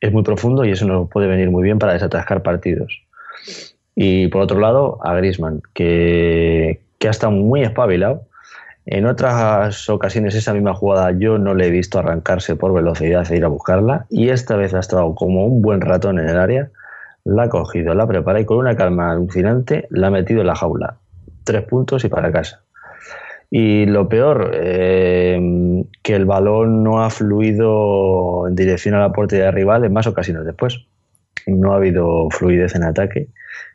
es 0.00 0.12
muy 0.12 0.24
profundo 0.24 0.64
y 0.64 0.72
eso 0.72 0.84
nos 0.84 1.08
puede 1.08 1.28
venir 1.28 1.50
muy 1.50 1.62
bien 1.62 1.78
para 1.78 1.92
desatascar 1.92 2.42
partidos. 2.42 3.00
Y 3.94 4.28
por 4.28 4.42
otro 4.42 4.58
lado, 4.58 4.98
a 5.02 5.14
Grisman, 5.14 5.62
que, 5.74 6.80
que 6.98 7.08
ha 7.08 7.10
estado 7.10 7.32
muy 7.32 7.62
espabilado. 7.62 8.22
En 8.86 9.06
otras 9.06 9.88
ocasiones 9.88 10.34
esa 10.34 10.52
misma 10.54 10.74
jugada 10.74 11.12
yo 11.12 11.38
no 11.38 11.54
le 11.54 11.66
he 11.66 11.70
visto 11.70 11.98
arrancarse 11.98 12.56
por 12.56 12.72
velocidad 12.72 13.30
e 13.30 13.36
ir 13.36 13.44
a 13.44 13.48
buscarla 13.48 14.06
y 14.10 14.30
esta 14.30 14.56
vez 14.56 14.74
ha 14.74 14.80
estado 14.80 15.14
como 15.14 15.46
un 15.46 15.62
buen 15.62 15.80
ratón 15.80 16.18
en 16.18 16.28
el 16.28 16.36
área, 16.36 16.70
la 17.24 17.44
ha 17.44 17.48
cogido, 17.48 17.94
la 17.94 18.08
prepara 18.08 18.40
y 18.40 18.44
con 18.44 18.58
una 18.58 18.74
calma 18.74 19.12
alucinante 19.12 19.86
la 19.90 20.08
ha 20.08 20.10
metido 20.10 20.40
en 20.40 20.48
la 20.48 20.56
jaula. 20.56 20.96
Tres 21.44 21.62
puntos 21.62 22.04
y 22.04 22.08
para 22.08 22.32
casa. 22.32 22.62
Y 23.50 23.84
lo 23.84 24.08
peor, 24.08 24.50
eh, 24.54 25.84
que 26.02 26.14
el 26.14 26.24
balón 26.24 26.82
no 26.82 27.04
ha 27.04 27.10
fluido 27.10 28.48
en 28.48 28.56
dirección 28.56 28.94
a 28.94 29.00
la 29.00 29.12
portería 29.12 29.50
rival 29.50 29.84
en 29.84 29.92
más 29.92 30.06
ocasiones 30.06 30.46
después. 30.46 30.86
No 31.46 31.72
ha 31.72 31.76
habido 31.76 32.30
fluidez 32.30 32.74
en 32.74 32.84
ataque, 32.84 33.28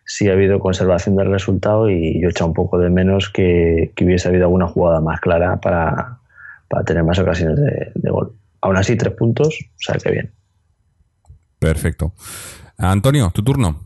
sí 0.07 0.29
ha 0.29 0.33
habido 0.33 0.59
conservación 0.59 1.17
del 1.17 1.29
resultado 1.29 1.89
y 1.89 2.21
yo 2.21 2.29
he 2.29 2.31
echado 2.31 2.47
un 2.47 2.53
poco 2.55 2.79
de 2.79 2.89
menos 2.89 3.29
que, 3.29 3.91
que 3.95 4.05
hubiese 4.05 4.29
habido 4.29 4.45
alguna 4.45 4.67
jugada 4.67 5.01
más 5.01 5.19
clara 5.19 5.59
para, 5.59 6.19
para 6.69 6.83
tener 6.85 7.03
más 7.03 7.19
ocasiones 7.19 7.57
de, 7.57 7.91
de 7.93 8.09
gol. 8.09 8.33
Aún 8.61 8.77
así, 8.77 8.95
tres 8.95 9.13
puntos, 9.13 9.49
o 9.49 9.77
sea 9.77 9.95
que 9.97 10.11
bien. 10.11 10.31
Perfecto. 11.59 12.13
Antonio, 12.77 13.31
tu 13.33 13.43
turno. 13.43 13.81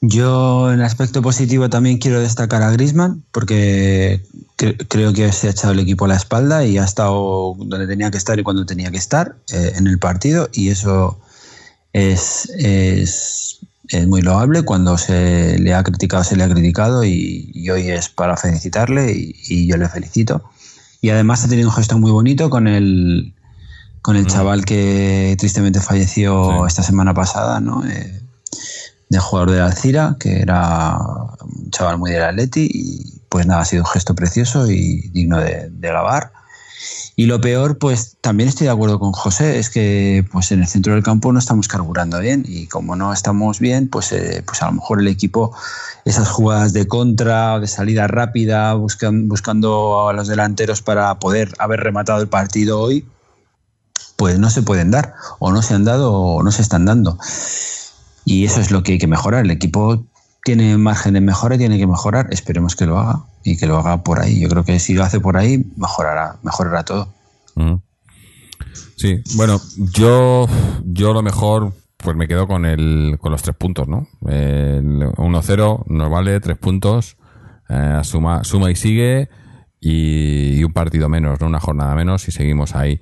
Yo 0.00 0.72
en 0.72 0.80
aspecto 0.82 1.20
positivo 1.22 1.68
también 1.68 1.98
quiero 1.98 2.20
destacar 2.20 2.62
a 2.62 2.70
Grisman 2.70 3.24
porque 3.32 4.22
cre- 4.56 4.86
creo 4.88 5.12
que 5.12 5.32
se 5.32 5.48
ha 5.48 5.50
echado 5.50 5.72
el 5.72 5.80
equipo 5.80 6.04
a 6.04 6.08
la 6.08 6.14
espalda 6.16 6.64
y 6.64 6.78
ha 6.78 6.84
estado 6.84 7.56
donde 7.58 7.88
tenía 7.88 8.10
que 8.12 8.18
estar 8.18 8.38
y 8.38 8.44
cuando 8.44 8.64
tenía 8.64 8.92
que 8.92 8.96
estar 8.98 9.34
eh, 9.52 9.72
en 9.74 9.88
el 9.88 9.98
partido 9.98 10.48
y 10.52 10.68
eso 10.68 11.18
es, 11.92 12.48
es 12.58 13.57
es 13.90 14.06
muy 14.06 14.22
loable. 14.22 14.62
Cuando 14.62 14.98
se 14.98 15.58
le 15.58 15.74
ha 15.74 15.82
criticado, 15.82 16.24
se 16.24 16.36
le 16.36 16.44
ha 16.44 16.48
criticado 16.48 17.04
y, 17.04 17.50
y 17.54 17.70
hoy 17.70 17.88
es 17.90 18.08
para 18.08 18.36
felicitarle 18.36 19.12
y, 19.12 19.34
y 19.48 19.66
yo 19.66 19.76
le 19.76 19.88
felicito. 19.88 20.42
Y 21.00 21.10
además 21.10 21.44
ha 21.44 21.48
tenido 21.48 21.68
un 21.68 21.74
gesto 21.74 21.98
muy 21.98 22.10
bonito 22.10 22.50
con 22.50 22.66
el, 22.66 23.34
con 24.02 24.16
el 24.16 24.26
chaval 24.26 24.64
que 24.64 25.36
tristemente 25.38 25.80
falleció 25.80 26.60
Sí. 26.60 26.66
esta 26.66 26.82
semana 26.82 27.14
pasada, 27.14 27.60
¿no? 27.60 27.84
Eh, 27.86 28.20
de 29.10 29.18
jugador 29.18 29.52
de 29.52 29.60
Alcira, 29.60 30.16
que 30.20 30.40
era 30.40 30.98
un 30.98 31.70
chaval 31.70 31.98
muy 31.98 32.10
del 32.10 32.22
Atleti 32.24 32.68
y 32.72 33.20
pues 33.30 33.46
nada, 33.46 33.62
ha 33.62 33.64
sido 33.64 33.82
un 33.84 33.88
gesto 33.88 34.14
precioso 34.14 34.70
y 34.70 35.08
digno 35.12 35.38
de, 35.38 35.70
de 35.70 35.88
alabar. 35.88 36.32
Y 37.18 37.26
lo 37.26 37.40
peor, 37.40 37.78
pues 37.78 38.16
también 38.20 38.48
estoy 38.48 38.68
de 38.68 38.72
acuerdo 38.72 39.00
con 39.00 39.10
José, 39.10 39.58
es 39.58 39.70
que 39.70 40.24
pues 40.30 40.52
en 40.52 40.60
el 40.60 40.68
centro 40.68 40.94
del 40.94 41.02
campo 41.02 41.32
no 41.32 41.40
estamos 41.40 41.66
carburando 41.66 42.20
bien 42.20 42.44
y 42.46 42.68
como 42.68 42.94
no 42.94 43.12
estamos 43.12 43.58
bien, 43.58 43.88
pues, 43.88 44.12
eh, 44.12 44.44
pues 44.46 44.62
a 44.62 44.66
lo 44.66 44.74
mejor 44.74 45.00
el 45.00 45.08
equipo, 45.08 45.52
esas 46.04 46.28
jugadas 46.28 46.72
de 46.72 46.86
contra 46.86 47.58
de 47.58 47.66
salida 47.66 48.06
rápida, 48.06 48.72
buscan, 48.74 49.28
buscando 49.28 50.08
a 50.08 50.12
los 50.12 50.28
delanteros 50.28 50.80
para 50.80 51.18
poder 51.18 51.52
haber 51.58 51.80
rematado 51.80 52.22
el 52.22 52.28
partido 52.28 52.78
hoy, 52.78 53.04
pues 54.14 54.38
no 54.38 54.48
se 54.48 54.62
pueden 54.62 54.92
dar, 54.92 55.14
o 55.40 55.50
no 55.50 55.60
se 55.60 55.74
han 55.74 55.84
dado, 55.84 56.12
o 56.12 56.44
no 56.44 56.52
se 56.52 56.62
están 56.62 56.84
dando. 56.84 57.18
Y 58.24 58.44
eso 58.44 58.60
es 58.60 58.70
lo 58.70 58.84
que 58.84 58.92
hay 58.92 58.98
que 58.98 59.08
mejorar. 59.08 59.44
El 59.44 59.50
equipo 59.50 60.04
tiene 60.44 60.78
margen 60.78 61.14
de 61.14 61.20
mejora 61.20 61.56
y 61.56 61.58
tiene 61.58 61.78
que 61.78 61.86
mejorar. 61.88 62.28
Esperemos 62.30 62.76
que 62.76 62.86
lo 62.86 62.96
haga 62.96 63.24
y 63.52 63.56
que 63.56 63.66
lo 63.66 63.78
haga 63.78 64.02
por 64.02 64.20
ahí. 64.20 64.40
Yo 64.40 64.48
creo 64.48 64.64
que 64.64 64.78
si 64.78 64.94
lo 64.94 65.04
hace 65.04 65.20
por 65.20 65.36
ahí, 65.36 65.64
mejorará, 65.76 66.36
mejorará 66.42 66.84
todo. 66.84 67.08
Sí, 68.96 69.22
bueno, 69.36 69.60
yo, 69.76 70.46
yo 70.84 71.12
lo 71.12 71.22
mejor, 71.22 71.72
pues 71.96 72.16
me 72.16 72.28
quedo 72.28 72.46
con 72.46 72.64
el, 72.66 73.16
con 73.20 73.32
los 73.32 73.42
tres 73.42 73.56
puntos, 73.56 73.88
¿no? 73.88 74.08
El 74.26 75.00
1-0 75.00 75.84
nos 75.86 76.10
vale 76.10 76.40
tres 76.40 76.58
puntos, 76.58 77.16
eh, 77.68 78.00
suma, 78.02 78.44
suma 78.44 78.70
y 78.70 78.76
sigue, 78.76 79.28
y, 79.80 80.58
y 80.58 80.64
un 80.64 80.72
partido 80.72 81.08
menos, 81.08 81.40
¿no? 81.40 81.46
Una 81.46 81.60
jornada 81.60 81.94
menos 81.94 82.26
y 82.28 82.32
seguimos 82.32 82.74
ahí. 82.74 83.00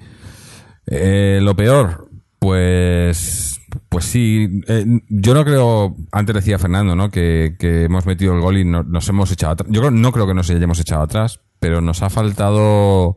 Eh, 0.87 1.41
lo 1.43 1.57
peor, 1.57 2.09
pues, 2.39 3.56
pues 3.89 4.05
sí, 4.05 4.63
eh, 4.69 4.85
yo 5.09 5.35
no 5.35 5.45
creo, 5.45 5.97
antes 6.13 6.35
decía 6.35 6.59
Fernando, 6.59 6.95
¿no? 6.97 7.11
Que, 7.11 7.57
que 7.59 7.85
hemos 7.85 8.07
metido 8.07 8.35
el 8.35 8.41
gol 8.41 8.59
y 8.59 8.65
no- 8.65 8.83
nos 8.83 9.09
hemos 9.09 9.31
echado 9.33 9.53
atrás. 9.55 9.69
Yo 9.71 9.81
creo- 9.81 9.91
no 9.91 10.13
creo 10.13 10.27
que 10.27 10.35
nos 10.35 10.51
hayamos 10.51 10.81
echado 10.81 11.03
atrás, 11.03 11.41
pero 11.61 11.81
nos 11.81 12.03
ha 12.03 12.11
faltado 12.11 13.17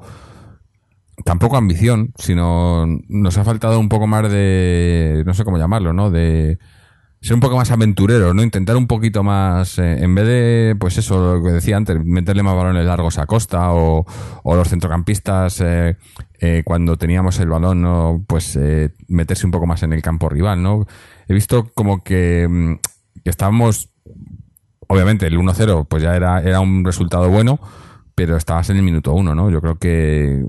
tampoco 1.26 1.58
ambición, 1.58 2.14
sino 2.18 2.86
nos 3.10 3.38
ha 3.38 3.44
faltado 3.44 3.80
un 3.80 3.90
poco 3.90 4.08
más 4.08 4.32
de, 4.32 5.24
no 5.26 5.34
sé 5.34 5.44
cómo 5.44 5.58
llamarlo, 5.58 5.92
¿no? 5.94 6.10
De 6.10 6.58
ser 7.22 7.34
un 7.34 7.42
poco 7.42 7.58
más 7.58 7.70
aventurero, 7.72 8.34
¿no? 8.34 8.44
Intentar 8.44 8.78
un 8.78 8.88
poquito 8.88 9.24
más, 9.24 9.78
eh, 9.78 10.04
en 10.04 10.16
vez 10.16 10.26
de, 10.26 10.76
pues 10.80 10.98
eso, 10.98 11.36
lo 11.36 11.44
que 11.44 11.52
decía 11.52 11.76
antes, 11.76 12.04
meterle 12.04 12.44
más 12.44 12.56
balones 12.56 12.86
largos 12.86 13.18
a 13.18 13.26
Costa 13.26 13.74
o, 13.74 14.06
o 14.44 14.56
los 14.56 14.70
centrocampistas, 14.70 15.60
eh, 15.62 15.98
eh, 16.40 16.62
cuando 16.64 16.96
teníamos 16.98 17.40
el 17.40 17.50
balón, 17.50 17.82
¿no? 17.82 18.24
Pues 18.26 18.58
meterse 19.08 19.46
un 19.46 19.52
poco 19.52 19.66
más 19.66 19.84
en 19.84 19.92
el 19.92 20.02
campo 20.02 20.30
rival, 20.30 20.64
¿no? 20.64 20.86
He 21.28 21.34
visto 21.34 21.70
como 21.74 22.04
que, 22.04 22.48
mm, 22.50 22.76
estábamos, 23.26 23.90
obviamente 24.88 25.28
el 25.28 25.38
1-0 25.38 25.86
pues 25.90 26.02
ya 26.02 26.16
era, 26.16 26.42
era 26.42 26.62
un 26.62 26.86
resultado 26.86 27.30
bueno, 27.30 27.60
pero 28.16 28.38
estabas 28.38 28.70
en 28.70 28.78
el 28.78 28.84
minuto 28.84 29.14
uno, 29.14 29.36
¿no? 29.36 29.50
Yo 29.50 29.60
creo 29.62 29.76
que 29.76 30.46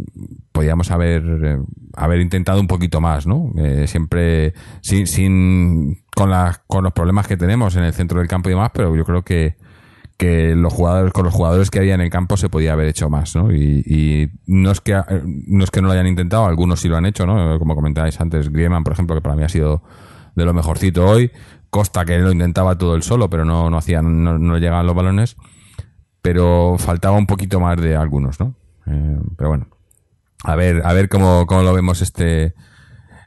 podíamos 0.61 0.91
haber, 0.91 1.23
eh, 1.43 1.59
haber 1.97 2.21
intentado 2.21 2.61
un 2.61 2.67
poquito 2.67 3.01
más, 3.01 3.27
¿no? 3.27 3.51
Eh, 3.57 3.87
siempre 3.87 4.53
sin, 4.83 5.07
sin 5.07 6.03
con, 6.15 6.29
las 6.29 6.59
con 6.67 6.85
los 6.85 6.93
problemas 6.93 7.27
que 7.27 7.39
tenemos 7.39 7.77
en 7.77 7.85
el 7.85 7.95
centro 7.95 8.19
del 8.19 8.29
campo 8.29 8.51
y 8.51 8.53
demás, 8.53 8.71
pero 8.75 8.95
yo 8.95 9.07
creo 9.07 9.23
que, 9.23 9.57
que 10.19 10.55
los 10.55 10.71
jugadores, 10.71 11.15
con 11.15 11.25
los 11.25 11.33
jugadores 11.33 11.71
que 11.71 11.79
había 11.79 11.95
en 11.95 12.03
el 12.03 12.11
campo 12.11 12.37
se 12.37 12.51
podía 12.51 12.75
haber 12.75 12.89
hecho 12.89 13.09
más, 13.09 13.35
¿no? 13.35 13.51
Y, 13.51 14.31
no 14.47 14.71
es 14.71 14.83
que 14.83 15.01
no 15.25 15.65
es 15.65 15.71
que 15.71 15.81
no 15.81 15.87
lo 15.87 15.95
hayan 15.95 16.09
intentado, 16.09 16.45
algunos 16.45 16.81
sí 16.81 16.91
lo 16.91 16.99
han 16.99 17.07
hecho, 17.07 17.25
¿no? 17.25 17.59
Como 17.59 17.75
comentabais 17.75 18.21
antes, 18.21 18.53
Griezmann, 18.53 18.85
por 18.85 18.93
ejemplo, 18.93 19.17
que 19.17 19.23
para 19.23 19.35
mí 19.35 19.43
ha 19.43 19.49
sido 19.49 19.83
de 20.35 20.45
lo 20.45 20.53
mejorcito 20.53 21.07
hoy. 21.07 21.31
Costa 21.71 22.05
que 22.05 22.19
lo 22.19 22.33
intentaba 22.33 22.77
todo 22.77 22.97
el 22.97 23.03
solo, 23.03 23.31
pero 23.31 23.47
no, 23.47 23.71
no 23.71 23.79
hacían, 23.79 24.23
no, 24.23 24.39
no 24.39 24.59
llegaban 24.59 24.87
los 24.87 24.95
balones. 24.95 25.39
Pero 26.21 26.77
faltaba 26.77 27.17
un 27.17 27.27
poquito 27.27 27.61
más 27.61 27.81
de 27.81 27.97
algunos, 27.97 28.39
¿no? 28.41 28.57
Eh, 28.87 29.19
pero 29.39 29.49
bueno. 29.49 29.69
A 30.45 30.57
ver, 30.57 30.83
a 30.85 30.93
ver 30.93 31.09
cómo, 31.09 31.47
cómo 31.47 31.63
lo 31.63 31.75
vemos 31.75 32.01
este 32.01 32.55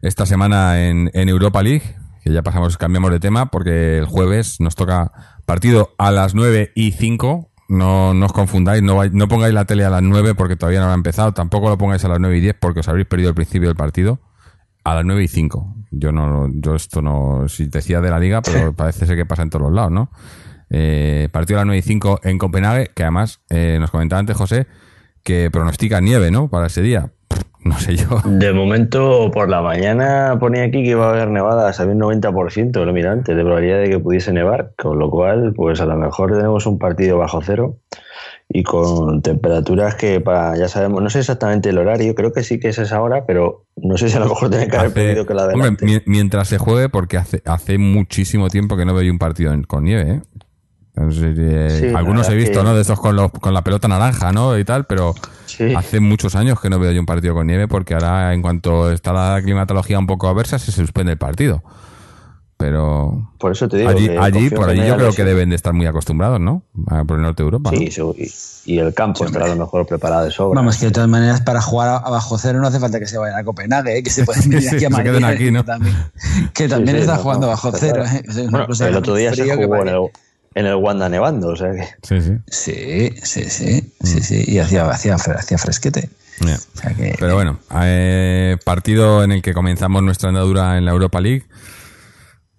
esta 0.03 0.25
semana 0.25 0.85
en, 0.85 1.09
en 1.13 1.29
Europa 1.29 1.63
League. 1.63 1.95
Que 2.23 2.31
ya 2.31 2.41
pasamos, 2.41 2.77
cambiamos 2.77 3.11
de 3.11 3.19
tema, 3.19 3.47
porque 3.47 3.97
el 3.97 4.05
jueves 4.05 4.59
nos 4.59 4.75
toca 4.75 5.11
partido 5.45 5.93
a 5.97 6.11
las 6.11 6.35
9 6.35 6.71
y 6.75 6.91
5. 6.91 7.49
No, 7.69 8.13
no 8.13 8.25
os 8.25 8.33
confundáis, 8.33 8.83
no, 8.83 9.03
no 9.03 9.27
pongáis 9.27 9.53
la 9.53 9.65
tele 9.65 9.83
a 9.83 9.89
las 9.89 10.01
9 10.01 10.35
porque 10.35 10.55
todavía 10.55 10.79
no 10.79 10.89
ha 10.89 10.93
empezado. 10.93 11.33
Tampoco 11.33 11.69
lo 11.69 11.77
pongáis 11.77 12.03
a 12.05 12.09
las 12.09 12.19
9 12.19 12.37
y 12.37 12.41
10 12.41 12.55
porque 12.59 12.79
os 12.81 12.87
habréis 12.87 13.07
perdido 13.07 13.29
el 13.29 13.35
principio 13.35 13.67
del 13.67 13.75
partido. 13.75 14.21
A 14.85 14.95
las 14.95 15.05
9 15.05 15.23
y 15.23 15.27
5. 15.27 15.75
Yo 15.91 16.11
no, 16.11 16.49
yo 16.53 16.75
esto 16.75 17.01
no, 17.01 17.47
si 17.47 17.67
decía 17.67 18.01
de 18.01 18.09
la 18.09 18.19
liga, 18.19 18.41
pero 18.41 18.73
parece 18.75 19.05
ser 19.05 19.15
que 19.15 19.25
pasa 19.25 19.43
en 19.43 19.49
todos 19.49 19.63
los 19.63 19.73
lados, 19.73 19.91
¿no? 19.91 20.11
Eh, 20.69 21.29
partido 21.31 21.59
a 21.59 21.61
las 21.61 21.67
9 21.67 21.79
y 21.79 21.81
5 21.81 22.21
en 22.23 22.37
Copenhague, 22.37 22.91
que 22.93 23.03
además 23.03 23.41
eh, 23.49 23.77
nos 23.79 23.91
comentaba 23.91 24.19
antes 24.19 24.35
José 24.35 24.67
que 25.23 25.49
pronostica 25.51 26.01
nieve, 26.01 26.31
¿no? 26.31 26.49
Para 26.49 26.67
ese 26.67 26.81
día. 26.81 27.11
No 27.63 27.79
sé 27.79 27.95
yo. 27.95 28.07
De 28.25 28.51
momento, 28.51 29.31
por 29.31 29.49
la 29.49 29.61
mañana 29.61 30.37
ponía 30.39 30.63
aquí 30.63 30.83
que 30.83 30.89
iba 30.89 31.07
a 31.07 31.09
haber 31.11 31.29
nevadas, 31.29 31.79
había 31.79 31.93
un 31.95 32.01
90%, 32.01 32.83
lo 32.85 32.91
mira 32.93 33.11
antes, 33.13 33.35
de 33.35 33.41
probabilidad 33.41 33.79
de 33.79 33.89
que 33.89 33.99
pudiese 33.99 34.33
nevar, 34.33 34.73
con 34.77 34.99
lo 34.99 35.09
cual, 35.09 35.53
pues 35.55 35.79
a 35.79 35.85
lo 35.85 35.95
mejor 35.95 36.33
tenemos 36.35 36.65
un 36.65 36.77
partido 36.77 37.17
bajo 37.17 37.41
cero 37.41 37.77
y 38.49 38.63
con 38.63 39.21
temperaturas 39.21 39.95
que 39.95 40.19
para, 40.19 40.57
ya 40.57 40.67
sabemos, 40.67 41.01
no 41.01 41.09
sé 41.09 41.19
exactamente 41.19 41.69
el 41.69 41.77
horario, 41.77 42.13
creo 42.15 42.33
que 42.33 42.43
sí 42.43 42.59
que 42.59 42.67
es 42.67 42.77
esa 42.77 43.01
hora, 43.01 43.25
pero 43.25 43.63
no 43.77 43.97
sé 43.97 44.09
si 44.09 44.17
a 44.17 44.19
lo 44.19 44.27
mejor 44.27 44.49
tiene 44.49 44.67
que 44.67 44.75
haber 44.77 44.91
pedido 44.93 45.25
que 45.25 45.33
la 45.33 45.43
hombre, 45.45 45.59
adelante. 45.61 45.85
mi- 45.85 46.01
mientras 46.05 46.49
se 46.49 46.57
juegue, 46.57 46.89
porque 46.89 47.17
hace, 47.17 47.41
hace 47.45 47.77
muchísimo 47.77 48.49
tiempo 48.49 48.75
que 48.75 48.83
no 48.85 48.93
veo 48.93 49.09
un 49.09 49.17
partido 49.19 49.53
con 49.67 49.85
nieve, 49.85 50.11
¿eh? 50.11 50.21
Entonces, 50.95 51.35
eh, 51.39 51.77
Sí, 51.89 51.95
algunos 51.95 52.29
he 52.29 52.35
visto, 52.35 52.59
que- 52.59 52.63
¿no? 52.65 52.75
De 52.75 52.81
estos 52.81 52.99
con, 52.99 53.15
los- 53.15 53.31
con 53.31 53.53
la 53.53 53.63
pelota 53.63 53.87
naranja, 53.87 54.31
¿no? 54.31 54.57
Y 54.57 54.63
tal, 54.63 54.85
pero 54.85 55.15
Sí. 55.47 55.73
hace 55.75 55.99
muchos 55.99 56.35
años 56.35 56.59
que 56.59 56.69
no 56.69 56.77
veo 56.79 56.91
yo 56.91 56.99
un 56.99 57.05
partido 57.05 57.33
con 57.33 57.47
nieve 57.47 57.67
porque 57.67 57.93
ahora, 57.95 58.33
en 58.33 58.41
cuanto 58.41 58.91
está 58.91 59.11
la 59.11 59.41
climatología 59.41 59.97
un 59.97 60.05
poco 60.07 60.27
aversa, 60.27 60.59
se 60.59 60.71
suspende 60.71 61.13
el 61.13 61.17
partido. 61.17 61.63
Pero 62.57 63.31
Por 63.39 63.51
eso 63.51 63.67
te 63.67 63.77
digo. 63.77 63.89
allí, 63.89 64.07
que 64.07 64.17
allí 64.17 64.49
por 64.49 64.65
que 64.67 64.71
allí 64.71 64.81
no 64.81 64.87
yo 64.87 64.95
creo 64.97 65.11
que 65.13 65.23
deben 65.25 65.49
de 65.49 65.55
estar 65.55 65.73
muy 65.73 65.85
acostumbrados, 65.85 66.39
¿no? 66.39 66.63
A- 66.87 67.03
Por 67.03 67.17
el 67.17 67.23
norte 67.23 67.43
de 67.43 67.45
Europa. 67.47 67.71
¿no? 67.71 67.77
Sí, 67.77 67.91
su- 67.91 68.15
y, 68.17 68.31
y 68.75 68.77
el 68.79 68.93
campo 68.93 69.25
estará 69.25 69.45
a 69.45 69.49
lo 69.49 69.55
mejor 69.57 69.85
preparado 69.85 70.23
de 70.25 70.31
sobra. 70.31 70.59
Vamos, 70.61 70.77
que 70.77 70.85
de 70.85 70.91
todas 70.91 71.09
maneras 71.09 71.41
para 71.41 71.59
jugar 71.61 71.89
a, 71.89 71.97
a 71.97 72.09
bajo 72.09 72.37
cero 72.37 72.59
no 72.61 72.67
hace 72.67 72.79
falta 72.79 72.99
que 72.99 73.07
se 73.07 73.17
vayan 73.17 73.37
a 73.39 73.43
Copenhague, 73.43 73.97
¿eh? 73.97 74.03
que 74.03 74.11
se 74.11 74.23
pueden 74.25 74.43
venir 74.49 74.69
Sí, 74.69 74.75
aquí 74.75 74.75
a 74.75 74.77
que 74.77 74.83
se 74.85 74.89
Madrid. 74.91 75.11
queden 75.11 75.25
aquí, 75.25 75.51
¿no? 75.51 75.61
Que 75.63 75.67
también, 75.71 75.95
que 76.53 76.67
también 76.69 76.95
sí, 76.97 77.01
está 77.01 77.15
no, 77.15 77.21
jugando 77.23 77.47
no, 77.47 77.51
bajo 77.51 77.71
cero. 77.73 78.03
¿eh? 78.05 78.23
Es 78.27 78.37
una 78.37 78.49
Bueno, 78.51 78.67
cosa 78.67 78.85
el 78.85 78.91
que 78.93 78.97
otro 78.99 79.15
día 79.15 79.33
se 79.33 79.43
que 79.43 79.55
jugó 79.55 79.75
en 79.81 79.87
el, 79.89 79.99
en 80.55 80.65
el 80.65 80.75
Wanda 80.75 81.09
nevando, 81.09 81.49
o 81.49 81.55
sea 81.55 81.71
que... 81.71 81.87
Sí, 82.03 82.21
sí. 82.21 82.37
Sí, 82.47 83.09
sí, 83.23 83.49
sí, 83.49 83.93
sí, 84.01 84.21
sí, 84.21 84.43
y 84.47 84.59
hacía, 84.59 84.89
hacía, 84.89 85.15
hacía 85.15 85.57
fresquete. 85.57 86.09
Ya. 86.41 86.55
O 86.55 86.77
sea 86.77 86.93
que, 86.93 87.15
Pero 87.19 87.35
bueno, 87.35 87.59
eh, 87.83 88.57
partido 88.63 89.23
en 89.23 89.31
el 89.31 89.41
que 89.41 89.53
comenzamos 89.53 90.03
nuestra 90.03 90.29
andadura 90.29 90.77
en 90.77 90.85
la 90.85 90.91
Europa 90.91 91.21
League. 91.21 91.45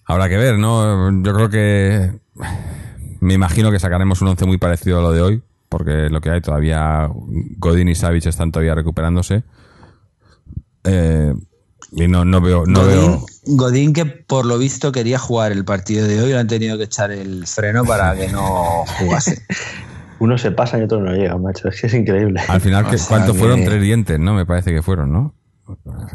Habrá 0.07 0.29
que 0.29 0.37
ver, 0.37 0.59
¿no? 0.59 1.11
Yo 1.23 1.35
creo 1.35 1.49
que. 1.49 2.13
Me 3.21 3.35
imagino 3.35 3.71
que 3.71 3.79
sacaremos 3.79 4.21
un 4.21 4.29
once 4.29 4.45
muy 4.45 4.59
parecido 4.59 4.99
a 4.99 5.03
lo 5.03 5.13
de 5.13 5.23
hoy, 5.23 5.43
porque 5.69 6.09
lo 6.11 6.21
que 6.21 6.31
hay 6.31 6.41
todavía. 6.41 7.09
Godín 7.59 7.89
y 7.89 7.95
Savic 7.95 8.27
están 8.27 8.53
todavía 8.53 8.75
recuperándose. 8.75 9.43
Eh, 10.85 11.33
y 11.93 12.09
no, 12.09 12.25
no 12.25 12.41
veo. 12.41 12.65
No 12.67 12.81
Godín, 12.83 12.97
veo 13.01 13.27
Godín, 13.47 13.93
que 13.93 14.07
por 14.07 14.47
lo 14.47 14.59
visto 14.59 14.93
quería 14.93 15.19
jugar 15.19 15.53
el 15.53 15.65
partido 15.65 16.07
de 16.07 16.21
hoy, 16.23 16.31
le 16.31 16.39
han 16.39 16.47
tenido 16.49 16.77
que 16.79 16.85
echar 16.85 17.11
el 17.11 17.47
freno 17.47 17.85
para 17.85 18.15
que 18.17 18.29
no 18.29 18.85
jugase. 18.99 19.43
Uno 20.21 20.39
se 20.39 20.51
pasa 20.53 20.79
y 20.79 20.83
otro 20.83 21.01
no 21.01 21.13
llega, 21.13 21.37
macho. 21.37 21.69
Es 21.69 21.81
que 21.81 21.87
es 21.89 21.95
increíble. 21.95 22.41
al 22.49 22.61
final, 22.61 22.89
¿qué- 22.89 22.97
O 22.97 22.99
sea 22.99 23.09
¿cuántos 23.09 23.33
que- 23.35 23.39
fueron? 23.41 23.65
Tres 23.65 23.83
dientes, 23.83 24.19
¿no? 24.19 24.33
Me 24.35 24.47
parece 24.47 24.73
que 24.73 24.81
fueron, 24.83 25.13
¿no? 25.13 25.35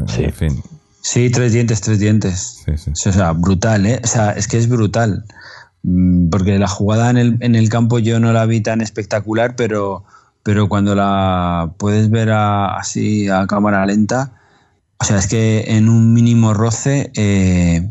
Sí. 0.08 0.24
En 0.26 0.34
fin. 0.34 0.64
Sí, 1.02 1.30
tres 1.30 1.54
dientes, 1.54 1.82
tres 1.82 2.00
dientes. 2.00 2.64
Sí, 2.66 2.78
sí. 2.94 3.10
O 3.10 3.14
sea, 3.14 3.32
brutal, 3.34 3.86
¿eh? 3.86 4.00
O 4.04 4.08
sea, 4.08 4.32
es 4.32 4.48
que 4.48 4.58
es 4.58 4.68
brutal. 4.70 5.26
Mm, 5.84 6.30
Porque 6.30 6.58
la 6.60 6.68
jugada 6.68 7.10
en 7.10 7.18
el, 7.18 7.38
en 7.42 7.56
el 7.56 7.70
campo 7.70 8.00
yo 8.00 8.20
no 8.20 8.32
la 8.34 8.46
vi 8.46 8.62
tan 8.62 8.82
espectacular, 8.82 9.56
pero, 9.56 10.04
pero 10.44 10.68
cuando 10.70 10.96
la 10.96 11.72
puedes 11.78 12.10
ver 12.10 12.32
a- 12.32 12.78
así 12.78 13.28
a 13.30 13.48
cámara 13.48 13.86
lenta, 13.86 14.32
o 15.00 15.04
sea, 15.06 15.18
es 15.18 15.28
que 15.28 15.66
en 15.76 15.90
un 15.90 16.14
mínimo 16.14 16.54
roce 16.54 17.12
eh, 17.16 17.90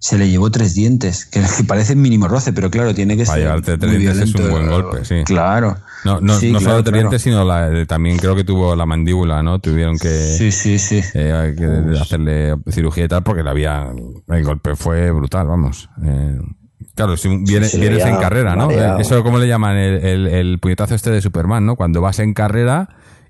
se 0.00 0.16
le 0.18 0.28
llevó 0.30 0.50
tres 0.50 0.74
dientes, 0.74 1.26
que, 1.26 1.40
parece 1.66 1.96
mínimo 1.96 2.28
roce, 2.28 2.52
pero 2.52 2.70
claro, 2.70 2.94
tiene 2.94 3.16
que 3.16 3.24
Para 3.24 3.34
ser 3.36 3.44
llevarte 3.44 3.78
tres 3.78 3.92
muy 3.92 4.00
dientes 4.00 4.28
es 4.28 4.34
un 4.34 4.42
violento. 4.42 4.56
buen 4.70 4.82
golpe, 4.82 5.04
sí. 5.04 5.16
Claro. 5.24 5.76
No, 6.04 6.20
no, 6.20 6.38
Sí, 6.38 6.52
no 6.52 6.58
claro, 6.60 6.76
solo 6.76 6.86
el 6.86 6.92
diente, 6.92 7.00
claro. 7.16 7.18
sino 7.18 7.44
la- 7.44 7.86
también 7.86 8.18
creo 8.18 8.36
que 8.36 8.44
tuvo 8.44 8.76
la 8.76 8.86
mandíbula, 8.86 9.42
¿no? 9.42 9.58
Tuvieron 9.58 9.98
que, 9.98 10.08
Sí, 10.08 10.52
sí, 10.52 10.78
sí. 10.78 11.00
eh, 11.14 11.54
que 11.58 11.98
hacerle 11.98 12.54
cirugía 12.70 13.04
y 13.06 13.08
tal 13.08 13.24
porque 13.24 13.42
la 13.42 13.50
había, 13.50 13.88
el 14.28 14.44
golpe 14.44 14.76
fue 14.76 15.10
brutal, 15.10 15.48
vamos. 15.48 15.88
Eh, 16.04 16.38
claro, 16.94 17.16
si 17.16 17.28
viene, 17.38 17.68
Sí, 17.68 17.80
vienes 17.80 18.04
en 18.04 18.16
carrera, 18.18 18.54
¿no? 18.54 18.66
mareado. 18.66 19.00
Eso, 19.00 19.24
¿cómo 19.24 19.38
le 19.38 19.48
llaman? 19.48 19.76
El, 19.76 20.04
el, 20.06 20.26
el 20.28 20.58
puñetazo 20.60 20.94
este 20.94 21.10
de 21.10 21.20
Superman, 21.20 21.66
¿no? 21.66 21.74
Cuando 21.74 22.00
vas 22.00 22.20
en 22.20 22.32
carrera 22.32 22.88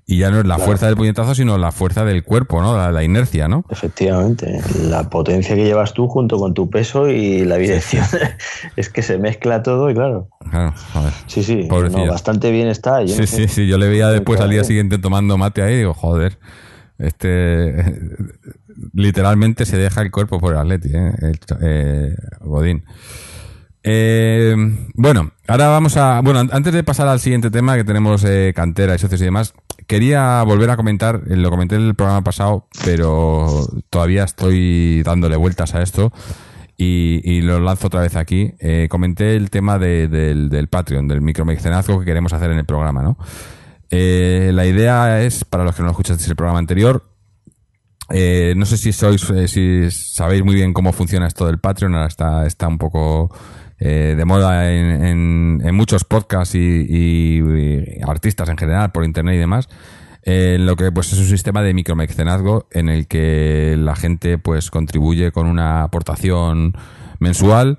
y 0.09 0.17
ya 0.17 0.31
no 0.31 0.39
es 0.39 0.45
la 0.47 0.57
fuerza 0.57 0.87
del 0.87 0.95
puñetazo, 0.95 1.35
sino 1.35 1.59
la 1.59 1.71
fuerza 1.71 2.03
del 2.03 2.23
cuerpo, 2.23 2.63
¿no? 2.63 2.75
La, 2.75 2.91
la 2.91 3.03
inercia, 3.03 3.47
¿no? 3.47 3.63
Efectivamente, 3.69 4.59
la 4.81 5.07
potencia 5.07 5.55
que 5.55 5.63
llevas 5.63 5.93
tú 5.93 6.07
junto 6.07 6.39
con 6.39 6.55
tu 6.55 6.67
peso 6.67 7.07
y 7.11 7.45
la 7.45 7.57
dirección 7.57 8.03
es 8.75 8.89
que 8.89 9.03
se 9.03 9.19
mezcla 9.19 9.61
todo 9.61 9.87
y 9.91 9.93
claro. 9.93 10.27
Claro, 10.49 10.73
joder. 10.93 11.13
Sí, 11.27 11.43
sí, 11.43 11.67
no, 11.69 12.07
bastante 12.07 12.49
bien 12.49 12.69
está. 12.69 13.03
yo 13.03 13.13
Sí, 13.13 13.21
no 13.21 13.27
sí, 13.27 13.35
sé. 13.43 13.47
sí. 13.49 13.67
Yo 13.67 13.77
le 13.77 13.87
veía 13.87 14.07
después 14.07 14.39
al 14.39 14.49
día 14.49 14.63
siguiente 14.63 14.97
tomando 14.97 15.37
mate 15.37 15.61
ahí 15.61 15.75
y 15.75 15.77
digo, 15.77 15.93
joder, 15.93 16.39
este 16.97 17.75
literalmente 18.93 19.67
se 19.67 19.77
deja 19.77 20.01
el 20.01 20.09
cuerpo 20.09 20.39
por 20.39 20.53
el 20.53 20.59
Atleti, 20.59 20.89
¿eh? 20.91 21.11
El 21.21 21.39
eh, 21.61 22.15
Godín. 22.41 22.83
Eh, 23.83 24.55
bueno, 24.95 25.31
ahora 25.47 25.67
vamos 25.69 25.95
a. 25.97 26.21
Bueno, 26.21 26.39
an- 26.39 26.49
antes 26.51 26.73
de 26.73 26.83
pasar 26.83 27.07
al 27.07 27.19
siguiente 27.19 27.49
tema 27.49 27.75
que 27.75 27.83
tenemos 27.83 28.23
eh, 28.25 28.51
cantera 28.55 28.95
y 28.95 28.99
socios 28.99 29.21
y 29.21 29.25
demás, 29.25 29.53
quería 29.87 30.43
volver 30.43 30.69
a 30.69 30.75
comentar, 30.77 31.21
eh, 31.29 31.35
lo 31.37 31.49
comenté 31.49 31.75
en 31.75 31.83
el 31.87 31.95
programa 31.95 32.23
pasado, 32.23 32.67
pero 32.83 33.67
todavía 33.89 34.23
estoy 34.25 35.01
dándole 35.03 35.37
vueltas 35.37 35.75
a 35.75 35.81
esto 35.81 36.11
y, 36.77 37.41
lo 37.41 37.59
lanzo 37.59 37.87
otra 37.87 38.01
vez 38.01 38.15
aquí. 38.15 38.53
Eh, 38.59 38.87
comenté 38.89 39.35
el 39.35 39.49
tema 39.49 39.77
de- 39.79 40.07
del, 40.07 40.67
Patreon, 40.67 41.07
del 41.07 41.21
micromecenazgo 41.21 41.99
que 41.99 42.05
queremos 42.05 42.33
hacer 42.33 42.51
en 42.51 42.59
el 42.59 42.65
programa, 42.65 43.01
¿no? 43.01 43.17
Eh, 43.91 44.51
la 44.53 44.65
idea 44.65 45.21
es, 45.23 45.43
para 45.45 45.63
los 45.63 45.75
que 45.75 45.83
no 45.83 45.89
escuchasteis 45.89 46.29
el 46.29 46.35
programa 46.35 46.59
anterior, 46.59 47.03
eh, 48.11 48.53
no 48.57 48.65
sé 48.65 48.77
si 48.77 48.91
sois, 48.91 49.27
eh, 49.29 49.47
si 49.47 49.89
sabéis 49.91 50.43
muy 50.43 50.55
bien 50.55 50.73
cómo 50.73 50.93
funciona 50.93 51.27
esto 51.27 51.45
del 51.47 51.59
Patreon, 51.59 51.95
ahora 51.95 52.07
está, 52.07 52.45
está 52.45 52.67
un 52.67 52.77
poco 52.77 53.29
eh, 53.79 54.15
de 54.17 54.25
moda 54.25 54.71
en, 54.71 55.03
en- 55.05 55.61
en 55.63 55.75
muchos 55.75 56.03
podcasts 56.03 56.55
y, 56.55 56.59
y- 56.59 58.01
artistas 58.07 58.49
en 58.49 58.57
general 58.57 58.91
por 58.91 59.03
internet 59.05 59.35
y 59.35 59.39
demás. 59.39 59.69
Eh, 60.23 60.57
lo 60.59 60.75
que 60.75 60.91
pues 60.91 61.13
es 61.13 61.19
un 61.19 61.25
sistema 61.25 61.61
de 61.61 61.73
micromecenazgo 61.73 62.67
en 62.71 62.89
el 62.89 63.07
que 63.07 63.75
la 63.77 63.95
gente 63.95 64.37
pues 64.37 64.69
contribuye 64.69 65.31
con 65.31 65.47
una 65.47 65.83
aportación 65.83 66.73
mensual 67.19 67.77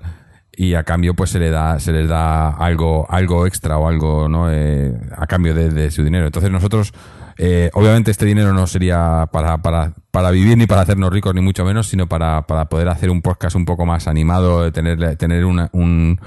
y 0.51 0.73
a 0.73 0.83
cambio 0.83 1.13
pues 1.13 1.29
se 1.29 1.39
le 1.39 1.49
da 1.51 1.79
se 1.79 1.91
les 1.93 2.09
da 2.09 2.49
algo 2.49 3.05
algo 3.09 3.45
extra 3.45 3.77
o 3.77 3.87
algo 3.87 4.27
no 4.27 4.51
Eh, 4.51 4.91
a 5.15 5.27
cambio 5.27 5.53
de, 5.53 5.69
de 5.69 5.91
su 5.91 6.03
dinero 6.03 6.25
entonces 6.25 6.51
nosotros 6.51 6.93
eh, 7.37 7.69
obviamente 7.73 8.11
este 8.11 8.25
dinero 8.25 8.53
no 8.53 8.67
sería 8.67 9.27
para, 9.31 9.57
para, 9.61 9.93
para 10.11 10.31
vivir 10.31 10.57
ni 10.57 10.65
para 10.67 10.81
hacernos 10.81 11.11
ricos 11.11 11.33
ni 11.33 11.41
mucho 11.41 11.63
menos 11.65 11.87
sino 11.87 12.07
para, 12.07 12.45
para 12.47 12.65
poder 12.65 12.89
hacer 12.89 13.09
un 13.09 13.21
podcast 13.21 13.55
un 13.55 13.65
poco 13.65 13.85
más 13.85 14.07
animado 14.07 14.71
tener 14.71 15.15
tener 15.17 15.45
una, 15.45 15.69
un 15.73 16.19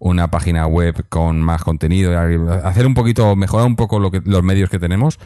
una 0.00 0.30
página 0.30 0.66
web 0.66 1.04
con 1.08 1.40
más 1.40 1.64
contenido 1.64 2.18
hacer 2.64 2.86
un 2.86 2.94
poquito 2.94 3.34
mejorar 3.34 3.66
un 3.66 3.76
poco 3.76 3.98
lo 3.98 4.10
que, 4.10 4.20
los 4.24 4.42
medios 4.42 4.70
que 4.70 4.78
tenemos 4.78 5.18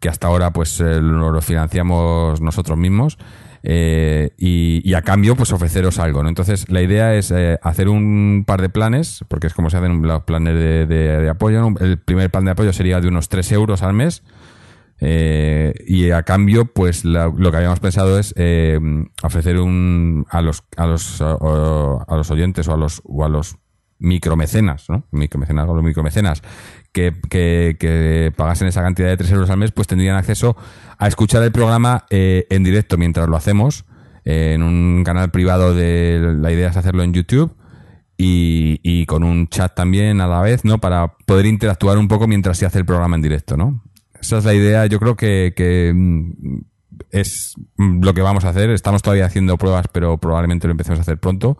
que 0.00 0.08
hasta 0.08 0.26
ahora 0.26 0.52
pues 0.52 0.80
eh, 0.84 1.00
financiamos 1.40 2.40
nosotros 2.40 2.76
mismos 2.76 3.18
eh, 3.62 4.30
y, 4.38 4.94
a 4.94 5.02
cambio 5.02 5.34
pues 5.34 5.52
ofreceros 5.52 5.98
algo 5.98 6.22
¿no? 6.22 6.28
entonces 6.28 6.68
la 6.68 6.82
idea 6.82 7.14
es 7.14 7.30
eh, 7.30 7.58
hacer 7.62 7.88
un 7.88 8.44
par 8.46 8.60
de 8.62 8.68
planes 8.68 9.24
porque 9.28 9.46
es 9.48 9.54
como 9.54 9.70
se 9.70 9.78
hacen 9.78 10.02
los 10.02 10.22
planes 10.24 10.54
de, 10.54 10.86
de- 10.86 11.28
apoyo 11.30 11.68
el 11.80 11.98
primer 11.98 12.30
plan 12.30 12.44
de 12.44 12.50
apoyo 12.52 12.72
sería 12.72 13.00
de 13.00 13.08
unos 13.08 13.28
3 13.28 13.52
euros 13.52 13.82
al 13.82 13.94
mes 13.94 14.22
eh, 15.00 15.74
y 15.86 16.10
a 16.10 16.22
cambio, 16.22 16.64
pues 16.66 17.04
la- 17.04 17.32
lo 17.36 17.50
que 17.50 17.56
habíamos 17.58 17.80
pensado 17.80 18.18
es 18.18 18.32
eh, 18.36 18.78
ofrecer 19.22 19.58
un 19.60 20.24
a 20.30 20.40
los 20.42 20.64
a 20.76 20.86
los 20.86 21.20
a 21.20 22.16
los 22.16 22.30
oyentes 22.30 22.66
o 22.68 22.74
a 22.74 22.76
los 22.76 23.02
o 23.04 23.24
a 23.24 23.28
los 23.28 23.56
micromecenas, 23.98 24.88
¿no? 24.90 25.04
Micromecenas 25.10 25.68
o 25.68 25.74
los 25.74 25.82
micromecenas 25.84 26.42
que, 26.92 27.14
que, 27.30 27.76
que 27.78 28.32
pagasen 28.36 28.68
esa 28.68 28.82
cantidad 28.82 29.08
de 29.08 29.16
3 29.16 29.32
euros 29.32 29.50
al 29.50 29.58
mes, 29.58 29.72
pues 29.72 29.86
tendrían 29.88 30.16
acceso 30.16 30.56
a 30.98 31.08
escuchar 31.08 31.42
el 31.42 31.52
programa 31.52 32.04
eh, 32.10 32.46
en 32.50 32.62
directo 32.62 32.96
mientras 32.98 33.28
lo 33.28 33.36
hacemos 33.36 33.84
eh, 34.24 34.52
en 34.54 34.62
un 34.62 35.02
canal 35.04 35.30
privado 35.30 35.74
de 35.74 36.34
la 36.38 36.52
idea 36.52 36.68
es 36.68 36.76
hacerlo 36.76 37.02
en 37.02 37.12
YouTube 37.14 37.54
y, 38.18 38.80
y 38.82 39.06
con 39.06 39.22
un 39.24 39.48
chat 39.48 39.74
también 39.74 40.20
a 40.20 40.26
la 40.26 40.40
vez, 40.40 40.64
¿no? 40.64 40.78
Para 40.78 41.14
poder 41.26 41.46
interactuar 41.46 41.98
un 41.98 42.08
poco 42.08 42.26
mientras 42.26 42.56
se 42.58 42.66
hace 42.66 42.78
el 42.78 42.86
programa 42.86 43.16
en 43.16 43.22
directo, 43.22 43.56
¿no? 43.56 43.82
Esa 44.20 44.38
es 44.38 44.44
la 44.44 44.54
idea, 44.54 44.86
yo 44.86 44.98
creo 44.98 45.16
que, 45.16 45.92
mm, 45.94 46.58
es 47.10 47.54
mm, 47.76 48.02
lo 48.02 48.14
que 48.14 48.22
vamos 48.22 48.44
a 48.44 48.50
hacer. 48.50 48.70
Estamos 48.70 49.02
todavía 49.02 49.26
haciendo 49.26 49.56
pruebas, 49.56 49.86
pero 49.92 50.18
probablemente 50.18 50.66
lo 50.66 50.72
empecemos 50.72 50.98
a 50.98 51.02
hacer 51.02 51.18
pronto. 51.18 51.58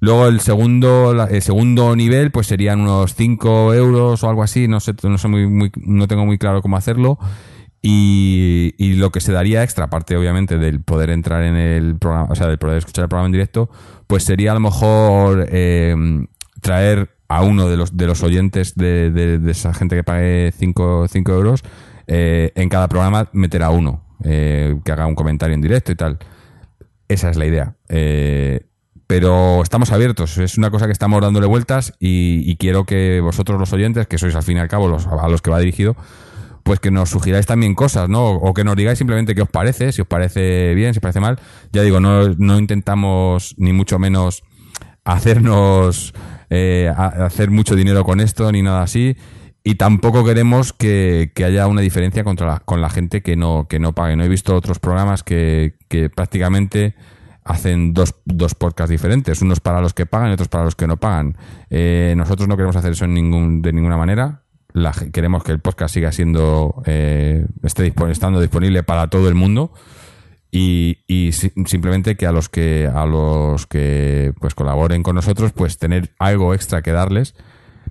Luego 0.00 0.28
el 0.28 0.40
segundo, 0.40 1.26
el 1.28 1.42
segundo 1.42 1.96
nivel, 1.96 2.30
pues 2.30 2.46
serían 2.46 2.80
unos 2.80 3.14
5 3.14 3.74
euros 3.74 4.22
o 4.22 4.28
algo 4.28 4.44
así, 4.44 4.68
no 4.68 4.78
sé, 4.78 4.94
no 5.02 5.18
sé 5.18 5.26
muy, 5.26 5.48
muy, 5.48 5.72
no 5.76 6.06
tengo 6.06 6.24
muy 6.24 6.38
claro 6.38 6.62
cómo 6.62 6.76
hacerlo. 6.76 7.18
Y, 7.80 8.74
y 8.78 8.94
lo 8.94 9.10
que 9.10 9.20
se 9.20 9.32
daría 9.32 9.62
extra, 9.62 9.84
aparte 9.84 10.16
obviamente 10.16 10.58
del 10.58 10.82
poder 10.82 11.10
entrar 11.10 11.44
en 11.44 11.56
el 11.56 11.96
programa, 11.96 12.28
o 12.30 12.34
sea, 12.34 12.48
del 12.48 12.58
poder 12.58 12.78
escuchar 12.78 13.04
el 13.04 13.08
programa 13.08 13.26
en 13.26 13.32
directo, 13.32 13.70
pues 14.06 14.24
sería 14.24 14.52
a 14.52 14.54
lo 14.54 14.60
mejor 14.60 15.46
eh, 15.50 15.94
traer 16.60 17.17
a 17.28 17.42
uno 17.42 17.68
de 17.68 17.76
los, 17.76 17.96
de 17.96 18.06
los 18.06 18.22
oyentes 18.22 18.74
de, 18.74 19.10
de- 19.10 19.50
esa 19.50 19.74
gente 19.74 19.96
que 19.96 20.04
pague 20.04 20.52
5 20.56 21.08
euros, 21.28 21.62
eh, 22.06 22.52
en 22.54 22.68
cada 22.68 22.88
programa 22.88 23.28
meter 23.32 23.62
a 23.62 23.70
uno, 23.70 24.02
eh, 24.24 24.76
que 24.84 24.92
haga 24.92 25.06
un 25.06 25.14
comentario 25.14 25.54
en 25.54 25.60
directo 25.60 25.92
y 25.92 25.94
tal. 25.94 26.18
Esa 27.08 27.30
es 27.30 27.36
la 27.36 27.46
idea. 27.46 27.76
Eh, 27.88 28.60
pero 29.06 29.62
estamos 29.62 29.90
abiertos, 29.92 30.36
es 30.38 30.58
una 30.58 30.70
cosa 30.70 30.86
que 30.86 30.92
estamos 30.92 31.22
dándole 31.22 31.46
vueltas 31.46 31.94
y, 31.98 32.42
y 32.50 32.56
quiero 32.56 32.84
que 32.84 33.20
vosotros 33.20 33.58
los 33.58 33.72
oyentes, 33.72 34.06
que 34.06 34.18
sois 34.18 34.34
al 34.34 34.42
fin 34.42 34.58
y 34.58 34.60
al 34.60 34.68
cabo 34.68 34.88
los, 34.88 35.06
a 35.06 35.28
los 35.28 35.40
que 35.40 35.50
va 35.50 35.58
dirigido, 35.58 35.96
pues 36.62 36.78
que 36.80 36.90
nos 36.90 37.08
sugiráis 37.08 37.46
también 37.46 37.74
cosas, 37.74 38.10
¿no? 38.10 38.26
O 38.32 38.52
que 38.52 38.64
nos 38.64 38.76
digáis 38.76 38.98
simplemente 38.98 39.34
qué 39.34 39.40
os 39.40 39.48
parece, 39.48 39.92
si 39.92 40.02
os 40.02 40.06
parece 40.08 40.74
bien, 40.74 40.92
si 40.92 40.98
os 40.98 41.02
parece 41.02 41.20
mal. 41.20 41.38
Ya 41.72 41.80
digo, 41.82 42.00
no, 42.00 42.28
no 42.36 42.58
intentamos 42.58 43.54
ni 43.56 43.72
mucho 43.72 43.98
menos 43.98 44.42
hacernos 45.04 46.12
eh, 46.50 46.92
hacer 46.96 47.50
mucho 47.50 47.74
dinero 47.76 48.04
con 48.04 48.20
esto 48.20 48.50
ni 48.52 48.62
nada 48.62 48.82
así. 48.82 49.16
Y 49.64 49.74
tampoco 49.74 50.24
queremos 50.24 50.72
que, 50.72 51.30
haya 51.44 51.66
una 51.66 51.80
diferencia 51.82 52.24
contra 52.24 52.46
la- 52.46 52.60
con 52.60 52.80
la 52.80 52.88
gente 52.88 53.22
que 53.22 53.36
no, 53.36 53.66
que 53.68 53.78
no 53.78 53.94
pague. 53.94 54.16
No 54.16 54.24
he 54.24 54.28
visto 54.28 54.54
otros 54.54 54.78
programas 54.78 55.22
que, 55.22 55.74
que 55.88 56.08
prácticamente 56.08 56.94
hacen 57.44 57.92
dos, 57.94 58.14
dos 58.24 58.54
podcasts 58.54 58.90
diferentes, 58.90 59.42
unos 59.42 59.60
para 59.60 59.80
los 59.80 59.94
que 59.94 60.06
pagan 60.06 60.30
y 60.30 60.34
otros 60.34 60.48
para 60.48 60.64
los 60.64 60.76
que 60.76 60.86
no 60.86 60.98
pagan. 60.98 61.36
Eh, 61.70 62.14
nosotros 62.16 62.48
no 62.48 62.56
queremos 62.56 62.76
hacer 62.76 62.92
eso 62.92 63.04
en 63.04 63.14
ningún, 63.14 63.62
de 63.62 63.72
ninguna 63.72 63.96
manera. 63.96 64.42
La 64.72 64.92
queremos 64.92 65.42
que 65.42 65.52
el 65.52 65.60
podcast 65.60 65.94
siga 65.94 66.12
siendo 66.12 66.82
eh, 66.86 67.46
esté 67.62 67.92
estando 68.10 68.40
disponible 68.40 68.82
para 68.82 69.08
todo 69.08 69.28
el 69.28 69.34
mundo 69.34 69.72
y, 70.50 70.98
y 71.06 71.32
si- 71.32 71.52
simplemente 71.66 72.16
que 72.16 72.26
a 72.26 72.32
los 72.32 72.48
que 72.48 72.88
a 72.92 73.04
los 73.06 73.66
que 73.66 74.32
pues 74.40 74.54
colaboren 74.54 75.02
con 75.02 75.14
nosotros 75.14 75.52
pues 75.52 75.78
tener 75.78 76.10
algo 76.18 76.54
extra 76.54 76.82
que 76.82 76.92
darles 76.92 77.34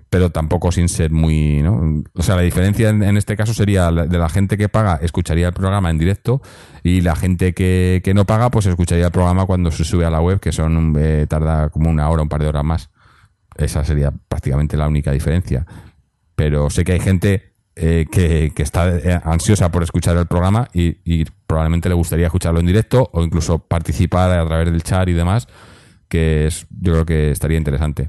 pero 0.10 0.30
tampoco 0.32 0.72
sin 0.72 0.90
ser 0.90 1.12
muy 1.12 1.62
¿no? 1.62 2.04
o 2.14 2.24
sea 2.24 2.36
la 2.36 2.42
diferencia 2.42 2.90
en, 2.90 3.18
este 3.18 3.36
caso 3.36 3.54
sería 3.54 3.92
de 3.92 4.18
la 4.18 4.30
gente 4.30 4.58
que 4.58 4.70
paga 4.70 5.00
escucharía 5.02 5.48
el 5.48 5.54
programa 5.54 5.90
en 5.90 5.98
directo 5.98 6.42
y 6.82 7.02
la 7.02 7.16
gente 7.16 7.54
que, 7.54 8.02
que 8.04 8.14
no 8.14 8.26
paga 8.26 8.50
pues 8.50 8.66
escucharía 8.66 9.06
el 9.08 9.12
programa 9.12 9.46
cuando 9.46 9.70
se 9.70 9.84
sube 9.84 10.06
a 10.06 10.10
la 10.10 10.22
web 10.22 10.40
que 10.40 10.52
son 10.52 10.96
eh, 10.98 11.28
tarda 11.30 11.70
como 11.70 11.90
una 11.90 12.10
hora 12.10 12.24
un 12.24 12.30
par 12.30 12.42
de 12.42 12.48
horas 12.48 12.64
más 12.64 12.90
esa 13.56 13.84
sería 13.84 14.12
prácticamente 14.30 14.78
la 14.78 14.88
única 14.88 15.12
diferencia 15.12 15.66
pero 16.36 16.70
sé 16.70 16.86
que 16.86 16.94
hay 16.94 17.00
gente 17.00 17.54
eh, 17.80 18.06
que, 18.12 18.52
está 18.58 18.90
eh, 18.90 19.22
ansiosa 19.24 19.70
por 19.72 19.84
escuchar 19.84 20.18
el 20.18 20.26
programa 20.26 20.68
y, 20.74 21.26
probablemente 21.46 21.88
le 21.88 21.96
gustaría 21.96 22.26
escucharlo 22.26 22.60
en 22.60 22.66
directo 22.66 23.10
o 23.14 23.24
incluso 23.24 23.60
participar 23.60 24.32
a 24.32 24.46
través 24.46 24.70
del 24.70 24.84
chat 24.84 25.08
y 25.08 25.14
demás, 25.14 25.48
que 26.10 26.48
es, 26.48 26.68
yo 26.72 26.94
creo 26.94 27.06
que 27.06 27.32
estaría 27.32 27.58
interesante. 27.58 28.08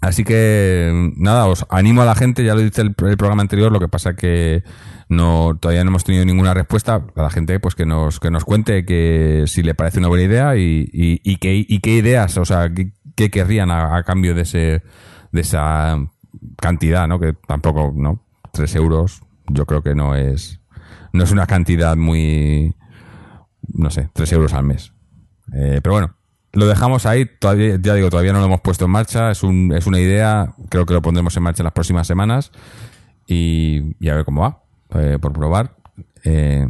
Así 0.00 0.24
que 0.24 1.12
nada, 1.16 1.46
os 1.46 1.66
animo 1.68 2.02
a 2.02 2.04
la 2.04 2.14
gente, 2.14 2.44
ya 2.44 2.54
lo 2.54 2.60
dice 2.60 2.82
el, 2.82 2.94
programa 2.94 3.42
anterior, 3.42 3.72
lo 3.72 3.80
que 3.80 3.88
pasa 3.88 4.14
que 4.14 4.62
no 5.08 5.58
todavía 5.60 5.84
no 5.84 5.90
hemos 5.90 6.04
tenido 6.04 6.24
ninguna 6.24 6.54
respuesta 6.54 7.02
a 7.16 7.22
la 7.22 7.30
gente 7.30 7.58
pues 7.60 7.74
que 7.74 7.86
nos 7.86 8.20
que 8.20 8.30
nos 8.30 8.44
cuente 8.44 8.84
que 8.84 9.44
si 9.46 9.62
le 9.62 9.74
parece 9.74 9.98
una 9.98 10.08
buena 10.08 10.24
idea 10.24 10.56
y, 10.56 10.88
y, 10.92 11.36
qué, 11.36 11.64
y 11.66 11.80
qué 11.80 11.90
ideas, 11.96 12.36
o 12.38 12.44
sea, 12.44 12.70
qué 13.16 13.30
querrían 13.30 13.70
a, 13.70 13.96
a 13.96 14.04
cambio 14.04 14.34
de 14.34 14.42
ese 14.42 14.82
de 15.32 15.40
esa 15.40 15.98
cantidad, 16.56 17.08
¿no? 17.08 17.18
Que 17.18 17.34
tampoco, 17.46 17.92
¿no? 17.96 18.27
Tres 18.58 18.74
euros, 18.74 19.22
yo 19.46 19.66
creo 19.66 19.82
que 19.84 19.94
no 19.94 20.16
es 20.16 20.58
no 21.12 21.22
es 21.22 21.30
una 21.30 21.46
cantidad 21.46 21.96
muy 21.96 22.74
no 23.72 23.88
sé, 23.88 24.10
tres 24.12 24.32
euros 24.32 24.52
al 24.52 24.64
mes. 24.64 24.92
Eh, 25.54 25.78
pero 25.80 25.92
bueno, 25.92 26.16
lo 26.52 26.66
dejamos 26.66 27.06
ahí, 27.06 27.24
todavía, 27.38 27.78
ya 27.80 27.94
digo, 27.94 28.10
todavía 28.10 28.32
no 28.32 28.40
lo 28.40 28.46
hemos 28.46 28.60
puesto 28.62 28.86
en 28.86 28.90
marcha, 28.90 29.30
es, 29.30 29.44
un, 29.44 29.72
es 29.72 29.86
una 29.86 30.00
idea, 30.00 30.54
creo 30.70 30.86
que 30.86 30.94
lo 30.94 31.00
pondremos 31.00 31.36
en 31.36 31.44
marcha 31.44 31.62
en 31.62 31.66
las 31.66 31.72
próximas 31.72 32.08
semanas. 32.08 32.50
y, 33.28 34.08
a 34.08 34.14
ver 34.16 34.24
cómo 34.24 34.40
va, 34.40 34.64
eh, 35.00 35.18
por 35.20 35.32
probar. 35.32 35.76
Eh, 36.24 36.66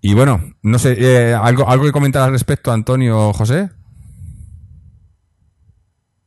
y 0.00 0.14
bueno, 0.14 0.40
no 0.62 0.80
sé, 0.80 1.32
¿algo, 1.34 1.68
¿algo 1.68 1.84
que 1.84 1.92
comentar 1.92 2.22
al 2.22 2.32
respecto, 2.32 2.72
Antonio 2.72 3.32
José? 3.34 3.70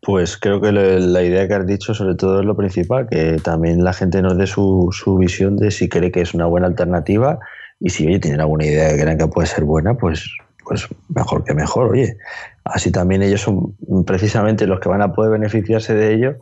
Pues 0.03 0.35
creo 0.37 0.59
que 0.59 0.71
la 0.71 1.21
idea 1.23 1.47
que 1.47 1.53
has 1.53 1.67
dicho 1.67 1.93
sobre 1.93 2.15
todo 2.15 2.39
es 2.39 2.45
lo 2.45 2.55
principal, 2.57 3.07
que 3.07 3.37
también 3.43 3.83
la 3.83 3.93
gente 3.93 4.21
nos 4.21 4.35
dé 4.37 4.47
su, 4.47 4.89
su 4.91 5.15
visión 5.17 5.57
de 5.57 5.69
si 5.69 5.89
cree 5.89 6.11
que 6.11 6.21
es 6.21 6.33
una 6.33 6.47
buena 6.47 6.65
alternativa 6.67 7.37
y 7.79 7.89
si 7.91 8.07
oye, 8.07 8.19
tienen 8.19 8.41
alguna 8.41 8.65
idea 8.65 8.89
que 8.89 8.99
crean 9.01 9.17
que 9.19 9.27
puede 9.27 9.47
ser 9.47 9.63
buena, 9.63 9.93
pues, 9.95 10.27
pues 10.65 10.87
mejor 11.09 11.43
que 11.43 11.53
mejor, 11.53 11.91
oye. 11.91 12.17
Así 12.63 12.91
también 12.91 13.21
ellos 13.23 13.41
son 13.41 13.75
precisamente 14.05 14.65
los 14.67 14.79
que 14.79 14.89
van 14.89 15.01
a 15.01 15.13
poder 15.13 15.31
beneficiarse 15.31 15.93
de 15.93 16.13
ello 16.15 16.35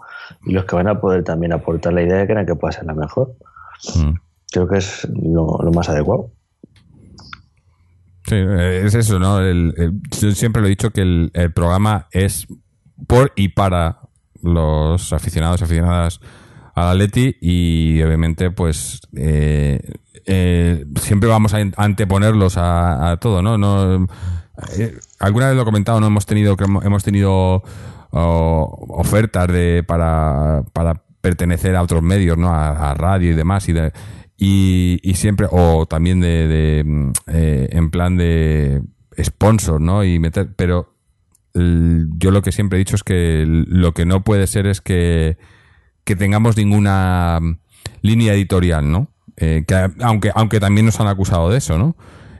y 0.45 0.53
los 0.53 0.65
que 0.65 0.75
van 0.75 0.87
a 0.87 0.99
poder 1.01 1.23
también 1.25 1.51
aportar 1.53 1.91
la 1.93 2.01
idea 2.01 2.21
que 2.21 2.27
crean 2.31 2.45
que 2.45 2.55
pueda 2.55 2.71
ser 2.73 2.85
la 2.85 2.93
mejor. 2.93 3.33
Mm. 3.95 4.11
Creo 4.51 4.67
que 4.67 4.77
es 4.77 5.07
lo, 5.13 5.59
lo 5.63 5.71
más 5.71 5.87
adecuado. 5.89 6.31
Sí, 8.25 8.35
es 8.35 8.93
eso, 8.95 9.17
¿no? 9.19 9.39
El- 9.41 9.73
el- 9.77 9.93
yo 10.19 10.31
siempre 10.31 10.61
lo 10.61 10.67
he 10.67 10.71
dicho 10.71 10.91
que 10.91 11.01
el, 11.01 11.31
el 11.33 11.51
programa 11.53 12.07
es 12.11 12.47
por 13.07 13.31
y 13.35 13.49
para 13.49 13.99
los 14.41 15.13
aficionados 15.13 15.61
y 15.61 15.63
aficionadas 15.65 16.19
al 16.75 16.89
Atleti 16.91 17.35
y 17.41 18.01
obviamente 18.01 18.51
pues 18.51 19.01
eh, 19.15 19.79
eh, 20.25 20.85
siempre 21.01 21.29
vamos 21.29 21.53
a 21.53 21.57
anteponerlos 21.77 22.55
a, 22.57 23.17
todo, 23.19 23.41
¿no? 23.41 23.57
no 23.57 24.07
eh, 24.77 24.97
alguna 25.19 25.47
vez 25.47 25.55
lo 25.55 25.63
he 25.63 25.65
comentado, 25.65 25.99
no 25.99 26.07
hemos 26.07 26.25
tenido 26.25 26.55
hemos 26.83 27.03
tenido 27.03 27.63
ofertas 28.11 29.47
de 29.47 29.83
para, 29.85 30.63
para 30.73 31.03
pertenecer 31.21 31.75
a 31.75 31.81
otros 31.83 32.01
medios, 32.01 32.37
¿no? 32.37 32.49
A, 32.53 32.93
radio 32.93 33.31
y 33.31 33.35
demás 33.35 33.67
y 33.69 33.73
de- 33.73 33.91
y, 34.37 34.99
y 35.03 35.15
siempre 35.15 35.47
o 35.51 35.85
también 35.85 36.21
de, 36.21 36.47
de, 36.47 36.83
mm, 36.85 37.11
eh, 37.27 37.69
en 37.71 37.91
plan 37.91 38.15
de 38.15 38.81
sponsor, 39.21 39.81
¿no? 39.81 40.03
Y 40.05 40.17
meter, 40.17 40.53
pero 40.55 40.95
yo 42.17 42.31
lo 42.31 42.41
que 42.41 42.51
siempre 42.51 42.77
he 42.77 42.79
dicho 42.79 42.95
es 42.95 43.03
que 43.03 43.45
lo 43.47 43.93
que 43.93 44.05
no 44.05 44.23
puede 44.23 44.47
ser 44.47 44.67
es 44.67 44.81
que, 44.81 45.37
que 46.03 46.15
tengamos 46.15 46.57
ninguna 46.57 47.39
mm, 47.41 47.57
línea 48.01 48.33
editorial, 48.33 48.91
¿no? 48.91 49.11
Eh, 49.37 49.63
que, 49.67 49.89
aunque, 50.01 50.31
aunque 50.35 50.59
también 50.59 50.85
nos 50.85 50.99
han 50.99 51.07
acusado 51.07 51.49
de 51.49 51.57
eso, 51.57 51.77
¿no? 51.77 51.95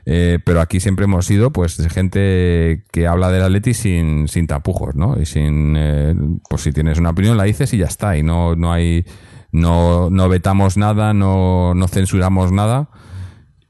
Eh, 0.06 0.38
pero 0.44 0.60
aquí 0.60 0.80
siempre 0.80 1.04
hemos 1.04 1.26
sido, 1.26 1.52
pues, 1.52 1.76
gente 1.88 2.84
que 2.92 3.06
habla 3.06 3.30
del 3.30 3.42
Atleti 3.42 3.74
sin, 3.74 4.28
sin 4.28 4.46
tapujos, 4.46 4.96
¿no? 4.96 5.20
Y 5.20 5.26
sin, 5.26 5.74
eh, 5.76 6.14
pues, 6.48 6.62
si 6.62 6.72
tienes 6.72 6.98
una 6.98 7.10
opinión 7.10 7.36
la 7.36 7.44
dices 7.44 7.72
y 7.74 7.78
ya 7.78 7.86
está. 7.86 8.16
Y 8.16 8.22
no, 8.22 8.56
no 8.56 8.72
hay, 8.72 9.04
no, 9.52 10.10
no 10.10 10.28
vetamos 10.28 10.76
nada, 10.76 11.12
no, 11.14 11.74
no 11.74 11.88
censuramos 11.88 12.50
nada 12.52 12.88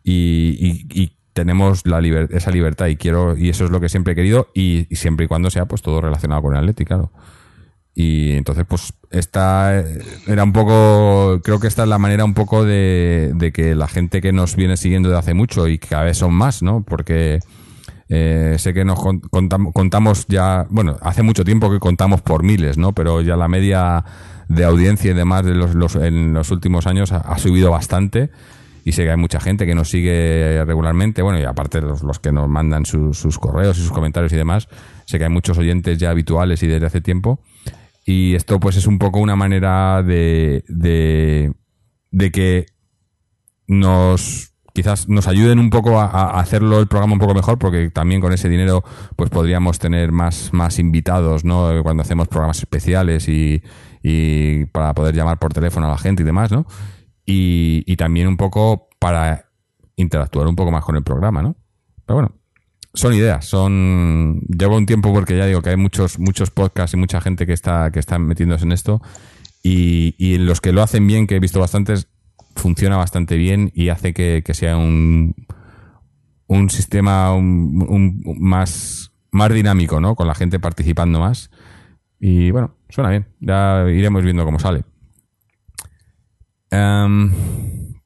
y- 0.03 0.87
y 0.91 1.13
tenemos 1.33 1.87
la 1.87 2.01
esa 2.31 2.51
libertad 2.51 2.87
y 2.87 2.97
quiero 2.97 3.37
y 3.37 3.49
eso 3.51 3.65
es 3.65 3.71
lo 3.71 3.81
que 3.81 3.89
siempre 3.89 4.13
he 4.13 4.17
querido 4.17 4.49
y, 4.55 4.87
siempre 4.93 5.25
y 5.27 5.29
cuando 5.29 5.51
sea 5.51 5.67
pues 5.67 5.83
todo 5.83 6.01
relacionado 6.01 6.43
con 6.43 6.55
el 6.55 6.61
Atleti, 6.61 6.85
claro. 6.85 7.13
Y 7.95 8.33
entonces 8.33 8.65
pues 8.69 8.93
esta 9.11 9.79
eh, 9.81 9.99
era 10.27 10.45
un 10.45 10.53
poco 10.53 11.41
creo 11.43 11.59
que 11.61 11.67
esta 11.67 11.83
es 11.83 11.89
la 11.89 11.99
manera 11.99 12.25
un 12.25 12.35
poco 12.35 12.65
de, 12.65 13.33
de 13.35 13.53
que 13.53 13.75
la 13.75 13.89
gente 13.89 14.21
que 14.21 14.33
nos 14.33 14.57
viene 14.57 14.77
siguiendo 14.77 15.09
de 15.11 15.19
hace 15.19 15.35
mucho 15.35 15.67
y 15.69 15.79
cada 15.79 16.05
vez 16.05 16.19
son 16.19 16.33
más, 16.33 16.63
¿no? 16.63 16.83
Porque 16.85 17.41
eh, 18.09 18.57
sé 18.59 18.75
que 18.75 18.85
nos 18.85 18.99
con- 19.01 19.21
contam- 19.23 19.73
contamos 19.73 20.27
ya, 20.29 20.67
bueno, 20.71 20.97
hace 21.03 21.23
mucho 21.23 21.45
tiempo 21.45 21.71
que 21.71 21.79
contamos 21.79 22.23
por 22.23 22.43
miles, 22.43 22.79
¿no? 22.79 22.93
Pero 22.93 23.21
ya 23.23 23.37
la 23.37 23.49
media 23.49 24.05
de 24.49 24.65
audiencia 24.65 25.11
y 25.11 25.15
demás 25.15 25.45
de 25.45 25.55
los, 25.55 25.75
los- 25.75 25.97
en 25.97 26.33
los 26.33 26.51
últimos 26.51 26.87
años 26.87 27.13
ha 27.13 27.39
subido 27.39 27.71
bastante 27.71 28.31
y 28.85 28.93
sé 28.93 29.05
que 29.05 29.11
hay 29.11 29.17
mucha 29.17 29.41
gente 29.41 29.67
que 29.67 29.75
nos 29.75 29.89
sigue 29.89 30.65
regularmente, 30.65 31.23
bueno, 31.23 31.39
y 31.39 31.45
aparte 31.45 31.81
los, 31.81 32.03
los 32.03 32.19
que 32.19 32.33
nos 32.33 32.49
mandan 32.49 32.85
sus- 32.87 33.39
correos 33.39 33.79
y 33.79 33.83
sus 33.83 33.93
comentarios 33.93 34.33
y 34.33 34.37
demás, 34.37 34.69
sé 35.07 35.19
que 35.19 35.25
hay 35.25 35.31
muchos 35.31 35.59
oyentes 35.59 35.99
ya 35.99 36.11
habituales 36.11 36.63
y 36.63 36.67
desde 36.67 36.87
hace 36.87 37.01
tiempo 37.01 37.41
y 38.05 38.35
esto 38.35 38.59
pues 38.59 38.77
es 38.77 38.87
un 38.87 38.99
poco 38.99 39.19
una 39.21 39.37
manera 39.37 40.03
de, 40.03 40.65
de, 40.69 41.53
de 42.11 42.31
que 42.33 42.67
nos 43.67 44.53
quizás 44.73 45.09
nos 45.09 45.27
ayuden 45.27 45.59
un 45.59 45.71
poco 45.71 46.01
a, 46.01 46.07
a 46.07 46.41
hacerlo 46.41 46.79
el 46.81 46.87
programa 46.87 47.15
un 47.15 47.19
poco 47.19 47.35
mejor 47.35 47.59
porque 47.59 47.91
también 47.91 48.21
con 48.21 48.33
ese 48.33 48.49
dinero 48.49 48.85
pues 49.17 49.29
podríamos 49.31 49.79
tener 49.79 50.13
más 50.13 50.53
más 50.53 50.79
invitados 50.79 51.45
no 51.45 51.83
cuando 51.83 52.03
hacemos 52.03 52.29
programas 52.29 52.59
especiales 52.61 53.29
y, 53.29 53.63
y 54.03 54.67
para 54.67 54.95
poder 54.95 55.15
llamar 55.15 55.39
por 55.39 55.53
teléfono 55.53 55.87
a 55.87 55.91
la 55.91 55.99
gente 55.99 56.23
y 56.23 56.27
demás 56.27 56.53
no 56.53 56.67
y, 57.27 57.97
también 57.97 58.27
un 58.29 58.37
poco 58.37 58.89
para 58.99 59.47
interactuar 59.97 60.47
un 60.49 60.57
poco 60.57 60.71
más 60.71 60.85
con 60.85 60.97
el 60.97 61.03
programa 61.03 61.43
no 61.43 61.57
pero 62.07 62.17
bueno 62.17 62.33
son 62.93 63.15
ideas, 63.15 63.45
son 63.45 64.41
llevo 64.49 64.77
un 64.77 64.85
tiempo 64.87 65.13
porque 65.13 65.37
ya 65.37 65.47
digo 65.47 65.63
que 65.63 65.71
hay 65.71 65.77
muchos 65.77 66.19
muchos 66.19 66.51
podcasts 66.51 66.95
y 66.95 66.97
mucha 66.97 67.21
gente 67.21 67.47
que 67.47 67.53
está 67.53 67.93
que 67.93 68.01
están 68.01 68.23
metiéndose 68.27 68.65
en 68.65 68.73
esto 68.73 69.01
y, 69.63 70.15
y 70.19 70.39
los 70.39 70.61
que 70.61 70.73
lo 70.73 70.83
hacen 70.83 71.07
bien, 71.07 71.27
que 71.27 71.37
he 71.37 71.39
visto 71.41 71.61
bastantes, 71.61 72.09
funciona 72.57 72.97
bastante 72.97 73.37
bien 73.37 73.71
y 73.75 73.91
hace 73.91 74.13
que, 74.15 74.43
sea 74.55 74.77
un 74.77 75.35
un 76.49 76.69
sistema 76.71 77.33
un- 77.35 77.85
un 77.89 78.37
más 78.41 79.13
más 79.31 79.53
dinámico, 79.53 80.01
¿no? 80.01 80.17
Con 80.17 80.27
la 80.27 80.35
gente 80.35 80.59
participando 80.59 81.21
más 81.21 81.51
y 82.19 82.51
bueno, 82.51 82.75
suena 82.89 83.11
bien. 83.11 83.29
Ya 83.39 83.85
iremos 83.89 84.25
viendo 84.25 84.45
cómo 84.45 84.59
sale. 84.59 84.83
Em, 86.71 87.33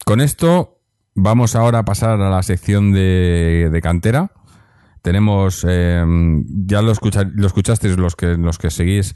con 0.05 0.21
esto 0.21 0.81
vamos 1.15 1.55
ahora 1.55 1.81
a 1.81 1.85
pasar 1.85 2.21
a 2.21 2.31
la 2.31 2.43
sección 2.43 2.93
de, 2.93 3.81
cantera. 3.83 4.33
Tenemos, 5.03 5.67
eh, 5.69 6.05
ya 6.67 6.81
lo, 6.81 6.93
lo 7.35 7.47
escuchasteis 7.47 7.99
los 7.99 8.17
que, 8.17 8.37
los 8.37 8.59
que 8.59 8.71
seguís 8.71 9.15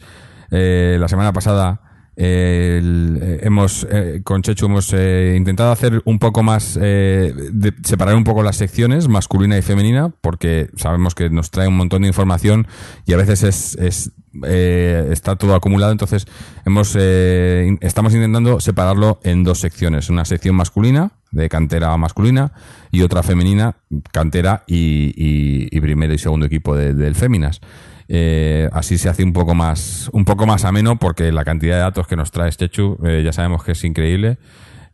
eh, 0.50 0.96
la 1.00 1.08
semana 1.08 1.32
pasada. 1.32 1.87
Eh, 2.20 3.38
hemos 3.42 3.86
eh, 3.90 4.20
con 4.24 4.42
Chechu 4.42 4.66
hemos 4.66 4.92
eh, 4.92 5.34
intentado 5.36 5.70
hacer 5.70 6.02
un 6.04 6.18
poco 6.18 6.42
más 6.42 6.76
eh, 6.80 7.32
de- 7.52 7.74
separar 7.84 8.16
un 8.16 8.24
poco 8.24 8.42
las 8.42 8.56
secciones 8.56 9.06
masculina 9.08 9.56
y 9.56 9.62
femenina 9.62 10.12
porque 10.20 10.68
sabemos 10.76 11.14
que 11.14 11.30
nos 11.30 11.50
trae 11.52 11.68
un 11.68 11.76
montón 11.76 12.02
de 12.02 12.08
información 12.08 12.66
y 13.06 13.12
a 13.12 13.16
veces 13.16 13.44
es, 13.44 13.76
es, 13.76 14.10
eh, 14.44 15.08
está 15.12 15.36
todo 15.36 15.54
acumulado. 15.54 15.92
Entonces 15.92 16.26
hemos 16.66 16.96
estamos 16.96 18.12
intentando 18.14 18.58
separarlo 18.60 19.20
en 19.22 19.44
dos 19.44 19.60
secciones. 19.60 20.10
Una 20.10 20.24
sección 20.24 20.56
masculina 20.56 21.12
de 21.30 21.48
cantera 21.48 21.96
masculina 21.98 22.52
y 22.90 23.02
otra 23.02 23.22
femenina 23.22 23.76
cantera 24.12 24.64
y, 24.66 25.12
y- 25.16 25.68
y 25.70 25.80
primero 25.80 26.12
y 26.14 26.18
segundo 26.18 26.46
equipo 26.46 26.74
de- 26.76 26.94
del 26.94 27.14
féminas 27.14 27.60
eh, 28.08 28.70
así 28.72 28.96
se 28.96 29.10
hace 29.10 29.22
un 29.22 29.34
poco 29.34 29.54
más 29.54 30.08
un 30.12 30.24
poco 30.24 30.46
más 30.46 30.64
ameno 30.64 30.98
porque 30.98 31.30
la 31.30 31.44
cantidad 31.44 31.76
de 31.76 31.82
datos 31.82 32.06
que 32.06 32.16
nos 32.16 32.30
trae 32.30 32.50
Chechu 32.50 32.96
eh, 33.04 33.22
ya 33.24 33.32
sabemos 33.32 33.62
que 33.62 33.72
es 33.72 33.84
increíble. 33.84 34.38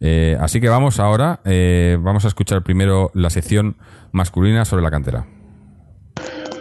Eh, 0.01 0.36
así 0.41 0.61
que 0.61 0.69
vamos 0.69 0.99
ahora 0.99 1.41
eh, 1.45 1.97
vamos 2.01 2.24
a 2.24 2.28
escuchar 2.28 2.62
primero 2.62 3.12
la 3.15 3.31
sección 3.31 3.77
masculina 4.11 4.65
sobre 4.65 4.82
la 4.82 4.91
cantera. 4.91 5.27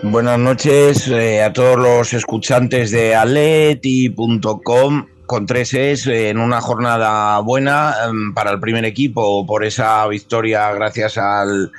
Buenas 0.04 0.38
noches 0.38 1.10
a 1.10 1.54
todos 1.54 1.78
los 1.78 2.14
escuchantes 2.14 2.92
de 2.92 3.16
atleti.com 3.16 5.08
con 5.26 5.46
tres 5.46 5.74
es 5.74 6.06
en 6.08 6.38
una 6.38 6.62
jornada 6.62 7.40
buena 7.40 7.96
em, 8.06 8.34
para 8.34 8.52
el 8.52 8.60
primer 8.60 8.86
equipo 8.86 9.46
por 9.46 9.64
esa 9.64 10.06
victoria 10.08 10.72
gracias 10.74 11.18
al 11.18 11.72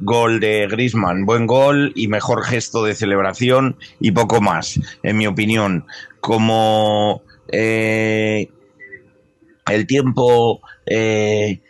gol 0.00 0.40
de 0.40 0.66
Grisman. 0.68 1.24
Buen 1.26 1.46
gol 1.46 1.92
y 1.94 2.08
mejor 2.08 2.44
gesto 2.44 2.84
de 2.84 2.94
celebración 2.94 3.76
y 4.00 4.12
poco 4.12 4.40
más, 4.40 4.80
en 5.02 5.16
mi 5.16 5.26
opinión. 5.26 5.86
Como 6.20 7.22
eh, 7.48 8.48
el 9.70 9.86
tiempo 9.86 10.60
eh, 10.86 11.60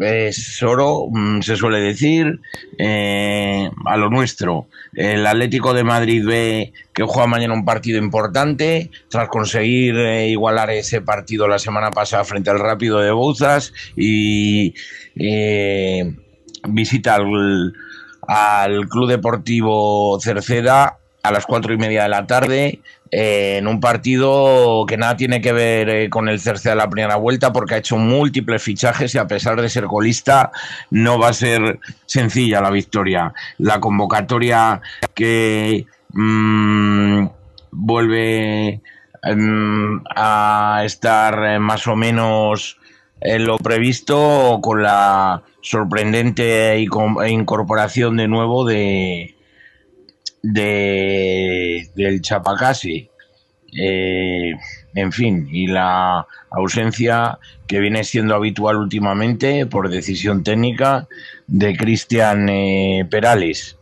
es 0.00 0.62
oro, 0.62 1.06
mm, 1.10 1.42
se 1.42 1.56
suele 1.56 1.80
decir, 1.80 2.40
eh, 2.78 3.70
a 3.84 3.96
lo 3.96 4.10
nuestro. 4.10 4.68
El 4.94 5.26
Atlético 5.26 5.74
de 5.74 5.84
Madrid 5.84 6.24
ve 6.24 6.72
que 6.94 7.04
juega 7.04 7.26
mañana 7.26 7.54
un 7.54 7.64
partido 7.64 7.98
importante, 7.98 8.90
tras 9.08 9.28
conseguir 9.28 9.96
igualar 10.28 10.70
ese 10.70 11.00
partido 11.00 11.48
la 11.48 11.58
semana 11.58 11.90
pasada 11.90 12.24
frente 12.24 12.50
al 12.50 12.60
Rápido 12.60 13.00
de 13.00 13.12
Bouzas 13.12 13.72
y 13.96 14.74
visita 16.68 17.16
al, 17.16 17.72
al 18.26 18.88
Club 18.88 19.08
Deportivo 19.08 20.18
Cerceda 20.20 20.98
a 21.22 21.30
las 21.30 21.46
cuatro 21.46 21.72
y 21.72 21.78
media 21.78 22.02
de 22.02 22.08
la 22.08 22.26
tarde 22.26 22.80
eh, 23.14 23.58
en 23.58 23.66
un 23.68 23.78
partido 23.78 24.86
que 24.88 24.96
nada 24.96 25.16
tiene 25.16 25.42
que 25.42 25.52
ver 25.52 25.88
eh, 25.90 26.08
con 26.08 26.28
el 26.28 26.40
Cerceda 26.40 26.72
de 26.72 26.78
la 26.78 26.88
primera 26.88 27.16
vuelta 27.16 27.52
porque 27.52 27.74
ha 27.74 27.78
hecho 27.78 27.98
múltiples 27.98 28.62
fichajes 28.62 29.14
y 29.14 29.18
a 29.18 29.26
pesar 29.26 29.60
de 29.60 29.68
ser 29.68 29.84
colista 29.84 30.50
no 30.90 31.18
va 31.18 31.28
a 31.28 31.32
ser 31.34 31.78
sencilla 32.06 32.62
la 32.62 32.70
victoria. 32.70 33.34
La 33.58 33.80
convocatoria 33.80 34.80
que 35.14 35.86
mm, 36.14 37.26
vuelve 37.70 38.80
em, 39.22 40.00
a 40.16 40.80
estar 40.84 41.44
eh, 41.44 41.58
más 41.58 41.86
o 41.86 41.94
menos 41.94 42.78
en 43.24 43.46
lo 43.46 43.56
previsto 43.58 44.58
con 44.62 44.82
la 44.82 45.42
sorprendente 45.60 46.78
inco- 46.78 47.28
incorporación 47.28 48.16
de 48.16 48.28
nuevo 48.28 48.64
de, 48.64 49.36
de 50.42 51.88
del 51.94 52.20
Chapacasi. 52.20 53.08
Eh, 53.80 54.52
en 54.94 55.12
fin, 55.12 55.48
y 55.50 55.66
la 55.66 56.26
ausencia 56.50 57.38
que 57.66 57.80
viene 57.80 58.04
siendo 58.04 58.34
habitual 58.34 58.76
últimamente 58.76 59.64
por 59.64 59.88
decisión 59.88 60.44
técnica 60.44 61.08
de 61.46 61.74
Cristian 61.76 62.48
eh, 62.50 63.06
Perales. 63.10 63.78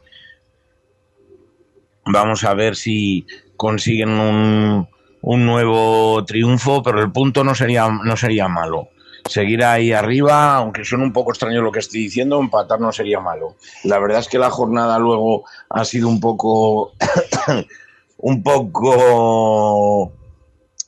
Vamos 2.04 2.44
a 2.44 2.54
ver 2.54 2.76
si 2.76 3.26
consiguen 3.56 4.10
un, 4.10 4.88
un 5.22 5.46
nuevo 5.46 6.24
triunfo, 6.24 6.82
pero 6.82 7.00
el 7.00 7.10
punto 7.10 7.42
no 7.42 7.54
sería, 7.54 7.88
no 7.88 8.16
sería 8.16 8.46
malo. 8.46 8.90
Seguir 9.28 9.64
ahí 9.64 9.92
arriba, 9.92 10.56
aunque 10.56 10.84
suene 10.84 11.04
un 11.04 11.12
poco 11.12 11.30
extraño 11.30 11.62
lo 11.62 11.72
que 11.72 11.80
estoy 11.80 12.00
diciendo, 12.00 12.40
empatar 12.40 12.80
no 12.80 12.92
sería 12.92 13.20
malo. 13.20 13.56
La 13.84 13.98
verdad 13.98 14.20
es 14.20 14.28
que 14.28 14.38
la 14.38 14.50
jornada 14.50 14.98
luego 14.98 15.44
ha 15.68 15.84
sido 15.84 16.08
un 16.08 16.20
poco, 16.20 16.92
un 18.18 18.42
poco 18.42 20.12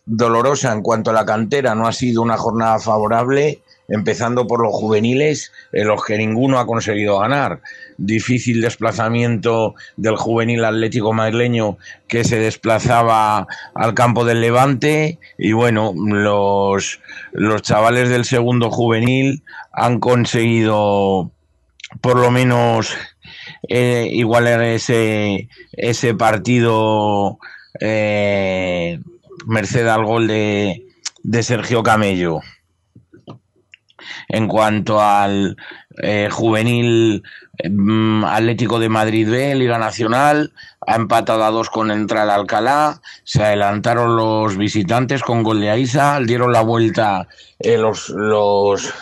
dolorosa 0.05 0.73
en 0.73 0.83
cuanto 0.83 1.11
a 1.11 1.15
la 1.15 1.25
cantera. 1.25 1.75
No 1.75 1.87
ha 1.87 1.93
sido 1.93 2.23
una 2.23 2.37
jornada 2.37 2.79
favorable, 2.79 3.63
empezando 3.89 4.47
por 4.47 4.63
los 4.63 4.73
juveniles, 4.73 5.53
en 5.73 5.89
los 5.89 6.05
que 6.05 6.17
ninguno 6.17 6.59
ha 6.59 6.67
conseguido 6.67 7.19
ganar. 7.19 7.61
Difícil 7.99 8.61
desplazamiento 8.61 9.75
del 9.97 10.17
juvenil 10.17 10.65
atlético 10.65 11.13
madrileño 11.13 11.79
que 12.09 12.25
se 12.25 12.39
desplazaba 12.39 13.47
al 13.75 13.95
campo 13.95 14.25
del 14.25 14.41
Levante 14.41 15.19
y 15.39 15.53
bueno, 15.53 15.93
los, 15.95 17.01
los 17.33 17.63
chavales 17.63 18.09
del 18.09 18.25
segundo 18.25 18.71
juvenil 18.71 19.43
han 19.73 20.01
conseguido 20.01 21.31
por 22.01 22.19
lo 22.19 22.31
menos 22.31 22.95
eh, 23.69 24.09
igualar 24.11 24.63
ese, 24.63 25.49
ese 25.73 26.15
partido 26.15 27.39
eh, 27.81 28.99
merced 29.47 29.87
al 29.87 30.05
gol 30.05 30.27
de, 30.29 30.87
de 31.23 31.43
Sergio 31.43 31.83
Camello. 31.83 32.41
En 34.29 34.49
cuanto 34.49 35.01
al 35.01 35.57
eh, 36.03 36.29
juvenil 36.31 37.23
mm, 37.69 38.25
Atlético 38.25 38.79
de 38.79 38.89
Madrid 38.89 39.29
B, 39.29 39.55
Liga 39.55 39.79
Nacional, 39.79 40.53
ha 40.87 40.97
empatado 40.97 41.45
a 41.45 41.51
dos 41.51 41.69
con 41.71 41.91
Entral 41.91 42.31
Alcalá, 42.31 43.01
se 43.25 43.43
adelantaron 43.43 44.17
los 44.17 44.57
visitantes 44.57 45.23
con 45.23 45.43
gol 45.43 45.61
de 45.61 45.71
Aiza, 45.71 46.21
dieron 46.21 46.53
la 46.53 46.63
vuelta 46.63 47.29
eh, 47.59 47.77
los, 47.77 48.09
los, 48.09 48.93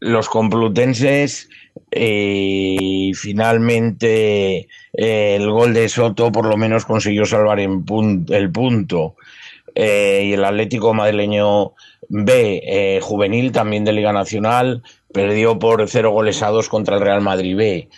los 0.00 0.28
complutenses 0.28 1.48
eh, 1.90 2.76
y 2.80 3.14
finalmente 3.14 4.68
el 4.92 5.50
gol 5.50 5.74
de 5.74 5.88
Soto 5.88 6.30
por 6.30 6.46
lo 6.46 6.56
menos 6.56 6.84
consiguió 6.84 7.26
salvar 7.26 7.60
en 7.60 7.84
el 8.28 8.50
punto. 8.50 9.16
Y 9.74 10.32
el 10.32 10.42
Atlético 10.42 10.94
madrileño 10.94 11.74
B, 12.08 12.62
eh, 12.64 13.00
juvenil, 13.02 13.52
también 13.52 13.84
de 13.84 13.92
Liga 13.92 14.12
Nacional, 14.12 14.82
perdió 15.12 15.58
por 15.58 15.88
cero 15.88 16.10
goles 16.10 16.42
a 16.42 16.48
dos 16.48 16.68
contra 16.68 16.96
el 16.96 17.02
Real 17.02 17.20
Madrid 17.20 17.56
B. 17.56 17.88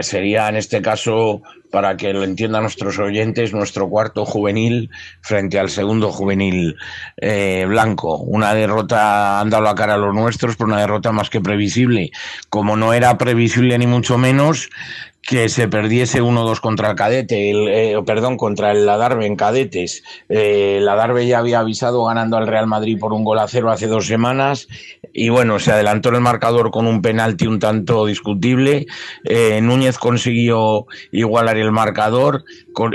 Sería 0.00 0.48
en 0.48 0.56
este 0.56 0.82
caso, 0.82 1.40
para 1.70 1.96
que 1.96 2.12
lo 2.12 2.24
entiendan 2.24 2.62
nuestros 2.62 2.98
oyentes, 2.98 3.54
nuestro 3.54 3.88
cuarto 3.88 4.26
juvenil 4.26 4.90
frente 5.22 5.58
al 5.58 5.70
segundo 5.70 6.12
juvenil 6.12 6.76
eh, 7.16 7.64
blanco. 7.66 8.18
Una 8.18 8.52
derrota, 8.52 9.40
han 9.40 9.48
dado 9.48 9.64
la 9.64 9.74
cara 9.74 9.94
a 9.94 9.98
los 9.98 10.14
nuestros, 10.14 10.56
pero 10.56 10.68
una 10.68 10.80
derrota 10.80 11.10
más 11.10 11.30
que 11.30 11.40
previsible. 11.40 12.10
Como 12.50 12.76
no 12.76 12.92
era 12.92 13.16
previsible 13.16 13.78
ni 13.78 13.86
mucho 13.86 14.18
menos, 14.18 14.68
que 15.22 15.48
se 15.48 15.68
perdiese 15.68 16.20
1-2 16.20 16.60
contra 16.60 16.90
el 16.90 16.96
cadete, 16.96 17.50
el, 17.50 17.68
eh, 17.68 18.02
perdón, 18.04 18.36
contra 18.36 18.72
el 18.72 18.84
Ladarbe 18.84 19.24
en 19.24 19.36
cadetes. 19.36 20.02
Eh, 20.28 20.78
el 20.80 21.26
ya 21.26 21.38
había 21.38 21.60
avisado 21.60 22.04
ganando 22.04 22.36
al 22.36 22.48
Real 22.48 22.66
Madrid 22.66 22.98
por 22.98 23.12
un 23.12 23.22
gol 23.24 23.38
a 23.38 23.46
cero 23.46 23.70
hace 23.70 23.86
dos 23.86 24.06
semanas 24.06 24.66
y 25.12 25.28
bueno, 25.28 25.58
se 25.60 25.70
adelantó 25.72 26.08
el 26.08 26.20
marcador 26.20 26.70
con 26.70 26.86
un 26.86 27.02
penalti 27.02 27.46
un 27.46 27.60
tanto 27.60 28.04
discutible. 28.06 28.86
Eh, 29.24 29.60
Núñez 29.62 29.96
consiguió 29.98 30.86
igualar 31.12 31.56
el 31.56 31.70
marcador. 31.70 32.44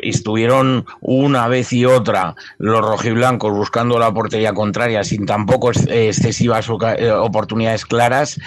Estuvieron 0.02 0.86
una 1.02 1.48
vez 1.48 1.72
y 1.72 1.86
otra 1.86 2.36
los 2.58 2.82
rojiblancos 2.82 3.54
buscando 3.54 4.00
la 4.00 4.14
portería 4.14 4.54
contraria 4.54 5.04
sin 5.04 5.26
tampoco 5.26 5.70
ex- 5.72 5.88
excesivas 5.88 6.68
eh, 6.98 7.12
oportunidades 7.12 7.86
claras 7.86 8.40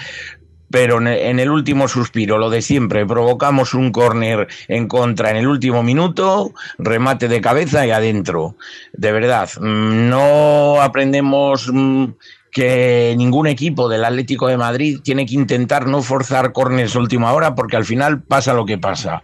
pero 0.71 0.97
en- 0.99 1.39
el 1.39 1.49
último 1.49 1.87
suspiro, 1.87 2.37
lo 2.37 2.49
de 2.49 2.61
siempre, 2.61 3.05
provocamos 3.05 3.73
un 3.73 3.91
córner 3.91 4.47
en 4.67 4.87
contra 4.87 5.29
en 5.31 5.37
el 5.37 5.47
último 5.47 5.83
minuto, 5.83 6.53
remate 6.77 7.27
de 7.27 7.41
cabeza 7.41 7.85
y 7.85 7.91
adentro. 7.91 8.55
De 8.93 9.11
verdad, 9.11 9.49
mm, 9.59 10.09
no 10.09 10.81
aprendemos 10.81 11.69
mm, 11.71 12.05
que 12.51 13.15
ningún 13.17 13.47
equipo 13.47 13.87
del 13.87 14.03
Atlético 14.03 14.47
de 14.47 14.57
Madrid 14.57 14.99
tiene 15.01 15.25
que 15.25 15.35
intentar 15.35 15.87
no 15.87 16.01
forzar 16.01 16.51
córneres 16.51 16.95
última 16.95 17.31
hora 17.31 17.55
porque 17.55 17.77
al 17.77 17.85
final 17.85 18.21
pasa 18.23 18.53
lo 18.53 18.65
que 18.65 18.77
pasa. 18.77 19.21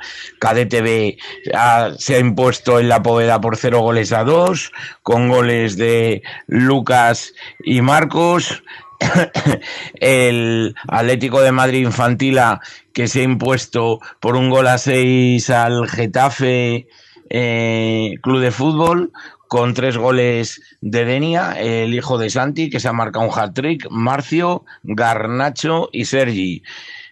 B 0.81 1.17
ha- 1.53 1.91
se 1.97 2.15
ha 2.15 2.19
impuesto 2.19 2.79
en 2.79 2.87
la 2.87 3.03
poveda 3.03 3.41
por 3.41 3.57
cero 3.57 3.81
goles 3.81 4.13
a 4.13 4.23
dos, 4.23 4.71
con 5.03 5.27
goles 5.27 5.75
de 5.75 6.21
Lucas 6.47 7.33
y 7.65 7.81
Marcos 7.81 8.63
el 9.95 10.75
Atlético 10.87 11.41
de 11.41 11.51
Madrid 11.51 11.85
Infantila 11.85 12.61
que 12.93 13.07
se 13.07 13.21
ha 13.21 13.23
impuesto 13.23 13.99
por 14.19 14.35
un 14.35 14.49
gol 14.49 14.67
a 14.67 14.77
seis 14.77 15.49
al 15.49 15.87
Getafe 15.87 16.87
eh, 17.29 18.15
Club 18.21 18.39
de 18.39 18.51
Fútbol 18.51 19.11
con 19.47 19.73
tres 19.73 19.97
goles 19.97 20.61
de 20.81 21.05
Denia, 21.05 21.53
el 21.53 21.93
hijo 21.93 22.17
de 22.17 22.29
Santi, 22.29 22.69
que 22.69 22.79
se 22.79 22.87
ha 22.87 22.93
marcado 22.93 23.25
un 23.25 23.31
hat-trick, 23.33 23.87
Marcio, 23.89 24.65
Garnacho 24.83 25.89
y 25.91 26.05
Sergi. 26.05 26.63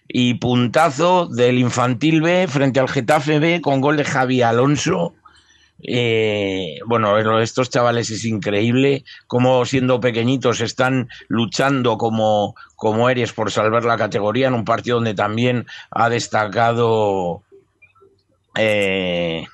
Y 0.08 0.34
puntazo 0.34 1.26
del 1.26 1.58
Infantil 1.58 2.22
B 2.22 2.46
frente 2.46 2.78
al 2.78 2.88
Getafe 2.88 3.38
B 3.38 3.60
con 3.60 3.80
gol 3.80 3.96
de 3.96 4.04
Javi 4.04 4.42
Alonso. 4.42 5.14
Eh, 5.82 6.78
bueno, 6.86 7.18
estos 7.40 7.68
chavales 7.70 8.10
es 8.10 8.24
increíble 8.24 9.04
cómo 9.26 9.64
siendo 9.66 10.00
pequeñitos 10.00 10.60
están 10.60 11.08
luchando 11.28 11.98
como, 11.98 12.56
como 12.76 13.10
eres 13.10 13.32
por 13.32 13.50
salvar 13.52 13.84
la 13.84 13.98
categoría 13.98 14.48
en 14.48 14.54
un 14.54 14.64
partido 14.64 14.96
donde 14.96 15.14
también 15.14 15.66
ha 15.90 16.08
destacado 16.08 17.42
eh, 18.56 19.46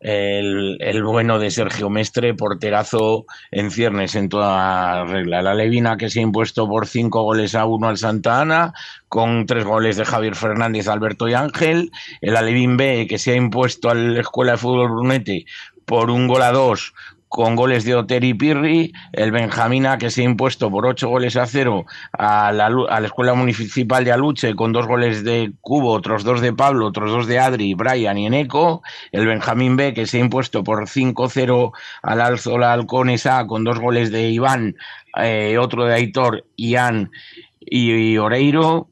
el, 0.00 0.78
el 0.80 1.02
bueno 1.04 1.38
de 1.38 1.50
Sergio 1.50 1.90
Mestre, 1.90 2.34
porterazo 2.34 3.26
en 3.50 3.70
ciernes 3.70 4.14
en 4.14 4.28
toda 4.28 5.04
regla. 5.04 5.42
La 5.42 5.54
Levina 5.54 5.96
que 5.96 6.10
se 6.10 6.20
ha 6.20 6.22
impuesto 6.22 6.68
por 6.68 6.86
cinco 6.86 7.22
goles 7.22 7.54
a 7.54 7.66
uno 7.66 7.88
al 7.88 7.98
Santa 7.98 8.40
Ana, 8.40 8.72
con 9.08 9.46
tres 9.46 9.64
goles 9.64 9.96
de 9.96 10.04
Javier 10.04 10.34
Fernández, 10.34 10.88
Alberto 10.88 11.28
y 11.28 11.34
Ángel. 11.34 11.90
El 12.20 12.36
Alevín 12.36 12.76
B 12.76 13.06
que 13.08 13.18
se 13.18 13.32
ha 13.32 13.36
impuesto 13.36 13.90
a 13.90 13.94
la 13.94 14.20
Escuela 14.20 14.52
de 14.52 14.58
Fútbol 14.58 14.90
Brunete 14.90 15.44
por 15.84 16.10
un 16.10 16.28
gol 16.28 16.42
a 16.42 16.52
dos 16.52 16.94
con 17.30 17.54
goles 17.54 17.84
de 17.84 17.94
Oteri 17.94 18.34
Pirri, 18.34 18.92
el 19.12 19.30
Benjamina 19.30 19.98
que 19.98 20.10
se 20.10 20.22
ha 20.22 20.24
impuesto 20.24 20.68
por 20.68 20.84
ocho 20.84 21.08
goles 21.08 21.36
a 21.36 21.46
cero 21.46 21.86
a 22.12 22.50
la, 22.50 22.68
Escuela 23.04 23.34
Municipal 23.34 24.04
de 24.04 24.10
Aluche 24.10 24.56
con 24.56 24.72
dos 24.72 24.88
goles 24.88 25.22
de 25.22 25.52
Cubo, 25.60 25.92
otros 25.92 26.24
dos 26.24 26.40
de 26.40 26.52
Pablo, 26.52 26.88
otros 26.88 27.12
dos 27.12 27.28
de 27.28 27.38
Adri, 27.38 27.74
Brian 27.74 28.18
y 28.18 28.26
Eneco, 28.26 28.82
el 29.12 29.28
Benjamín 29.28 29.76
B 29.76 29.94
que 29.94 30.06
se 30.06 30.16
ha 30.16 30.20
impuesto 30.20 30.64
por 30.64 30.88
5-0 30.88 31.70
al 32.02 32.20
Alzola 32.20 32.72
Halcones 32.72 33.26
A 33.26 33.46
con 33.46 33.62
dos 33.62 33.78
goles 33.78 34.10
de 34.10 34.28
Iván, 34.28 34.74
eh, 35.16 35.56
otro 35.56 35.84
de 35.84 35.94
Aitor, 35.94 36.44
Ian 36.56 37.12
y, 37.60 37.92
y 37.92 38.18
Oreiro, 38.18 38.90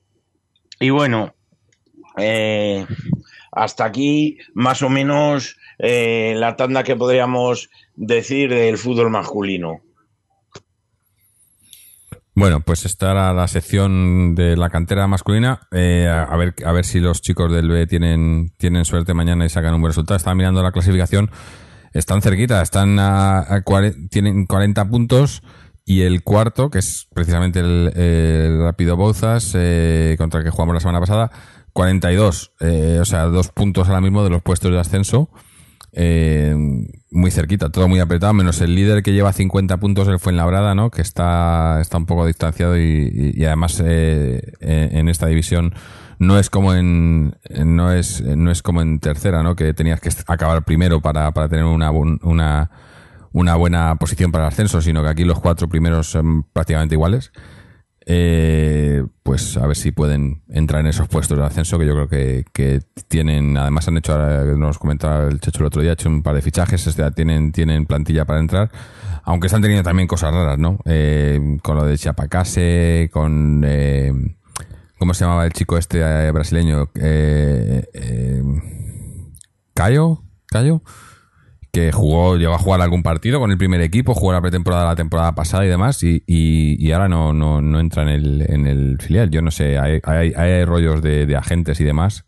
y 0.79 0.91
bueno, 0.91 1.35
eh, 2.17 2.87
hasta 3.51 3.85
aquí 3.85 4.39
más 4.55 4.83
o 4.83 4.89
menos 4.89 5.57
eh, 5.79 6.35
la 6.37 6.57
tanda 6.57 6.85
que 6.85 6.97
podríamos 6.97 7.71
decir 7.97 8.51
del 8.51 8.79
fútbol 8.79 9.11
masculino. 9.11 9.81
Bueno, 12.35 12.61
pues 12.61 12.85
esta 12.85 13.11
era 13.11 13.33
la 13.33 13.49
sección 13.49 14.37
de 14.37 14.57
la 14.57 14.71
cantera 14.71 15.09
masculina. 15.09 15.61
Eh, 15.73 16.07
a, 16.09 16.37
ver, 16.37 16.55
a 16.65 16.71
ver 16.71 16.85
si 16.85 17.01
los 17.01 17.21
chicos 17.21 17.53
del 17.53 17.69
B 17.69 17.87
tienen, 17.89 18.53
tienen 18.57 18.85
suerte 18.85 19.13
mañana 19.13 19.45
y 19.45 19.49
sacan 19.49 19.75
un 19.75 19.81
buen 19.81 19.91
resultado. 19.91 20.17
Estaba 20.17 20.37
mirando 20.37 20.63
la 20.63 20.71
clasificación. 20.71 21.33
Están 21.93 22.23
cerquita, 22.23 22.63
están 22.63 22.99
a, 23.01 23.65
tienen 24.11 24.47
40 24.47 24.89
puntos 24.89 25.43
y 25.85 26.03
el 26.03 26.23
cuarto, 26.23 26.71
que 26.71 26.79
es 26.79 27.09
precisamente 27.13 27.61
el, 27.61 27.91
el 27.97 28.63
Rápido 28.63 28.97
Bouzas, 28.97 29.53
eh, 29.57 30.15
contra 30.17 30.39
el 30.39 30.45
que 30.45 30.51
jugamos 30.51 30.75
la 30.75 30.81
semana 30.81 31.01
pasada, 31.01 31.33
42. 31.73 32.53
Eh, 32.61 32.99
o 33.01 33.05
sea, 33.05 33.25
dos 33.25 33.49
puntos 33.49 33.89
ahora 33.89 34.01
mismo 34.01 34.23
de 34.23 34.31
los 34.31 34.43
puestos 34.43 34.71
de 34.71 34.79
ascenso. 34.79 35.31
Eh, 35.93 36.55
muy 37.11 37.31
cerquita, 37.31 37.71
todo 37.71 37.89
muy 37.89 38.01
apretado, 38.01 38.35
menos 38.35 38.61
el 38.61 38.75
líder 38.75 39.03
que 39.03 39.13
lleva 39.13 39.33
50 39.33 39.79
puntos, 39.79 40.09
el 40.09 40.19
Fuenlabrada, 40.19 40.75
¿no? 40.75 40.91
Que 40.91 41.03
está, 41.03 41.81
está 41.81 41.97
un 41.97 42.07
poco 42.07 42.27
distanciado 42.27 42.79
y, 42.79 43.43
además 43.45 43.83
eh, 43.85 44.53
en 44.61 44.97
en 44.97 45.09
esta 45.09 45.27
división 45.27 45.75
no 46.19 46.39
es 46.39 46.51
como 46.51 46.75
en, 46.75 47.37
no 47.65 47.93
es 47.93 48.21
no 48.21 48.51
es 48.51 48.63
como 48.63 48.83
en 48.83 48.99
tercera, 48.99 49.43
¿no? 49.43 49.57
Que 49.57 49.73
tenías 49.75 50.01
que 50.01 50.11
acabar 50.27 50.65
primero 50.65 51.01
para, 51.01 51.31
para 51.33 51.49
tener 51.49 51.65
una, 51.65 51.91
una 51.91 52.71
una 53.33 53.55
buena 53.57 53.95
posición 53.97 54.33
para 54.33 54.45
el 54.45 54.49
ascenso, 54.49 54.81
sino 54.81 55.03
que 55.03 55.09
aquí 55.09 55.25
los 55.25 55.41
cuatro 55.41 55.69
primeros 55.69 56.09
son 56.09 56.45
prácticamente 56.45 56.95
iguales. 56.95 57.33
Eh, 58.11 59.05
pues 59.23 59.59
a 59.59 59.67
ver 59.67 59.77
si 59.77 59.93
pueden 59.93 60.41
entrar 60.49 60.81
en 60.81 60.87
esos 60.87 61.09
puestos 61.09 61.37
de 61.37 61.45
ascenso 61.45 61.79
que 61.79 61.85
yo 61.85 61.93
creo 61.93 62.09
que, 62.09 62.81
tienen, 63.07 63.57
además 63.59 63.87
han 63.87 63.99
hecho, 63.99 64.17
nos 64.57 64.79
comentaba 64.79 65.29
el 65.29 65.41
Checho 65.41 65.61
el 65.61 65.67
otro 65.67 65.83
día, 65.83 65.91
ha 65.91 65.95
hecho 65.95 66.09
un 66.09 66.23
par 66.23 66.35
de 66.35 66.41
fichajes, 66.41 66.87
o 66.87 66.91
sea, 66.91 67.11
tienen, 67.11 67.53
tienen 67.53 67.85
plantilla 67.85 68.25
para 68.25 68.41
entrar, 68.41 68.71
aunque 69.25 69.49
están 69.49 69.61
teniendo 69.61 69.85
también 69.85 70.09
cosas 70.09 70.33
raras, 70.33 70.59
¿no? 70.59 70.79
Eh, 70.87 71.59
con 71.63 71.77
lo 71.77 71.85
de 71.85 71.99
Chiapacase, 71.99 73.11
con... 73.13 73.63
Eh, 73.67 74.13
¿Cómo 74.99 75.15
se 75.15 75.25
llamaba 75.25 75.47
el 75.47 75.53
chico 75.53 75.79
este 75.79 76.01
eh, 76.01 76.33
brasileño? 76.33 76.91
Eh, 76.97 77.85
eh, 77.93 78.43
¿Cayo? 79.73 80.25
¿Cayo? 80.47 80.83
Jugó, 81.93 82.37
llegó 82.37 82.55
a 82.55 82.59
jugar 82.59 82.81
algún 82.81 83.03
partido 83.03 83.41
con 83.41 83.51
el 83.51 83.59
primer 83.59 83.81
equipo, 83.81 84.15
jugó 84.15 84.33
la 84.33 84.41
pretemporada 84.41 84.85
la 84.85 84.97
temporada 84.97 85.35
pasada 85.35 85.65
y 85.65 85.69
demás, 85.69 86.03
y, 86.03 86.23
y, 86.27 86.93
ahora 86.93 87.09
no, 87.09 87.33
no, 87.33 87.61
no 87.61 87.81
entra 87.81 88.03
en 88.03 88.09
el, 88.09 88.45
en 88.49 88.67
el 88.67 88.99
filial. 89.01 89.31
Yo 89.31 89.43
no 89.43 89.51
sé, 89.51 89.79
hay, 89.79 90.01
hay, 90.05 90.33
hay 90.37 90.65
rollos 90.65 91.03
de, 91.03 91.27
de 91.27 91.37
agentes 91.37 91.81
y 91.81 91.85
demás, 91.85 92.27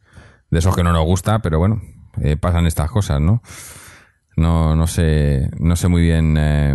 de 0.50 0.58
esos 0.58 0.74
que 0.74 0.82
no 0.82 0.92
nos 0.92 1.04
gusta, 1.04 1.40
pero 1.40 1.58
bueno, 1.58 1.80
eh, 2.20 2.36
pasan 2.36 2.66
estas 2.66 2.90
cosas, 2.90 3.20
¿no? 3.20 3.42
No, 4.36 4.74
no 4.76 4.86
sé, 4.86 5.50
no 5.58 5.76
sé 5.76 5.88
muy 5.88 6.02
bien. 6.02 6.36
eh, 6.38 6.74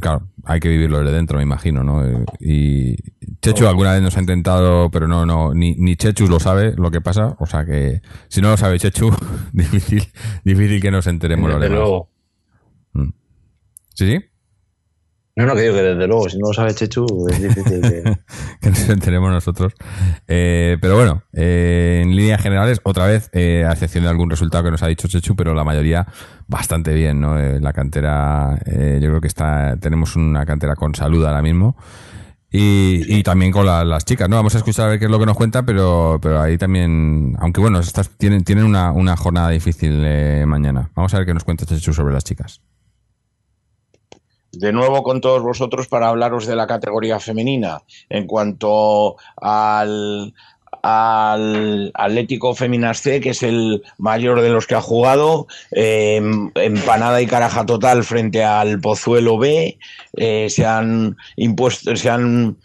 claro, 0.00 0.28
hay 0.44 0.60
que 0.60 0.68
vivirlo 0.68 0.98
desde 1.00 1.14
dentro, 1.16 1.38
me 1.38 1.42
imagino, 1.42 1.82
¿no? 1.82 2.04
Eh, 2.04 2.24
Y 2.40 2.96
Chechu 3.40 3.66
alguna 3.66 3.92
vez 3.92 4.02
nos 4.02 4.16
ha 4.16 4.20
intentado, 4.20 4.90
pero 4.90 5.06
no, 5.08 5.26
no, 5.26 5.54
ni, 5.54 5.74
ni 5.76 5.96
Chechu 5.96 6.26
lo 6.28 6.40
sabe 6.40 6.74
lo 6.76 6.90
que 6.90 7.00
pasa, 7.00 7.36
o 7.38 7.46
sea 7.46 7.64
que 7.64 8.00
si 8.28 8.40
no 8.40 8.50
lo 8.50 8.56
sabe 8.56 8.78
Chechu, 8.78 9.10
difícil, 9.52 10.02
difícil 10.44 10.80
que 10.80 10.90
nos 10.90 11.06
enteremos 11.06 11.52
Desde 11.60 11.74
luego. 11.74 12.10
¿Sí, 13.94 14.06
sí? 14.06 14.24
No, 15.36 15.44
no, 15.44 15.54
que 15.54 15.62
digo 15.62 15.74
que 15.74 15.82
desde 15.82 16.06
luego, 16.06 16.30
si 16.30 16.38
no 16.38 16.46
lo 16.48 16.54
sabe 16.54 16.72
Chechu, 16.74 17.28
es 17.28 17.42
difícil 17.42 17.82
que... 17.82 18.02
que 18.62 18.70
nos 18.70 18.88
enteremos 18.88 19.30
nosotros. 19.30 19.74
Eh, 20.26 20.78
pero 20.80 20.96
bueno, 20.96 21.24
eh, 21.34 22.00
en 22.02 22.16
líneas 22.16 22.40
generales, 22.42 22.80
otra 22.84 23.06
vez, 23.06 23.28
eh, 23.34 23.62
a 23.68 23.72
excepción 23.72 24.04
de 24.04 24.10
algún 24.10 24.30
resultado 24.30 24.64
que 24.64 24.70
nos 24.70 24.82
ha 24.82 24.86
dicho 24.86 25.08
Chechu, 25.08 25.36
pero 25.36 25.52
la 25.52 25.62
mayoría 25.62 26.06
bastante 26.46 26.94
bien, 26.94 27.20
¿no? 27.20 27.36
La 27.36 27.74
cantera, 27.74 28.58
yo 28.66 29.08
creo 29.08 29.20
que 29.20 29.28
está, 29.28 29.76
tenemos 29.78 30.16
una 30.16 30.46
cantera 30.46 30.74
con 30.74 30.94
salud 30.94 31.22
ahora 31.26 31.42
mismo. 31.42 31.76
Y, 32.50 33.22
también 33.22 33.52
con 33.52 33.66
la- 33.66 33.84
las 33.84 34.06
chicas, 34.06 34.30
¿no? 34.30 34.36
Vamos 34.36 34.54
a 34.54 34.58
escuchar 34.58 34.86
a 34.86 34.88
ver 34.88 34.98
qué 34.98 35.04
es 35.04 35.10
lo 35.10 35.18
que 35.18 35.26
nos 35.26 35.36
cuenta, 35.36 35.64
pero, 35.66 36.18
pero 36.22 36.40
ahí 36.40 36.56
también, 36.56 37.36
aunque 37.40 37.60
bueno, 37.60 37.80
estas 37.80 38.08
tienen, 38.16 38.44
tienen 38.44 38.64
una, 38.64 38.92
una 38.92 39.14
jornada 39.18 39.50
difícil 39.50 40.02
eh, 40.06 40.44
mañana. 40.46 40.90
Vamos 40.94 41.12
a 41.12 41.18
ver 41.18 41.26
qué 41.26 41.34
nos 41.34 41.44
cuenta 41.44 41.66
Chechu 41.66 41.92
sobre 41.92 42.14
las 42.14 42.24
chicas. 42.24 42.62
De 44.58 44.72
nuevo 44.72 45.02
con 45.02 45.20
todos 45.20 45.42
vosotros 45.42 45.88
para 45.88 46.08
hablaros 46.08 46.46
de 46.46 46.56
la 46.56 46.66
categoría 46.66 47.20
femenina. 47.20 47.82
En 48.08 48.26
cuanto 48.26 49.16
al, 49.36 50.32
al 50.82 51.90
Atlético 51.94 52.54
Feminas 52.54 53.00
C, 53.00 53.20
que 53.20 53.30
es 53.30 53.42
el 53.42 53.82
mayor 53.98 54.40
de 54.40 54.50
los 54.50 54.66
que 54.66 54.74
ha 54.74 54.80
jugado, 54.80 55.46
eh, 55.72 56.20
empanada 56.54 57.20
y 57.20 57.26
caraja 57.26 57.66
total 57.66 58.04
frente 58.04 58.44
al 58.44 58.80
Pozuelo 58.80 59.38
B, 59.38 59.78
eh, 60.16 60.46
se 60.48 60.64
han 60.64 61.16
impuesto, 61.36 61.96
se 61.96 62.10
han 62.10 62.56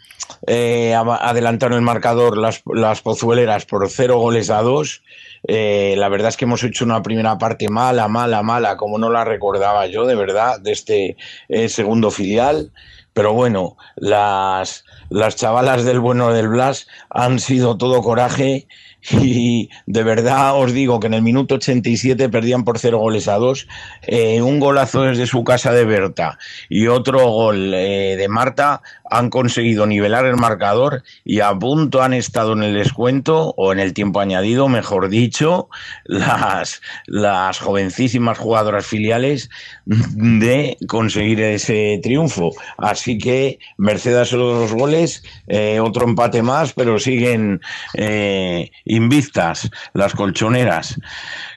eh, 0.46 0.94
adelantado 0.94 1.72
en 1.72 1.78
el 1.78 1.84
marcador 1.84 2.38
las, 2.38 2.62
las 2.72 3.00
pozueleras 3.00 3.64
por 3.66 3.88
cero 3.88 4.18
goles 4.18 4.50
a 4.50 4.62
dos. 4.62 5.02
Eh, 5.44 5.94
la 5.98 6.08
verdad 6.08 6.28
es 6.28 6.36
que 6.36 6.44
hemos 6.44 6.62
hecho 6.62 6.84
una 6.84 7.02
primera 7.02 7.38
parte 7.38 7.68
mala, 7.68 8.08
mala, 8.08 8.42
mala, 8.42 8.76
como 8.76 8.98
no 8.98 9.10
la 9.10 9.24
recordaba 9.24 9.86
yo, 9.86 10.06
de 10.06 10.14
verdad, 10.14 10.60
de 10.60 10.72
este 10.72 11.16
eh, 11.48 11.68
segundo 11.68 12.10
filial. 12.10 12.72
Pero 13.12 13.34
bueno, 13.34 13.76
las, 13.96 14.84
las 15.12 15.36
chavalas 15.36 15.84
del 15.84 16.00
bueno 16.00 16.32
del 16.32 16.48
Blas 16.48 16.86
han 17.10 17.38
sido 17.38 17.76
todo 17.76 18.02
coraje 18.02 18.66
y 19.10 19.68
de 19.86 20.02
verdad 20.04 20.56
os 20.56 20.72
digo 20.72 21.00
que 21.00 21.08
en 21.08 21.14
el 21.14 21.22
minuto 21.22 21.56
87 21.56 22.28
perdían 22.28 22.64
por 22.64 22.78
cero 22.78 22.98
goles 22.98 23.28
a 23.28 23.34
dos. 23.34 23.66
Eh, 24.02 24.40
un 24.42 24.60
golazo 24.60 25.02
desde 25.02 25.26
su 25.26 25.42
casa 25.44 25.72
de 25.72 25.84
Berta 25.84 26.38
y 26.68 26.86
otro 26.86 27.26
gol 27.30 27.74
eh, 27.74 28.16
de 28.16 28.28
Marta 28.28 28.80
han 29.10 29.28
conseguido 29.28 29.86
nivelar 29.86 30.24
el 30.24 30.36
marcador 30.36 31.02
y 31.24 31.40
a 31.40 31.52
punto 31.52 32.02
han 32.02 32.14
estado 32.14 32.54
en 32.54 32.62
el 32.62 32.74
descuento 32.74 33.52
o 33.56 33.72
en 33.72 33.80
el 33.80 33.92
tiempo 33.92 34.20
añadido, 34.20 34.68
mejor 34.68 35.10
dicho, 35.10 35.68
las, 36.04 36.80
las 37.06 37.58
jovencísimas 37.58 38.38
jugadoras 38.38 38.86
filiales 38.86 39.50
de 39.84 40.78
conseguir 40.88 41.40
ese 41.42 42.00
triunfo. 42.02 42.52
Así 42.78 43.18
que 43.18 43.58
Mercedes 43.76 44.32
los 44.32 44.72
goles, 44.72 45.01
eh, 45.46 45.80
otro 45.80 46.06
empate 46.06 46.42
más, 46.42 46.72
pero 46.72 46.98
siguen 46.98 47.60
eh, 47.94 48.70
invistas 48.84 49.70
las 49.92 50.14
colchoneras 50.14 50.98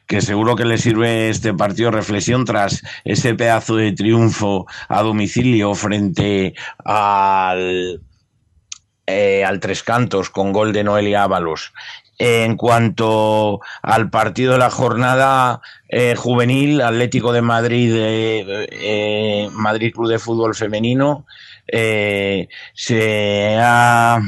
que 0.08 0.22
seguro 0.22 0.56
que 0.56 0.66
le 0.66 0.78
sirve 0.78 1.30
este 1.30 1.54
partido 1.54 1.92
reflexión 1.92 2.46
tras 2.46 2.84
ese 3.06 3.34
pedazo 3.34 3.76
de 3.76 3.92
triunfo 3.92 4.68
a 4.88 5.02
domicilio 5.02 5.74
frente 5.74 6.54
al, 6.84 8.02
eh, 9.08 9.44
al 9.44 9.60
Tres 9.60 9.82
Cantos 9.82 10.30
con 10.30 10.54
gol 10.54 10.74
de 10.74 10.84
Noelia 10.84 11.24
Ábalos. 11.24 11.74
En 12.18 12.56
cuanto 12.56 13.60
al 13.82 14.10
partido 14.10 14.54
de 14.54 14.60
la 14.60 14.70
jornada 14.70 15.60
eh, 15.90 16.16
juvenil, 16.16 16.82
Atlético 16.82 17.34
de 17.34 17.42
Madrid, 17.42 19.50
Madrid 19.52 19.94
Club 19.94 20.08
de 20.08 20.20
Fútbol 20.20 20.56
Femenino, 20.56 21.26
eh, 21.68 22.48
se 22.74 23.58
ha, 23.60 24.22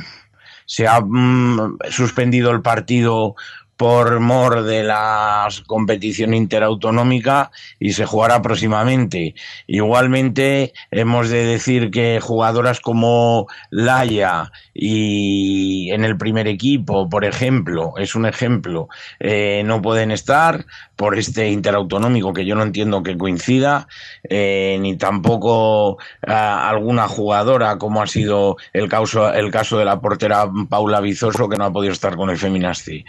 se 0.66 0.88
ha 0.88 1.02
mm, 1.02 1.78
suspendido 1.90 2.52
el 2.52 2.62
partido 2.62 3.36
por 3.78 4.20
mor 4.20 4.64
de 4.64 4.84
la 4.84 5.48
competición 5.68 6.34
interautonómica 6.34 7.52
y 7.80 7.94
se 7.94 8.06
jugará 8.06 8.42
próximamente. 8.42 9.36
Igualmente, 9.68 10.74
hemos 10.90 11.30
de 11.30 11.46
decir 11.46 11.92
que 11.92 12.20
jugadoras 12.20 12.82
como 12.82 13.48
Laia 13.70 14.52
y 14.74 15.92
en 15.92 16.04
el 16.04 16.18
primer 16.18 16.48
equipo, 16.48 17.08
por 17.08 17.24
ejemplo, 17.24 17.94
es 17.98 18.16
un 18.16 18.26
ejemplo, 18.26 18.90
eh, 19.20 19.62
no 19.64 19.82
pueden 19.82 20.12
estar 20.12 20.66
por 20.98 21.18
este 21.18 21.50
interautonómico 21.50 22.34
que 22.34 22.46
yo 22.46 22.56
no 22.56 22.64
entiendo 22.64 23.04
que 23.04 23.18
coincida, 23.18 23.88
eh, 24.30 24.78
ni 24.82 24.98
tampoco 24.98 25.98
ah, 26.28 26.68
alguna 26.70 27.08
jugadora 27.08 27.78
como 27.78 28.02
ha 28.02 28.08
sido 28.08 28.58
el 28.74 28.90
caso, 28.90 29.32
el 29.32 29.52
caso 29.52 29.78
de 29.78 29.86
la 29.86 30.02
portera 30.02 30.50
Paula 30.68 31.00
Vizoso 31.00 31.48
que 31.48 31.56
no 31.56 31.66
ha 31.66 31.72
podido 31.72 31.94
estar 31.94 32.18
con 32.18 32.30
el 32.30 32.38
Feminasti. 32.38 33.06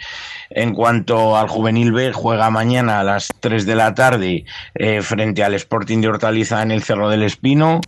En 0.51 0.73
cuanto 0.73 1.35
al 1.35 1.49
juvenil 1.49 1.91
B, 1.91 2.13
juega 2.13 2.49
mañana 2.49 2.99
a 2.99 3.03
las 3.03 3.29
3 3.39 3.65
de 3.65 3.75
la 3.75 3.93
tarde 3.95 4.45
eh, 4.75 5.01
frente 5.01 5.43
al 5.43 5.55
Sporting 5.55 5.99
de 6.01 6.09
Hortaliza 6.09 6.61
en 6.61 6.71
el 6.71 6.83
Cerro 6.83 7.09
del 7.09 7.23
Espino. 7.23 7.81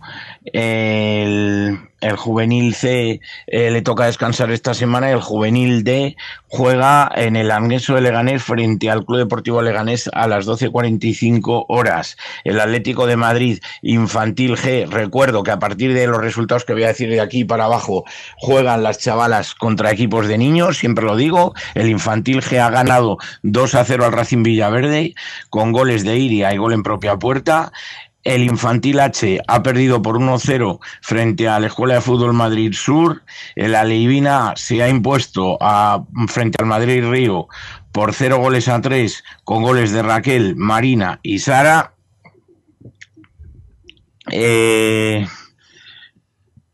El, 0.44 1.78
el 2.02 2.16
juvenil 2.16 2.74
C 2.74 3.20
eh, 3.46 3.70
le 3.70 3.82
toca 3.82 4.06
descansar 4.06 4.50
esta 4.50 4.74
semana 4.74 5.10
el 5.10 5.20
juvenil 5.20 5.84
D 5.84 6.16
juega 6.48 7.10
en 7.14 7.36
el 7.36 7.50
Angueso 7.50 7.94
de 7.94 8.02
Leganés 8.02 8.42
frente 8.42 8.90
al 8.90 9.06
Club 9.06 9.20
Deportivo 9.20 9.62
Leganés 9.62 10.10
a 10.12 10.26
las 10.26 10.46
12.45 10.46 11.64
horas. 11.68 12.16
El 12.44 12.60
Atlético 12.60 13.06
de 13.06 13.16
Madrid 13.16 13.60
Infantil 13.80 14.56
G, 14.56 14.86
recuerdo 14.88 15.42
que 15.42 15.50
a 15.50 15.58
partir 15.58 15.94
de 15.94 16.06
los 16.06 16.18
resultados 16.18 16.64
que 16.64 16.74
voy 16.74 16.82
a 16.82 16.88
decir 16.88 17.08
de 17.08 17.20
aquí 17.20 17.44
para 17.44 17.64
abajo, 17.64 18.04
juegan 18.36 18.82
las 18.82 18.98
chavalas 18.98 19.54
contra 19.54 19.90
equipos 19.90 20.28
de 20.28 20.36
niños, 20.36 20.76
siempre 20.76 21.04
lo 21.04 21.16
digo. 21.16 21.54
El 21.74 21.88
Infantil 21.88 22.42
G 22.42 22.58
ha 22.58 22.68
ganado 22.68 23.18
2 23.42 23.74
a 23.74 23.84
0 23.84 24.04
al 24.04 24.12
Racing 24.12 24.42
Villaverde 24.42 25.14
con 25.48 25.72
goles 25.72 26.04
de 26.04 26.18
Iria 26.18 26.52
y 26.52 26.58
gol 26.58 26.72
en 26.74 26.82
propia 26.82 27.16
puerta. 27.16 27.72
El 28.24 28.44
Infantil 28.44 29.00
H 29.00 29.40
ha 29.46 29.62
perdido 29.62 30.00
por 30.00 30.18
1-0 30.18 30.78
frente 31.00 31.48
a 31.48 31.58
la 31.58 31.66
Escuela 31.66 31.94
de 31.94 32.00
Fútbol 32.00 32.32
Madrid 32.32 32.72
Sur. 32.72 33.22
El 33.56 33.74
Aleivina 33.74 34.52
se 34.56 34.82
ha 34.82 34.88
impuesto 34.88 35.58
frente 36.28 36.58
al 36.60 36.66
Madrid 36.66 37.04
Río 37.04 37.48
por 37.90 38.14
0 38.14 38.38
goles 38.38 38.68
a 38.68 38.80
3 38.80 39.24
con 39.44 39.62
goles 39.62 39.92
de 39.92 40.02
Raquel, 40.02 40.56
Marina 40.56 41.20
y 41.22 41.40
Sara. 41.40 41.94
Eh, 44.30 45.26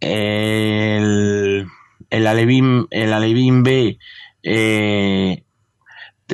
el, 0.01 1.67
el, 2.11 2.27
Alevín, 2.27 2.87
el 2.91 3.63
B 3.63 3.99
eh, 4.43 5.43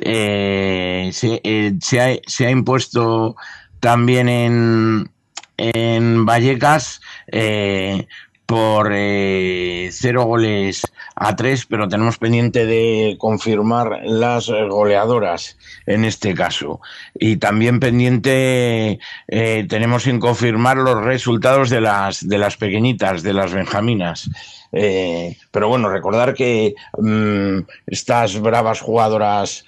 eh, 0.01 1.11
se, 1.13 2.01
ha, 2.01 2.51
impuesto 2.51 3.37
también 3.85 4.31
en, 4.31 5.11
en 5.59 6.25
Vallecas 6.25 7.03
eh, 7.31 8.07
por 8.47 8.91
eh, 8.95 9.91
cero 9.93 10.25
goles 10.25 10.91
a 11.15 11.37
tres, 11.37 11.67
pero 11.67 11.87
tenemos 11.87 12.17
pendiente 12.17 12.65
de 12.65 13.17
confirmar 13.19 14.01
las 14.05 14.49
goleadoras 14.49 15.59
en 15.85 16.07
este 16.07 16.33
caso. 16.33 16.81
Y 17.15 17.37
también 17.37 17.79
pendiente 17.79 19.01
eh, 19.29 19.67
tenemos 19.69 20.07
en 20.07 20.19
confirmar 20.19 20.79
los 20.79 21.05
resultados 21.05 21.69
de 21.69 21.83
las, 21.83 22.27
de 22.27 22.39
las 22.39 22.57
pequeñitas, 22.57 23.23
de 23.23 23.35
las 23.35 23.53
benjaminas. 23.53 24.31
Pero 24.73 25.69
bueno, 25.69 25.91
recordar 25.91 26.33
que 26.33 26.75
mmm, 26.99 27.59
estas 27.87 28.41
bravas 28.41 28.81
jugadoras 28.81 29.67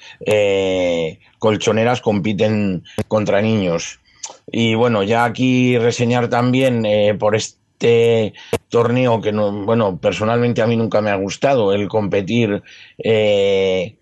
colchoneras 1.38 2.00
compiten 2.00 2.82
contra 3.08 3.42
niños. 3.42 4.00
Y 4.50 4.74
bueno, 4.74 5.02
ya 5.02 5.24
aquí 5.24 5.78
reseñar 5.78 6.28
también 6.28 6.84
eh, 6.86 7.14
por 7.18 7.34
este 7.34 8.34
torneo 8.68 9.20
que 9.20 9.32
no, 9.32 9.52
bueno, 9.64 9.98
personalmente 9.98 10.62
a 10.62 10.66
mí 10.66 10.76
nunca 10.76 11.00
me 11.00 11.10
ha 11.10 11.16
gustado 11.16 11.72
el 11.72 11.88
competir 11.88 12.62
eh, 12.98 13.96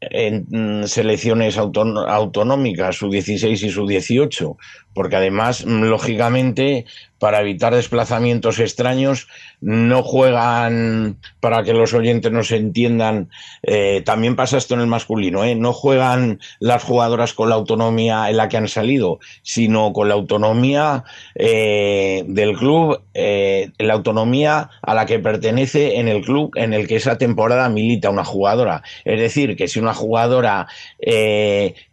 en 0.00 0.86
selecciones 0.86 1.56
autonómicas, 1.58 2.96
su 2.96 3.10
16 3.10 3.62
y 3.62 3.70
su 3.70 3.86
18, 3.86 4.56
porque 4.92 5.16
además, 5.16 5.64
lógicamente, 5.64 6.84
para 7.18 7.40
evitar 7.40 7.74
desplazamientos 7.74 8.58
extraños, 8.58 9.28
no 9.60 10.02
juegan, 10.02 11.16
para 11.40 11.62
que 11.62 11.72
los 11.72 11.94
oyentes 11.94 12.30
nos 12.32 12.50
entiendan, 12.50 13.30
eh, 13.62 14.02
también 14.04 14.36
pasa 14.36 14.58
esto 14.58 14.74
en 14.74 14.80
el 14.80 14.86
masculino, 14.86 15.44
¿eh? 15.44 15.54
no 15.54 15.72
juegan 15.72 16.40
las 16.58 16.82
jugadoras 16.82 17.32
con 17.32 17.48
la 17.48 17.54
autonomía 17.54 18.28
en 18.28 18.36
la 18.36 18.48
que 18.48 18.56
han 18.56 18.68
salido, 18.68 19.20
sino 19.42 19.92
con 19.92 20.08
la 20.08 20.14
autonomía 20.14 21.04
eh, 21.34 22.24
del 22.26 22.56
club, 22.56 23.00
la 23.14 23.94
autonomía 23.94 24.70
a 24.82 24.94
la 24.94 25.06
que 25.06 25.18
pertenece 25.18 25.98
en 25.98 26.08
el 26.08 26.22
club 26.22 26.50
en 26.56 26.74
el 26.74 26.86
que 26.86 26.96
esa 26.96 27.16
temporada 27.16 27.68
milita 27.68 28.10
una 28.10 28.24
jugadora. 28.24 28.82
Es 29.04 29.20
decir, 29.20 29.56
que 29.56 29.68
si 29.68 29.78
una 29.78 29.94
jugadora 29.94 30.66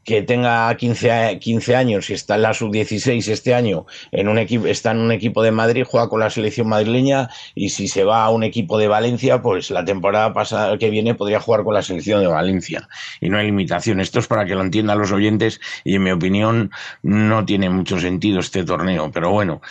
que 0.04 0.22
tenga 0.24 0.76
15, 0.76 1.38
15 1.40 1.76
años 1.76 2.10
y 2.10 2.14
está 2.14 2.36
en 2.36 2.42
la 2.42 2.54
sub-16 2.54 3.28
este 3.28 3.54
año, 3.54 3.86
en 4.12 4.28
un 4.28 4.38
equipo, 4.38 4.66
está 4.66 4.92
en 4.92 4.98
un 4.98 5.12
equipo 5.12 5.44
de 5.44 5.52
Madrid, 5.52 5.86
juega 5.88 6.10
con 6.10 6.20
la 6.20 6.30
selección 6.30 6.68
madrileña 6.68 7.30
y 7.54 7.70
si 7.70 7.88
se 7.88 8.04
va 8.04 8.24
a 8.24 8.30
un 8.30 8.44
equipo 8.44 8.78
de 8.78 8.88
Valencia, 8.88 9.42
pues 9.42 9.70
la 9.70 9.86
temporada 9.86 10.34
pasada 10.34 10.78
que 10.78 10.90
viene 10.90 11.16
podría 11.16 11.40
jugar 11.40 11.64
con 11.64 11.74
la 11.74 11.84
selección 11.84 12.22
de 12.22 12.28
Valencia 12.28 12.88
y 13.20 13.30
no 13.30 13.38
hay 13.38 13.46
limitación. 13.46 14.00
Esto 14.00 14.20
es 14.20 14.28
para 14.28 14.46
que 14.46 14.56
lo 14.56 14.62
entiendan 14.62 14.98
los 14.98 15.12
oyentes 15.12 15.62
y 15.84 15.96
en 15.96 16.04
mi 16.04 16.12
opinión 16.12 16.72
no 17.04 17.46
tiene 17.46 17.70
mucho 17.70 18.00
sentido 18.00 18.40
este 18.40 18.64
torneo, 18.64 19.12
pero 19.12 19.32
bueno 19.32 19.62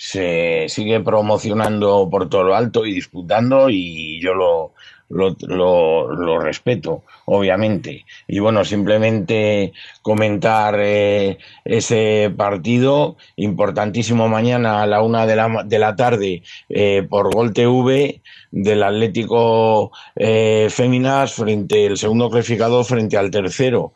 se 0.00 0.66
sigue 0.68 1.00
promocionando 1.00 2.08
por 2.08 2.28
todo 2.28 2.44
lo 2.44 2.54
alto 2.54 2.86
y 2.86 2.94
disputando 2.94 3.68
y 3.68 4.20
yo 4.22 4.32
lo, 4.32 4.74
lo, 5.08 5.36
lo, 5.38 6.38
respeto, 6.38 7.04
obviamente. 7.26 8.04
Y 8.26 8.38
bueno, 8.40 8.64
simplemente 8.64 9.72
comentar 10.02 10.76
eh, 10.78 11.38
ese 11.64 12.32
partido 12.36 13.16
importantísimo 13.36 14.28
mañana 14.28 14.82
a 14.82 14.86
la 14.86 15.02
una 15.02 15.26
de 15.26 15.36
la, 15.36 15.62
de 15.64 15.78
la 15.78 15.96
tarde 15.96 16.42
eh, 16.68 17.06
por 17.08 17.34
Gol 17.34 17.52
TV 17.52 18.20
del 18.50 18.82
Atlético 18.82 19.92
eh, 20.16 20.68
Féminas 20.70 21.32
frente 21.32 21.86
el 21.86 21.96
segundo 21.96 22.30
clasificado 22.30 22.84
frente 22.84 23.16
al 23.16 23.30
tercero, 23.30 23.92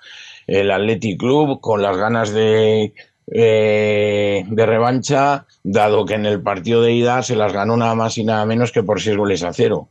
el 0.47 0.71
Athletic 0.71 1.19
Club, 1.19 1.61
con 1.61 1.83
las 1.83 1.97
ganas 1.97 2.33
de 2.33 2.93
eh, 3.35 4.45
de 4.49 4.67
revancha, 4.67 5.47
dado 5.63 6.05
que 6.05 6.15
en 6.15 6.27
el 6.27 6.43
partido 6.43 6.83
de 6.83 6.93
ida 6.93 7.23
se 7.23 7.37
las 7.37 7.53
ganó 7.53 7.77
nada 7.77 7.95
más 7.95 8.19
y 8.19 8.25
nada 8.25 8.45
menos 8.45 8.73
que 8.73 8.83
por 8.83 9.01
seis 9.01 9.17
goles 9.17 9.43
a 9.43 9.53
cero. 9.53 9.89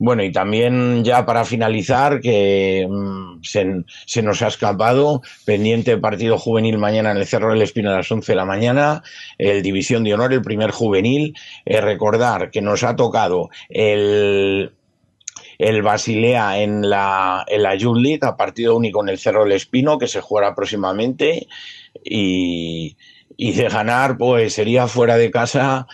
Bueno, 0.00 0.22
y 0.22 0.30
también 0.30 1.02
ya 1.04 1.26
para 1.26 1.44
finalizar, 1.44 2.20
que 2.20 2.86
mmm, 2.88 3.40
se, 3.42 4.22
nos 4.22 4.42
ha 4.42 4.46
escapado, 4.46 5.22
pendiente 5.44 5.98
partido 5.98 6.38
juvenil 6.38 6.78
mañana 6.78 7.10
en 7.10 7.16
el 7.16 7.26
Cerro 7.26 7.50
del 7.50 7.62
Espino 7.62 7.90
a 7.90 7.96
las 7.96 8.10
11 8.10 8.30
de 8.30 8.36
la 8.36 8.44
mañana, 8.44 9.02
el 9.38 9.60
División 9.60 10.04
de 10.04 10.14
Honor, 10.14 10.32
el 10.32 10.42
primer 10.42 10.70
juvenil. 10.70 11.34
Eh, 11.64 11.80
recordar 11.80 12.50
que 12.52 12.62
nos 12.62 12.84
ha 12.84 12.94
tocado 12.94 13.50
el, 13.68 14.72
el 15.58 15.82
Basilea 15.82 16.60
en 16.60 16.88
la, 16.88 17.44
en 17.48 17.64
la 17.64 17.74
Youth 17.74 18.22
a 18.22 18.36
partido 18.36 18.76
único 18.76 19.02
en 19.02 19.08
el 19.08 19.18
Cerro 19.18 19.42
del 19.42 19.52
Espino, 19.52 19.98
que 19.98 20.06
se 20.06 20.20
jugará 20.20 20.54
próximamente. 20.54 21.48
Y, 22.04 22.96
y 23.40 23.52
de 23.52 23.68
ganar, 23.68 24.18
pues 24.18 24.54
sería 24.54 24.88
fuera 24.88 25.16
de 25.16 25.30
casa 25.30 25.86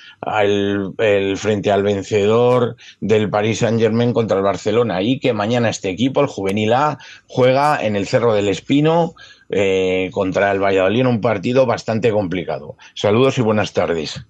el, 0.42 0.94
frente 1.36 1.70
al 1.70 1.82
vencedor 1.82 2.76
del 3.02 3.28
Paris 3.28 3.58
Saint 3.58 3.78
Germain 3.78 4.14
contra 4.14 4.38
el 4.38 4.42
Barcelona. 4.42 5.02
Y 5.02 5.20
que 5.20 5.34
mañana 5.34 5.68
este 5.68 5.90
equipo, 5.90 6.22
el 6.22 6.26
Juvenil 6.26 6.72
A, 6.72 6.98
juega 7.28 7.84
en 7.84 7.96
el 7.96 8.06
Cerro 8.06 8.32
del 8.32 8.48
Espino 8.48 9.14
eh, 9.50 10.08
contra 10.10 10.50
el 10.52 10.58
Valladolid 10.58 11.00
en 11.00 11.06
un 11.06 11.20
partido 11.20 11.66
bastante 11.66 12.10
complicado. 12.10 12.76
Saludos 12.94 13.36
y 13.36 13.42
buenas 13.42 13.74
tardes. 13.74 14.24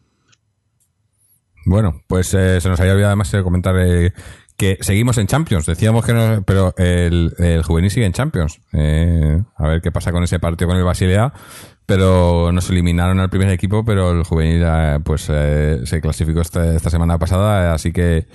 Bueno, 1.66 2.02
pues 2.08 2.34
eh, 2.34 2.60
se 2.60 2.68
nos 2.68 2.80
había 2.80 2.94
olvidado 2.94 3.12
además 3.12 3.32
comentar 3.44 3.76
eh, 3.78 4.12
que 4.56 4.78
seguimos 4.80 5.18
en 5.18 5.26
Champions. 5.26 5.66
Decíamos 5.66 6.04
que 6.04 6.12
no, 6.12 6.42
pero 6.42 6.74
el, 6.76 7.34
el 7.38 7.62
juvenil 7.62 7.90
sigue 7.90 8.06
en 8.06 8.12
Champions. 8.12 8.60
Eh, 8.72 9.42
a 9.56 9.68
ver 9.68 9.80
qué 9.80 9.90
pasa 9.90 10.12
con 10.12 10.22
ese 10.22 10.38
partido 10.38 10.68
con 10.68 10.76
el 10.76 10.84
Basilea. 10.84 11.32
Pero 11.86 12.50
nos 12.50 12.70
eliminaron 12.70 13.20
al 13.20 13.28
primer 13.28 13.50
equipo, 13.50 13.84
pero 13.84 14.12
el 14.12 14.24
juvenil 14.24 14.62
eh, 14.64 14.98
pues 15.04 15.26
eh, 15.28 15.80
se 15.84 16.00
clasificó 16.00 16.40
esta, 16.40 16.74
esta, 16.74 16.88
semana 16.88 17.18
pasada, 17.18 17.74
así 17.74 17.92
que 17.92 18.26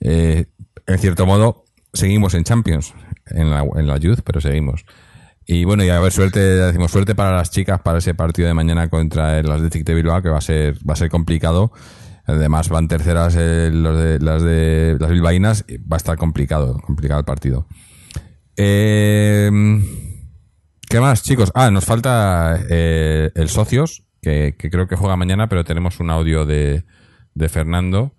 eh, 0.00 0.46
en 0.86 0.98
cierto 0.98 1.26
modo 1.26 1.64
seguimos 1.92 2.32
en 2.32 2.44
Champions, 2.44 2.94
en 3.26 3.50
la, 3.50 3.62
en 3.76 3.86
la 3.86 3.98
Youth, 3.98 4.20
pero 4.24 4.40
seguimos. 4.40 4.86
Y 5.46 5.64
bueno, 5.64 5.84
y 5.84 5.90
a 5.90 6.00
ver, 6.00 6.12
suerte, 6.12 6.40
decimos 6.40 6.90
suerte 6.90 7.14
para 7.14 7.36
las 7.36 7.50
chicas 7.50 7.80
para 7.82 7.98
ese 7.98 8.14
partido 8.14 8.48
de 8.48 8.54
mañana 8.54 8.88
contra 8.88 9.38
el 9.38 9.50
Athletic 9.50 9.84
de 9.84 9.94
Bilbao, 9.94 10.22
que 10.22 10.30
va 10.30 10.38
a 10.38 10.40
ser, 10.40 10.76
va 10.88 10.94
a 10.94 10.96
ser 10.96 11.10
complicado. 11.10 11.72
Además 12.26 12.68
van 12.68 12.88
terceras 12.88 13.36
eh, 13.38 13.70
los 13.72 13.98
de, 13.98 14.18
las 14.18 14.42
de 14.42 14.96
las 14.98 15.10
bilbaínas, 15.10 15.64
va 15.70 15.96
a 15.96 15.98
estar 15.98 16.16
complicado, 16.16 16.80
complicado 16.80 17.20
el 17.20 17.26
partido. 17.26 17.66
Eh, 18.56 19.50
¿Qué 20.88 21.00
más, 21.00 21.22
chicos? 21.22 21.50
Ah, 21.54 21.70
nos 21.70 21.84
falta 21.84 22.58
eh, 22.70 23.30
el 23.34 23.48
Socios, 23.48 24.04
que, 24.22 24.54
creo 24.56 24.86
que 24.86 24.96
juega 24.96 25.16
mañana, 25.16 25.48
pero 25.48 25.64
tenemos 25.64 26.00
un 26.00 26.10
audio 26.10 26.46
de, 26.46 26.84
de 27.34 27.48
Fernando 27.48 28.14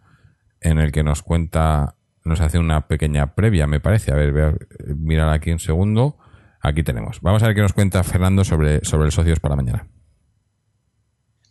en 0.61 0.79
el 0.79 0.91
que 0.91 1.03
nos 1.03 1.23
cuenta, 1.23 1.95
nos 2.23 2.41
hace 2.41 2.59
una 2.59 2.87
pequeña 2.87 3.33
previa, 3.33 3.65
me 3.65 3.79
parece. 3.79 4.11
A 4.11 4.15
ver, 4.15 4.31
voy 4.31 4.95
mirar 4.97 5.29
aquí 5.29 5.51
un 5.51 5.59
segundo. 5.59 6.17
Aquí 6.61 6.83
tenemos. 6.83 7.21
Vamos 7.21 7.43
a 7.43 7.47
ver 7.47 7.55
qué 7.55 7.61
nos 7.61 7.73
cuenta 7.73 8.03
Fernando 8.03 8.43
sobre, 8.43 8.83
sobre 8.83 9.05
el 9.05 9.11
Socios 9.11 9.39
para 9.39 9.55
mañana. 9.55 9.87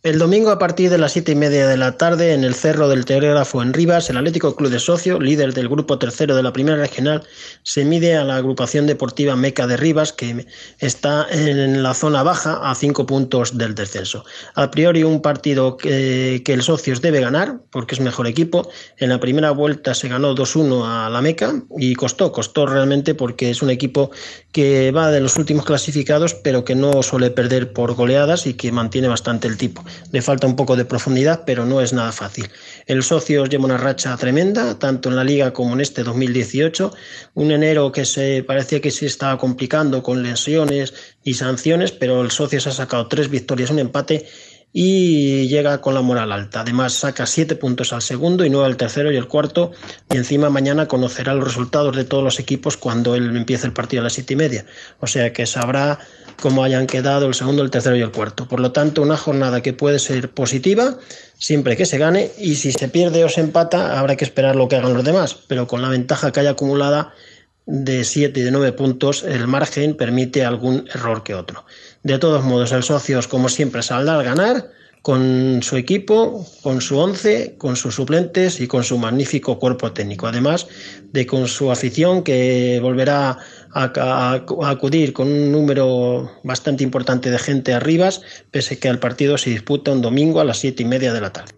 El 0.05 0.19
domingo 0.19 0.51
a 0.51 0.59
partir 0.59 0.91
de 0.91 0.99
las 0.99 1.13
siete 1.13 1.31
y 1.31 1.35
media 1.35 1.67
de 1.67 1.77
la 1.77 1.97
tarde 1.97 2.33
en 2.33 2.43
el 2.43 2.53
Cerro 2.53 2.87
del 2.87 3.05
Teógrafo 3.05 3.63
en 3.63 3.73
Rivas, 3.73 4.07
el 4.07 4.17
Atlético 4.17 4.55
Club 4.55 4.69
de 4.69 4.77
Socio, 4.77 5.19
líder 5.19 5.55
del 5.55 5.67
grupo 5.67 5.97
tercero 5.97 6.35
de 6.35 6.43
la 6.43 6.53
primera 6.53 6.77
regional, 6.77 7.23
se 7.63 7.85
mide 7.85 8.15
a 8.15 8.23
la 8.23 8.35
agrupación 8.35 8.85
deportiva 8.85 9.35
Meca 9.35 9.65
de 9.65 9.77
Rivas, 9.77 10.13
que 10.13 10.45
está 10.77 11.25
en 11.31 11.81
la 11.81 11.95
zona 11.95 12.21
baja 12.21 12.59
a 12.61 12.75
cinco 12.75 13.07
puntos 13.07 13.57
del 13.57 13.73
descenso. 13.73 14.23
A 14.53 14.69
priori 14.69 15.03
un 15.03 15.23
partido 15.23 15.75
que, 15.75 16.43
que 16.45 16.53
el 16.53 16.61
Socios 16.61 17.01
debe 17.01 17.19
ganar, 17.19 17.61
porque 17.71 17.95
es 17.95 17.99
mejor 17.99 18.27
equipo. 18.27 18.69
En 18.97 19.09
la 19.09 19.19
primera 19.19 19.49
vuelta 19.49 19.95
se 19.95 20.07
ganó 20.07 20.35
2-1 20.35 20.83
a 20.85 21.09
la 21.09 21.21
Meca 21.23 21.63
y 21.79 21.95
costó, 21.95 22.31
costó 22.31 22.67
realmente 22.67 23.15
porque 23.15 23.49
es 23.49 23.63
un 23.63 23.71
equipo 23.71 24.11
que 24.51 24.91
va 24.91 25.09
de 25.09 25.19
los 25.19 25.35
últimos 25.37 25.65
clasificados, 25.65 26.35
pero 26.35 26.63
que 26.63 26.75
no 26.75 27.01
suele 27.01 27.31
perder 27.31 27.73
por 27.73 27.95
goleadas 27.95 28.45
y 28.45 28.53
que 28.53 28.71
mantiene 28.71 29.07
bastante 29.07 29.47
el 29.47 29.57
tipo. 29.57 29.83
Le 30.11 30.21
falta 30.21 30.47
un 30.47 30.55
poco 30.55 30.75
de 30.75 30.85
profundidad, 30.85 31.43
pero 31.45 31.65
no 31.65 31.81
es 31.81 31.93
nada 31.93 32.11
fácil. 32.11 32.49
El 32.85 33.03
socio 33.03 33.45
lleva 33.45 33.65
una 33.65 33.77
racha 33.77 34.15
tremenda, 34.17 34.77
tanto 34.79 35.09
en 35.09 35.15
la 35.15 35.23
liga 35.23 35.53
como 35.53 35.73
en 35.73 35.81
este 35.81 36.03
2018. 36.03 36.93
Un 37.33 37.51
enero 37.51 37.91
que 37.91 38.05
se 38.05 38.43
parecía 38.43 38.81
que 38.81 38.91
se 38.91 39.05
estaba 39.05 39.37
complicando 39.37 40.03
con 40.03 40.23
lesiones 40.23 40.93
y 41.23 41.33
sanciones, 41.33 41.91
pero 41.91 42.21
el 42.21 42.31
socio 42.31 42.59
se 42.59 42.69
ha 42.69 42.73
sacado 42.73 43.07
tres 43.07 43.29
victorias, 43.29 43.69
un 43.69 43.79
empate 43.79 44.25
y 44.77 45.47
llega 45.47 45.79
con 45.79 45.93
la 45.93 46.01
moral 46.01 46.33
alta. 46.33 46.59
Además, 46.59 46.91
saca 46.91 47.25
siete 47.25 47.55
puntos 47.55 47.93
al 47.93 48.01
segundo 48.01 48.43
y 48.43 48.49
nueve 48.49 48.67
al 48.67 48.75
tercero 48.75 49.09
y 49.09 49.15
el 49.15 49.25
cuarto. 49.25 49.71
Y 50.11 50.17
encima 50.17 50.49
mañana 50.49 50.85
conocerá 50.85 51.33
los 51.33 51.45
resultados 51.45 51.95
de 51.95 52.03
todos 52.03 52.25
los 52.25 52.41
equipos 52.41 52.75
cuando 52.75 53.15
él 53.15 53.37
empiece 53.37 53.65
el 53.65 53.71
partido 53.71 54.01
a 54.01 54.03
las 54.03 54.11
siete 54.11 54.33
y 54.33 54.35
media. 54.35 54.65
O 54.99 55.07
sea 55.07 55.31
que 55.31 55.45
sabrá 55.45 55.99
cómo 56.41 56.63
hayan 56.63 56.87
quedado 56.87 57.27
el 57.27 57.33
segundo, 57.33 57.63
el 57.63 57.71
tercero 57.71 57.95
y 57.95 58.01
el 58.01 58.11
cuarto. 58.11 58.47
Por 58.47 58.59
lo 58.59 58.71
tanto, 58.71 59.01
una 59.01 59.17
jornada 59.17 59.61
que 59.61 59.73
puede 59.73 59.99
ser 59.99 60.29
positiva 60.29 60.97
siempre 61.37 61.75
que 61.75 61.85
se 61.85 61.97
gane 61.97 62.31
y 62.37 62.55
si 62.55 62.71
se 62.71 62.87
pierde 62.87 63.23
o 63.23 63.29
se 63.29 63.41
empata 63.41 63.99
habrá 63.99 64.15
que 64.15 64.25
esperar 64.25 64.55
lo 64.55 64.67
que 64.67 64.75
hagan 64.75 64.93
los 64.93 65.03
demás. 65.03 65.35
Pero 65.47 65.67
con 65.67 65.81
la 65.81 65.89
ventaja 65.89 66.31
que 66.31 66.39
haya 66.39 66.51
acumulada 66.51 67.13
de 67.65 68.03
7 68.03 68.39
y 68.39 68.43
de 68.43 68.51
9 68.51 68.73
puntos, 68.73 69.23
el 69.23 69.47
margen 69.47 69.95
permite 69.95 70.45
algún 70.45 70.87
error 70.93 71.23
que 71.23 71.35
otro. 71.35 71.65
De 72.03 72.19
todos 72.19 72.43
modos, 72.43 72.71
el 72.71 72.83
Socios, 72.83 73.27
como 73.27 73.49
siempre, 73.49 73.81
saldrá 73.81 74.19
a 74.19 74.23
ganar 74.23 74.69
con 75.05 75.61
su 75.61 75.77
equipo, 75.77 76.47
con 76.63 76.81
su 76.81 76.97
once, 76.97 77.53
con 77.59 77.75
sus 77.75 77.93
suplentes 77.93 78.59
y 78.59 78.67
con 78.67 78.83
su 78.83 78.97
magnífico 78.97 79.59
cuerpo 79.59 79.91
técnico. 79.91 80.25
Además 80.25 80.67
de 81.11 81.27
con 81.27 81.47
su 81.47 81.71
afición 81.71 82.23
que 82.23 82.79
volverá 82.81 83.37
a, 83.75 84.33
acudir 84.69 85.11
con 85.11 85.27
un 85.27 85.51
número 85.51 86.31
bastante 86.43 86.83
importante 86.83 87.29
de 87.29 87.37
gente 87.37 87.73
arriba, 87.73 88.09
pese 88.49 88.79
que 88.79 88.87
el 88.87 88.99
partido 88.99 89.37
se 89.37 89.49
disputa 89.49 89.91
un 89.91 90.01
domingo 90.01 90.39
a 90.39 90.45
las 90.45 90.59
siete 90.59 90.83
y 90.83 90.85
media 90.85 91.11
de 91.11 91.21
la 91.21 91.33
tarde. 91.33 91.51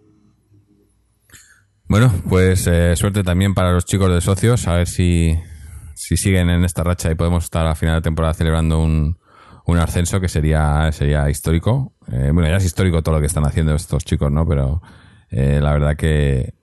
Bueno, 1.87 2.11
pues 2.27 2.65
eh, 2.67 2.95
suerte 2.95 3.23
también 3.23 3.53
para 3.53 3.71
los 3.71 3.85
chicos 3.85 4.11
de 4.11 4.19
socios, 4.19 4.67
a 4.67 4.73
ver 4.73 4.87
si, 4.87 5.37
si 5.93 6.17
siguen 6.17 6.49
en 6.49 6.65
esta 6.65 6.83
racha 6.83 7.11
y 7.11 7.15
podemos 7.15 7.43
estar 7.43 7.67
a 7.67 7.75
final 7.75 7.95
de 7.97 8.01
temporada 8.01 8.33
celebrando 8.33 8.81
un, 8.81 9.19
un 9.65 9.77
ascenso 9.77 10.19
que 10.19 10.27
sería, 10.27 10.91
sería 10.91 11.29
histórico. 11.29 11.93
Eh, 12.11 12.31
bueno, 12.33 12.49
ya 12.49 12.57
es 12.57 12.65
histórico 12.65 13.03
todo 13.03 13.15
lo 13.15 13.21
que 13.21 13.27
están 13.27 13.45
haciendo 13.45 13.75
estos 13.75 14.03
chicos, 14.03 14.31
¿no? 14.31 14.45
Pero 14.47 14.81
eh, 15.29 15.59
la 15.61 15.71
verdad 15.71 15.95
que 15.95 16.55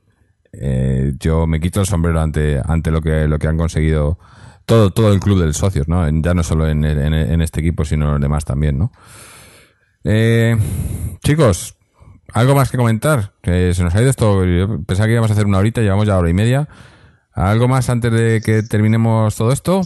yo 1.19 1.49
me 1.49 1.59
quito 1.59 1.81
el 1.81 1.87
sombrero 1.87 2.21
ante, 2.21 2.63
ante 2.65 2.93
lo 2.93 3.03
que, 3.03 3.27
lo 3.27 3.41
que 3.41 3.49
han 3.49 3.57
conseguido 3.57 4.21
todo, 4.67 4.91
todo 4.91 5.13
el 5.13 5.21
club 5.21 5.43
de 5.45 5.53
socios, 5.53 5.89
¿no? 5.89 6.09
Ya 6.23 6.35
no 6.35 6.43
solo 6.43 6.69
en, 6.69 6.85
en- 6.85 7.15
en 7.15 7.41
este 7.43 7.61
equipo, 7.61 7.85
sino 7.85 8.07
en 8.07 8.13
los 8.13 8.21
demás 8.21 8.45
también, 8.45 8.79
¿no? 8.79 8.93
Eh, 10.05 10.57
chicos, 11.23 11.77
¿algo 12.33 12.55
más 12.55 12.71
que 12.71 12.77
comentar? 12.77 13.33
Que 13.43 13.73
se 13.75 13.83
nos 13.85 13.95
ha 13.95 14.01
ido 14.01 14.11
esto. 14.11 14.45
Yo 14.45 14.83
pensaba 14.85 15.07
que 15.07 15.13
íbamos 15.13 15.31
a 15.31 15.35
hacer 15.35 15.47
una 15.47 15.59
horita, 15.59 15.81
llevamos 15.81 16.07
ya 16.07 16.19
hora 16.19 16.29
y 16.31 16.35
media. 16.35 16.69
¿Algo 17.33 17.67
más 17.69 17.89
antes 17.91 18.13
de 18.13 18.41
que 18.45 18.63
terminemos 18.63 19.35
todo 19.37 19.51
esto? 19.53 19.81